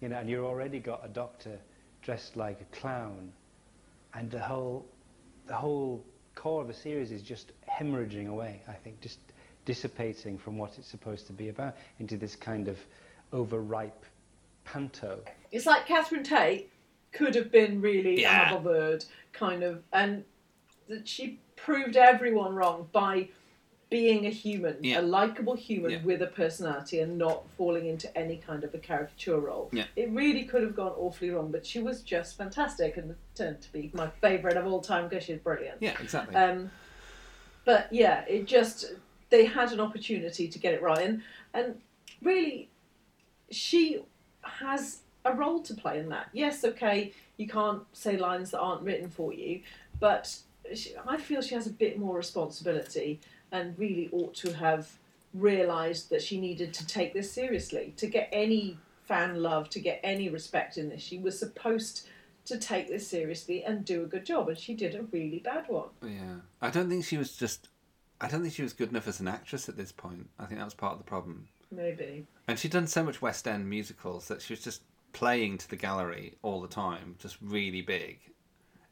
You 0.00 0.08
know, 0.08 0.16
and 0.18 0.28
you've 0.28 0.44
already 0.44 0.78
got 0.78 1.04
a 1.04 1.08
doctor 1.08 1.58
dressed 2.02 2.36
like 2.36 2.60
a 2.60 2.76
clown, 2.76 3.32
and 4.14 4.30
the 4.30 4.40
whole, 4.40 4.86
the 5.46 5.54
whole 5.54 6.04
core 6.34 6.62
of 6.62 6.68
the 6.68 6.74
series 6.74 7.12
is 7.12 7.22
just 7.22 7.52
hemorrhaging 7.68 8.28
away. 8.28 8.62
I 8.68 8.72
think 8.72 9.00
just 9.00 9.18
dissipating 9.64 10.38
from 10.38 10.56
what 10.56 10.78
it's 10.78 10.88
supposed 10.88 11.26
to 11.26 11.32
be 11.32 11.48
about 11.48 11.76
into 11.98 12.16
this 12.16 12.34
kind 12.34 12.68
of 12.68 12.78
overripe 13.32 14.04
panto. 14.64 15.20
It's 15.52 15.66
like 15.66 15.86
Catherine 15.86 16.24
Tate 16.24 16.70
could 17.12 17.34
have 17.34 17.50
been 17.52 17.80
really 17.80 18.22
Yeah. 18.22 18.48
Annabelle 18.48 18.72
Bird, 18.72 19.04
kind 19.32 19.62
of, 19.62 19.82
and 19.92 20.24
that 20.88 21.06
she 21.06 21.40
proved 21.56 21.96
everyone 21.96 22.54
wrong 22.54 22.88
by 22.92 23.28
being 23.90 24.24
a 24.24 24.30
human, 24.30 24.82
Yeah. 24.82 25.00
a 25.00 25.02
likable 25.02 25.54
human 25.56 25.90
Yeah. 25.90 26.02
with 26.04 26.22
a 26.22 26.26
personality, 26.28 27.00
and 27.00 27.18
not 27.18 27.50
falling 27.50 27.86
into 27.86 28.16
any 28.16 28.36
kind 28.36 28.62
of 28.62 28.72
a 28.72 28.78
caricature 28.78 29.38
role. 29.38 29.68
Yeah. 29.72 29.86
It 29.96 30.10
really 30.10 30.44
could 30.44 30.62
have 30.62 30.76
gone 30.76 30.92
awfully 30.92 31.30
wrong, 31.30 31.50
but 31.50 31.66
she 31.66 31.80
was 31.80 32.00
just 32.02 32.38
fantastic 32.38 32.96
and 32.96 33.16
turned 33.34 33.60
to 33.62 33.72
be 33.72 33.90
my 33.92 34.08
favourite 34.20 34.56
of 34.56 34.66
all 34.66 34.80
time 34.80 35.08
because 35.08 35.24
she's 35.24 35.40
brilliant. 35.40 35.82
Yeah, 35.82 35.96
exactly. 36.00 36.36
Um, 36.36 36.70
but 37.64 37.92
yeah, 37.92 38.24
it 38.26 38.46
just 38.46 38.92
they 39.28 39.44
had 39.44 39.72
an 39.72 39.80
opportunity 39.80 40.48
to 40.48 40.58
get 40.58 40.72
it 40.72 40.82
right, 40.82 40.98
and 41.06 41.22
and 41.52 41.80
really, 42.22 42.70
she 43.50 44.02
has 44.42 45.00
a 45.24 45.34
role 45.34 45.60
to 45.62 45.74
play 45.74 45.98
in 45.98 46.08
that. 46.10 46.28
Yes, 46.32 46.64
okay, 46.64 47.12
you 47.36 47.48
can't 47.48 47.82
say 47.92 48.16
lines 48.16 48.52
that 48.52 48.60
aren't 48.60 48.82
written 48.82 49.10
for 49.10 49.32
you, 49.34 49.62
but 49.98 50.36
she, 50.74 50.94
I 51.06 51.16
feel 51.16 51.42
she 51.42 51.54
has 51.56 51.66
a 51.66 51.72
bit 51.72 51.98
more 51.98 52.16
responsibility 52.16 53.20
and 53.52 53.78
really 53.78 54.08
ought 54.12 54.34
to 54.34 54.52
have 54.54 54.98
realised 55.34 56.10
that 56.10 56.22
she 56.22 56.40
needed 56.40 56.74
to 56.74 56.86
take 56.86 57.14
this 57.14 57.30
seriously 57.30 57.94
to 57.96 58.06
get 58.06 58.28
any 58.32 58.78
fan 59.04 59.42
love, 59.42 59.68
to 59.70 59.80
get 59.80 60.00
any 60.02 60.28
respect 60.28 60.76
in 60.76 60.88
this. 60.88 61.02
She 61.02 61.18
was 61.18 61.38
supposed 61.38 62.08
to 62.46 62.58
take 62.58 62.88
this 62.88 63.06
seriously 63.06 63.64
and 63.64 63.84
do 63.84 64.02
a 64.02 64.06
good 64.06 64.24
job, 64.24 64.48
and 64.48 64.58
she 64.58 64.74
did 64.74 64.94
a 64.94 65.02
really 65.12 65.38
bad 65.38 65.64
one. 65.68 65.88
Yeah, 66.02 66.36
I 66.60 66.70
don't 66.70 66.88
think 66.88 67.04
she 67.04 67.16
was 67.16 67.36
just. 67.36 67.68
I 68.20 68.28
don't 68.28 68.42
think 68.42 68.52
she 68.52 68.62
was 68.62 68.74
good 68.74 68.90
enough 68.90 69.08
as 69.08 69.20
an 69.20 69.28
actress 69.28 69.68
at 69.68 69.76
this 69.76 69.92
point. 69.92 70.28
I 70.38 70.44
think 70.44 70.58
that 70.58 70.64
was 70.64 70.74
part 70.74 70.92
of 70.92 70.98
the 70.98 71.04
problem. 71.04 71.48
Maybe. 71.70 72.26
And 72.48 72.58
she'd 72.58 72.72
done 72.72 72.86
so 72.86 73.02
much 73.02 73.22
West 73.22 73.48
End 73.48 73.68
musicals 73.68 74.28
that 74.28 74.42
she 74.42 74.52
was 74.52 74.62
just 74.62 74.82
playing 75.12 75.58
to 75.58 75.70
the 75.70 75.76
gallery 75.76 76.34
all 76.42 76.60
the 76.60 76.68
time, 76.68 77.16
just 77.18 77.38
really 77.40 77.82
big, 77.82 78.18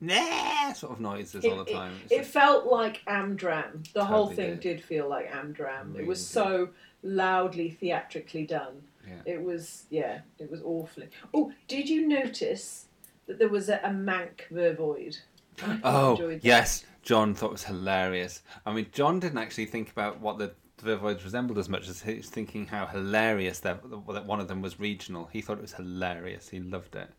nah 0.01 0.73
sort 0.73 0.93
of 0.93 1.01
noises 1.01 1.45
all 1.45 1.65
the 1.65 1.71
It- 1.71 1.75
time. 1.75 1.93
It, 2.11 2.15
it 2.21 2.27
felt 2.27 2.67
like 2.67 3.03
Amdram. 3.07 3.91
The 3.93 4.05
whole 4.05 4.29
thing 4.29 4.51
did. 4.53 4.61
did. 4.61 4.83
feel 4.85 5.09
like 5.09 5.31
Amdram. 5.33 5.89
Really 5.93 6.05
it 6.05 6.07
was 6.07 6.21
did. 6.21 6.33
so 6.33 6.69
loudly 7.03 7.71
theatrically 7.71 8.47
done. 8.47 8.83
Yeah. 9.07 9.35
It 9.35 9.43
was 9.43 9.85
yeah, 9.91 10.21
it 10.39 10.51
was 10.51 10.61
awfully. 10.63 11.09
Oh, 11.33 11.53
did 11.67 11.89
you 11.89 12.07
notice 12.07 12.87
that 13.27 13.39
there 13.39 13.49
was 13.49 13.69
a, 13.69 13.81
a 13.83 13.91
Manc 13.91 14.47
Vervoid? 14.51 15.19
Oh 15.83 16.39
yes, 16.43 16.85
John 17.03 17.35
thought 17.35 17.49
it 17.49 17.53
was 17.53 17.65
hilarious. 17.65 18.43
I 18.65 18.73
mean, 18.73 18.87
John 18.93 19.19
didn't 19.19 19.39
actually 19.39 19.67
think 19.67 19.91
about 19.91 20.21
what 20.21 20.39
the 20.39 20.53
Vervoids 20.81 21.25
resembled 21.25 21.59
as 21.59 21.69
much 21.69 21.89
as 21.89 22.01
he 22.03 22.15
was 22.15 22.29
thinking 22.29 22.67
how 22.67 22.87
hilarious 22.87 23.59
that 23.61 23.83
that 23.91 24.27
one 24.27 24.39
of 24.41 24.47
them 24.47 24.63
was 24.63 24.79
regional. 24.79 25.29
He 25.33 25.41
thought 25.41 25.59
it 25.59 25.63
was 25.63 25.73
hilarious. 25.73 26.49
He 26.49 26.61
loved 26.61 26.95
it. 26.95 27.11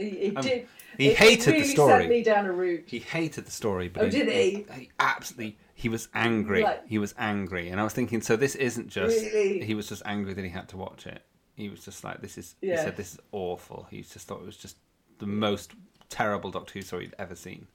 He, 0.00 0.10
he 0.10 0.36
Um, 0.36 0.42
did. 0.42 0.66
he 0.98 1.08
it 1.10 1.16
hated 1.16 1.46
really 1.48 1.60
the 1.62 1.68
story. 1.68 1.98
Sent 2.00 2.08
me 2.10 2.22
down 2.22 2.46
a 2.46 2.52
route. 2.52 2.84
He 2.86 2.98
hated 2.98 3.44
the 3.46 3.50
story, 3.50 3.88
but 3.88 4.04
Oh, 4.04 4.10
did 4.10 4.28
he? 4.28 4.66
He 4.74 4.90
absolutely. 4.98 5.58
He 5.74 5.88
was 5.88 6.08
angry. 6.14 6.62
Like- 6.62 6.86
he 6.86 6.98
was 6.98 7.14
angry, 7.18 7.68
and 7.68 7.80
I 7.80 7.84
was 7.84 7.92
thinking, 7.92 8.20
so 8.20 8.36
this 8.36 8.54
isn't 8.54 8.88
just. 8.88 9.22
Really? 9.22 9.64
He 9.64 9.74
was 9.74 9.88
just 9.88 10.02
angry 10.04 10.34
that 10.34 10.44
he 10.44 10.50
had 10.50 10.68
to 10.70 10.76
watch 10.76 11.06
it. 11.06 11.22
He 11.56 11.68
was 11.68 11.84
just 11.84 12.04
like, 12.04 12.20
this 12.22 12.38
is. 12.38 12.54
He 12.60 12.76
said, 12.76 12.96
this 12.96 13.14
is 13.14 13.18
awful. 13.32 13.86
He 13.90 14.02
just 14.02 14.26
thought 14.26 14.40
it 14.40 14.46
was 14.46 14.56
just 14.56 14.76
the 15.18 15.26
most 15.26 15.72
terrible 16.08 16.50
Doctor 16.50 16.72
Who 16.74 16.82
story 16.82 17.04
he'd 17.04 17.14
ever 17.18 17.34
seen. 17.34 17.66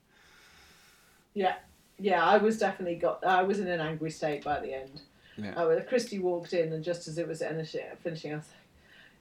Yeah, 1.34 1.56
yeah. 2.00 2.24
I 2.24 2.38
was 2.38 2.58
definitely 2.58 2.96
got. 2.96 3.26
I 3.26 3.44
was 3.44 3.60
in 3.60 3.68
an 3.68 3.80
angry 3.80 4.10
state 4.12 4.44
by 4.44 4.60
the 4.60 4.74
end. 4.74 5.02
Yeah. 5.38 5.80
Christy 5.88 6.20
walked 6.20 6.54
in, 6.54 6.72
and 6.74 6.84
just 6.84 7.08
as 7.08 7.18
it 7.18 7.28
was 7.28 7.40
finishing, 7.40 7.82
finishing 8.04 8.34
I 8.34 8.36
was 8.38 8.46
like, 8.48 8.56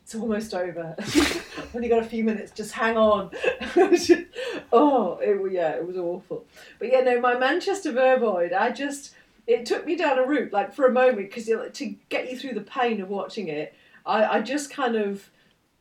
"It's 0.04 0.14
almost 0.14 0.54
over. 0.54 0.94
I've 0.98 1.70
Only 1.74 1.88
got 1.88 2.02
a 2.02 2.06
few 2.06 2.22
minutes. 2.24 2.52
Just 2.52 2.72
hang 2.72 2.96
on." 2.96 3.30
oh, 4.72 5.18
it 5.20 5.52
yeah, 5.52 5.70
it 5.70 5.86
was 5.86 5.96
awful. 5.96 6.44
But 6.78 6.92
yeah, 6.92 7.00
no, 7.00 7.20
my 7.20 7.36
Manchester 7.36 7.92
Vervoid. 7.92 8.52
I 8.52 8.70
just 8.70 9.14
it 9.46 9.66
took 9.66 9.84
me 9.86 9.96
down 9.96 10.18
a 10.18 10.26
route 10.26 10.52
like 10.52 10.74
for 10.74 10.86
a 10.86 10.92
moment 10.92 11.30
because 11.30 11.46
to 11.46 11.94
get 12.08 12.30
you 12.30 12.38
through 12.38 12.54
the 12.54 12.60
pain 12.60 13.00
of 13.00 13.08
watching 13.08 13.48
it, 13.48 13.74
I 14.06 14.24
I 14.24 14.40
just 14.40 14.70
kind 14.70 14.96
of. 14.96 15.30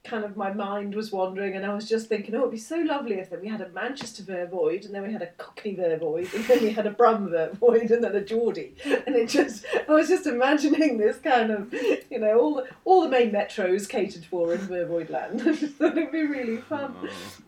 Kind 0.04 0.26
of, 0.26 0.36
my 0.36 0.52
mind 0.52 0.96
was 0.96 1.14
wandering, 1.14 1.56
and 1.56 1.66
I 1.66 1.74
was 1.74 1.88
just 1.88 2.08
thinking, 2.08 2.36
oh, 2.36 2.40
it'd 2.40 2.52
be 2.52 2.58
so 2.58 2.78
lovely 2.78 3.16
if 3.20 3.30
then 3.30 3.40
we 3.40 3.48
had 3.48 3.62
a 3.62 3.70
Manchester 3.70 4.22
Vervoid, 4.24 4.86
and 4.86 4.94
then 4.94 5.04
we 5.04 5.14
had 5.14 5.22
a 5.22 5.28
Cockney 5.28 5.78
Vervoid, 5.78 6.34
and 6.34 6.44
then 6.44 6.62
we 6.62 6.72
had 6.72 6.86
a 6.86 6.92
Brum 6.92 7.30
Vervoid, 7.30 7.90
and 7.90 8.04
then 8.04 8.14
a 8.14 8.22
Geordie, 8.22 8.76
and 8.84 9.16
it 9.16 9.30
just, 9.30 9.66
I 9.88 9.92
was 9.94 10.10
just 10.10 10.28
imagining 10.28 10.98
this 10.98 11.20
kind 11.20 11.52
of, 11.52 11.74
you 11.74 12.20
know, 12.20 12.38
all 12.38 12.56
the, 12.56 12.68
all 12.84 13.02
the 13.04 13.10
main 13.10 13.32
metros 13.32 13.88
catered 13.88 14.26
for 14.26 14.54
in 14.54 14.60
Vervoid 14.60 15.10
land. 15.10 15.42
I 15.48 15.54
just 15.54 15.76
thought 15.76 15.98
it'd 15.98 16.12
be 16.12 16.26
really 16.26 16.58
fun. 16.58 16.96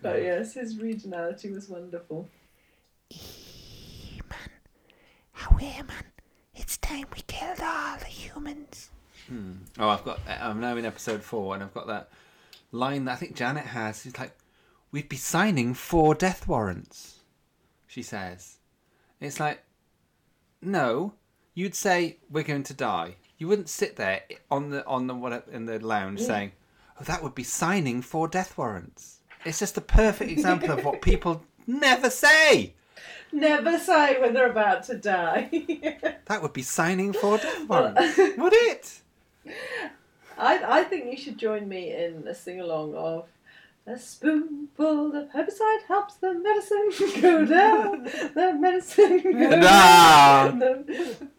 But 0.02 0.22
yes, 0.22 0.54
his 0.54 0.78
regionality 0.78 1.54
was 1.54 1.68
wonderful. 1.68 2.30
Away, 5.52 5.82
man. 5.88 6.04
It's 6.56 6.78
time 6.78 7.06
we 7.14 7.22
killed 7.28 7.60
all 7.62 7.98
the 7.98 8.06
humans. 8.06 8.90
Hmm. 9.28 9.52
Oh, 9.78 9.90
I've 9.90 10.06
got. 10.06 10.20
I'm 10.28 10.60
now 10.62 10.78
in 10.78 10.86
episode 10.86 11.22
four, 11.22 11.54
and 11.54 11.64
I've 11.64 11.74
got 11.74 11.88
that 11.88 12.10
line 12.76 13.06
that 13.06 13.14
I 13.14 13.16
think 13.16 13.36
Janet 13.36 13.66
has. 13.66 14.02
She's 14.02 14.18
like, 14.18 14.34
"We'd 14.92 15.10
be 15.10 15.18
signing 15.18 15.74
four 15.74 16.14
death 16.16 16.48
warrants." 16.48 17.20
She 17.88 18.04
says, 18.04 18.58
"It's 19.20 19.40
like, 19.40 19.64
no, 20.62 21.14
you'd 21.54 21.76
say 21.76 22.18
we're 22.30 22.44
going 22.44 22.64
to 22.64 22.74
die. 22.74 23.16
You 23.38 23.48
wouldn't 23.48 23.70
sit 23.70 23.96
there 23.96 24.22
on 24.50 24.70
the 24.70 24.86
on 24.86 25.08
the 25.08 25.16
what 25.16 25.48
in 25.52 25.66
the 25.66 25.80
lounge 25.80 26.22
Yeah. 26.22 26.28
saying, 26.28 26.52
oh, 27.00 27.04
that 27.04 27.22
would 27.24 27.36
be 27.36 27.44
signing 27.44 28.02
four 28.02 28.28
death 28.28 28.58
warrants." 28.58 29.20
It's 29.46 29.60
just 29.60 29.78
a 29.78 29.82
perfect 29.82 30.32
example 30.32 30.72
of 30.72 30.84
what 30.84 31.02
people 31.02 31.44
never 31.68 32.10
say. 32.10 32.74
Never 33.32 33.78
say 33.78 34.20
when 34.22 34.34
they're 34.34 34.50
about 34.50 34.84
to 34.86 34.96
die. 34.98 35.50
That 36.26 36.42
would 36.42 36.54
be 36.54 36.64
signing 36.64 37.14
four 37.14 37.38
death 37.38 37.68
warrants. 37.70 38.18
would 38.18 38.54
it? 38.54 39.02
I, 40.38 40.80
I 40.80 40.84
think 40.84 41.06
you 41.06 41.18
should 41.18 41.38
join 41.38 41.68
me 41.68 41.94
in 41.94 42.28
a 42.28 42.36
sing 42.36 42.60
along 42.60 42.96
of 42.96 43.28
a 43.88 44.00
spoonful 44.00 45.16
of 45.16 45.30
herbicide 45.30 45.84
helps 45.88 46.16
the 46.16 46.34
medicine 46.34 46.90
go 47.22 47.46
down. 47.46 48.04
The 48.04 48.58
medicine 48.60 49.22
go 49.22 49.62
Down. 49.62 50.60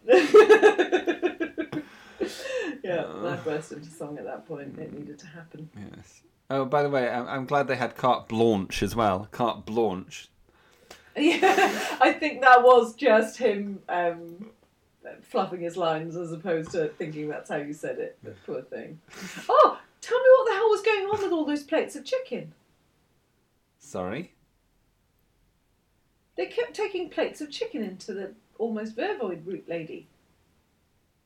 yeah, 2.83 3.05
I 3.05 3.35
burst 3.43 3.73
into 3.73 3.89
song 3.89 4.17
at 4.17 4.23
that 4.23 4.47
point. 4.47 4.79
It 4.79 4.93
needed 4.93 5.19
to 5.19 5.27
happen. 5.27 5.69
Yes. 5.75 6.21
Oh, 6.49 6.63
by 6.63 6.83
the 6.83 6.89
way, 6.89 7.09
I'm, 7.09 7.27
I'm 7.27 7.45
glad 7.45 7.67
they 7.67 7.75
had 7.75 7.97
carte 7.97 8.29
blanche 8.29 8.81
as 8.81 8.95
well. 8.95 9.27
Carte 9.31 9.65
blanche. 9.65 10.29
Yeah, 11.17 11.97
I 11.99 12.13
think 12.13 12.39
that 12.41 12.63
was 12.63 12.95
just 12.95 13.39
him 13.39 13.81
um, 13.89 14.51
fluffing 15.21 15.61
his 15.61 15.77
lines 15.77 16.15
as 16.15 16.31
opposed 16.31 16.71
to 16.71 16.89
thinking 16.89 17.27
that's 17.27 17.49
how 17.49 17.57
you 17.57 17.73
said 17.73 17.99
it. 17.99 18.17
The 18.23 18.31
poor 18.45 18.61
thing. 18.61 18.99
Oh, 19.49 19.79
tell 20.01 20.19
me 20.19 20.29
what 20.37 20.47
the 20.49 20.55
hell 20.55 20.69
was 20.69 20.81
going 20.81 21.05
on 21.05 21.21
with 21.23 21.31
all 21.31 21.45
those 21.45 21.63
plates 21.63 21.95
of 21.95 22.05
chicken? 22.05 22.53
Sorry. 23.79 24.33
They 26.35 26.45
kept 26.45 26.75
taking 26.75 27.09
plates 27.09 27.41
of 27.41 27.49
chicken 27.49 27.83
into 27.83 28.13
the 28.13 28.33
almost 28.59 28.95
vervoid 28.95 29.45
root 29.45 29.67
lady. 29.67 30.07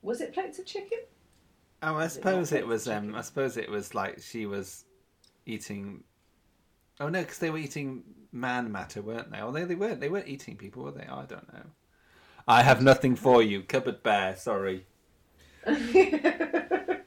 Was 0.01 0.21
it 0.21 0.33
plates 0.33 0.57
of 0.57 0.65
chicken? 0.65 0.99
Oh, 1.83 1.95
I 1.95 2.07
suppose 2.07 2.51
it 2.51 2.65
was. 2.65 2.87
Um, 2.87 3.15
I 3.15 3.21
suppose 3.21 3.57
it 3.57 3.69
was 3.69 3.95
like 3.95 4.21
she 4.21 4.45
was 4.45 4.85
eating. 5.45 6.03
Oh 6.99 7.09
no, 7.09 7.21
because 7.21 7.39
they 7.39 7.49
were 7.49 7.57
eating 7.57 8.03
man 8.31 8.71
matter, 8.71 9.01
weren't 9.01 9.31
they? 9.31 9.39
Although 9.39 9.65
they 9.65 9.75
weren't. 9.75 9.99
They 9.99 10.09
weren't 10.09 10.27
eating 10.27 10.55
people, 10.55 10.83
were 10.83 10.91
they? 10.91 11.05
I 11.05 11.25
don't 11.25 11.51
know. 11.51 11.63
I 12.47 12.63
have 12.63 12.81
nothing 12.81 13.15
for 13.15 13.41
you, 13.43 13.61
cupboard 13.63 14.01
bear. 14.03 14.35
Sorry. 14.35 14.85
They're 15.65 17.03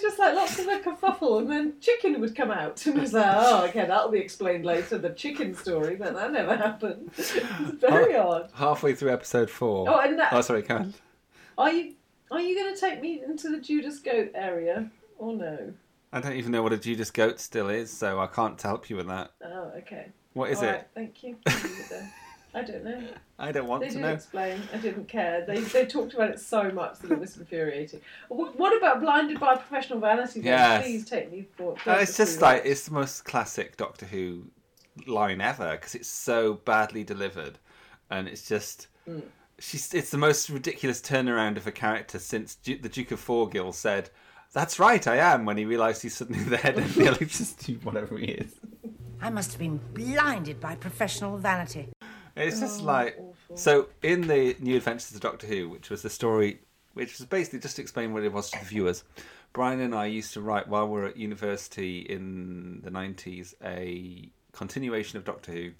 just 0.00 0.18
like 0.18 0.34
lots 0.34 0.58
of 0.58 0.66
a 0.66 0.78
kerfuffle, 0.80 1.40
and 1.40 1.50
then 1.50 1.74
chicken 1.80 2.20
would 2.20 2.34
come 2.34 2.50
out, 2.50 2.84
and 2.86 2.98
was 3.00 3.12
like, 3.12 3.26
oh, 3.28 3.64
okay, 3.66 3.86
that'll 3.86 4.10
be 4.10 4.18
explained 4.18 4.64
later. 4.64 4.98
The 4.98 5.10
chicken 5.10 5.54
story, 5.54 5.96
but 5.96 6.14
that 6.14 6.32
never 6.32 6.56
happened. 6.56 7.10
It's 7.18 7.80
very 7.80 8.16
odd. 8.16 8.50
Halfway 8.54 8.94
through 8.94 9.12
episode 9.12 9.50
four. 9.50 9.88
Oh, 9.88 10.00
and 10.00 10.18
that- 10.18 10.32
Oh, 10.32 10.40
sorry, 10.40 10.62
Karen. 10.62 10.94
Are 11.56 11.70
you 11.72 11.94
are 12.30 12.40
you 12.40 12.54
going 12.56 12.74
to 12.74 12.80
take 12.80 13.00
me 13.00 13.22
into 13.24 13.48
the 13.50 13.58
Judas 13.60 13.98
Goat 14.00 14.30
area 14.34 14.90
or 15.18 15.34
no? 15.34 15.72
I 16.12 16.20
don't 16.20 16.34
even 16.34 16.52
know 16.52 16.62
what 16.62 16.72
a 16.72 16.78
Judas 16.78 17.10
goat 17.10 17.38
still 17.40 17.68
is, 17.68 17.90
so 17.90 18.18
I 18.18 18.26
can't 18.26 18.60
help 18.60 18.88
you 18.90 18.96
with 18.96 19.08
that. 19.08 19.30
Oh, 19.44 19.72
okay. 19.78 20.08
What 20.32 20.50
is 20.50 20.58
All 20.58 20.64
it? 20.64 20.72
right, 20.72 20.86
thank 20.94 21.22
you. 21.22 21.36
Leave 21.46 21.64
it 21.80 21.88
there. 21.90 22.12
I 22.54 22.62
don't 22.62 22.82
know. 22.84 23.02
I 23.38 23.52
don't 23.52 23.66
want 23.66 23.82
They 23.82 23.88
to 23.88 23.94
didn't 23.94 24.10
explain. 24.14 24.60
I 24.72 24.78
didn't 24.78 25.06
care. 25.08 25.44
They 25.46 25.60
they 25.60 25.84
talked 25.86 26.14
about 26.14 26.30
it 26.30 26.40
so 26.40 26.70
much 26.70 26.98
that 27.00 27.10
it 27.12 27.18
was 27.18 27.36
infuriating. 27.36 28.00
What 28.28 28.76
about 28.76 29.00
blinded 29.00 29.38
by 29.38 29.56
professional 29.56 30.00
vanity? 30.00 30.40
Then? 30.40 30.52
Yes. 30.52 30.82
Please 30.84 31.04
take 31.04 31.30
me 31.30 31.46
for. 31.56 31.76
No, 31.86 31.92
it's 31.94 32.16
just 32.16 32.40
like 32.40 32.62
it's 32.64 32.84
the 32.86 32.92
most 32.94 33.24
classic 33.24 33.76
Doctor 33.76 34.06
Who 34.06 34.44
line 35.06 35.40
ever 35.40 35.72
because 35.72 35.94
it's 35.94 36.08
so 36.08 36.54
badly 36.64 37.04
delivered, 37.04 37.58
and 38.10 38.26
it's 38.28 38.48
just 38.48 38.88
Mm. 39.08 39.22
she's. 39.58 39.92
It's 39.94 40.10
the 40.10 40.18
most 40.18 40.48
ridiculous 40.50 41.00
turnaround 41.00 41.56
of 41.58 41.66
a 41.66 41.72
character 41.72 42.18
since 42.18 42.54
Du- 42.56 42.78
the 42.78 42.88
Duke 42.88 43.10
of 43.12 43.20
Forgill 43.20 43.72
said, 43.72 44.10
"That's 44.52 44.78
right, 44.78 45.06
I 45.06 45.16
am." 45.16 45.44
When 45.44 45.56
he 45.58 45.64
realised 45.66 46.02
he's 46.02 46.16
suddenly 46.16 46.42
the 46.44 46.56
head 46.56 46.78
of 46.78 46.94
the 46.94 47.04
electricity, 47.06 47.74
whatever 47.82 48.16
he 48.18 48.26
is. 48.32 48.52
I 49.20 49.30
must 49.30 49.50
have 49.52 49.58
been 49.58 49.78
blinded 49.94 50.60
by 50.60 50.76
professional 50.76 51.38
vanity. 51.38 51.88
It's 52.38 52.56
Oh, 52.58 52.60
just 52.60 52.82
like 52.82 53.18
so 53.54 53.88
in 54.02 54.26
the 54.28 54.56
New 54.60 54.76
Adventures 54.76 55.14
of 55.14 55.20
Doctor 55.20 55.46
Who, 55.46 55.68
which 55.68 55.90
was 55.90 56.02
the 56.02 56.10
story, 56.10 56.60
which 56.94 57.18
was 57.18 57.26
basically 57.26 57.58
just 57.60 57.76
to 57.76 57.82
explain 57.82 58.12
what 58.12 58.22
it 58.24 58.32
was 58.32 58.50
to 58.50 58.58
the 58.58 58.64
viewers. 58.64 59.04
Brian 59.52 59.80
and 59.80 59.94
I 59.94 60.06
used 60.06 60.32
to 60.34 60.40
write 60.40 60.68
while 60.68 60.86
we 60.86 61.00
were 61.00 61.06
at 61.06 61.16
university 61.16 62.00
in 62.00 62.80
the 62.82 62.90
nineties 62.90 63.54
a 63.64 64.30
continuation 64.52 65.16
of 65.18 65.24
Doctor 65.24 65.52
Who, 65.52 65.70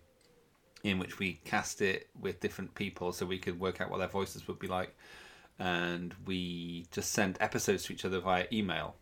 in 0.83 0.99
which 0.99 1.19
we 1.19 1.35
cast 1.45 1.81
it 1.83 2.09
with 2.21 2.41
different 2.41 2.75
people 2.75 3.13
so 3.13 3.27
we 3.27 3.39
could 3.39 3.61
work 3.61 3.81
out 3.81 3.91
what 3.91 3.99
their 3.99 4.09
voices 4.09 4.49
would 4.49 4.59
be 4.59 4.67
like, 4.69 4.97
and 5.59 6.15
we 6.27 6.87
just 6.91 7.13
sent 7.13 7.37
episodes 7.41 7.85
to 7.85 7.93
each 7.93 8.05
other 8.05 8.21
via 8.21 8.47
email 8.53 8.97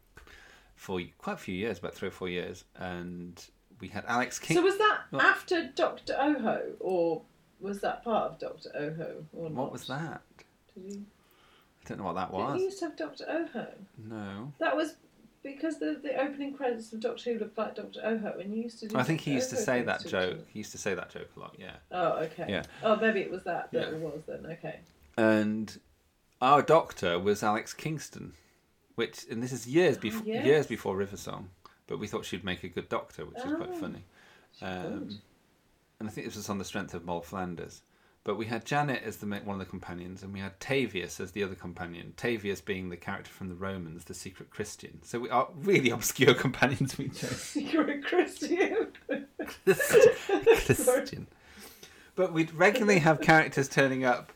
for 0.74 1.00
quite 1.16 1.34
a 1.34 1.38
few 1.38 1.54
years, 1.54 1.78
about 1.78 1.94
three 1.94 2.08
or 2.08 2.12
four 2.12 2.28
years, 2.28 2.64
and 2.76 3.46
we 3.80 3.88
had 3.88 4.04
Alex 4.06 4.38
King. 4.38 4.56
So 4.56 4.62
was 4.62 4.76
that 4.78 5.02
What? 5.10 5.24
after 5.24 5.70
Doctor 5.74 6.14
Oho, 6.18 6.72
or 6.80 7.22
was 7.60 7.80
that 7.80 8.04
part 8.04 8.32
of 8.32 8.38
Doctor 8.38 8.70
Oho? 8.74 9.24
Or 9.32 9.50
not? 9.50 9.52
What 9.52 9.72
was 9.72 9.86
that? 9.86 10.22
Did 10.74 10.92
you? 10.94 11.04
I 11.84 11.88
don't 11.88 11.98
know 11.98 12.04
what 12.04 12.14
that 12.16 12.32
was. 12.32 12.52
Was. 12.52 12.58
you 12.60 12.64
used 12.66 12.78
to 12.80 12.84
have 12.86 12.96
Doctor 12.96 13.24
Oho? 13.28 13.66
No. 14.08 14.52
That 14.58 14.76
was 14.76 14.94
because 15.42 15.78
the 15.78 16.00
the 16.02 16.20
opening 16.20 16.54
credits 16.54 16.92
of 16.92 17.00
Doctor 17.00 17.32
Who 17.32 17.38
looked 17.38 17.56
like 17.56 17.76
Doctor 17.76 18.00
Oho, 18.04 18.38
and 18.40 18.54
you 18.54 18.64
used 18.64 18.80
to 18.80 18.88
do. 18.88 18.96
I 18.98 19.02
think 19.04 19.20
he 19.20 19.30
Dr. 19.30 19.36
used 19.36 19.50
to 19.50 19.56
say 19.56 19.82
that 19.82 20.04
joke. 20.06 20.38
He 20.48 20.58
used 20.60 20.72
to 20.72 20.78
say 20.78 20.94
that 20.94 21.10
joke 21.10 21.30
a 21.36 21.40
lot. 21.40 21.54
Yeah. 21.58 21.76
Oh, 21.92 22.14
okay. 22.24 22.46
Yeah. 22.48 22.62
Oh, 22.82 22.96
maybe 22.96 23.20
it 23.20 23.30
was 23.30 23.44
that 23.44 23.70
that 23.72 23.88
Yeah. 23.90 23.96
it 23.96 24.00
was 24.00 24.22
then. 24.26 24.46
Okay. 24.46 24.80
And 25.16 25.78
our 26.42 26.62
doctor 26.62 27.18
was 27.18 27.42
Alex 27.42 27.72
Kingston, 27.72 28.32
which 28.96 29.24
and 29.30 29.42
this 29.42 29.52
is 29.52 29.66
years 29.66 29.96
before 29.96 30.26
yes. 30.26 30.44
years 30.44 30.66
before 30.66 30.96
River 30.96 31.16
Song, 31.16 31.50
but 31.86 31.98
we 31.98 32.06
thought 32.08 32.24
she'd 32.24 32.44
make 32.44 32.64
a 32.64 32.68
good 32.68 32.88
doctor, 32.88 33.24
which 33.24 33.38
is 33.38 33.54
quite 33.54 33.70
Oh, 33.72 33.78
funny. 33.78 34.04
Um, 34.60 35.18
and 35.98 36.08
I 36.08 36.12
think 36.12 36.26
this 36.26 36.36
was 36.36 36.48
on 36.48 36.58
the 36.58 36.64
strength 36.64 36.94
of 36.94 37.04
Moll 37.04 37.22
Flanders. 37.22 37.82
But 38.26 38.36
we 38.36 38.46
had 38.46 38.64
Janet 38.64 39.04
as 39.04 39.18
the 39.18 39.26
one 39.26 39.54
of 39.54 39.58
the 39.60 39.70
companions, 39.70 40.24
and 40.24 40.32
we 40.32 40.40
had 40.40 40.58
Tavius 40.58 41.20
as 41.20 41.30
the 41.30 41.44
other 41.44 41.54
companion. 41.54 42.12
Tavius 42.16 42.60
being 42.60 42.88
the 42.88 42.96
character 42.96 43.30
from 43.30 43.48
the 43.48 43.54
Romans, 43.54 44.02
the 44.02 44.14
secret 44.14 44.50
Christian. 44.50 44.98
So 45.04 45.20
we 45.20 45.30
are 45.30 45.48
really 45.54 45.90
obscure 45.98 46.34
companions 46.34 46.98
we 46.98 47.08
chose. 47.10 47.40
Secret 47.40 48.04
Christian. 48.04 48.88
Christian. 49.64 51.28
But 52.16 52.32
we'd 52.32 52.52
regularly 52.52 52.98
have 52.98 53.20
characters 53.20 53.68
turning 53.68 54.04
up. 54.04 54.32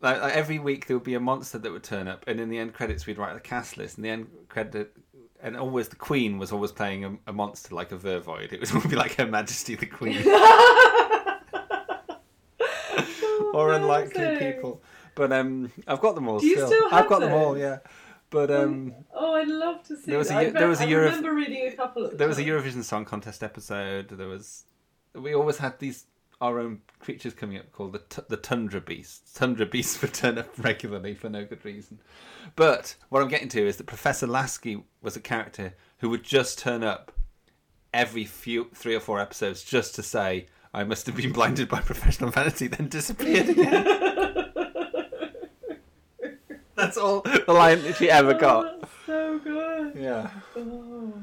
Like, 0.00 0.20
like 0.20 0.34
every 0.34 0.58
week 0.58 0.88
there 0.88 0.96
would 0.96 1.04
be 1.04 1.14
a 1.14 1.20
monster 1.20 1.58
that 1.58 1.70
would 1.70 1.84
turn 1.84 2.08
up, 2.08 2.24
and 2.26 2.40
in 2.40 2.48
the 2.48 2.58
end 2.58 2.74
credits 2.74 3.06
we'd 3.06 3.18
write 3.18 3.34
the 3.34 3.40
cast 3.40 3.76
list. 3.76 3.96
And 3.96 4.04
the 4.04 4.10
end 4.10 4.26
credit, 4.48 4.92
and 5.44 5.56
always 5.56 5.88
the 5.88 5.96
Queen 5.96 6.38
was 6.38 6.50
always 6.50 6.72
playing 6.72 7.04
a, 7.04 7.16
a 7.28 7.32
monster 7.32 7.72
like 7.74 7.92
a 7.92 7.96
Vervoid. 7.96 8.52
It 8.52 8.74
would 8.74 8.88
be 8.90 8.96
like 8.96 9.14
Her 9.14 9.26
Majesty 9.26 9.76
the 9.76 9.86
Queen, 9.86 10.26
or 13.54 13.72
unlikely 13.72 14.22
amazing. 14.24 14.52
people. 14.52 14.82
But 15.14 15.32
um, 15.32 15.70
I've 15.86 16.00
got 16.00 16.14
them 16.16 16.28
all. 16.28 16.40
Do 16.40 16.46
you 16.46 16.56
still, 16.56 16.66
still 16.68 16.88
I've 16.90 17.08
got 17.08 17.20
them 17.20 17.32
all. 17.32 17.56
Yeah. 17.56 17.78
But 18.30 18.50
um, 18.50 18.92
Oh, 19.14 19.34
I'd 19.34 19.46
love 19.48 19.82
to 19.84 19.96
see. 19.96 20.10
There 20.10 20.18
was 20.18 20.30
a 20.30 20.50
there 20.50 20.66
was 20.68 20.80
a 20.80 20.84
I 20.84 20.88
Euro- 20.88 21.04
remember 21.06 21.34
reading 21.34 21.68
a 21.68 21.72
couple 21.76 22.06
of. 22.06 22.18
there 22.18 22.26
was 22.26 22.38
a 22.38 22.42
Eurovision 22.42 22.82
Song 22.82 23.04
Contest 23.04 23.44
episode. 23.44 24.08
There 24.08 24.26
was, 24.26 24.64
we 25.14 25.34
always 25.34 25.58
had 25.58 25.78
these 25.78 26.06
our 26.44 26.60
own 26.60 26.80
creatures 26.98 27.32
coming 27.32 27.56
up 27.56 27.72
called 27.72 27.94
the 27.94 28.00
t- 28.00 28.20
the 28.28 28.36
Tundra 28.36 28.80
Beasts. 28.80 29.32
Tundra 29.32 29.64
Beasts 29.64 30.00
would 30.02 30.12
turn 30.12 30.36
up 30.36 30.50
regularly 30.58 31.14
for 31.14 31.30
no 31.30 31.44
good 31.44 31.64
reason. 31.64 32.00
But 32.54 32.96
what 33.08 33.22
I'm 33.22 33.28
getting 33.28 33.48
to 33.48 33.66
is 33.66 33.78
that 33.78 33.86
Professor 33.86 34.26
Lasky 34.26 34.84
was 35.00 35.16
a 35.16 35.20
character 35.20 35.74
who 35.98 36.10
would 36.10 36.22
just 36.22 36.58
turn 36.58 36.84
up 36.84 37.12
every 37.94 38.26
few 38.26 38.68
three 38.74 38.94
or 38.94 39.00
four 39.00 39.20
episodes 39.20 39.64
just 39.64 39.94
to 39.94 40.02
say 40.02 40.48
I 40.74 40.84
must 40.84 41.06
have 41.06 41.16
been 41.16 41.32
blinded 41.32 41.68
by 41.68 41.80
professional 41.92 42.30
vanity, 42.30 42.66
then 42.66 42.88
disappeared 42.88 43.48
again. 43.48 43.84
That's 46.76 46.98
all 46.98 47.22
the 47.22 47.44
line 47.52 47.82
that 47.84 47.96
she 47.96 48.10
ever 48.10 48.34
got. 48.34 48.66
Oh, 48.66 48.88
so 49.06 49.38
good. 49.38 49.94
Yeah. 49.96 50.28
Oh. 50.56 51.14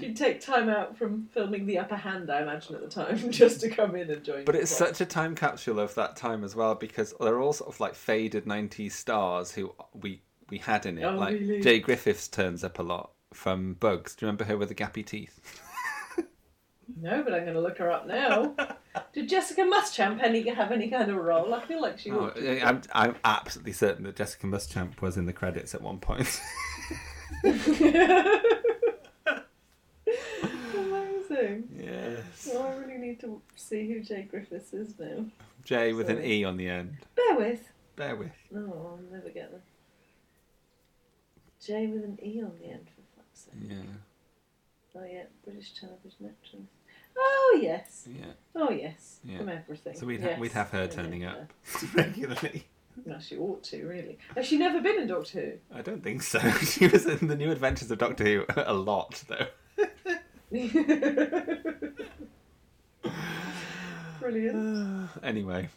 She'd 0.00 0.16
take 0.16 0.40
time 0.40 0.68
out 0.68 0.96
from 0.96 1.28
filming 1.32 1.66
The 1.66 1.78
Upper 1.78 1.96
Hand, 1.96 2.30
I 2.30 2.42
imagine, 2.42 2.74
at 2.74 2.82
the 2.82 2.88
time, 2.88 3.30
just 3.30 3.60
to 3.60 3.68
come 3.70 3.96
in 3.96 4.10
and 4.10 4.22
join. 4.24 4.44
But 4.44 4.56
it's 4.56 4.70
such 4.70 5.00
a 5.00 5.06
time 5.06 5.34
capsule 5.34 5.80
of 5.80 5.94
that 5.94 6.16
time 6.16 6.44
as 6.44 6.54
well 6.54 6.74
because 6.74 7.14
they're 7.20 7.40
all 7.40 7.52
sort 7.52 7.72
of 7.72 7.80
like 7.80 7.94
faded 7.94 8.44
'90s 8.44 8.92
stars 8.92 9.52
who 9.52 9.74
we 9.94 10.22
we 10.50 10.58
had 10.58 10.86
in 10.86 10.98
it. 10.98 11.04
Oh, 11.04 11.16
like 11.16 11.34
really? 11.34 11.60
Jaye 11.62 11.82
Griffiths 11.82 12.28
turns 12.28 12.62
up 12.64 12.78
a 12.78 12.82
lot 12.82 13.12
from 13.32 13.74
Bugs. 13.74 14.14
Do 14.14 14.24
you 14.24 14.28
remember 14.28 14.44
her 14.44 14.56
with 14.56 14.68
the 14.68 14.74
gappy 14.74 15.04
teeth? 15.04 15.40
No, 16.98 17.22
but 17.24 17.34
I'm 17.34 17.42
going 17.42 17.54
to 17.54 17.60
look 17.60 17.78
her 17.78 17.90
up 17.90 18.06
now. 18.06 18.54
Did 19.12 19.28
Jessica 19.28 19.62
Muschamp 19.62 20.22
any 20.22 20.48
have 20.48 20.70
any 20.70 20.88
kind 20.88 21.10
of 21.10 21.16
role? 21.16 21.52
I 21.52 21.60
feel 21.66 21.82
like 21.82 21.98
she 21.98 22.12
Oh. 22.12 22.32
I'm 22.36 22.80
I'm 22.92 23.16
absolutely 23.24 23.72
certain 23.72 24.04
that 24.04 24.14
Jessica 24.16 24.46
Muschamp 24.46 25.02
was 25.02 25.16
in 25.16 25.26
the 25.26 25.32
credits 25.32 25.74
at 25.74 25.82
one 25.82 25.98
point. 25.98 26.40
Amazing. 31.46 31.80
Yes. 31.82 32.48
Well, 32.52 32.62
I 32.66 32.74
really 32.84 32.98
need 32.98 33.20
to 33.20 33.40
see 33.54 33.86
who 33.88 34.00
Jaye 34.00 34.28
Griffiths 34.28 34.72
is 34.72 34.94
now. 34.98 35.24
Jay 35.64 35.92
with 35.92 36.08
an 36.10 36.22
E 36.24 36.44
on 36.44 36.56
the 36.56 36.68
end. 36.68 36.96
Bear 37.16 37.36
with. 37.36 37.68
Bear 37.96 38.16
with. 38.16 38.32
No, 38.50 38.60
I'll 38.60 39.00
never 39.12 39.30
get 39.30 39.50
them. 39.50 39.62
Jay 41.64 41.86
with 41.86 42.04
an 42.04 42.18
E 42.22 42.40
on 42.42 42.52
the 42.60 42.70
end, 42.70 42.86
for 42.94 43.02
fuck's 43.16 43.40
sake. 43.46 43.54
Yeah. 43.68 43.76
Oh, 44.94 45.04
yeah, 45.10 45.24
British 45.44 45.72
television 45.74 46.26
actress. 46.26 46.62
Oh, 47.18 47.58
yes. 47.62 48.06
Yeah. 48.14 48.26
Oh, 48.54 48.70
yes. 48.70 49.18
Yeah. 49.24 49.38
From 49.38 49.48
everything. 49.48 49.96
So 49.96 50.06
we'd 50.06 50.20
ha- 50.20 50.28
Yes. 50.28 50.38
we'd 50.40 50.52
have 50.52 50.70
her 50.70 50.86
turning 50.86 51.22
yeah. 51.22 51.32
up 51.32 51.50
regularly. 51.94 52.66
No, 53.04 53.18
she 53.18 53.36
ought 53.36 53.62
to, 53.64 53.86
really. 53.86 54.18
Has 54.34 54.46
she 54.46 54.56
never 54.58 54.80
been 54.80 55.00
in 55.00 55.08
Doctor 55.08 55.40
Who? 55.40 55.76
I 55.78 55.82
don't 55.82 56.02
think 56.02 56.22
so. 56.22 56.38
She 56.62 56.86
was 56.86 57.04
in 57.06 57.26
the 57.28 57.36
New 57.36 57.50
Adventures 57.50 57.90
of 57.90 57.98
Doctor 57.98 58.24
Who 58.24 58.44
a 58.56 58.72
lot 58.72 59.22
though. 59.28 59.46
Brilliant. 64.20 65.08
Anyway, 65.22 65.68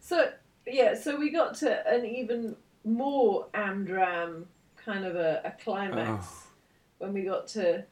So 0.00 0.30
yeah, 0.66 0.94
so 0.94 1.16
we 1.16 1.30
got 1.30 1.54
to 1.56 1.86
an 1.88 2.04
even 2.04 2.56
more 2.84 3.46
Amdram 3.54 4.44
kind 4.76 5.04
of 5.04 5.14
a, 5.16 5.40
a 5.44 5.52
climax 5.62 6.26
Oh. 6.28 6.46
when 6.98 7.12
we 7.12 7.22
got 7.22 7.46
to 7.48 7.84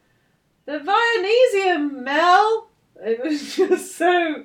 the 0.66 0.78
Vionesium, 0.80 2.02
Mel. 2.02 2.68
It 3.02 3.22
was 3.22 3.54
just 3.56 3.96
so 3.96 4.44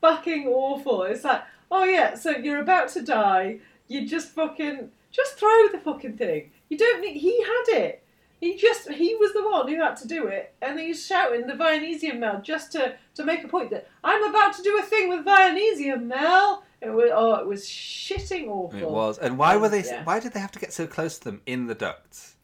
fucking 0.00 0.46
awful. 0.48 1.02
It's 1.04 1.24
like, 1.24 1.42
oh 1.70 1.84
yeah, 1.84 2.14
so 2.14 2.30
you're 2.30 2.60
about 2.60 2.88
to 2.90 3.02
die. 3.02 3.58
You 3.88 4.06
just 4.08 4.28
fucking 4.30 4.90
just 5.10 5.34
throw 5.38 5.68
the 5.72 5.78
fucking 5.78 6.16
thing. 6.16 6.50
You 6.68 6.78
don't 6.78 7.00
need. 7.00 7.16
He 7.18 7.42
had 7.42 7.64
it. 7.68 8.02
He 8.44 8.56
just 8.56 8.90
he 8.90 9.14
was 9.14 9.32
the 9.32 9.42
one 9.42 9.66
who 9.68 9.76
had 9.76 9.96
to 9.96 10.06
do 10.06 10.26
it, 10.26 10.52
and 10.60 10.78
he's 10.78 11.06
shouting 11.06 11.46
the 11.46 11.54
Vionesium 11.54 12.18
Mel 12.18 12.42
just 12.42 12.72
to 12.72 12.94
to 13.14 13.24
make 13.24 13.42
a 13.42 13.48
point 13.48 13.70
that 13.70 13.88
I'm 14.04 14.22
about 14.24 14.52
to 14.56 14.62
do 14.62 14.78
a 14.78 14.82
thing 14.82 15.08
with 15.08 15.24
Vionesium 15.24 16.04
Mel. 16.04 16.62
It 16.82 16.90
was 16.90 17.10
oh, 17.14 17.36
it 17.36 17.46
was 17.46 17.66
shitting 17.66 18.48
awful. 18.48 18.78
it 18.78 18.90
was. 18.90 19.16
And 19.16 19.38
why 19.38 19.56
were 19.56 19.70
they? 19.70 19.82
Yeah. 19.82 20.04
Why 20.04 20.20
did 20.20 20.34
they 20.34 20.40
have 20.40 20.52
to 20.52 20.58
get 20.58 20.74
so 20.74 20.86
close 20.86 21.18
to 21.20 21.24
them 21.24 21.40
in 21.46 21.68
the 21.68 21.74
ducts, 21.74 22.36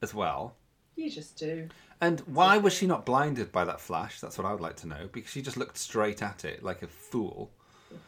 as 0.00 0.14
well? 0.14 0.54
You 0.94 1.10
just 1.10 1.36
do. 1.36 1.70
And 2.00 2.20
why 2.20 2.58
was 2.58 2.72
she 2.72 2.86
not 2.86 3.04
blinded 3.04 3.50
by 3.50 3.64
that 3.64 3.80
flash? 3.80 4.20
That's 4.20 4.38
what 4.38 4.46
I 4.46 4.52
would 4.52 4.60
like 4.60 4.76
to 4.76 4.86
know. 4.86 5.08
Because 5.10 5.32
she 5.32 5.42
just 5.42 5.56
looked 5.56 5.76
straight 5.76 6.22
at 6.22 6.44
it 6.44 6.62
like 6.62 6.82
a 6.82 6.86
fool. 6.86 7.50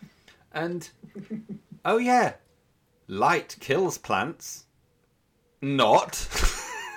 And 0.51 0.89
oh 1.85 1.99
yeah, 1.99 2.35
light 3.09 3.57
kills 3.59 3.99
plants. 3.99 4.67
Not. 5.61 6.29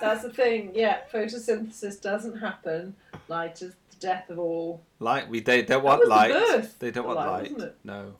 That's 0.02 0.24
the 0.24 0.30
thing. 0.30 0.72
Yeah, 0.74 0.98
photosynthesis 1.12 2.02
doesn't 2.02 2.38
happen. 2.38 2.96
Light 3.28 3.62
is 3.62 3.74
the 3.90 3.96
death 4.00 4.30
of 4.30 4.38
all. 4.40 4.82
light. 4.98 5.28
We 5.28 5.38
they 5.38 5.62
don't 5.62 5.84
want 5.84 6.02
the 6.02 6.08
light. 6.08 6.32
birth 6.32 6.76
They 6.80 6.90
don't 6.90 7.06
want 7.06 7.18
light, 7.18 7.56
light. 7.56 7.74
No. 7.84 8.14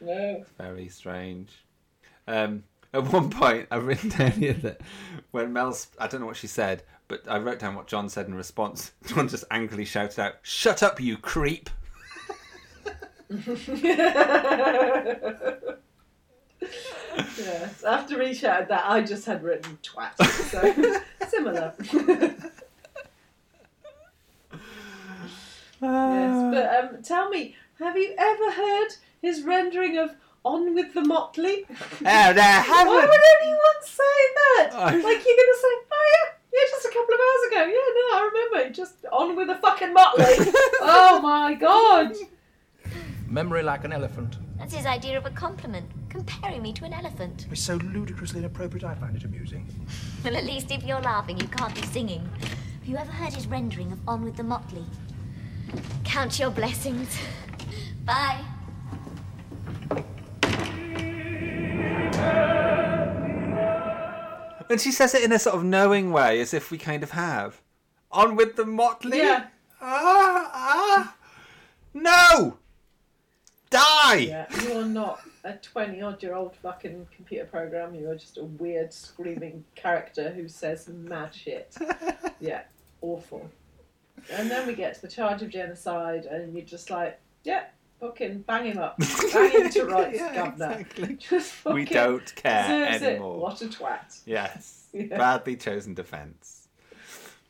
No. 0.00 0.44
Very 0.56 0.88
strange. 0.88 1.50
Um, 2.28 2.62
at 2.94 3.02
one 3.12 3.28
point, 3.28 3.66
I've 3.72 3.86
written 3.86 4.08
down 4.10 4.30
here 4.30 4.52
that 4.52 4.82
when 5.32 5.52
Mel's, 5.52 5.88
I 5.98 6.06
don't 6.06 6.20
know 6.20 6.28
what 6.28 6.36
she 6.36 6.46
said, 6.46 6.84
but 7.08 7.22
I 7.26 7.38
wrote 7.38 7.58
down 7.58 7.74
what 7.74 7.88
John 7.88 8.08
said 8.08 8.28
in 8.28 8.34
response. 8.36 8.92
John 9.06 9.26
just 9.26 9.42
angrily 9.50 9.84
shouted 9.84 10.20
out, 10.20 10.34
"Shut 10.42 10.80
up, 10.84 11.00
you 11.00 11.16
creep!" 11.16 11.70
yes. 16.62 17.82
After 17.84 18.22
he 18.22 18.34
shouted 18.34 18.68
that, 18.68 18.84
I 18.86 19.02
just 19.02 19.24
had 19.26 19.42
written 19.42 19.78
twat. 19.82 20.14
So 20.50 21.00
similar. 21.28 21.72
yes, 25.82 26.54
but 26.54 26.94
um, 26.96 27.02
tell 27.02 27.28
me, 27.30 27.56
have 27.78 27.96
you 27.96 28.14
ever 28.18 28.50
heard 28.52 28.88
his 29.22 29.42
rendering 29.42 29.96
of 29.98 30.14
"On 30.44 30.74
with 30.74 30.94
the 30.94 31.02
Motley"? 31.02 31.64
Oh, 31.68 31.74
no, 32.02 32.08
I 32.08 32.32
Why 32.34 32.40
haven't. 32.62 32.94
would 32.94 33.20
anyone 33.40 33.80
say 33.82 34.18
that? 34.36 34.70
I- 34.74 34.90
Like 34.96 35.02
you're 35.02 35.36
gonna 35.36 35.60
say, 35.60 35.74
"Oh 35.92 36.06
yeah, 36.12 36.32
yeah, 36.52 36.60
just 36.70 36.84
a 36.86 36.88
couple 36.88 37.14
of 37.14 37.20
hours 37.20 37.52
ago." 37.52 37.60
Yeah, 37.72 37.88
no, 37.96 38.18
I 38.18 38.30
remember. 38.32 38.70
Just 38.74 38.94
on 39.12 39.36
with 39.36 39.48
the 39.48 39.56
fucking 39.56 39.92
Motley. 39.92 40.52
oh 40.82 41.20
my 41.22 41.54
god. 41.54 42.14
Memory 43.28 43.62
like 43.62 43.84
an 43.84 43.92
elephant. 43.92 44.36
That's 44.58 44.74
his 44.74 44.86
idea 44.86 45.16
of 45.16 45.24
a 45.24 45.30
compliment, 45.30 45.86
comparing 46.24 46.60
me 46.62 46.70
to 46.74 46.84
an 46.84 46.92
elephant. 46.92 47.46
It's 47.50 47.62
so 47.62 47.76
ludicrously 47.76 48.40
inappropriate, 48.40 48.84
I 48.84 48.94
find 48.94 49.16
it 49.16 49.24
amusing. 49.24 49.66
Well, 50.22 50.36
at 50.36 50.44
least 50.44 50.70
if 50.70 50.82
you're 50.82 51.00
laughing, 51.00 51.40
you 51.40 51.48
can't 51.48 51.74
be 51.74 51.80
singing. 51.80 52.28
Have 52.42 52.86
you 52.86 52.98
ever 52.98 53.10
heard 53.10 53.32
his 53.32 53.46
rendering 53.46 53.90
of 53.90 53.98
On 54.06 54.22
with 54.22 54.36
the 54.36 54.42
Motley? 54.42 54.84
Count 56.04 56.38
your 56.38 56.50
blessings. 56.50 57.18
Bye. 58.04 58.44
And 64.68 64.78
she 64.78 64.92
says 64.92 65.14
it 65.14 65.24
in 65.24 65.32
a 65.32 65.38
sort 65.38 65.56
of 65.56 65.64
knowing 65.64 66.12
way, 66.12 66.38
as 66.42 66.52
if 66.52 66.70
we 66.70 66.76
kind 66.76 67.02
of 67.02 67.12
have. 67.12 67.62
On 68.12 68.36
with 68.36 68.56
the 68.56 68.66
motley. 68.66 69.18
Yeah. 69.18 69.46
Ah, 69.80 70.50
ah. 70.52 71.16
No! 71.94 72.58
Die! 73.70 74.16
Yeah, 74.16 74.46
you 74.62 74.80
are 74.80 74.84
not 74.84 75.20
a 75.44 75.54
20 75.54 76.02
odd 76.02 76.22
year 76.22 76.34
old 76.34 76.54
fucking 76.56 77.06
computer 77.14 77.44
program. 77.46 77.94
You 77.94 78.10
are 78.10 78.14
just 78.16 78.36
a 78.38 78.44
weird 78.44 78.92
screaming 78.92 79.64
character 79.74 80.30
who 80.30 80.48
says 80.48 80.88
mad 80.88 81.34
shit. 81.34 81.74
Yeah, 82.42 82.62
awful. 83.02 83.50
And 84.32 84.50
then 84.50 84.66
we 84.66 84.74
get 84.74 84.94
to 84.94 85.02
the 85.02 85.08
charge 85.08 85.42
of 85.42 85.50
genocide, 85.50 86.24
and 86.24 86.54
you're 86.54 86.64
just 86.64 86.88
like, 86.88 87.20
yeah, 87.44 87.64
fucking 88.00 88.40
bang 88.46 88.64
him 88.64 88.78
up. 88.78 88.96
Bang 89.32 89.50
him 89.50 89.68
to 89.70 89.84
rights, 89.84 90.18
Yeah, 90.18 90.34
governor. 90.34 90.70
exactly. 90.80 91.16
Just 91.16 91.64
We 91.66 91.84
don't 91.84 92.34
care 92.34 92.62
deserves 92.86 93.02
it. 93.02 93.06
anymore. 93.10 93.40
What 93.40 93.60
a 93.60 93.66
twat. 93.66 94.20
Yes. 94.24 94.86
Yeah. 94.94 95.18
Badly 95.18 95.56
chosen 95.56 95.92
defence. 95.92 96.68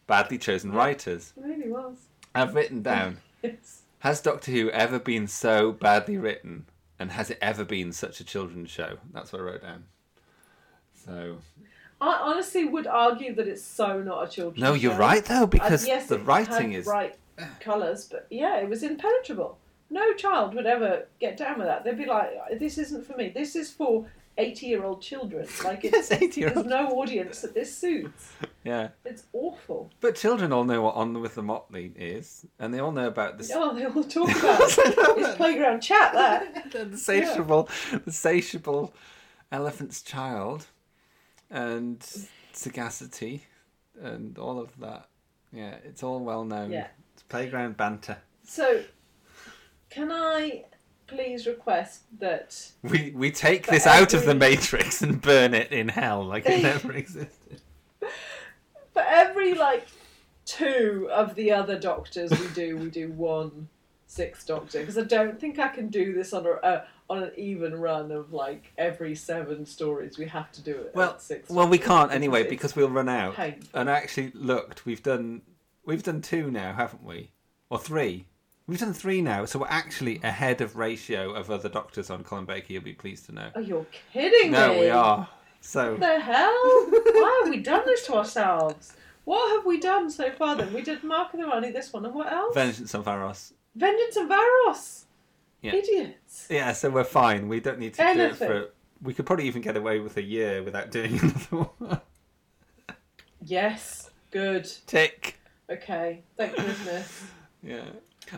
Badly 0.08 0.38
chosen 0.38 0.72
writers. 0.72 1.32
It 1.36 1.44
really 1.46 1.68
was. 1.70 1.96
I've 2.34 2.54
written 2.56 2.82
down. 2.82 3.18
Yes. 3.44 3.82
Has 4.00 4.20
Doctor 4.20 4.50
Who 4.50 4.70
ever 4.70 4.98
been 4.98 5.28
so 5.28 5.70
badly 5.70 6.18
written? 6.18 6.66
And 7.00 7.10
has 7.12 7.30
it 7.30 7.38
ever 7.40 7.64
been 7.64 7.90
such 7.92 8.20
a 8.20 8.24
children's 8.24 8.70
show? 8.70 8.98
That's 9.12 9.32
what 9.32 9.40
I 9.40 9.44
wrote 9.44 9.62
down. 9.62 9.84
So 10.94 11.38
I 12.00 12.18
honestly 12.22 12.64
would 12.66 12.86
argue 12.86 13.34
that 13.34 13.48
it's 13.48 13.62
so 13.62 14.02
not 14.02 14.28
a 14.28 14.30
children's 14.30 14.58
show. 14.58 14.64
No, 14.66 14.74
you're 14.74 14.92
show. 14.92 14.98
right, 14.98 15.24
though, 15.24 15.46
because 15.46 15.66
Uh, 15.84 15.86
because 15.86 15.86
yes, 15.86 16.06
the 16.08 16.16
it 16.16 16.24
writing 16.26 16.72
had 16.72 16.80
is- 16.80 16.84
bright 16.86 17.16
colours, 17.58 18.06
but 18.10 18.26
yeah, 18.30 18.56
it 18.58 18.68
was 18.68 18.82
impenetrable. 18.82 19.58
No 19.88 20.12
child 20.12 20.54
would 20.54 20.66
ever 20.66 21.06
get 21.18 21.36
down 21.36 21.58
with 21.58 21.66
that. 21.66 21.82
They'd 21.84 21.96
be 21.98 22.04
like, 22.06 22.30
"This 22.58 22.78
isn't 22.78 23.04
for 23.06 23.16
me. 23.16 23.30
This 23.30 23.56
is 23.56 23.70
for 23.72 24.06
eighty-year-old 24.40 25.00
children." 25.02 25.46
Like, 25.64 25.84
it's, 25.84 26.10
Yes, 26.10 26.20
80-year-old 26.20 26.56
there's 26.56 26.66
no 26.66 26.88
audience 27.00 27.40
that 27.42 27.54
this 27.54 27.76
suits. 27.76 28.32
yeah. 28.64 28.88
It's 29.04 29.24
awful. 29.32 29.90
But 30.00 30.16
children 30.16 30.52
all 30.52 30.64
know 30.64 30.82
what 30.82 30.94
On 30.96 31.20
with 31.20 31.34
the 31.34 31.42
Motley 31.42 31.92
is, 31.96 32.46
and 32.58 32.72
they 32.74 32.78
all 32.80 32.92
know 32.92 33.06
about 33.08 33.38
this. 33.38 33.50
Oh, 33.54 33.74
they 33.74 33.84
all 33.84 34.02
talk 34.04 34.30
about 34.38 34.60
it. 34.62 34.94
It's 35.18 35.36
playground 35.36 35.80
chat. 35.80 36.12
That 36.14 36.72
the 36.72 36.96
satiable, 36.96 37.68
the 38.04 38.10
satiable 38.12 38.92
elephant's 39.52 40.02
child, 40.02 40.66
and 41.50 42.04
sagacity, 42.52 43.44
and 44.00 44.38
all 44.38 44.58
of 44.60 44.78
that. 44.80 45.08
Yeah, 45.52 45.74
it's 45.84 46.02
all 46.02 46.20
well 46.20 46.44
known. 46.44 46.70
Yeah. 46.70 46.86
It's 47.14 47.22
playground 47.24 47.76
banter. 47.76 48.18
So, 48.44 48.82
can 49.90 50.10
I 50.12 50.64
please 51.10 51.46
request 51.46 52.02
that 52.18 52.70
We 52.82 53.12
we 53.14 53.30
take 53.30 53.66
this 53.66 53.86
out 53.86 54.14
of 54.14 54.24
the 54.24 54.34
Matrix 54.34 55.02
and 55.02 55.20
burn 55.20 55.52
it 55.54 55.72
in 55.72 55.88
hell 55.88 56.24
like 56.24 56.46
it 56.46 56.62
never 56.62 56.92
existed. 56.92 57.60
for 58.00 59.02
every 59.02 59.54
like 59.54 59.86
two 60.46 61.08
of 61.12 61.34
the 61.34 61.52
other 61.52 61.78
doctors 61.78 62.30
we 62.30 62.46
do, 62.54 62.76
we 62.76 62.88
do 62.90 63.10
one 63.12 63.68
sixth 64.06 64.46
doctor 64.46 64.80
because 64.80 64.98
I 64.98 65.02
don't 65.04 65.38
think 65.40 65.58
I 65.58 65.68
can 65.68 65.88
do 65.88 66.12
this 66.12 66.32
on 66.32 66.46
a 66.46 66.50
uh, 66.50 66.84
on 67.08 67.22
an 67.24 67.32
even 67.36 67.74
run 67.80 68.10
of 68.12 68.32
like 68.32 68.72
every 68.78 69.14
seven 69.14 69.66
stories. 69.66 70.16
We 70.18 70.26
have 70.26 70.50
to 70.52 70.62
do 70.62 70.72
it. 70.72 70.92
Well, 70.94 71.10
at 71.10 71.22
six. 71.22 71.50
well, 71.50 71.68
we 71.68 71.78
can't 71.78 72.12
anyway 72.12 72.48
because 72.48 72.74
we'll 72.76 72.88
run 72.90 73.08
out. 73.08 73.34
painful. 73.34 73.68
And 73.80 73.90
I 73.90 73.94
actually 73.94 74.30
looked. 74.34 74.86
We've 74.86 75.02
done 75.02 75.42
we've 75.84 76.02
done 76.02 76.22
two 76.22 76.50
now, 76.50 76.72
haven't 76.72 77.02
we? 77.04 77.30
Or 77.68 77.78
three? 77.78 78.26
We've 78.70 78.78
done 78.78 78.92
three 78.92 79.20
now, 79.20 79.46
so 79.46 79.58
we're 79.58 79.66
actually 79.66 80.20
ahead 80.22 80.60
of 80.60 80.76
ratio 80.76 81.32
of 81.32 81.50
other 81.50 81.68
doctors 81.68 82.08
on 82.08 82.22
Colin 82.22 82.44
Baker. 82.44 82.72
You'll 82.72 82.84
be 82.84 82.92
pleased 82.92 83.26
to 83.26 83.32
know. 83.32 83.50
Oh, 83.56 83.58
you're 83.58 83.84
kidding 84.12 84.52
No, 84.52 84.68
me! 84.68 84.74
No, 84.76 84.80
we 84.80 84.88
are. 84.90 85.28
So 85.60 85.90
What 85.90 85.98
the 85.98 86.20
hell? 86.20 86.52
Why 86.52 87.40
have 87.42 87.50
we 87.52 87.58
done 87.58 87.82
this 87.84 88.06
to 88.06 88.14
ourselves? 88.14 88.92
What 89.24 89.56
have 89.56 89.66
we 89.66 89.80
done 89.80 90.08
so 90.08 90.30
far? 90.30 90.54
Then 90.54 90.72
we 90.72 90.82
did 90.82 91.02
Mark 91.02 91.34
of 91.34 91.40
the 91.40 91.46
Rani, 91.46 91.72
this 91.72 91.92
one, 91.92 92.06
and 92.06 92.14
what 92.14 92.32
else? 92.32 92.54
Vengeance 92.54 92.94
on 92.94 93.02
Varos. 93.02 93.54
Vengeance 93.74 94.14
and 94.14 94.30
Varos. 94.30 95.02
Yeah. 95.62 95.74
Idiots. 95.74 96.46
Yeah, 96.48 96.70
so 96.72 96.90
we're 96.90 97.02
fine. 97.02 97.48
We 97.48 97.58
don't 97.58 97.80
need 97.80 97.94
to 97.94 98.14
do 98.14 98.20
it 98.20 98.36
for. 98.36 98.68
We 99.02 99.14
could 99.14 99.26
probably 99.26 99.48
even 99.48 99.62
get 99.62 99.76
away 99.76 99.98
with 99.98 100.16
a 100.16 100.22
year 100.22 100.62
without 100.62 100.92
doing 100.92 101.18
another 101.18 101.68
one. 101.74 102.00
Yes. 103.44 104.10
Good. 104.30 104.70
Tick. 104.86 105.40
Okay. 105.68 106.22
Thank 106.36 106.54
goodness. 106.54 107.24
Yeah. 107.62 107.82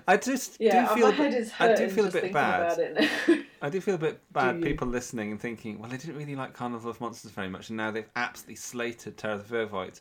I 0.08 0.16
just 0.16 0.56
Yeah, 0.60 0.88
do 0.88 0.94
feel 0.94 1.06
my 1.08 1.12
a 1.12 1.16
head 1.16 1.30
bit, 1.32 1.40
is 1.40 1.52
I 1.60 1.74
do 1.74 1.88
feel 1.88 2.06
a 2.06 2.10
bit 2.10 2.32
bad. 2.32 2.60
about 2.60 2.78
it 2.78 2.94
now. 3.28 3.36
I 3.60 3.68
do 3.70 3.80
feel 3.80 3.94
a 3.94 3.98
bit 3.98 4.20
bad 4.32 4.60
people 4.62 4.88
listening 4.88 5.30
and 5.30 5.40
thinking, 5.40 5.78
well, 5.78 5.88
they 5.90 5.96
didn't 5.96 6.16
really 6.16 6.34
like 6.34 6.52
Carnival 6.52 6.90
of 6.90 7.00
Monsters 7.00 7.30
very 7.30 7.48
much, 7.48 7.68
and 7.70 7.76
now 7.76 7.90
they've 7.90 8.08
absolutely 8.16 8.56
slated 8.56 9.16
Terror 9.16 9.34
of 9.34 9.48
the 9.48 9.56
Vervoids. 9.56 10.00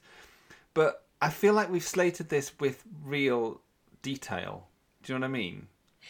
But 0.74 1.04
I 1.22 1.30
feel 1.30 1.54
like 1.54 1.70
we've 1.70 1.84
slated 1.84 2.30
this 2.30 2.52
with 2.60 2.84
real 3.04 3.62
detail. 4.02 4.68
Do 5.04 5.14
you 5.14 5.20
know 5.20 5.26
what 5.28 5.30
I 5.30 5.38
mean? 5.38 5.68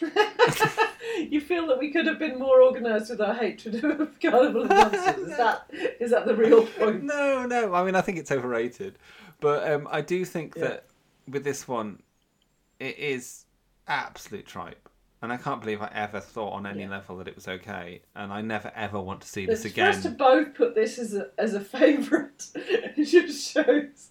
you 1.30 1.40
feel 1.40 1.66
that 1.66 1.78
we 1.78 1.90
could 1.92 2.06
have 2.06 2.18
been 2.18 2.38
more 2.38 2.62
organised 2.62 3.10
with 3.10 3.20
our 3.20 3.34
hatred 3.34 3.84
of 3.84 4.18
Carnival 4.22 4.62
of 4.62 4.68
Monsters. 4.68 5.28
Is 5.28 5.36
that 5.36 5.66
is 6.00 6.10
that 6.10 6.26
the 6.26 6.34
real 6.34 6.66
point? 6.66 7.02
No, 7.02 7.44
no. 7.46 7.74
I 7.74 7.84
mean, 7.84 7.94
I 7.94 8.00
think 8.00 8.18
it's 8.18 8.30
overrated, 8.32 8.98
but 9.40 9.70
um, 9.70 9.88
I 9.90 10.00
do 10.00 10.24
think 10.24 10.54
Yeah. 10.56 10.62
that 10.68 10.86
with 11.28 11.44
this 11.44 11.68
one, 11.68 12.02
it 12.80 12.98
is 12.98 13.44
absolute 13.92 14.46
tripe, 14.46 14.88
and 15.20 15.32
I 15.32 15.36
can't 15.36 15.60
believe 15.60 15.80
I 15.82 15.90
ever 15.94 16.18
thought 16.20 16.52
on 16.54 16.66
any 16.66 16.86
level 16.86 17.16
that 17.18 17.28
it 17.28 17.34
was 17.36 17.46
okay, 17.46 18.02
and 18.16 18.32
I 18.32 18.40
never 18.40 18.72
ever 18.74 19.00
want 19.00 19.20
to 19.22 19.28
see 19.28 19.46
this 19.46 19.64
It's 19.64 19.74
for 19.74 19.82
us 19.82 20.02
to 20.02 20.10
both 20.10 20.54
put 20.54 20.74
this 20.74 20.98
as 20.98 21.14
a 21.14 21.28
as 21.38 21.54
a 21.54 21.60
favourite. 21.60 22.46
it 22.54 23.04
just 23.04 23.52
shows 23.52 24.10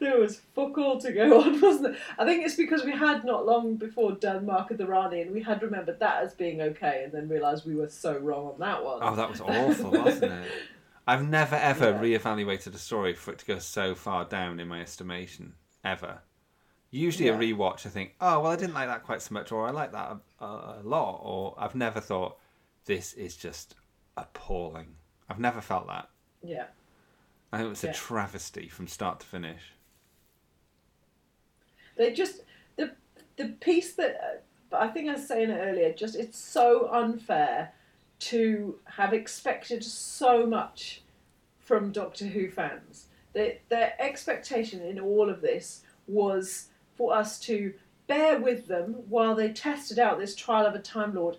there 0.00 0.18
was 0.18 0.36
fuck 0.54 0.76
all 0.78 0.98
to 1.00 1.12
go 1.12 1.40
on, 1.42 1.60
wasn't 1.60 1.94
it? 1.94 2.00
I 2.18 2.24
think 2.24 2.44
it's 2.44 2.54
because 2.54 2.84
we 2.84 2.92
had 2.92 3.24
not 3.24 3.44
long 3.44 3.76
before 3.76 4.12
done 4.12 4.46
Mark 4.46 4.70
of 4.70 4.78
the 4.78 4.86
Rani, 4.86 5.20
and 5.22 5.32
we 5.32 5.42
had 5.42 5.62
remembered 5.62 6.00
that 6.00 6.22
as 6.22 6.34
being 6.34 6.60
okay, 6.62 7.02
and 7.04 7.12
then 7.12 7.28
realised 7.28 7.66
we 7.66 7.74
were 7.76 7.88
so 7.88 8.16
wrong 8.18 8.46
on 8.46 8.58
that 8.60 8.82
one. 8.84 9.00
Oh, 9.02 9.14
that 9.16 9.28
was 9.30 9.40
awful, 9.42 9.90
wasn't 9.90 10.32
it? 10.32 10.50
I've 11.06 11.28
never 11.28 11.54
ever 11.56 11.90
Yeah. 11.90 12.00
reevaluated 12.18 12.74
a 12.74 12.78
story 12.78 13.14
for 13.14 13.30
it 13.32 13.38
to 13.40 13.46
go 13.46 13.58
so 13.58 13.94
far 13.94 14.24
down 14.24 14.58
in 14.58 14.66
my 14.68 14.80
estimation 14.80 15.54
ever. 15.84 16.22
Usually, 16.90 17.28
a 17.28 17.36
rewatch, 17.36 17.84
I 17.84 17.90
think, 17.90 18.14
oh 18.20 18.40
well, 18.40 18.52
I 18.52 18.56
didn't 18.56 18.74
like 18.74 18.88
that 18.88 19.02
quite 19.02 19.20
so 19.20 19.34
much, 19.34 19.52
or 19.52 19.66
I 19.66 19.70
like 19.70 19.92
that 19.92 20.16
a, 20.40 20.44
a, 20.44 20.80
a 20.80 20.82
lot, 20.82 21.20
or 21.22 21.54
I've 21.58 21.74
never 21.74 22.00
thought 22.00 22.38
this 22.86 23.12
is 23.14 23.36
just 23.36 23.74
appalling. 24.16 24.94
I've 25.28 25.40
never 25.40 25.60
felt 25.60 25.88
that. 25.88 26.08
Yeah. 26.42 26.66
I 27.52 27.58
think 27.58 27.66
it 27.66 27.70
was 27.70 27.84
a 27.84 27.92
travesty 27.92 28.68
from 28.68 28.86
start 28.86 29.20
to 29.20 29.26
finish. 29.26 29.72
They 31.96 32.12
just 32.12 32.42
the 32.76 32.92
the 33.36 33.48
piece 33.48 33.94
that 33.94 34.44
but 34.70 34.82
I 34.82 34.88
think 34.88 35.08
I 35.08 35.12
was 35.12 35.26
saying 35.26 35.50
it 35.50 35.58
earlier. 35.58 35.92
Just 35.92 36.16
it's 36.16 36.38
so 36.38 36.90
unfair 36.92 37.72
to 38.18 38.78
have 38.84 39.12
expected 39.12 39.84
so 39.84 40.46
much 40.46 41.02
from 41.58 41.92
Doctor 41.92 42.26
Who 42.26 42.50
fans. 42.50 43.06
Their 43.32 43.58
their 43.68 43.94
expectation 44.00 44.82
in 44.82 44.98
all 44.98 45.30
of 45.30 45.40
this 45.40 45.82
was 46.06 46.68
for 46.96 47.14
us 47.14 47.38
to 47.40 47.74
bear 48.06 48.38
with 48.38 48.66
them 48.66 48.94
while 49.08 49.34
they 49.34 49.50
tested 49.52 49.98
out 49.98 50.18
this 50.18 50.34
trial 50.34 50.66
of 50.66 50.74
a 50.74 50.78
Time 50.78 51.14
Lord 51.14 51.36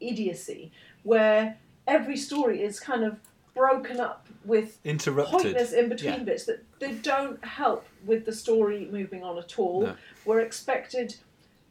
idiocy, 0.00 0.72
where 1.02 1.58
every 1.86 2.16
story 2.16 2.62
is 2.62 2.80
kind 2.80 3.04
of 3.04 3.18
broken 3.54 4.00
up 4.00 4.26
with 4.44 4.78
Interrupted. 4.84 5.32
pointless 5.40 5.72
in 5.72 5.88
between 5.88 6.12
Yeah. 6.12 6.22
bits 6.24 6.44
that 6.44 6.62
they 6.78 6.92
don't 6.92 7.42
help 7.44 7.86
with 8.04 8.24
the 8.26 8.32
story 8.32 8.86
moving 8.90 9.22
on 9.22 9.38
at 9.38 9.58
all. 9.58 9.82
No. 9.82 9.96
We're 10.24 10.40
expected 10.40 11.16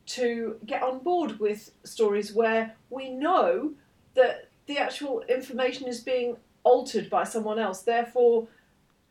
to 0.08 0.60
get 0.66 0.82
on 0.84 1.00
board 1.00 1.40
with 1.40 1.72
stories 1.84 2.34
where 2.34 2.76
we 2.90 3.10
know 3.10 3.74
that 4.16 4.50
the 4.68 4.78
actual 4.78 5.22
information 5.24 5.88
is 5.88 6.00
being 6.02 6.38
altered 6.64 7.10
by 7.10 7.24
someone 7.24 7.60
else. 7.60 7.82
Therefore, 7.84 8.48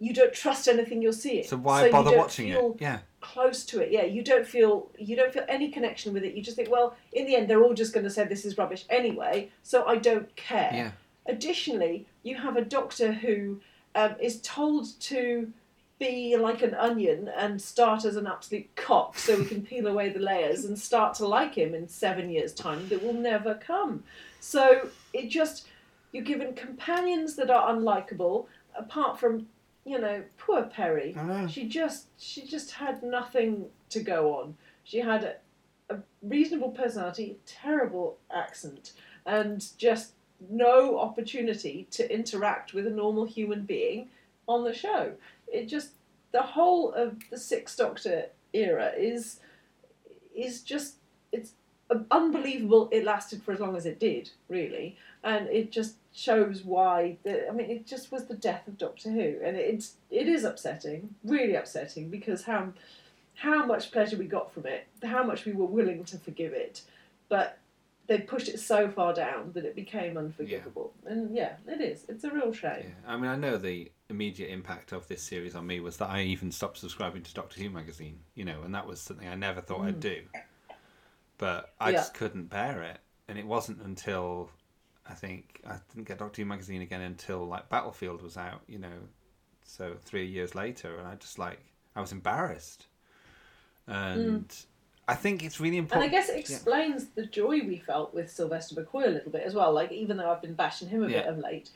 you 0.01 0.13
don't 0.13 0.33
trust 0.33 0.67
anything 0.69 1.01
you're 1.01 1.13
seeing. 1.13 1.45
So 1.45 1.57
why 1.57 1.87
you 1.87 1.93
bother 1.93 2.17
watching 2.17 2.49
it? 2.49 2.61
Yeah. 2.81 2.99
Close 3.33 3.65
to 3.67 3.81
it, 3.81 3.91
yeah. 3.91 4.05
You 4.05 4.23
don't 4.23 4.47
feel 4.47 4.91
you 4.99 5.17
don't 5.17 5.33
feel 5.33 5.47
any 5.49 5.71
connection 5.71 6.13
with 6.13 6.25
it. 6.25 6.35
You 6.35 6.43
just 6.43 6.57
think, 6.57 6.71
well, 6.71 6.95
in 7.13 7.27
the 7.27 7.35
end, 7.37 7.49
they're 7.49 7.65
all 7.65 7.73
just 7.73 7.95
going 7.95 8.05
to 8.05 8.11
say 8.11 8.25
this 8.25 8.45
is 8.45 8.59
rubbish 8.59 8.85
anyway, 8.91 9.51
so 9.63 9.85
I 9.87 9.97
don't 9.97 10.35
care. 10.37 10.71
Yeah. 10.73 10.91
Additionally, 11.27 12.07
you 12.23 12.37
have 12.37 12.57
a 12.57 12.65
doctor 12.65 13.13
who 13.13 13.61
um, 13.95 14.15
is 14.21 14.41
told 14.43 14.87
to 15.01 15.51
be 15.99 16.37
like 16.37 16.63
an 16.63 16.75
onion 16.75 17.31
and 17.35 17.63
start 17.63 18.05
as 18.05 18.17
an 18.17 18.27
absolute 18.27 18.69
cock 18.77 19.17
so 19.17 19.39
we 19.39 19.47
can 19.47 19.63
peel 19.63 19.87
away 19.87 20.11
the 20.11 20.19
layers 20.19 20.67
and 20.67 20.79
start 20.79 21.15
to 21.15 21.27
like 21.27 21.55
him 21.55 21.75
in 21.75 21.89
seven 21.89 22.29
years' 22.29 22.53
time 22.53 22.89
that 22.89 23.03
will 23.03 23.15
never 23.15 23.55
come. 23.55 24.05
So 24.41 24.89
it 25.15 25.29
just, 25.29 25.67
you're 26.13 26.25
given 26.25 26.53
companions 26.53 27.37
that 27.37 27.49
are 27.49 27.73
unlikable, 27.75 28.47
apart 28.77 29.19
from, 29.19 29.47
you 29.85 30.01
know, 30.01 30.23
poor 30.39 30.63
Peri. 30.63 31.15
Know. 31.15 31.47
She 31.47 31.69
just, 31.69 32.07
she 32.19 32.47
just 32.47 32.73
had 32.73 33.03
nothing 33.03 33.67
to 33.91 34.01
go 34.01 34.35
on. 34.35 34.57
She 34.83 34.99
had 34.99 35.25
a, 35.25 35.95
a 35.95 35.99
reasonable 36.23 36.71
personality, 36.71 37.39
terrible 37.47 38.19
accent, 38.35 38.93
and 39.27 39.67
just 39.79 40.13
no 40.51 40.99
opportunity 40.99 41.87
to 41.91 42.13
interact 42.13 42.75
with 42.75 42.87
a 42.87 42.91
normal 42.91 43.25
human 43.25 43.65
being 43.65 44.09
on 44.47 44.65
the 44.65 44.75
show. 44.75 45.13
It 45.47 45.67
just 45.67 45.91
the 46.33 46.43
whole 46.43 46.93
of 46.93 47.17
the 47.31 47.39
Sixth 47.39 47.79
Doctor 47.79 48.27
era 48.53 48.93
is 48.97 49.41
is 50.35 50.63
just 50.63 50.97
it's 51.33 51.53
unbelievable. 52.11 52.89
It 52.93 53.05
lasted 53.05 53.43
for 53.43 53.53
as 53.53 53.61
long 53.61 53.77
as 53.77 53.87
it 53.87 54.01
did, 54.01 54.31
really, 54.49 54.97
and 55.23 55.49
it 55.49 55.71
just 55.71 55.97
shows 56.15 56.63
why. 56.63 57.19
The, 57.25 57.49
I 57.49 57.53
mean, 57.53 57.71
it 57.71 57.87
just 57.87 58.11
was 58.13 58.27
the 58.27 58.35
death 58.35 58.67
of 58.69 58.79
Doctor 58.79 59.11
Who, 59.11 59.37
and 59.45 59.57
it's 59.57 59.95
it 60.11 60.29
is 60.29 60.45
upsetting, 60.45 61.15
really 61.25 61.55
upsetting, 61.57 62.09
because 62.09 62.45
how 62.45 62.73
how 63.35 63.67
much 63.67 63.91
pleasure 63.91 64.17
we 64.17 64.27
got 64.27 64.55
from 64.55 64.65
it, 64.67 64.87
how 65.03 65.25
much 65.25 65.45
we 65.45 65.53
were 65.53 65.67
willing 65.67 66.05
to 66.05 66.19
forgive 66.19 66.53
it, 66.53 66.83
but 67.29 67.59
they 68.07 68.19
pushed 68.19 68.49
it 68.49 68.61
so 68.61 68.89
far 68.91 69.15
down 69.15 69.51
that 69.55 69.65
it 69.65 69.75
became 69.75 70.17
unforgivable. 70.19 70.93
And 71.07 71.35
yeah, 71.35 71.55
it 71.67 71.81
is. 71.81 72.05
It's 72.09 72.23
a 72.23 72.31
real 72.31 72.53
shame. 72.53 72.95
I 73.07 73.17
mean, 73.17 73.31
I 73.31 73.37
know 73.37 73.57
the 73.57 73.91
immediate 74.11 74.51
impact 74.51 74.93
of 74.93 75.09
this 75.09 75.23
series 75.23 75.55
on 75.55 75.67
me 75.67 75.81
was 75.81 75.97
that 75.97 76.11
I 76.11 76.23
even 76.23 76.53
stopped 76.53 76.77
subscribing 76.77 77.23
to 77.23 77.35
Doctor 77.35 77.61
Who 77.63 77.71
magazine, 77.71 78.21
you 78.35 78.45
know, 78.45 78.61
and 78.63 78.75
that 78.75 78.87
was 78.87 79.01
something 79.01 79.27
I 79.27 79.35
never 79.35 79.63
thought 79.63 79.87
I'd 79.87 79.97
Mm. 79.97 80.01
do. 80.01 80.23
But 81.39 81.75
I 81.81 81.91
Yeah. 81.91 81.97
just 81.97 82.15
couldn't 82.15 82.47
bear 82.47 82.83
it. 82.83 83.01
And 83.27 83.39
it 83.39 83.47
wasn't 83.47 83.81
until 83.81 84.51
I 85.09 85.15
think 85.15 85.61
I 85.67 85.77
didn't 85.93 86.09
get 86.09 86.19
Doctor 86.19 86.43
Who 86.43 86.47
magazine 86.47 86.83
again 86.83 87.03
until 87.03 87.47
like 87.47 87.69
Battlefield 87.69 88.23
was 88.23 88.37
out, 88.37 88.63
you 88.67 88.79
know, 88.79 89.09
so 89.63 89.97
three 90.05 90.27
years 90.27 90.55
later, 90.55 90.97
and 90.99 91.07
I 91.07 91.15
just 91.17 91.39
like 91.39 91.61
I 91.95 92.01
was 92.01 92.13
embarrassed. 92.13 92.87
And 93.87 94.51
hmm. 94.51 95.11
I 95.11 95.15
think 95.15 95.45
it's 95.45 95.61
really 95.61 95.77
important. 95.77 96.07
And. 96.07 96.15
I 96.15 96.19
guess 96.19 96.31
it 96.31 96.35
Yeah. 96.35 96.57
explains 96.57 97.07
the 97.09 97.27
joy 97.27 97.61
we 97.61 97.79
felt 97.79 98.15
with 98.15 98.31
Sylvester 98.31 98.75
McCoy 98.83 99.07
a 99.07 99.11
little 99.11 99.31
bit 99.31 99.43
as 99.43 99.55
well. 99.55 99.73
Like, 99.73 99.93
even 99.93 100.17
though 100.17 100.31
I've 100.31 100.41
been 100.41 100.55
bashing 100.55 100.89
him 100.89 101.03
a 101.03 101.09
bit 101.09 101.27
of 101.27 101.39
late, 101.39 101.71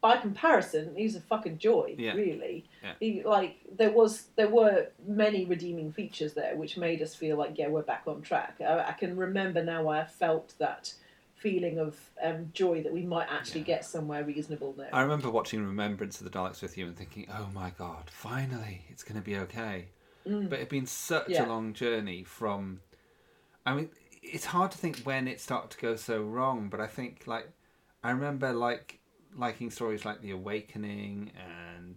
by 0.00 0.16
comparison, 0.16 0.94
he's 0.94 1.16
a 1.16 1.20
fucking 1.20 1.58
joy, 1.58 1.96
Yeah. 1.98 2.12
really. 2.12 2.64
Yeah. 2.84 2.92
He, 3.00 3.22
like, 3.24 3.56
there 3.76 3.90
was 3.90 4.28
there 4.36 4.48
were 4.48 4.88
many 5.04 5.44
redeeming 5.44 5.90
features 5.92 6.34
there, 6.34 6.54
which 6.54 6.76
made 6.76 7.02
us 7.02 7.16
feel 7.16 7.36
like, 7.36 7.58
yeah, 7.58 7.66
we're 7.66 7.82
back 7.82 8.04
on 8.06 8.22
track. 8.22 8.60
I, 8.60 8.90
I 8.90 8.92
can 8.92 9.16
remember 9.16 9.64
now 9.64 9.82
why 9.82 10.00
I 10.00 10.04
felt 10.04 10.54
that 10.58 10.94
feeling 11.38 11.78
of 11.78 11.96
um, 12.22 12.50
joy 12.52 12.82
that 12.82 12.92
we 12.92 13.02
might 13.02 13.28
actually 13.30 13.60
get 13.62 13.84
somewhere 13.84 14.24
reasonable 14.24 14.74
now. 14.76 14.86
I 14.92 15.02
remember 15.02 15.30
watching 15.30 15.64
Remembrance 15.64 16.20
of 16.20 16.24
the 16.30 16.36
Daleks 16.36 16.62
with 16.62 16.76
you 16.76 16.86
and 16.86 16.96
thinking, 16.96 17.26
"Oh 17.32 17.48
my 17.54 17.70
god, 17.70 18.10
finally, 18.10 18.82
it's 18.88 19.02
going 19.02 19.20
to 19.20 19.24
be 19.24 19.36
okay." 19.36 19.86
Mm. 20.26 20.48
But 20.50 20.58
it'd 20.58 20.68
been 20.68 20.86
such 20.86 21.30
Yeah. 21.30 21.46
a 21.46 21.48
long 21.48 21.72
journey 21.72 22.24
from. 22.24 22.80
I 23.64 23.74
mean, 23.74 23.90
it's 24.22 24.46
hard 24.46 24.70
to 24.72 24.78
think 24.78 25.00
when 25.02 25.28
it 25.28 25.40
started 25.40 25.70
to 25.70 25.78
go 25.78 25.96
so 25.96 26.22
wrong, 26.22 26.68
but 26.68 26.80
I 26.80 26.86
think 26.86 27.26
like 27.26 27.48
I 28.02 28.10
remember 28.10 28.52
like 28.52 28.98
liking 29.34 29.70
stories 29.70 30.04
like 30.04 30.20
The 30.22 30.32
Awakening 30.32 31.32
and 31.36 31.96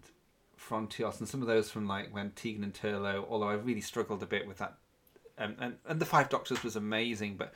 Frontios 0.58 1.20
and 1.20 1.28
some 1.28 1.42
of 1.42 1.48
those 1.48 1.72
from 1.72 1.88
like 1.88 2.14
when 2.14 2.32
Tegan 2.32 2.64
and 2.64 2.74
Turlough. 2.74 3.26
Although 3.30 3.50
I 3.50 3.54
really 3.54 3.82
struggled 3.82 4.22
a 4.22 4.28
bit 4.28 4.48
with 4.48 4.60
that, 4.60 4.78
um, 5.38 5.56
and 5.60 5.78
and 5.88 6.00
the 6.00 6.06
Five 6.06 6.30
Doctors 6.30 6.64
was 6.64 6.76
amazing, 6.76 7.38
but 7.38 7.54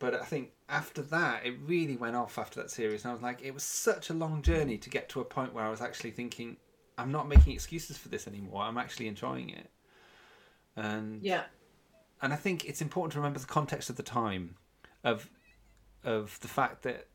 but 0.00 0.14
I 0.14 0.24
think 0.24 0.50
after 0.68 1.02
that, 1.02 1.46
it 1.46 1.54
really 1.64 1.96
went 1.96 2.16
off 2.16 2.38
after 2.38 2.60
that 2.60 2.70
series, 2.72 3.04
and 3.04 3.10
I 3.10 3.14
was 3.14 3.22
like, 3.22 3.40
it 3.42 3.54
was 3.54 3.62
such 3.62 4.10
a 4.10 4.14
long 4.14 4.42
journey 4.42 4.76
to 4.78 4.90
get 4.90 5.08
to 5.10 5.20
a 5.20 5.24
point 5.24 5.54
where 5.54 5.64
I 5.64 5.70
was 5.70 5.80
actually 5.80 6.10
thinking, 6.10 6.56
I'm 6.98 7.12
not 7.12 7.28
making 7.28 7.52
excuses 7.52 7.96
for 7.96 8.08
this 8.08 8.26
anymore. 8.26 8.62
I'm 8.62 8.78
actually 8.78 9.06
enjoying 9.06 9.50
it, 9.50 9.70
and 10.74 11.22
Yeah. 11.22 11.44
and 12.20 12.32
I 12.32 12.36
think 12.36 12.64
it's 12.64 12.82
important 12.82 13.12
to 13.12 13.18
remember 13.20 13.38
the 13.38 13.46
context 13.46 13.88
of 13.88 13.96
the 13.96 14.02
time, 14.02 14.56
of 15.04 15.30
of 16.02 16.40
the 16.40 16.48
fact 16.48 16.82
that 16.82 17.06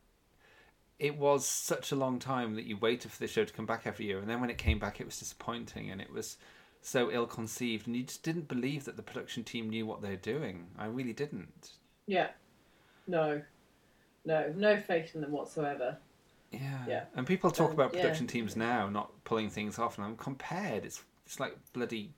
it 0.99 1.17
was 1.17 1.45
such 1.45 1.91
a 1.91 1.95
long 1.95 2.19
time 2.19 2.53
that 2.55 2.65
you 2.65 2.77
waited 2.77 3.11
for 3.11 3.19
the 3.19 3.27
show 3.27 3.43
to 3.43 3.51
come 3.53 3.65
back 3.65 3.85
every 3.85 4.05
year, 4.05 4.19
and 4.19 4.29
then 4.29 4.39
when 4.39 4.49
it 4.49 4.57
came 4.57 4.79
back, 4.79 5.01
it 5.01 5.05
was 5.05 5.19
disappointing, 5.19 5.89
and 5.91 5.99
it 5.99 6.11
was 6.11 6.37
so 6.81 7.11
ill 7.11 7.25
conceived, 7.25 7.87
and 7.87 7.95
you 7.95 8.03
just 8.03 8.21
didn't 8.23 8.47
believe 8.47 8.85
that 8.85 8.95
the 8.95 9.01
production 9.01 9.43
team 9.43 9.69
knew 9.71 9.87
what 9.87 10.01
they're 10.03 10.15
doing. 10.15 10.67
I 10.77 10.85
really 10.85 11.13
didn't. 11.13 11.71
Yeah. 12.05 12.29
No. 13.07 13.41
No. 14.25 14.53
No 14.55 14.77
faith 14.77 15.15
in 15.15 15.21
them 15.21 15.31
whatsoever. 15.31 15.97
Yeah. 16.51 16.85
Yeah. 16.87 17.03
And 17.15 17.25
people 17.25 17.51
talk 17.51 17.71
And, 17.71 17.79
about 17.79 17.93
yeah. 17.93 18.01
production 18.01 18.27
teams 18.27 18.55
now 18.55 18.87
not 18.89 19.11
pulling 19.23 19.49
things 19.49 19.79
off, 19.79 19.97
and 19.97 20.05
I'm 20.05 20.15
compared. 20.17 20.85
It's 20.85 21.01
it's 21.25 21.39
like 21.39 21.57
bloody 21.73 22.13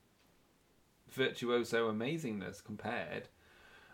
virtuoso 1.12 1.92
amazingness 1.92 2.64
compared. 2.64 3.30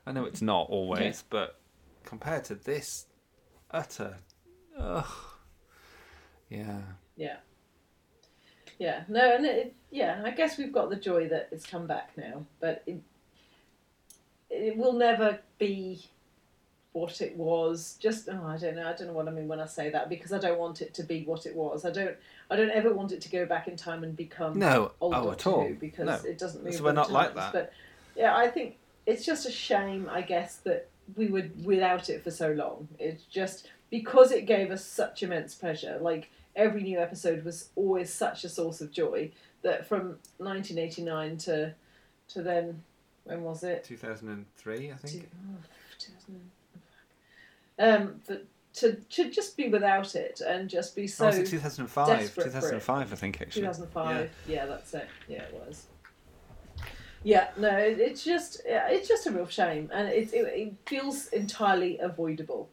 I 0.06 0.12
know 0.12 0.26
it's 0.26 0.42
not 0.42 0.70
always, 0.70 1.24
but 1.30 1.60
compared 2.04 2.44
to 2.46 2.56
this, 2.56 3.06
utter, 3.72 4.18
ugh, 4.78 5.06
yeah. 6.50 6.82
Yeah. 7.16 7.38
Yeah. 8.80 9.04
No, 9.08 9.36
and 9.36 9.46
it, 9.46 9.76
yeah, 9.92 10.22
I 10.26 10.32
guess 10.32 10.58
we've 10.58 10.74
got 10.74 10.90
the 10.90 10.96
joy 10.98 11.30
that 11.30 11.48
it's 11.52 11.66
come 11.66 11.88
back 11.88 12.12
now, 12.18 12.46
but 12.60 12.84
it, 12.86 13.02
it 14.50 14.76
will 14.76 14.94
never 14.94 15.40
be 15.58 16.06
what 16.94 17.22
it 17.22 17.36
was. 17.36 17.98
Just 18.00 18.30
oh, 18.30 18.46
I 18.48 18.58
don't 18.58 18.76
know. 18.76 18.88
I 18.88 18.94
don't 18.94 19.08
know 19.08 19.14
what 19.14 19.28
I 19.28 19.32
mean 19.32 19.48
when 19.48 19.60
I 19.60 19.66
say 19.66 19.90
that 19.90 20.10
because 20.10 20.32
I 20.32 20.40
don't 20.40 20.58
want 20.60 20.82
it 20.82 20.94
to 20.96 21.04
be 21.04 21.24
what 21.26 21.46
it 21.46 21.56
was. 21.56 21.86
I 21.86 21.92
don't. 21.92 22.16
I 22.50 22.56
don't 22.56 22.70
ever 22.72 22.94
want 22.94 23.12
it 23.12 23.22
to 23.22 23.30
go 23.30 23.46
back 23.46 23.68
in 23.68 23.76
time 23.76 24.04
and 24.04 24.16
become 24.16 24.58
No. 24.58 24.92
old 25.02 25.14
Oh, 25.16 25.32
at 25.32 25.46
all. 25.48 25.70
Because 25.80 26.06
No. 26.24 26.30
it 26.30 26.38
doesn't 26.38 26.64
move. 26.64 26.76
So 26.76 26.84
we're 26.84 26.94
not 26.94 27.08
the 27.08 27.14
like 27.14 27.34
times. 27.34 27.36
that. 27.38 27.54
But 27.54 27.74
yeah, 28.16 28.36
I 28.36 28.48
think 28.48 28.78
it's 29.06 29.26
just 29.26 29.46
a 29.46 29.52
shame. 29.52 30.08
I 30.12 30.22
guess 30.22 30.58
that 30.58 30.88
we 31.18 31.28
were 31.28 31.50
without 31.64 32.10
it 32.10 32.24
for 32.24 32.32
so 32.32 32.52
long. 32.54 32.88
It's 33.00 33.24
just 33.24 33.68
because 33.90 34.32
it 34.32 34.46
gave 34.46 34.72
us 34.72 34.86
such 34.86 35.22
immense 35.24 35.56
pleasure. 35.56 35.98
Like 36.00 36.30
every 36.56 36.84
new 36.84 37.00
episode 37.00 37.44
was 37.44 37.70
always 37.76 38.14
such 38.14 38.44
a 38.44 38.50
source 38.50 38.80
of 38.82 38.92
joy 38.92 39.32
that 39.64 39.88
from 39.88 40.20
1989 40.38 41.38
to 41.38 41.74
to 42.30 42.42
then 42.44 42.84
when 43.24 43.42
was 43.44 43.64
it? 43.64 43.84
2003, 43.86 44.92
I 44.92 44.96
think. 44.96 45.30
Oh, 45.34 45.58
2000 45.98 46.52
um, 47.80 48.22
but 48.28 48.46
to 48.76 48.96
to 48.96 49.30
just 49.30 49.56
be 49.56 49.70
without 49.70 50.16
it 50.16 50.42
and 50.42 50.70
just 50.70 50.96
be 50.96 51.08
so 51.08 51.28
oh, 51.28 51.30
it 51.30 51.46
2005? 51.46 52.08
desperate 52.08 52.44
for 52.44 52.50
it. 52.50 52.62
2005, 52.62 53.14
I 53.14 53.16
think, 53.16 53.42
actually. 53.42 53.62
2005. 53.62 54.32
Yeah. 54.48 54.66
that's 54.66 54.94
it. 54.94 55.08
Yeah, 55.28 55.44
it 55.44 55.54
was. 55.54 55.86
Yeah, 57.24 57.50
no, 57.58 57.70
it, 57.70 58.00
it's 58.00 58.24
just 58.24 58.62
it's 58.66 59.08
just 59.08 59.28
a 59.28 59.32
real 59.32 59.48
shame, 59.48 59.90
and 59.94 60.10
it 60.10 60.34
it, 60.34 60.46
it 60.48 60.74
feels 60.86 61.28
entirely 61.28 61.98
avoidable. 62.00 62.70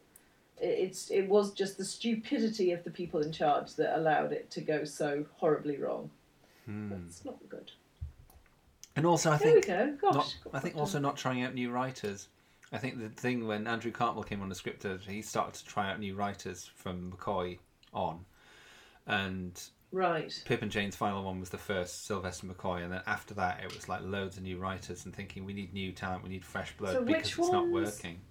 It, 0.59 0.65
it's 0.65 1.09
it 1.09 1.27
was 1.27 1.53
just 1.53 1.77
the 1.77 1.85
stupidity 1.85 2.71
of 2.71 2.83
the 2.83 2.91
people 2.91 3.21
in 3.21 3.31
charge 3.31 3.75
that 3.75 3.97
allowed 3.97 4.33
it 4.33 4.51
to 4.51 4.61
go 4.61 4.83
so 4.83 5.25
horribly 5.37 5.77
wrong. 5.77 6.09
Hmm. 6.65 6.91
It's 7.07 7.23
not 7.23 7.37
good. 7.47 7.71
And 8.95 9.05
also, 9.05 9.31
I 9.31 9.37
There 9.37 9.55
we 9.55 9.61
go. 9.61 9.97
Gosh, 10.01 10.15
not, 10.15 10.35
I 10.53 10.59
think 10.59 10.75
also 10.75 10.99
not 10.99 11.15
trying 11.15 11.43
out 11.43 11.53
new 11.53 11.71
writers. 11.71 12.27
I 12.71 12.77
think 12.77 12.99
the 12.99 13.09
thing 13.09 13.47
when 13.47 13.67
Andrew 13.67 13.91
Cartmel 13.91 14.23
came 14.23 14.41
on 14.41 14.49
the 14.49 14.55
script, 14.55 14.85
uh, 14.85 14.97
he 14.97 15.21
started 15.21 15.55
to 15.55 15.65
try 15.65 15.91
out 15.91 15.99
new 15.99 16.15
writers 16.15 16.69
from 16.75 17.11
McCoy 17.11 17.59
on, 17.93 18.25
and 19.05 19.61
Right. 19.91 20.41
Pip 20.45 20.61
and 20.61 20.71
Jane's 20.71 20.95
final 20.95 21.23
one 21.23 21.39
was 21.39 21.49
the 21.49 21.57
first 21.57 22.05
Sylvester 22.05 22.47
McCoy, 22.47 22.83
and 22.83 22.93
then 22.93 23.01
after 23.05 23.33
that 23.33 23.61
it 23.61 23.75
was 23.75 23.89
like 23.89 24.01
loads 24.03 24.37
of 24.37 24.43
new 24.43 24.57
writers 24.57 25.03
and 25.05 25.13
thinking 25.13 25.43
we 25.43 25.53
need 25.53 25.73
new 25.73 25.91
talent, 25.91 26.23
we 26.23 26.29
need 26.29 26.45
fresh 26.45 26.75
blood 26.77 26.93
So 26.93 27.03
because 27.03 27.27
it's 27.27 27.37
not 27.37 27.67
working. 27.67 28.21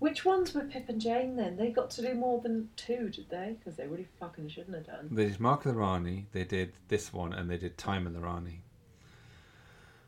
Which 0.00 0.24
ones 0.24 0.52
were 0.52 0.62
Pip 0.62 0.88
and 0.88 1.00
Jane 1.00 1.36
then? 1.36 1.56
They 1.56 1.70
got 1.70 1.90
to 1.90 2.02
do 2.02 2.14
more 2.14 2.40
than 2.40 2.68
two, 2.76 3.08
did 3.08 3.30
they? 3.30 3.56
Because 3.58 3.76
they 3.76 3.86
really 3.86 4.08
fucking 4.18 4.48
shouldn't 4.48 4.74
have 4.74 4.86
done. 4.86 5.08
They 5.12 5.26
did 5.26 5.40
Mark 5.40 5.64
of 5.64 5.72
the 5.72 5.78
Rani, 5.78 6.26
they 6.32 6.44
did 6.44 6.72
this 6.88 7.12
one, 7.12 7.32
and 7.32 7.48
they 7.48 7.56
did 7.56 7.78
Time 7.78 8.06
of 8.06 8.14
the 8.14 8.20
Rani. 8.20 8.63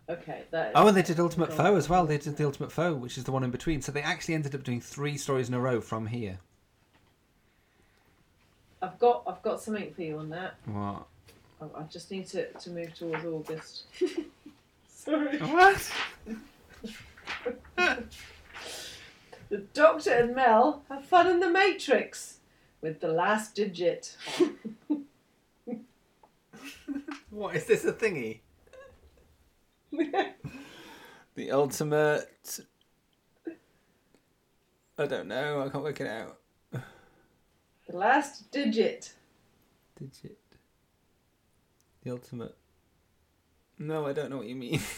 Okay, 0.09 0.43
that 0.51 0.73
oh, 0.75 0.81
is 0.81 0.85
Oh, 0.85 0.89
and 0.89 0.97
they 0.97 1.03
did 1.03 1.19
Ultimate. 1.19 1.53
Foe 1.53 1.77
as 1.77 1.89
well. 1.89 2.07
They 2.07 2.19
did 2.19 2.37
the 2.37 2.45
Ultimate 2.45 2.71
Foe, 2.71 2.95
which 2.95 3.19
is 3.19 3.25
the 3.25 3.33
one 3.33 3.43
in 3.43 3.51
between. 3.51 3.83
So 3.83 3.91
they 3.91 4.03
actually 4.03 4.35
ended 4.35 4.55
up 4.55 4.63
doing 4.63 4.81
three 4.81 5.17
stories 5.17 5.49
in 5.49 5.55
a 5.55 5.61
row 5.61 5.81
from 5.81 6.07
here. 6.07 6.39
I've 8.81 8.99
got 8.99 9.25
I've 9.27 9.43
got 9.43 9.61
something 9.61 9.93
for 9.93 10.03
you 10.03 10.19
on 10.19 10.31
that. 10.31 10.55
What? 10.67 11.07
I, 11.61 11.81
I 11.81 11.83
just 11.85 12.11
need 12.11 12.27
to, 12.29 12.53
to 12.53 12.71
move 12.71 12.95
towards 12.95 13.25
August. 13.25 13.85
Sorry. 14.89 15.39
What? 15.39 15.93
The 19.49 19.59
Doctor 19.59 20.11
and 20.11 20.35
Mel 20.35 20.83
have 20.89 21.05
fun 21.05 21.29
in 21.29 21.39
the 21.39 21.49
Matrix 21.49 22.39
with 22.81 22.99
the 22.99 23.09
last 23.09 23.55
digit. 23.55 24.17
What 27.31 27.55
is 27.55 27.67
this 27.67 27.85
a 27.85 27.93
thingy? 27.93 28.39
The 31.37 31.51
ultimate. 31.51 32.25
I 34.97 35.07
don't 35.07 35.29
know. 35.29 35.61
I 35.61 35.69
can't 35.69 35.85
work 35.85 36.01
it 36.01 36.07
out. 36.07 36.39
The 36.73 37.95
last 37.95 38.51
digit. 38.51 39.13
Digit. 40.01 40.39
The 42.03 42.11
ultimate. 42.11 42.57
No, 43.79 44.07
I 44.07 44.15
don't 44.15 44.31
know 44.31 44.39
what 44.39 44.47
you 44.47 44.57
mean. 44.57 44.81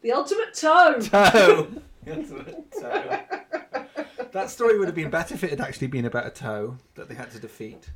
The 0.00 0.12
ultimate 0.12 0.54
toe. 0.54 0.98
Toe. 1.02 1.68
The 2.04 2.16
ultimate 2.16 2.72
toe. 2.72 3.18
That 4.30 4.48
story 4.48 4.78
would 4.78 4.86
have 4.86 4.94
been 4.94 5.10
better 5.10 5.34
if 5.34 5.42
it 5.42 5.50
had 5.50 5.60
actually 5.60 5.88
been 5.88 6.04
about 6.04 6.24
a 6.24 6.30
toe 6.30 6.76
that 6.94 7.08
they 7.08 7.16
had 7.16 7.32
to 7.32 7.40
defeat. 7.40 7.90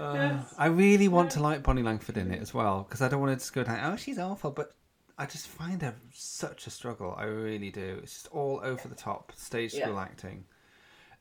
Uh, 0.00 0.38
I 0.56 0.66
really 0.66 1.08
want 1.08 1.30
to 1.32 1.40
like 1.40 1.62
Bonnie 1.62 1.82
Langford 1.82 2.16
in 2.16 2.30
it 2.30 2.40
as 2.40 2.54
well 2.54 2.84
because 2.88 3.02
I 3.02 3.08
don't 3.08 3.20
want 3.20 3.32
to 3.32 3.36
just 3.36 3.52
go 3.52 3.64
down. 3.64 3.92
Oh, 3.92 3.96
she's 3.96 4.18
awful, 4.18 4.50
but 4.50 4.72
I 5.18 5.26
just 5.26 5.48
find 5.48 5.82
her 5.82 5.94
such 6.12 6.66
a 6.66 6.70
struggle. 6.70 7.14
I 7.18 7.24
really 7.24 7.70
do. 7.70 7.98
It's 8.02 8.12
just 8.12 8.28
all 8.28 8.60
over 8.62 8.86
the 8.88 8.94
top 8.94 9.32
stage 9.36 9.74
Yeah. 9.74 9.86
school 9.86 9.98
acting. 9.98 10.44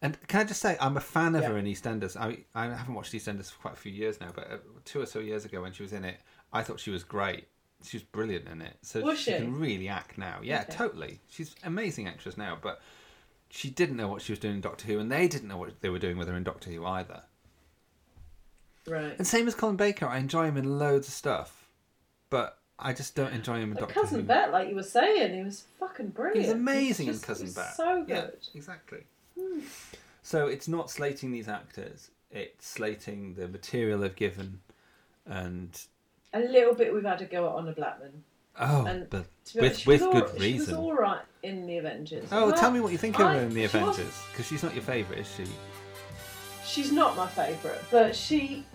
And 0.02 0.16
can 0.28 0.42
I 0.42 0.44
just 0.44 0.62
say, 0.62 0.78
I'm 0.80 0.96
a 0.98 1.02
fan 1.02 1.34
of 1.34 1.42
Yeah. 1.42 1.50
her 1.50 1.58
in 1.58 1.66
EastEnders. 1.66 2.16
I 2.16 2.46
I 2.54 2.66
haven't 2.66 2.94
watched 2.94 3.14
EastEnders 3.14 3.52
for 3.52 3.60
quite 3.62 3.74
a 3.74 3.78
few 3.78 3.92
years 3.92 4.20
now, 4.22 4.30
but 4.34 4.52
uh, 4.52 4.58
two 4.86 5.02
or 5.02 5.08
so 5.08 5.20
years 5.20 5.44
ago 5.46 5.62
when 5.64 5.74
she 5.74 5.82
was 5.82 5.94
in 5.94 6.06
it, 6.06 6.20
I 6.54 6.62
thought 6.62 6.80
she 6.80 6.92
was 6.92 7.04
great. 7.04 7.48
She 7.84 7.98
was 7.98 8.04
brilliant 8.04 8.48
in 8.48 8.62
it. 8.62 8.78
So 8.84 9.02
Was 9.02 9.18
she 9.20 9.32
she? 9.32 9.38
can 9.38 9.60
really 9.60 9.88
act 9.88 10.18
now. 10.18 10.40
Yeah, 10.44 10.62
Okay. 10.62 10.74
totally. 10.74 11.20
She's 11.30 11.56
amazing 11.64 12.08
actress 12.08 12.38
now, 12.38 12.58
but 12.62 12.80
she 13.50 13.70
didn't 13.72 13.98
know 13.98 14.08
what 14.08 14.22
she 14.22 14.32
was 14.32 14.40
doing 14.40 14.56
in 14.56 14.62
Doctor 14.62 14.86
Who, 14.88 15.00
and 15.00 15.12
they 15.12 15.28
didn't 15.28 15.48
know 15.48 15.58
what 15.58 15.82
they 15.82 15.90
were 15.90 16.00
doing 16.00 16.18
with 16.18 16.28
her 16.28 16.36
in 16.36 16.44
Doctor 16.44 16.70
Who 16.70 16.86
either. 16.86 17.24
Right. 18.88 19.16
And 19.18 19.28
same 19.28 19.48
as 19.48 19.56
Colin 19.56 19.76
Baker, 19.76 20.06
I 20.08 20.18
enjoy 20.18 20.46
him 20.46 20.58
in 20.58 20.80
loads 20.80 21.08
of 21.08 21.14
stuff, 21.14 21.70
but 22.30 22.58
I 22.80 22.94
just 22.94 23.16
don't 23.16 23.34
enjoy 23.34 23.60
him 23.60 23.72
in 23.72 23.78
Doctor 23.78 23.94
Cousin 23.94 24.20
Who. 24.22 24.26
Bette, 24.26 24.52
like 24.52 24.70
you 24.70 24.76
were 24.76 24.84
saying, 24.84 25.34
he 25.36 25.44
was 25.44 25.66
fucking 25.80 26.10
brilliant. 26.10 26.46
He's 26.46 26.54
amazing 26.54 27.08
He's 27.08 27.18
in 27.18 27.22
Cousin 27.22 27.52
Bette. 27.52 27.74
So 27.76 28.06
Yeah, 28.08 28.22
good. 28.22 28.38
exactly. 28.56 29.00
Hmm. 29.40 29.60
So 30.24 30.48
it's 30.48 30.68
not 30.68 30.90
slating 30.90 31.32
these 31.32 31.48
actors; 31.48 32.12
it's 32.32 32.68
slating 32.68 33.34
the 33.36 33.48
material 33.48 34.00
they've 34.00 34.16
given, 34.16 34.60
and 35.26 35.80
A 36.34 36.40
little 36.40 36.74
bit 36.76 36.94
we've 36.94 37.04
had 37.04 37.20
to 37.20 37.26
go 37.26 37.48
at 37.50 37.56
Honor 37.56 37.74
Blackman. 37.74 38.24
oh, 38.60 38.86
And 38.86 39.10
but 39.10 39.26
with 39.56 39.86
with 39.86 40.02
was 40.02 40.12
good 40.14 40.24
all, 40.24 40.34
She 40.36 40.40
reason. 40.40 40.60
was 40.60 40.74
all 40.74 40.94
right 40.94 41.22
in 41.44 41.66
the 41.66 41.78
Avengers. 41.78 42.28
Oh, 42.32 42.48
Well, 42.48 42.56
tell 42.58 42.72
me 42.72 42.80
what 42.80 42.92
you 42.92 42.98
think 42.98 43.20
of 43.20 43.28
her 43.32 43.40
in 43.42 43.54
the 43.54 43.64
Avengers, 43.66 44.14
because 44.32 44.46
she's 44.48 44.64
not 44.64 44.74
your 44.74 44.84
favourite, 44.84 45.20
is 45.22 45.28
she? 45.36 45.46
She's 46.66 46.92
not 46.92 47.16
my 47.16 47.28
favourite, 47.28 47.80
but 47.90 48.14
she, 48.14 48.66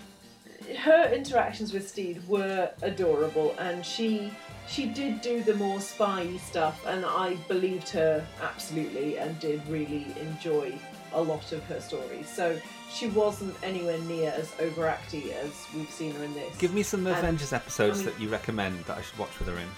her 0.79 1.13
interactions 1.13 1.73
with 1.73 1.89
Steed 1.89 2.27
were 2.29 2.71
adorable, 2.83 3.55
and 3.59 3.85
she 3.85 4.33
she 4.69 4.87
did 4.87 5.21
do 5.21 5.43
the 5.43 5.55
more 5.55 5.81
spy 5.81 6.37
stuff, 6.37 6.85
and 6.87 7.05
I 7.05 7.35
believed 7.49 7.89
her 7.91 8.25
absolutely, 8.43 9.19
and 9.19 9.39
did 9.41 9.67
really 9.69 10.07
enjoy 10.21 10.73
a 11.13 11.21
lot 11.21 11.53
of 11.53 11.63
her 11.65 11.81
stories. 11.81 12.29
So 12.29 12.59
she 12.91 13.09
wasn't 13.09 13.55
anywhere 13.63 13.99
near 14.01 14.31
as 14.31 14.51
overacty 14.53 15.33
as 15.33 15.67
we've 15.75 15.91
seen 15.91 16.15
her 16.15 16.25
in 16.25 16.35
this. 16.35 16.57
Give 16.59 16.73
me 16.75 16.83
some 16.83 17.07
And, 17.07 17.17
Avengers 17.17 17.53
episodes 17.53 18.01
I 18.01 18.05
mean- 18.05 18.13
that 18.13 18.21
you 18.21 18.29
recommend 18.29 18.85
that 18.85 18.99
I 18.99 19.03
should 19.03 19.19
watch 19.19 19.39
with 19.39 19.49
her 19.49 19.57
in. 19.57 19.69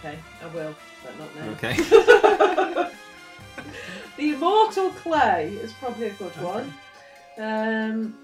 Okay, 0.00 0.18
I 0.42 0.46
will, 0.54 0.74
but 1.02 1.18
not 1.18 1.34
now. 1.36 1.50
Okay. 1.52 1.74
the 4.16 4.30
Immortal 4.34 4.90
Clay 4.90 5.54
is 5.62 5.72
probably 5.74 6.08
a 6.08 6.12
good 6.12 6.32
one. 6.42 6.72
Um, 7.38 8.14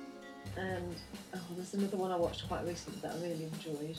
and 0.56 0.94
oh, 1.34 1.40
there's 1.56 1.74
another 1.74 1.96
one 1.96 2.10
I 2.10 2.16
watched 2.16 2.46
quite 2.48 2.64
recently 2.66 3.00
that 3.02 3.12
I 3.12 3.16
really 3.16 3.44
enjoyed. 3.44 3.96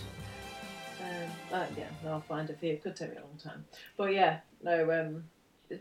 Um, 1.02 1.30
uh, 1.54 1.66
yeah, 1.78 1.88
I'll 2.08 2.22
find 2.22 2.50
it 2.50 2.60
for 2.60 2.66
you. 2.66 2.74
It 2.74 2.84
could 2.84 2.96
take 2.96 3.12
me 3.12 3.18
a 3.18 3.22
long 3.22 3.38
time, 3.42 3.66
but 3.98 4.14
yeah, 4.14 4.40
no. 4.64 4.92
Um, 4.92 5.24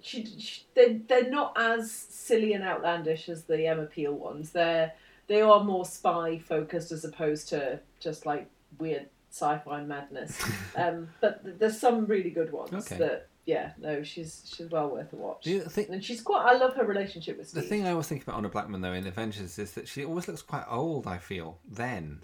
she, 0.03 0.27
she, 0.39 0.63
they 0.75 0.95
they're 1.09 1.31
not 1.31 1.57
as 1.57 1.91
silly 1.91 2.53
and 2.53 2.65
outlandish 2.65 3.29
as 3.29 3.45
the 3.45 3.67
Emma 3.67 3.85
Peel 3.87 4.13
ones. 4.13 4.51
They're 4.51 4.93
they 5.27 5.41
are 5.41 5.65
more 5.65 5.85
spy 5.85 6.39
focused 6.39 6.93
as 6.93 7.05
opposed 7.05 7.49
to 7.49 7.81
just 8.01 8.27
like 8.27 8.49
weird 8.79 9.09
sci-fi 9.31 9.83
madness. 9.83 10.43
um, 10.77 11.09
but 11.21 11.45
th- 11.45 11.57
there's 11.59 11.81
some 11.81 12.07
really 12.07 12.31
good 12.31 12.53
ones 12.53 12.73
Okay. 12.73 12.99
that 12.99 13.29
yeah, 13.47 13.73
no, 13.79 14.03
she's 14.03 14.53
she's 14.55 14.69
well 14.69 14.91
worth 14.91 15.13
a 15.13 15.17
watch. 15.17 15.45
The 15.45 15.61
thing- 15.61 15.87
and 15.91 16.05
she's 16.05 16.21
quite. 16.21 16.45
I 16.45 16.57
love 16.59 16.75
her 16.75 16.85
relationship 16.85 17.39
with 17.39 17.49
Steed. 17.49 17.63
The 17.63 17.67
thing 17.69 17.87
I 17.87 17.93
always 17.93 18.09
think 18.09 18.23
about 18.25 18.35
Honor 18.37 18.49
Blackman 18.49 18.81
though 18.81 18.93
in 18.93 19.07
Avengers 19.07 19.59
is 19.59 19.73
that 19.73 19.87
she 19.89 20.05
always 20.05 20.27
looks 20.29 20.43
quite 20.43 20.65
old. 20.69 21.07
I 21.07 21.19
feel 21.19 21.59
then, 21.67 22.23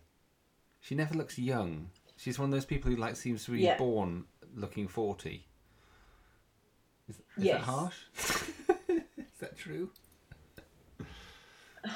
she 0.80 0.94
never 0.94 1.14
looks 1.14 1.38
young. 1.38 1.90
She's 2.16 2.38
one 2.38 2.48
of 2.50 2.52
those 2.52 2.64
people 2.64 2.90
who 2.90 2.96
like 2.96 3.16
seems 3.16 3.44
to 3.46 3.52
be 3.52 3.60
Yeah. 3.60 3.78
born 3.78 4.24
looking 4.54 4.88
forty. 4.88 5.46
Is, 7.08 7.16
is 7.16 7.22
Yes. 7.36 7.60
that 7.60 7.64
harsh? 7.64 7.96
is 8.88 9.38
that 9.40 9.56
true? 9.56 9.90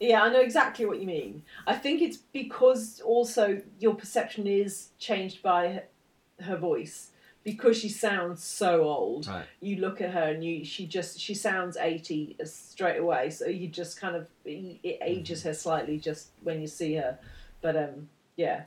Yeah, 0.00 0.22
I 0.24 0.28
know 0.32 0.40
exactly 0.40 0.84
what 0.86 1.00
you 1.00 1.06
mean. 1.06 1.44
I 1.66 1.76
think 1.76 2.02
it's 2.02 2.16
because 2.16 3.00
also 3.00 3.62
your 3.78 3.94
perception 3.94 4.46
is 4.46 4.88
changed 4.98 5.40
by 5.42 5.68
her, 5.68 6.44
her 6.44 6.56
voice 6.56 7.10
because 7.44 7.78
she 7.78 7.88
sounds 7.88 8.42
so 8.42 8.82
old. 8.82 9.26
Right. 9.28 9.44
You 9.60 9.76
look 9.76 10.00
at 10.00 10.10
her 10.10 10.22
and 10.32 10.42
you 10.42 10.64
she 10.64 10.86
just 10.86 11.20
she 11.20 11.34
sounds 11.34 11.76
eighty 11.76 12.36
straight 12.44 12.98
away. 12.98 13.30
So 13.30 13.46
you 13.46 13.68
just 13.68 14.00
kind 14.00 14.16
of 14.16 14.26
it 14.44 14.98
ages 15.02 15.42
her 15.44 15.54
slightly 15.54 15.98
just 15.98 16.30
when 16.42 16.60
you 16.60 16.66
see 16.66 16.94
her. 16.94 17.18
But 17.60 17.76
um, 17.76 18.08
yeah. 18.36 18.62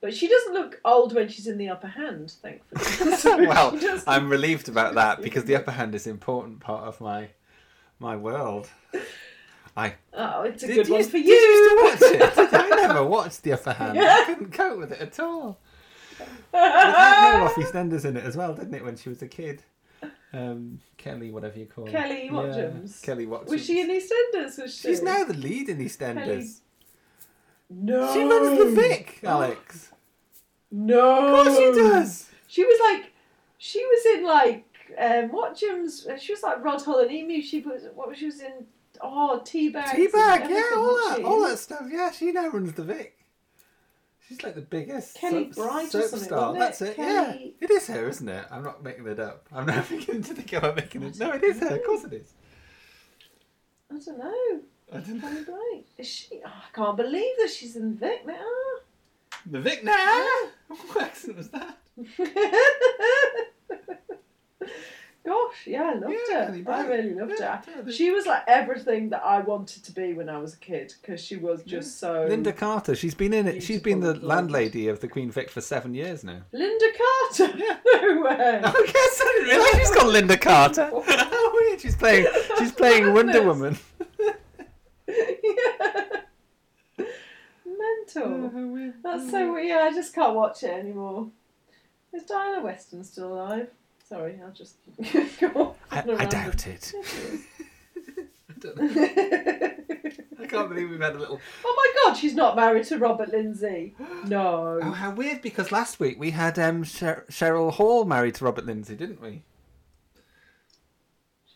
But 0.00 0.14
she 0.14 0.28
doesn't 0.28 0.54
look 0.54 0.80
old 0.84 1.12
when 1.12 1.28
she's 1.28 1.48
in 1.48 1.58
the 1.58 1.68
upper 1.70 1.88
hand, 1.88 2.30
thankfully. 2.40 3.16
So 3.16 3.36
well, 3.36 3.76
I'm 4.06 4.28
relieved 4.30 4.68
about 4.68 4.94
that 4.94 5.20
because 5.22 5.44
the 5.44 5.56
upper 5.56 5.72
hand 5.72 5.94
is 5.96 6.06
an 6.06 6.12
important 6.12 6.60
part 6.60 6.84
of 6.84 7.00
my 7.00 7.30
my 7.98 8.16
world. 8.16 8.68
I 9.76 9.94
oh, 10.14 10.42
it's 10.42 10.62
a 10.62 10.68
Did 10.68 10.76
good 10.76 10.88
you- 10.88 10.94
one 10.94 11.04
for 11.04 11.10
did 11.18 11.26
you. 11.26 11.34
you 11.34 11.40
used 11.40 12.00
to 12.00 12.06
watch 12.06 12.38
it? 12.38 12.52
I 12.54 12.68
never 12.86 13.04
watched 13.04 13.42
the 13.42 13.52
upper 13.54 13.72
hand. 13.72 13.98
I 14.00 14.24
couldn't 14.24 14.52
cope 14.52 14.78
with 14.78 14.92
it 14.92 15.00
at 15.00 15.18
all. 15.20 15.58
Had 16.52 17.36
her 17.38 17.42
off 17.42 17.54
EastEnders 17.54 18.04
in 18.04 18.16
it 18.16 18.24
as 18.24 18.36
well, 18.36 18.54
didn't 18.54 18.74
it? 18.74 18.84
When 18.84 18.96
she 18.96 19.08
was 19.08 19.22
a 19.22 19.28
kid, 19.28 19.62
um, 20.32 20.80
Kelly, 20.96 21.30
whatever 21.30 21.58
you 21.58 21.66
call 21.66 21.86
her. 21.86 21.92
Kelly 21.92 22.28
Watchums. 22.30 23.02
Kelly 23.02 23.26
Watchums. 23.26 23.48
Was 23.50 23.64
she 23.64 23.80
in 23.80 23.88
EastEnders? 23.88 24.60
Was 24.62 24.74
she? 24.74 24.88
She's 24.88 25.02
now 25.02 25.24
the 25.24 25.34
lead 25.34 25.68
in 25.68 25.78
EastEnders. 25.78 26.24
Kelly- 26.24 26.48
No. 27.70 28.12
She 28.14 28.24
runs 28.24 28.58
the 28.58 28.70
Vic, 28.80 29.20
Alex. 29.24 29.90
No. 30.70 31.26
Of 31.38 31.44
course 31.46 31.58
she 31.58 31.64
does. 31.72 32.30
She 32.46 32.64
was 32.64 32.78
like, 32.80 33.12
she 33.58 33.84
was 33.84 34.18
in 34.18 34.24
like 34.24 34.64
um, 34.98 35.30
Watchums. 35.30 36.18
She 36.20 36.32
was 36.32 36.42
like 36.42 36.62
Rod 36.64 36.82
Hull 36.82 37.00
and 37.00 37.10
Emu. 37.10 37.42
She 37.42 37.60
was 37.60 37.82
what 37.94 38.08
was 38.08 38.18
she 38.18 38.26
was 38.26 38.40
in? 38.40 38.66
Oh, 39.00 39.40
Teabag. 39.44 39.84
Teabag, 39.84 40.48
yeah, 40.50 40.70
all 40.76 40.96
that, 40.96 41.20
all 41.24 41.40
that 41.46 41.58
stuff. 41.58 41.82
Yeah, 41.90 42.10
she 42.10 42.32
now 42.32 42.48
runs 42.48 42.72
the 42.72 42.82
Vic. 42.84 43.17
She's 44.28 44.42
like 44.42 44.54
the 44.54 44.60
biggest 44.60 45.16
Kelly 45.16 45.50
soap, 45.52 45.66
Bright 45.66 45.86
or 45.86 45.90
soap 45.90 46.04
something, 46.10 46.28
star. 46.28 46.52
wasn't 46.52 46.56
it? 46.56 46.60
That's 46.60 46.82
it. 46.82 46.96
Kelly- 46.96 47.54
Yeah, 47.60 47.64
it 47.66 47.70
is 47.70 47.86
her, 47.86 48.08
isn't 48.08 48.28
it? 48.28 48.44
I'm 48.50 48.62
not 48.62 48.82
making 48.82 49.06
it 49.06 49.18
up. 49.18 49.46
I'm 49.52 49.66
not 49.66 49.88
beginning 49.88 50.22
to 50.24 50.34
think 50.34 50.62
I'm 50.62 50.74
making 50.74 51.02
it. 51.02 51.18
No, 51.18 51.32
it 51.32 51.42
is 51.42 51.60
her. 51.60 51.76
Of 51.76 51.84
course 51.84 52.04
it 52.04 52.12
is. 52.12 52.32
I 53.90 53.94
don't 53.94 54.18
know. 54.18 54.60
I 54.92 54.98
don't 54.98 55.20
Kelly 55.20 55.44
Bright. 55.44 55.84
Is 55.96 56.06
she? 56.06 56.40
Oh, 56.44 56.48
I 56.48 56.74
can't 56.76 56.96
believe 56.96 57.36
that 57.38 57.50
she's 57.50 57.76
in 57.76 57.96
Vic 57.96 58.26
now. 58.26 58.34
The 59.46 59.60
Vic 59.60 59.82
now. 59.84 60.26
What 60.68 61.02
accent 61.04 61.36
was 61.38 61.48
that? 61.50 61.78
Gosh, 65.28 65.66
yeah, 65.66 65.82
I 65.82 65.94
loved 65.94 66.14
Yeah, 66.30 66.38
her. 66.40 66.46
Kelly 66.46 66.58
I 66.60 66.62
Bright. 66.62 66.88
really 66.88 67.14
loved 67.14 67.32
Yeah, 67.38 67.56
her. 67.58 67.62
totally. 67.74 67.92
She 67.92 68.10
was 68.10 68.24
like 68.26 68.42
everything 68.46 69.10
that 69.10 69.22
I 69.24 69.40
wanted 69.40 69.84
to 69.84 69.92
be 69.92 70.14
when 70.14 70.28
I 70.28 70.38
was 70.38 70.54
a 70.54 70.58
kid 70.58 70.94
because 71.00 71.22
she 71.22 71.36
was 71.36 71.62
just 71.64 71.98
so. 72.00 72.24
Linda 72.28 72.52
Carter. 72.52 72.94
She's 72.94 73.14
been 73.14 73.32
in 73.34 73.46
it. 73.46 73.62
She's 73.62 73.80
been 73.82 74.00
the 74.00 74.12
Beautiful. 74.12 74.28
landlady 74.30 74.88
of 74.88 75.00
the 75.00 75.08
Queen 75.08 75.30
Vic 75.30 75.50
for 75.50 75.60
seven 75.60 75.92
years 75.94 76.24
now. 76.24 76.40
Linda 76.52 76.86
Carter. 76.96 77.56
no 77.58 78.22
way. 78.22 78.60
Oh, 78.64 78.74
I 78.74 78.86
guess 78.86 79.20
I 79.22 79.32
didn't 79.36 79.48
realise 79.48 79.76
she's 79.76 79.90
called 79.94 80.12
Linda 80.12 80.36
Carter. 80.38 80.90
How 81.06 81.52
weird. 81.54 81.80
She's 81.80 81.96
playing. 81.96 82.26
She's 82.58 82.72
playing 82.72 83.12
Wonder 83.12 83.42
Woman. 83.42 83.76
Yeah. 85.06 86.02
Mental. 87.66 88.92
That's 89.02 89.30
so 89.30 89.52
weird. 89.52 89.66
Yeah, 89.66 89.78
I 89.88 89.92
just 89.92 90.14
can't 90.14 90.34
watch 90.34 90.62
it 90.62 90.70
anymore. 90.70 91.28
Is 92.12 92.24
Diana 92.24 92.62
Weston 92.64 93.04
still 93.04 93.34
alive? 93.34 93.68
Sorry, 94.08 94.40
I'll 94.44 94.52
just 94.52 94.76
go 95.40 95.48
on. 95.48 95.74
I, 95.90 96.00
on 96.00 96.08
a 96.08 96.12
I 96.12 96.16
random- 96.16 96.28
doubt 96.30 96.66
it. 96.66 96.92
I 100.40 100.46
can't 100.46 100.68
believe 100.68 100.90
we've 100.90 101.00
had 101.00 101.14
a 101.14 101.18
little. 101.18 101.40
Oh 101.64 101.74
my 101.76 101.92
god, 102.10 102.16
she's 102.18 102.34
not 102.34 102.56
married 102.56 102.84
to 102.84 102.98
Robert 102.98 103.28
Lindsay. 103.30 103.94
No. 104.26 104.80
Oh, 104.82 104.90
how 104.92 105.10
weird! 105.12 105.42
Because 105.42 105.70
last 105.70 106.00
week 106.00 106.18
we 106.18 106.30
had 106.32 106.58
um, 106.58 106.82
Sher- 106.84 107.24
Cheryl 107.30 107.72
Hall 107.72 108.04
married 108.04 108.34
to 108.36 108.44
Robert 108.44 108.66
Lindsay, 108.66 108.94
didn't 108.96 109.20
we? 109.22 109.42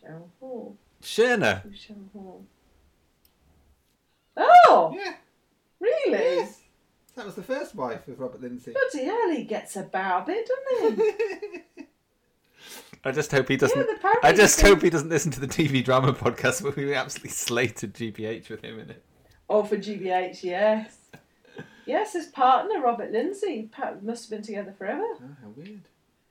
Cheryl 0.01 0.29
Hall. 0.39 0.77
Sherner. 1.01 1.61
Who's 1.63 1.85
Cheryl 1.85 2.11
Hall? 2.13 2.45
Oh! 4.37 4.95
Yeah. 4.97 5.13
Really? 5.79 6.11
Yes. 6.37 6.59
That 7.15 7.25
was 7.25 7.35
the 7.35 7.43
first 7.43 7.75
wife 7.75 8.07
of 8.07 8.19
Robert 8.19 8.41
Lindsay. 8.41 8.71
Bloody 8.73 9.05
hell, 9.05 9.29
he 9.31 9.43
gets 9.43 9.75
about 9.75 10.23
a 10.23 10.25
bit, 10.27 10.47
doesn't 10.47 10.99
he? 10.99 11.83
I 13.05 13.11
just 13.11 13.31
hope 13.31 13.49
he 13.49 13.57
doesn't. 13.57 13.87
I 14.23 14.31
just 14.31 14.61
hope 14.61 14.81
he 14.81 14.89
doesn't 14.89 15.09
listen 15.09 15.31
to 15.31 15.39
the 15.41 15.47
TV 15.47 15.83
drama 15.83 16.13
podcast 16.13 16.61
where 16.61 16.71
we 16.71 16.93
absolutely 16.93 17.31
slated 17.31 17.93
GBH 17.93 18.49
with 18.49 18.61
him 18.63 18.79
in 18.79 18.89
it. 18.91 19.03
oh, 19.49 19.63
for 19.63 19.77
GBH, 19.77 20.43
yes. 20.43 20.97
Yes, 21.85 22.13
his 22.13 22.27
partner, 22.27 22.79
Robert 22.79 23.11
Lindsay, 23.11 23.69
must 24.01 24.23
have 24.23 24.37
been 24.37 24.41
together 24.41 24.71
forever. 24.77 25.03
Oh, 25.03 25.19
how 25.41 25.49
weird! 25.57 25.81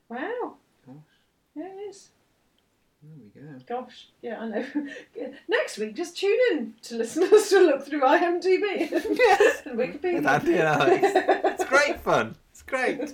Wow. 0.09 0.55
Gosh. 0.87 0.95
Yeah, 1.55 1.65
it 1.67 1.89
is. 1.89 2.09
There 3.03 3.11
we 3.19 3.41
go. 3.41 3.59
Gosh, 3.67 4.07
yeah, 4.23 4.39
I 4.39 4.47
know. 4.47 4.65
Next 5.47 5.77
week, 5.77 5.93
just 5.95 6.17
tune 6.17 6.39
in 6.53 6.73
to 6.83 6.95
listen 6.95 7.21
to 7.29 7.35
us 7.35 7.49
to 7.49 7.59
look 7.59 7.85
through 7.85 8.01
IMDb 8.01 8.89
Yes. 9.15 9.61
and 9.65 9.77
Wikipedia. 9.77 10.15
With 10.15 10.25
Andy 10.25 10.53
and 10.53 10.61
Alex. 10.63 11.03
It's 11.61 11.65
great 11.65 11.99
fun. 11.99 12.35
It's 12.51 12.63
great. 12.63 13.13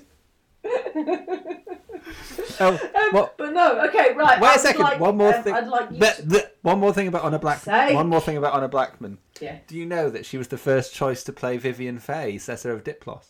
Oh, 2.61 2.80
what? 3.11 3.38
But 3.38 3.53
no, 3.53 3.86
okay, 3.88 4.14
right. 4.14 4.41
Wait 4.41 4.56
a 4.56 4.60
second. 4.60 4.81
like, 4.81 4.99
one 4.99 5.18
more 5.18 5.34
um, 5.34 5.44
thing. 5.44 5.53
I'd 5.53 5.68
like 5.68 5.91
you 5.91 5.99
to... 5.99 6.06
bleh. 6.23 6.49
One 6.61 6.80
more 6.80 6.94
thing 6.94 7.07
about 7.07 7.23
Honor 7.23 7.40
Black. 7.40 7.60
Say. 7.60 7.94
One 7.95 8.07
more 8.10 8.19
thing 8.19 8.38
about 8.38 8.53
Honor 8.53 8.68
Blackman. 8.68 9.18
Yeah. 9.40 9.60
Do 9.68 9.77
you 9.77 9.86
know 9.86 10.10
that 10.10 10.26
she 10.26 10.38
was 10.38 10.49
the 10.49 10.57
first 10.57 10.94
choice 10.94 11.23
to 11.26 11.34
play 11.34 11.57
Vivien 11.57 11.99
Fay, 11.99 12.36
Cessair 12.36 12.73
of 12.73 12.84
Diplos? 12.84 13.26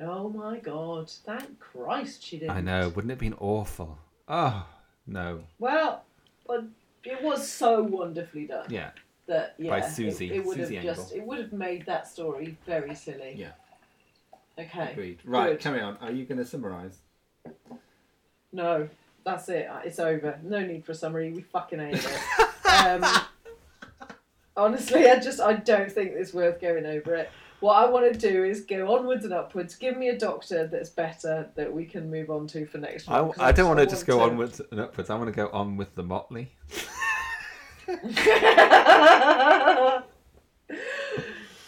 Oh 0.00 0.28
my 0.28 0.58
god! 0.58 1.10
Thank 1.24 1.58
Christ 1.60 2.22
she 2.24 2.38
didn't. 2.38 2.56
I 2.56 2.60
know. 2.60 2.88
Wouldn't 2.88 3.10
it 3.10 3.14
have 3.14 3.20
been 3.20 3.34
awful? 3.34 3.98
Oh 4.28 4.66
no. 5.06 5.40
Well, 5.58 6.04
but 6.46 6.64
it 7.04 7.22
was 7.22 7.48
so 7.48 7.82
wonderfully 7.82 8.46
done. 8.46 8.66
Yeah. 8.68 8.90
That 9.26 9.54
yeah, 9.58 9.70
By 9.70 9.78
it- 9.78 9.90
Susie- 9.90 10.32
It, 10.32 10.44
would 10.44 10.56
Susie 10.56 10.74
have 10.74 10.84
Engel. 10.84 11.02
just 11.02 11.14
it 11.14 11.24
would 11.24 11.38
have 11.38 11.52
made 11.52 11.86
that 11.86 12.06
story 12.06 12.58
very 12.66 12.94
silly. 12.94 13.34
Yeah. 13.36 13.52
Okay. 14.58 14.92
Agreed. 14.92 15.20
Right. 15.24 15.50
Good. 15.52 15.60
Carry 15.60 15.80
on. 15.80 15.96
Are 16.00 16.12
you 16.12 16.24
going 16.24 16.38
to 16.38 16.44
summarise? 16.44 16.98
No, 18.52 18.88
that's 19.24 19.48
it. 19.48 19.68
It's 19.84 19.98
over. 19.98 20.38
No 20.42 20.64
need 20.64 20.84
for 20.84 20.92
a 20.92 20.94
summary. 20.94 21.32
We 21.32 21.42
fucking 21.42 21.80
hate 21.80 21.94
it. 21.94 22.46
um, 22.86 23.04
honestly, 24.56 25.08
I 25.08 25.18
just 25.18 25.40
I 25.40 25.54
don't 25.54 25.90
think 25.90 26.12
it's 26.14 26.32
worth 26.32 26.60
going 26.60 26.86
over 26.86 27.14
it. 27.16 27.30
What 27.60 27.74
I 27.76 27.88
want 27.88 28.12
to 28.12 28.18
do 28.18 28.44
is 28.44 28.60
go 28.60 28.94
onwards 28.94 29.24
and 29.24 29.32
upwards. 29.32 29.74
Give 29.74 29.96
me 29.96 30.10
a 30.10 30.18
doctor 30.18 30.66
that's 30.66 30.90
better 30.90 31.48
that 31.56 31.72
we 31.72 31.86
can 31.86 32.10
move 32.10 32.30
on 32.30 32.46
to 32.48 32.66
for 32.66 32.78
next 32.78 33.08
week. 33.08 33.16
I, 33.16 33.20
'cause 33.22 33.34
I 33.38 33.52
don't 33.52 33.68
want 33.68 33.80
to 33.80 33.86
just 33.86 34.06
go 34.06 34.20
onwards 34.20 34.60
and 34.70 34.80
upwards. 34.80 35.10
I 35.10 35.14
want 35.16 35.28
to 35.28 35.32
go 35.32 35.48
on 35.48 35.76
with 35.76 35.94
the 35.94 36.02
Motley. 36.02 36.52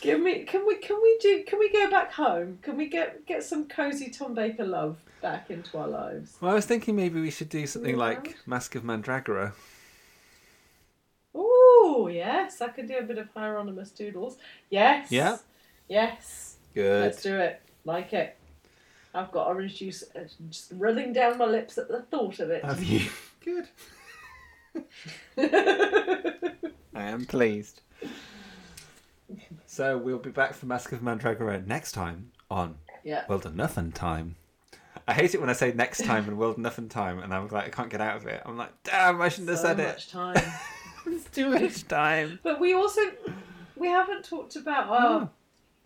Give 0.07 0.21
me. 0.21 0.45
Can 0.45 0.67
we? 0.67 0.77
Can 0.77 1.01
we 1.03 1.19
do? 1.21 1.45
Can 1.47 1.59
we 1.59 1.71
go 1.71 1.91
back 1.91 2.13
home? 2.13 2.59
Can 2.63 2.77
we 2.77 2.87
get 2.87 3.27
get 3.27 3.43
some 3.43 3.67
cozy 3.69 4.09
Tom 4.11 4.35
Baker 4.35 4.65
love 4.65 4.97
back 5.21 5.51
into 5.51 5.77
our 5.79 5.89
lives? 5.89 6.37
Well, 6.41 6.53
I 6.53 6.55
was 6.55 6.65
thinking 6.67 6.95
maybe 6.97 7.21
we 7.21 7.31
should 7.31 7.49
do 7.49 7.67
something 7.67 7.93
Yeah. 7.97 8.05
like 8.09 8.37
Masque 8.47 8.75
of 8.77 8.85
Mandragora. 8.85 9.53
Oh 11.35 12.09
yes, 12.13 12.61
I 12.61 12.69
could 12.69 12.89
do 12.89 12.99
a 12.99 13.03
bit 13.03 13.19
of 13.19 13.29
Hieronymus 13.35 13.91
Doodles. 13.91 14.37
Yes. 14.71 15.11
Yeah? 15.11 15.39
Yes. 15.89 16.57
Good. 16.75 17.03
Let's 17.03 17.23
do 17.23 17.37
it. 17.37 17.61
Like 17.85 18.13
it. 18.13 18.37
I've 19.15 19.33
got 19.33 19.47
orange 19.47 19.77
juice 19.77 20.05
uh, 20.15 20.21
just 20.51 20.73
running 20.77 21.13
down 21.13 21.39
my 21.39 21.47
lips 21.47 21.79
at 21.79 21.89
the 21.89 22.03
thought 22.03 22.39
of 22.39 22.51
it. 22.51 22.65
Have 22.65 22.83
you? 22.83 23.09
Good. 23.45 23.69
I 26.95 27.03
am 27.03 27.25
pleased. 27.25 27.81
So 29.67 29.99
we'll 29.99 30.19
be 30.19 30.31
back 30.31 30.55
for 30.55 30.67
Masque 30.67 30.93
of 30.93 31.01
Mandragora 31.01 31.67
next 31.67 31.93
time 31.93 32.31
on 32.51 32.77
Yeah. 33.05 33.25
Well 33.29 33.39
Done 33.39 33.57
Nothing 33.57 33.93
Time. 33.93 34.37
I 35.09 35.13
hate 35.15 35.35
it 35.35 35.41
when 35.41 35.51
I 35.51 35.53
say 35.53 35.73
next 35.73 36.05
time 36.05 36.29
and 36.29 36.39
Done 36.39 36.55
Nothing 36.59 36.89
Time, 36.89 37.19
and 37.21 37.33
I'm 37.35 37.49
like 37.49 37.67
I 37.67 37.69
can't 37.71 37.91
get 37.91 38.01
out 38.01 38.17
of 38.17 38.27
it. 38.27 38.43
I'm 38.45 38.57
like, 38.57 38.73
damn, 38.83 39.21
I 39.21 39.29
shouldn't 39.29 39.51
have 39.51 39.59
so 39.59 39.65
said 39.67 39.79
much 39.79 40.07
it. 40.07 40.11
time. 40.11 40.53
it's 41.07 41.31
too 41.31 41.51
much 41.51 41.87
time. 41.89 42.39
But 42.43 42.61
we 42.61 42.75
also 42.75 43.01
we 43.77 43.89
haven't 43.89 44.25
talked 44.25 44.57
about 44.57 44.89
our 44.89 45.31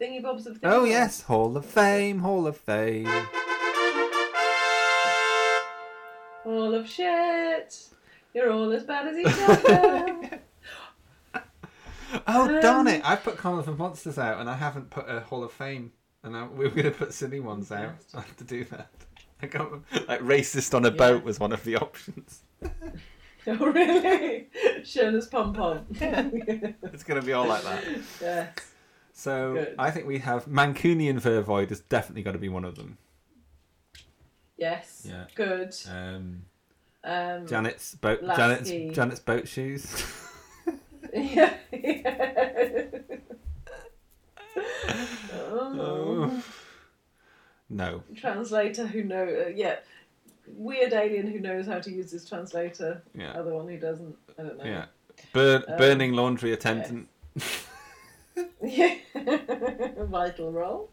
thingy 0.00 0.22
bobs 0.22 0.46
of 0.46 0.58
things. 0.58 0.72
Oh 0.72 0.84
yes, 0.84 1.22
Hall 1.22 1.56
of 1.56 1.66
Fame, 1.66 2.20
Hall 2.20 2.46
of 2.46 2.56
Fame. 2.56 3.08
All 6.44 6.74
of 6.74 6.88
shit. 6.88 7.84
You're 8.32 8.50
all 8.52 8.70
as 8.72 8.84
bad 8.84 9.08
as 9.08 9.18
each 9.18 9.26
other. 9.26 10.39
Oh 12.26 12.60
darn 12.60 12.86
Um, 12.86 12.88
it! 12.88 13.02
I've 13.04 13.22
put 13.22 13.36
Carnival 13.36 13.72
of 13.72 13.78
Monsters 13.78 14.18
out, 14.18 14.40
and 14.40 14.48
I 14.50 14.54
haven't 14.56 14.90
put 14.90 15.08
a 15.08 15.20
Hall 15.20 15.44
of 15.44 15.52
Fame, 15.52 15.92
and 16.22 16.36
I, 16.36 16.46
we 16.46 16.64
were 16.64 16.70
going 16.70 16.84
to 16.84 16.90
put 16.90 17.12
silly 17.14 17.40
ones 17.52 17.70
out. 17.72 17.94
I 18.14 18.20
have 18.20 18.36
to 18.38 18.44
do 18.44 18.64
that. 18.64 18.90
I 19.42 19.46
got 19.46 19.72
like 20.08 20.20
racist 20.20 20.74
on 20.74 20.84
a 20.84 20.90
boat 20.90 21.24
was 21.24 21.40
one 21.40 21.52
of 21.52 21.64
the 21.64 21.76
options. 21.76 22.42
oh 23.46 23.66
really? 23.72 24.48
Shirley's 24.84 25.26
pom 25.26 25.54
pom. 25.54 25.86
It's 25.90 27.04
going 27.04 27.20
to 27.20 27.26
be 27.26 27.32
all 27.32 27.46
like 27.46 27.62
that. 27.62 27.84
yes. 28.20 28.54
So 29.12 29.54
Good. 29.54 29.74
I 29.78 29.90
think 29.90 30.06
we 30.06 30.18
have 30.18 30.46
Mancunian 30.46 31.20
Vervoid 31.20 31.70
has 31.70 31.80
definitely 31.80 32.22
got 32.22 32.32
to 32.32 32.38
be 32.38 32.48
one 32.50 32.64
of 32.64 32.76
them. 32.76 32.98
Yes. 34.58 35.06
Yeah. 35.08 35.24
Good. 35.34 35.74
Um, 35.90 36.42
Um, 37.02 37.46
Janet's 37.46 37.94
boat. 37.94 38.22
Lasky. 38.22 38.36
Janet's 38.42 38.96
Janet's 38.96 39.20
boat 39.20 39.48
shoes. 39.48 39.86
Yeah. 41.12 41.54
oh. 45.42 46.42
No. 47.68 48.02
Translator 48.16 48.86
who 48.86 49.04
know, 49.04 49.22
uh, 49.22 49.48
yeah, 49.48 49.76
weird 50.48 50.92
alien 50.92 51.30
who 51.30 51.38
knows 51.38 51.66
how 51.66 51.78
to 51.78 51.90
use 51.90 52.10
his 52.10 52.28
translator. 52.28 53.02
Yeah. 53.14 53.32
Other 53.32 53.54
one 53.54 53.68
who 53.68 53.78
doesn't. 53.78 54.16
I 54.38 54.42
don't 54.42 54.58
know. 54.58 54.64
Yeah. 54.64 54.86
Burn, 55.32 55.62
Um, 55.68 55.76
burning 55.78 56.12
laundry 56.14 56.52
attendant. 56.52 57.08
Yeah. 58.62 58.94
Vital 59.14 60.50
role. 60.52 60.90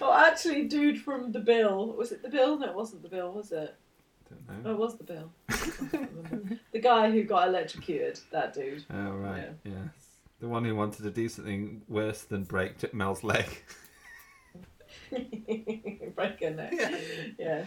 Oh, 0.00 0.12
actually, 0.26 0.64
dude 0.64 0.98
from 0.98 1.32
the 1.32 1.40
Bill. 1.40 1.92
Was 1.92 2.12
it 2.12 2.22
the 2.22 2.30
Bill? 2.30 2.58
No, 2.58 2.66
it 2.66 2.74
wasn't 2.74 3.02
the 3.02 3.08
Bill, 3.08 3.32
was 3.32 3.52
it? 3.52 3.74
Don't 4.48 4.66
Oh, 4.66 4.72
it 4.72 4.78
was 4.78 4.96
the 4.96 5.04
Bill. 5.04 5.30
I 5.48 5.52
can't 5.56 6.10
remember. 6.12 6.58
the 6.72 6.78
guy 6.80 7.10
who 7.10 7.22
got 7.24 7.48
electrocuted. 7.48 8.18
That 8.32 8.52
dude. 8.54 8.84
Oh 8.92 9.10
right. 9.12 9.50
Yes. 9.64 9.74
The 10.40 10.48
one 10.48 10.64
who 10.64 10.74
wanted 10.74 11.02
to 11.04 11.10
do 11.10 11.28
something 11.28 11.82
worse 11.88 12.22
than 12.22 12.44
break 12.44 12.92
Mel's 12.94 13.22
leg. 13.24 13.46
Break 16.14 16.40
her 16.42 16.50
neck. 16.50 16.74
Yes. 17.38 17.66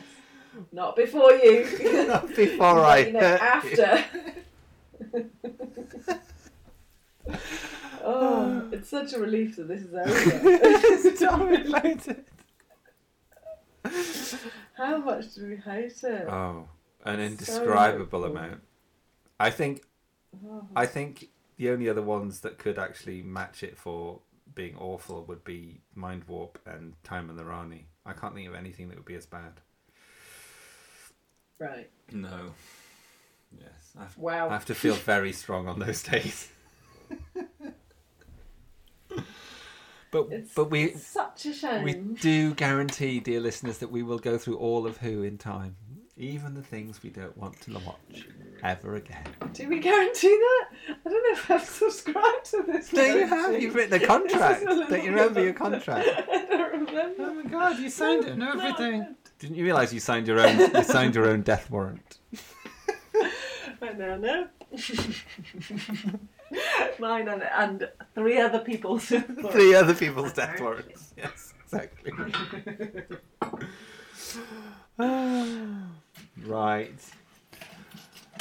Not 0.72 0.96
before 0.96 1.32
you. 1.34 2.06
Not 2.08 2.28
before 2.36 2.80
I 2.80 2.98
You 3.00 3.14
know, 3.14 3.20
you. 3.20 3.26
after. 3.38 4.06
oh, 8.04 8.68
it's 8.72 8.90
such 8.90 9.14
a 9.14 9.20
relief 9.20 9.56
that 9.58 9.68
this 9.68 9.82
is 9.84 9.94
over. 9.94 10.10
it's 10.10 11.22
not 11.22 11.48
related. 11.48 12.26
How 14.78 14.98
much 14.98 15.34
do 15.36 15.48
we 15.48 15.56
hate 15.58 16.04
it? 16.04 16.28
Oh, 16.28 16.68
an 17.04 17.20
indescribable 17.20 18.22
hurtful. 18.22 18.26
amount. 18.26 18.62
I 19.40 19.50
think. 19.50 19.84
Oh. 20.48 20.68
I 20.76 20.86
think 20.86 21.30
the 21.58 21.70
only 21.72 21.90
other 21.90 22.02
ones 22.02 22.42
that 22.42 22.58
could 22.60 22.78
actually 22.78 23.24
match 23.24 23.64
it 23.64 23.78
for 23.78 24.20
being 24.54 24.76
awful 24.78 25.24
would 25.26 25.44
be 25.44 25.82
Mind 25.96 26.24
Warp 26.28 26.60
and 26.66 26.94
Time 27.04 27.30
and 27.30 27.38
the 27.38 27.46
Rani. 27.46 27.88
I 28.06 28.14
can't 28.14 28.34
think 28.36 28.48
of 28.48 28.56
anything 28.56 28.90
that 28.90 28.98
would 28.98 29.06
be 29.06 29.16
as 29.16 29.26
bad. 29.26 29.54
Right. 31.60 31.90
No. 32.12 32.52
Yes. 33.60 33.72
I 33.98 34.02
have, 34.04 34.18
Wow. 34.18 34.50
I 34.50 34.54
have 34.54 34.66
to 34.66 34.76
feel 34.76 34.94
very 34.94 35.32
strong 35.34 35.68
on 35.68 35.80
those 35.80 36.04
days. 36.04 36.50
but 40.12 40.28
It's 40.32 40.54
but 40.54 40.70
we 40.72 40.94
such 40.94 41.46
a 41.46 41.54
shame. 41.54 41.84
we 41.84 41.94
do 41.94 42.54
guarantee, 42.54 43.20
dear 43.20 43.40
listeners, 43.40 43.78
that 43.80 43.92
we 43.92 44.04
will 44.04 44.20
go 44.20 44.38
through 44.38 44.58
all 44.58 44.86
of 44.88 44.98
Who 44.98 45.24
in 45.24 45.38
time, 45.38 45.76
even 46.16 46.54
the 46.54 46.62
things 46.62 47.04
we 47.04 47.10
don't 47.10 47.38
want 47.38 47.60
to 47.62 47.74
watch. 47.74 48.28
ever 48.64 48.96
again. 48.96 49.24
Do 49.54 49.68
we 49.70 49.80
guarantee 49.80 50.28
that? 50.30 50.66
I 51.06 51.10
don't 51.10 51.24
know 51.24 51.32
if 51.32 51.52
I've 51.52 51.64
subscribed 51.64 52.46
to 52.52 52.64
this. 52.64 52.92
No, 52.94 53.04
you 53.04 53.28
have. 53.28 53.62
You've 53.62 53.76
written 53.76 54.02
a 54.02 54.06
contract. 54.14 54.62
is 54.62 54.68
a 54.68 54.70
little 54.72 54.88
Don't 54.90 55.04
you 55.04 55.12
remember 55.12 55.44
your 55.44 55.54
contract? 55.54 56.08
I 56.32 56.46
don't 56.50 56.72
remember. 56.88 57.24
Oh 57.24 57.34
my 57.36 57.44
god, 57.44 57.80
you 57.80 57.90
signed 57.90 58.24
it 58.26 58.32
and 58.32 58.40
No, 58.40 58.52
everything. 58.52 59.16
Didn't 59.40 59.56
you 59.58 59.64
realise 59.66 59.94
you 59.94 60.00
signed 60.00 60.28
your 60.28 60.40
own? 60.40 60.58
You 60.58 60.84
signed 60.84 61.14
your 61.14 61.28
own 61.28 61.42
death 61.44 61.70
warrant. 61.70 62.18
I 63.82 63.94
now 63.94 64.16
know. 64.18 64.48
Mine 67.00 67.28
and, 67.28 67.44
and 67.44 67.90
three 68.16 68.40
other 68.40 68.60
people's. 68.60 69.06
Three 69.06 69.76
other 69.76 69.94
people's 69.94 70.34
death 70.34 70.60
warrants. 70.60 71.14
Yes, 71.18 71.54
exactly. 71.64 72.12
right. 76.46 77.00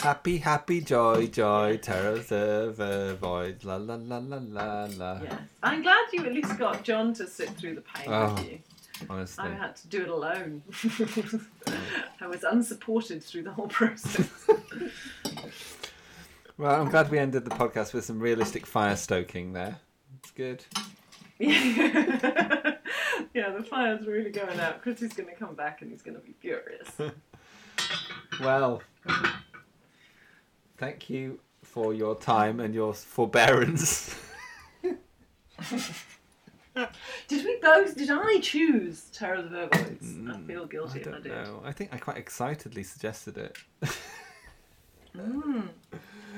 Happy, 0.00 0.36
happy, 0.38 0.80
joy, 0.82 1.26
joy, 1.26 1.78
terror, 1.78 2.18
the 2.18 3.16
void, 3.20 3.64
la 3.64 3.76
la 3.76 3.94
la 3.94 4.18
la 4.18 4.36
la 4.38 4.84
la. 4.96 5.20
Yes. 5.22 5.34
I'm 5.62 5.82
glad 5.82 6.04
you 6.12 6.24
at 6.26 6.32
least 6.34 6.58
got 6.58 6.84
John 6.84 7.14
to 7.14 7.26
sit 7.26 7.48
through 7.50 7.76
the 7.76 7.80
pain 7.80 8.04
Oh, 8.08 8.34
with 8.34 8.44
you. 8.50 8.58
honestly. 9.08 9.44
I 9.44 9.54
had 9.54 9.74
to 9.76 9.88
do 9.88 10.02
it 10.02 10.08
alone. 10.08 10.62
I 12.20 12.26
was 12.26 12.44
unsupported 12.44 13.22
through 13.24 13.44
the 13.44 13.52
whole 13.52 13.68
process. 13.68 14.28
Well, 16.58 16.80
I'm 16.80 16.88
glad 16.88 17.10
we 17.10 17.18
ended 17.18 17.44
the 17.44 17.50
podcast 17.50 17.92
with 17.92 18.04
some 18.06 18.18
realistic 18.18 18.64
fire 18.66 18.96
stoking 18.96 19.52
there. 19.52 19.76
It's 20.18 20.30
good. 20.30 20.64
yeah, 21.38 22.76
the 23.34 23.62
fire's 23.68 24.06
really 24.06 24.30
going 24.30 24.58
out. 24.58 24.80
Chris 24.80 25.02
is 25.02 25.12
going 25.12 25.28
to 25.28 25.34
come 25.34 25.54
back 25.54 25.82
and 25.82 25.90
he's 25.90 26.00
going 26.00 26.16
to 26.16 26.22
be 26.22 26.34
furious. 26.40 26.88
Well, 28.40 28.82
thank 30.76 31.08
you 31.08 31.38
for 31.62 31.94
your 31.94 32.14
time 32.14 32.60
and 32.60 32.74
your 32.74 32.92
forbearance. 32.92 34.14
Did 34.82 34.94
we 37.44 37.58
both? 37.62 37.96
Did 37.96 38.10
I 38.10 38.40
choose 38.42 39.04
Terror 39.12 39.36
of 39.36 39.50
the 39.50 39.68
Vervoids? 39.68 40.34
I 40.34 40.46
feel 40.46 40.66
guilty 40.66 40.98
I 40.98 41.02
if 41.02 41.06
I 41.06 41.10
don't 41.12 41.22
did. 41.22 41.32
know. 41.32 41.62
I 41.64 41.72
think 41.72 41.94
I 41.94 41.98
quite 41.98 42.18
excitedly 42.18 42.82
suggested 42.82 43.38
it. 43.38 43.56
Mm. 45.16 45.68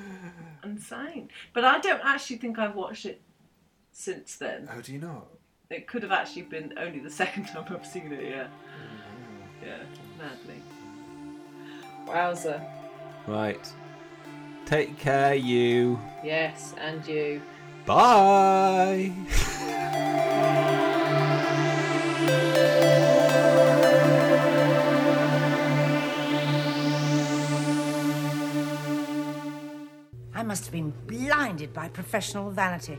Insane. 0.64 1.28
But 1.52 1.64
I 1.64 1.78
don't 1.80 2.00
actually 2.04 2.36
think 2.36 2.58
I've 2.58 2.74
watched 2.74 3.06
it 3.06 3.20
since 3.92 4.36
then. 4.36 4.68
Oh, 4.74 4.80
do 4.80 4.92
you 4.92 4.98
not? 5.00 5.26
It 5.70 5.86
could 5.86 6.02
have 6.02 6.12
actually 6.12 6.42
been 6.42 6.72
only 6.78 6.98
the 6.98 7.10
second 7.10 7.44
time 7.48 7.66
I've 7.70 7.86
seen 7.86 8.12
it, 8.12 8.24
yeah. 8.24 8.44
Mm-hmm. 8.44 9.66
Yeah, 9.66 9.82
madly. 10.18 10.62
Wowza. 12.06 12.64
Right. 13.26 13.72
Take 14.64 14.98
care, 14.98 15.34
you. 15.34 15.98
Yes, 16.24 16.74
and 16.78 17.06
you. 17.06 17.42
Bye. 17.86 19.12
must 30.48 30.64
have 30.64 30.72
been 30.72 30.94
blinded 31.06 31.74
by 31.74 31.88
professional 31.88 32.50
vanity. 32.50 32.98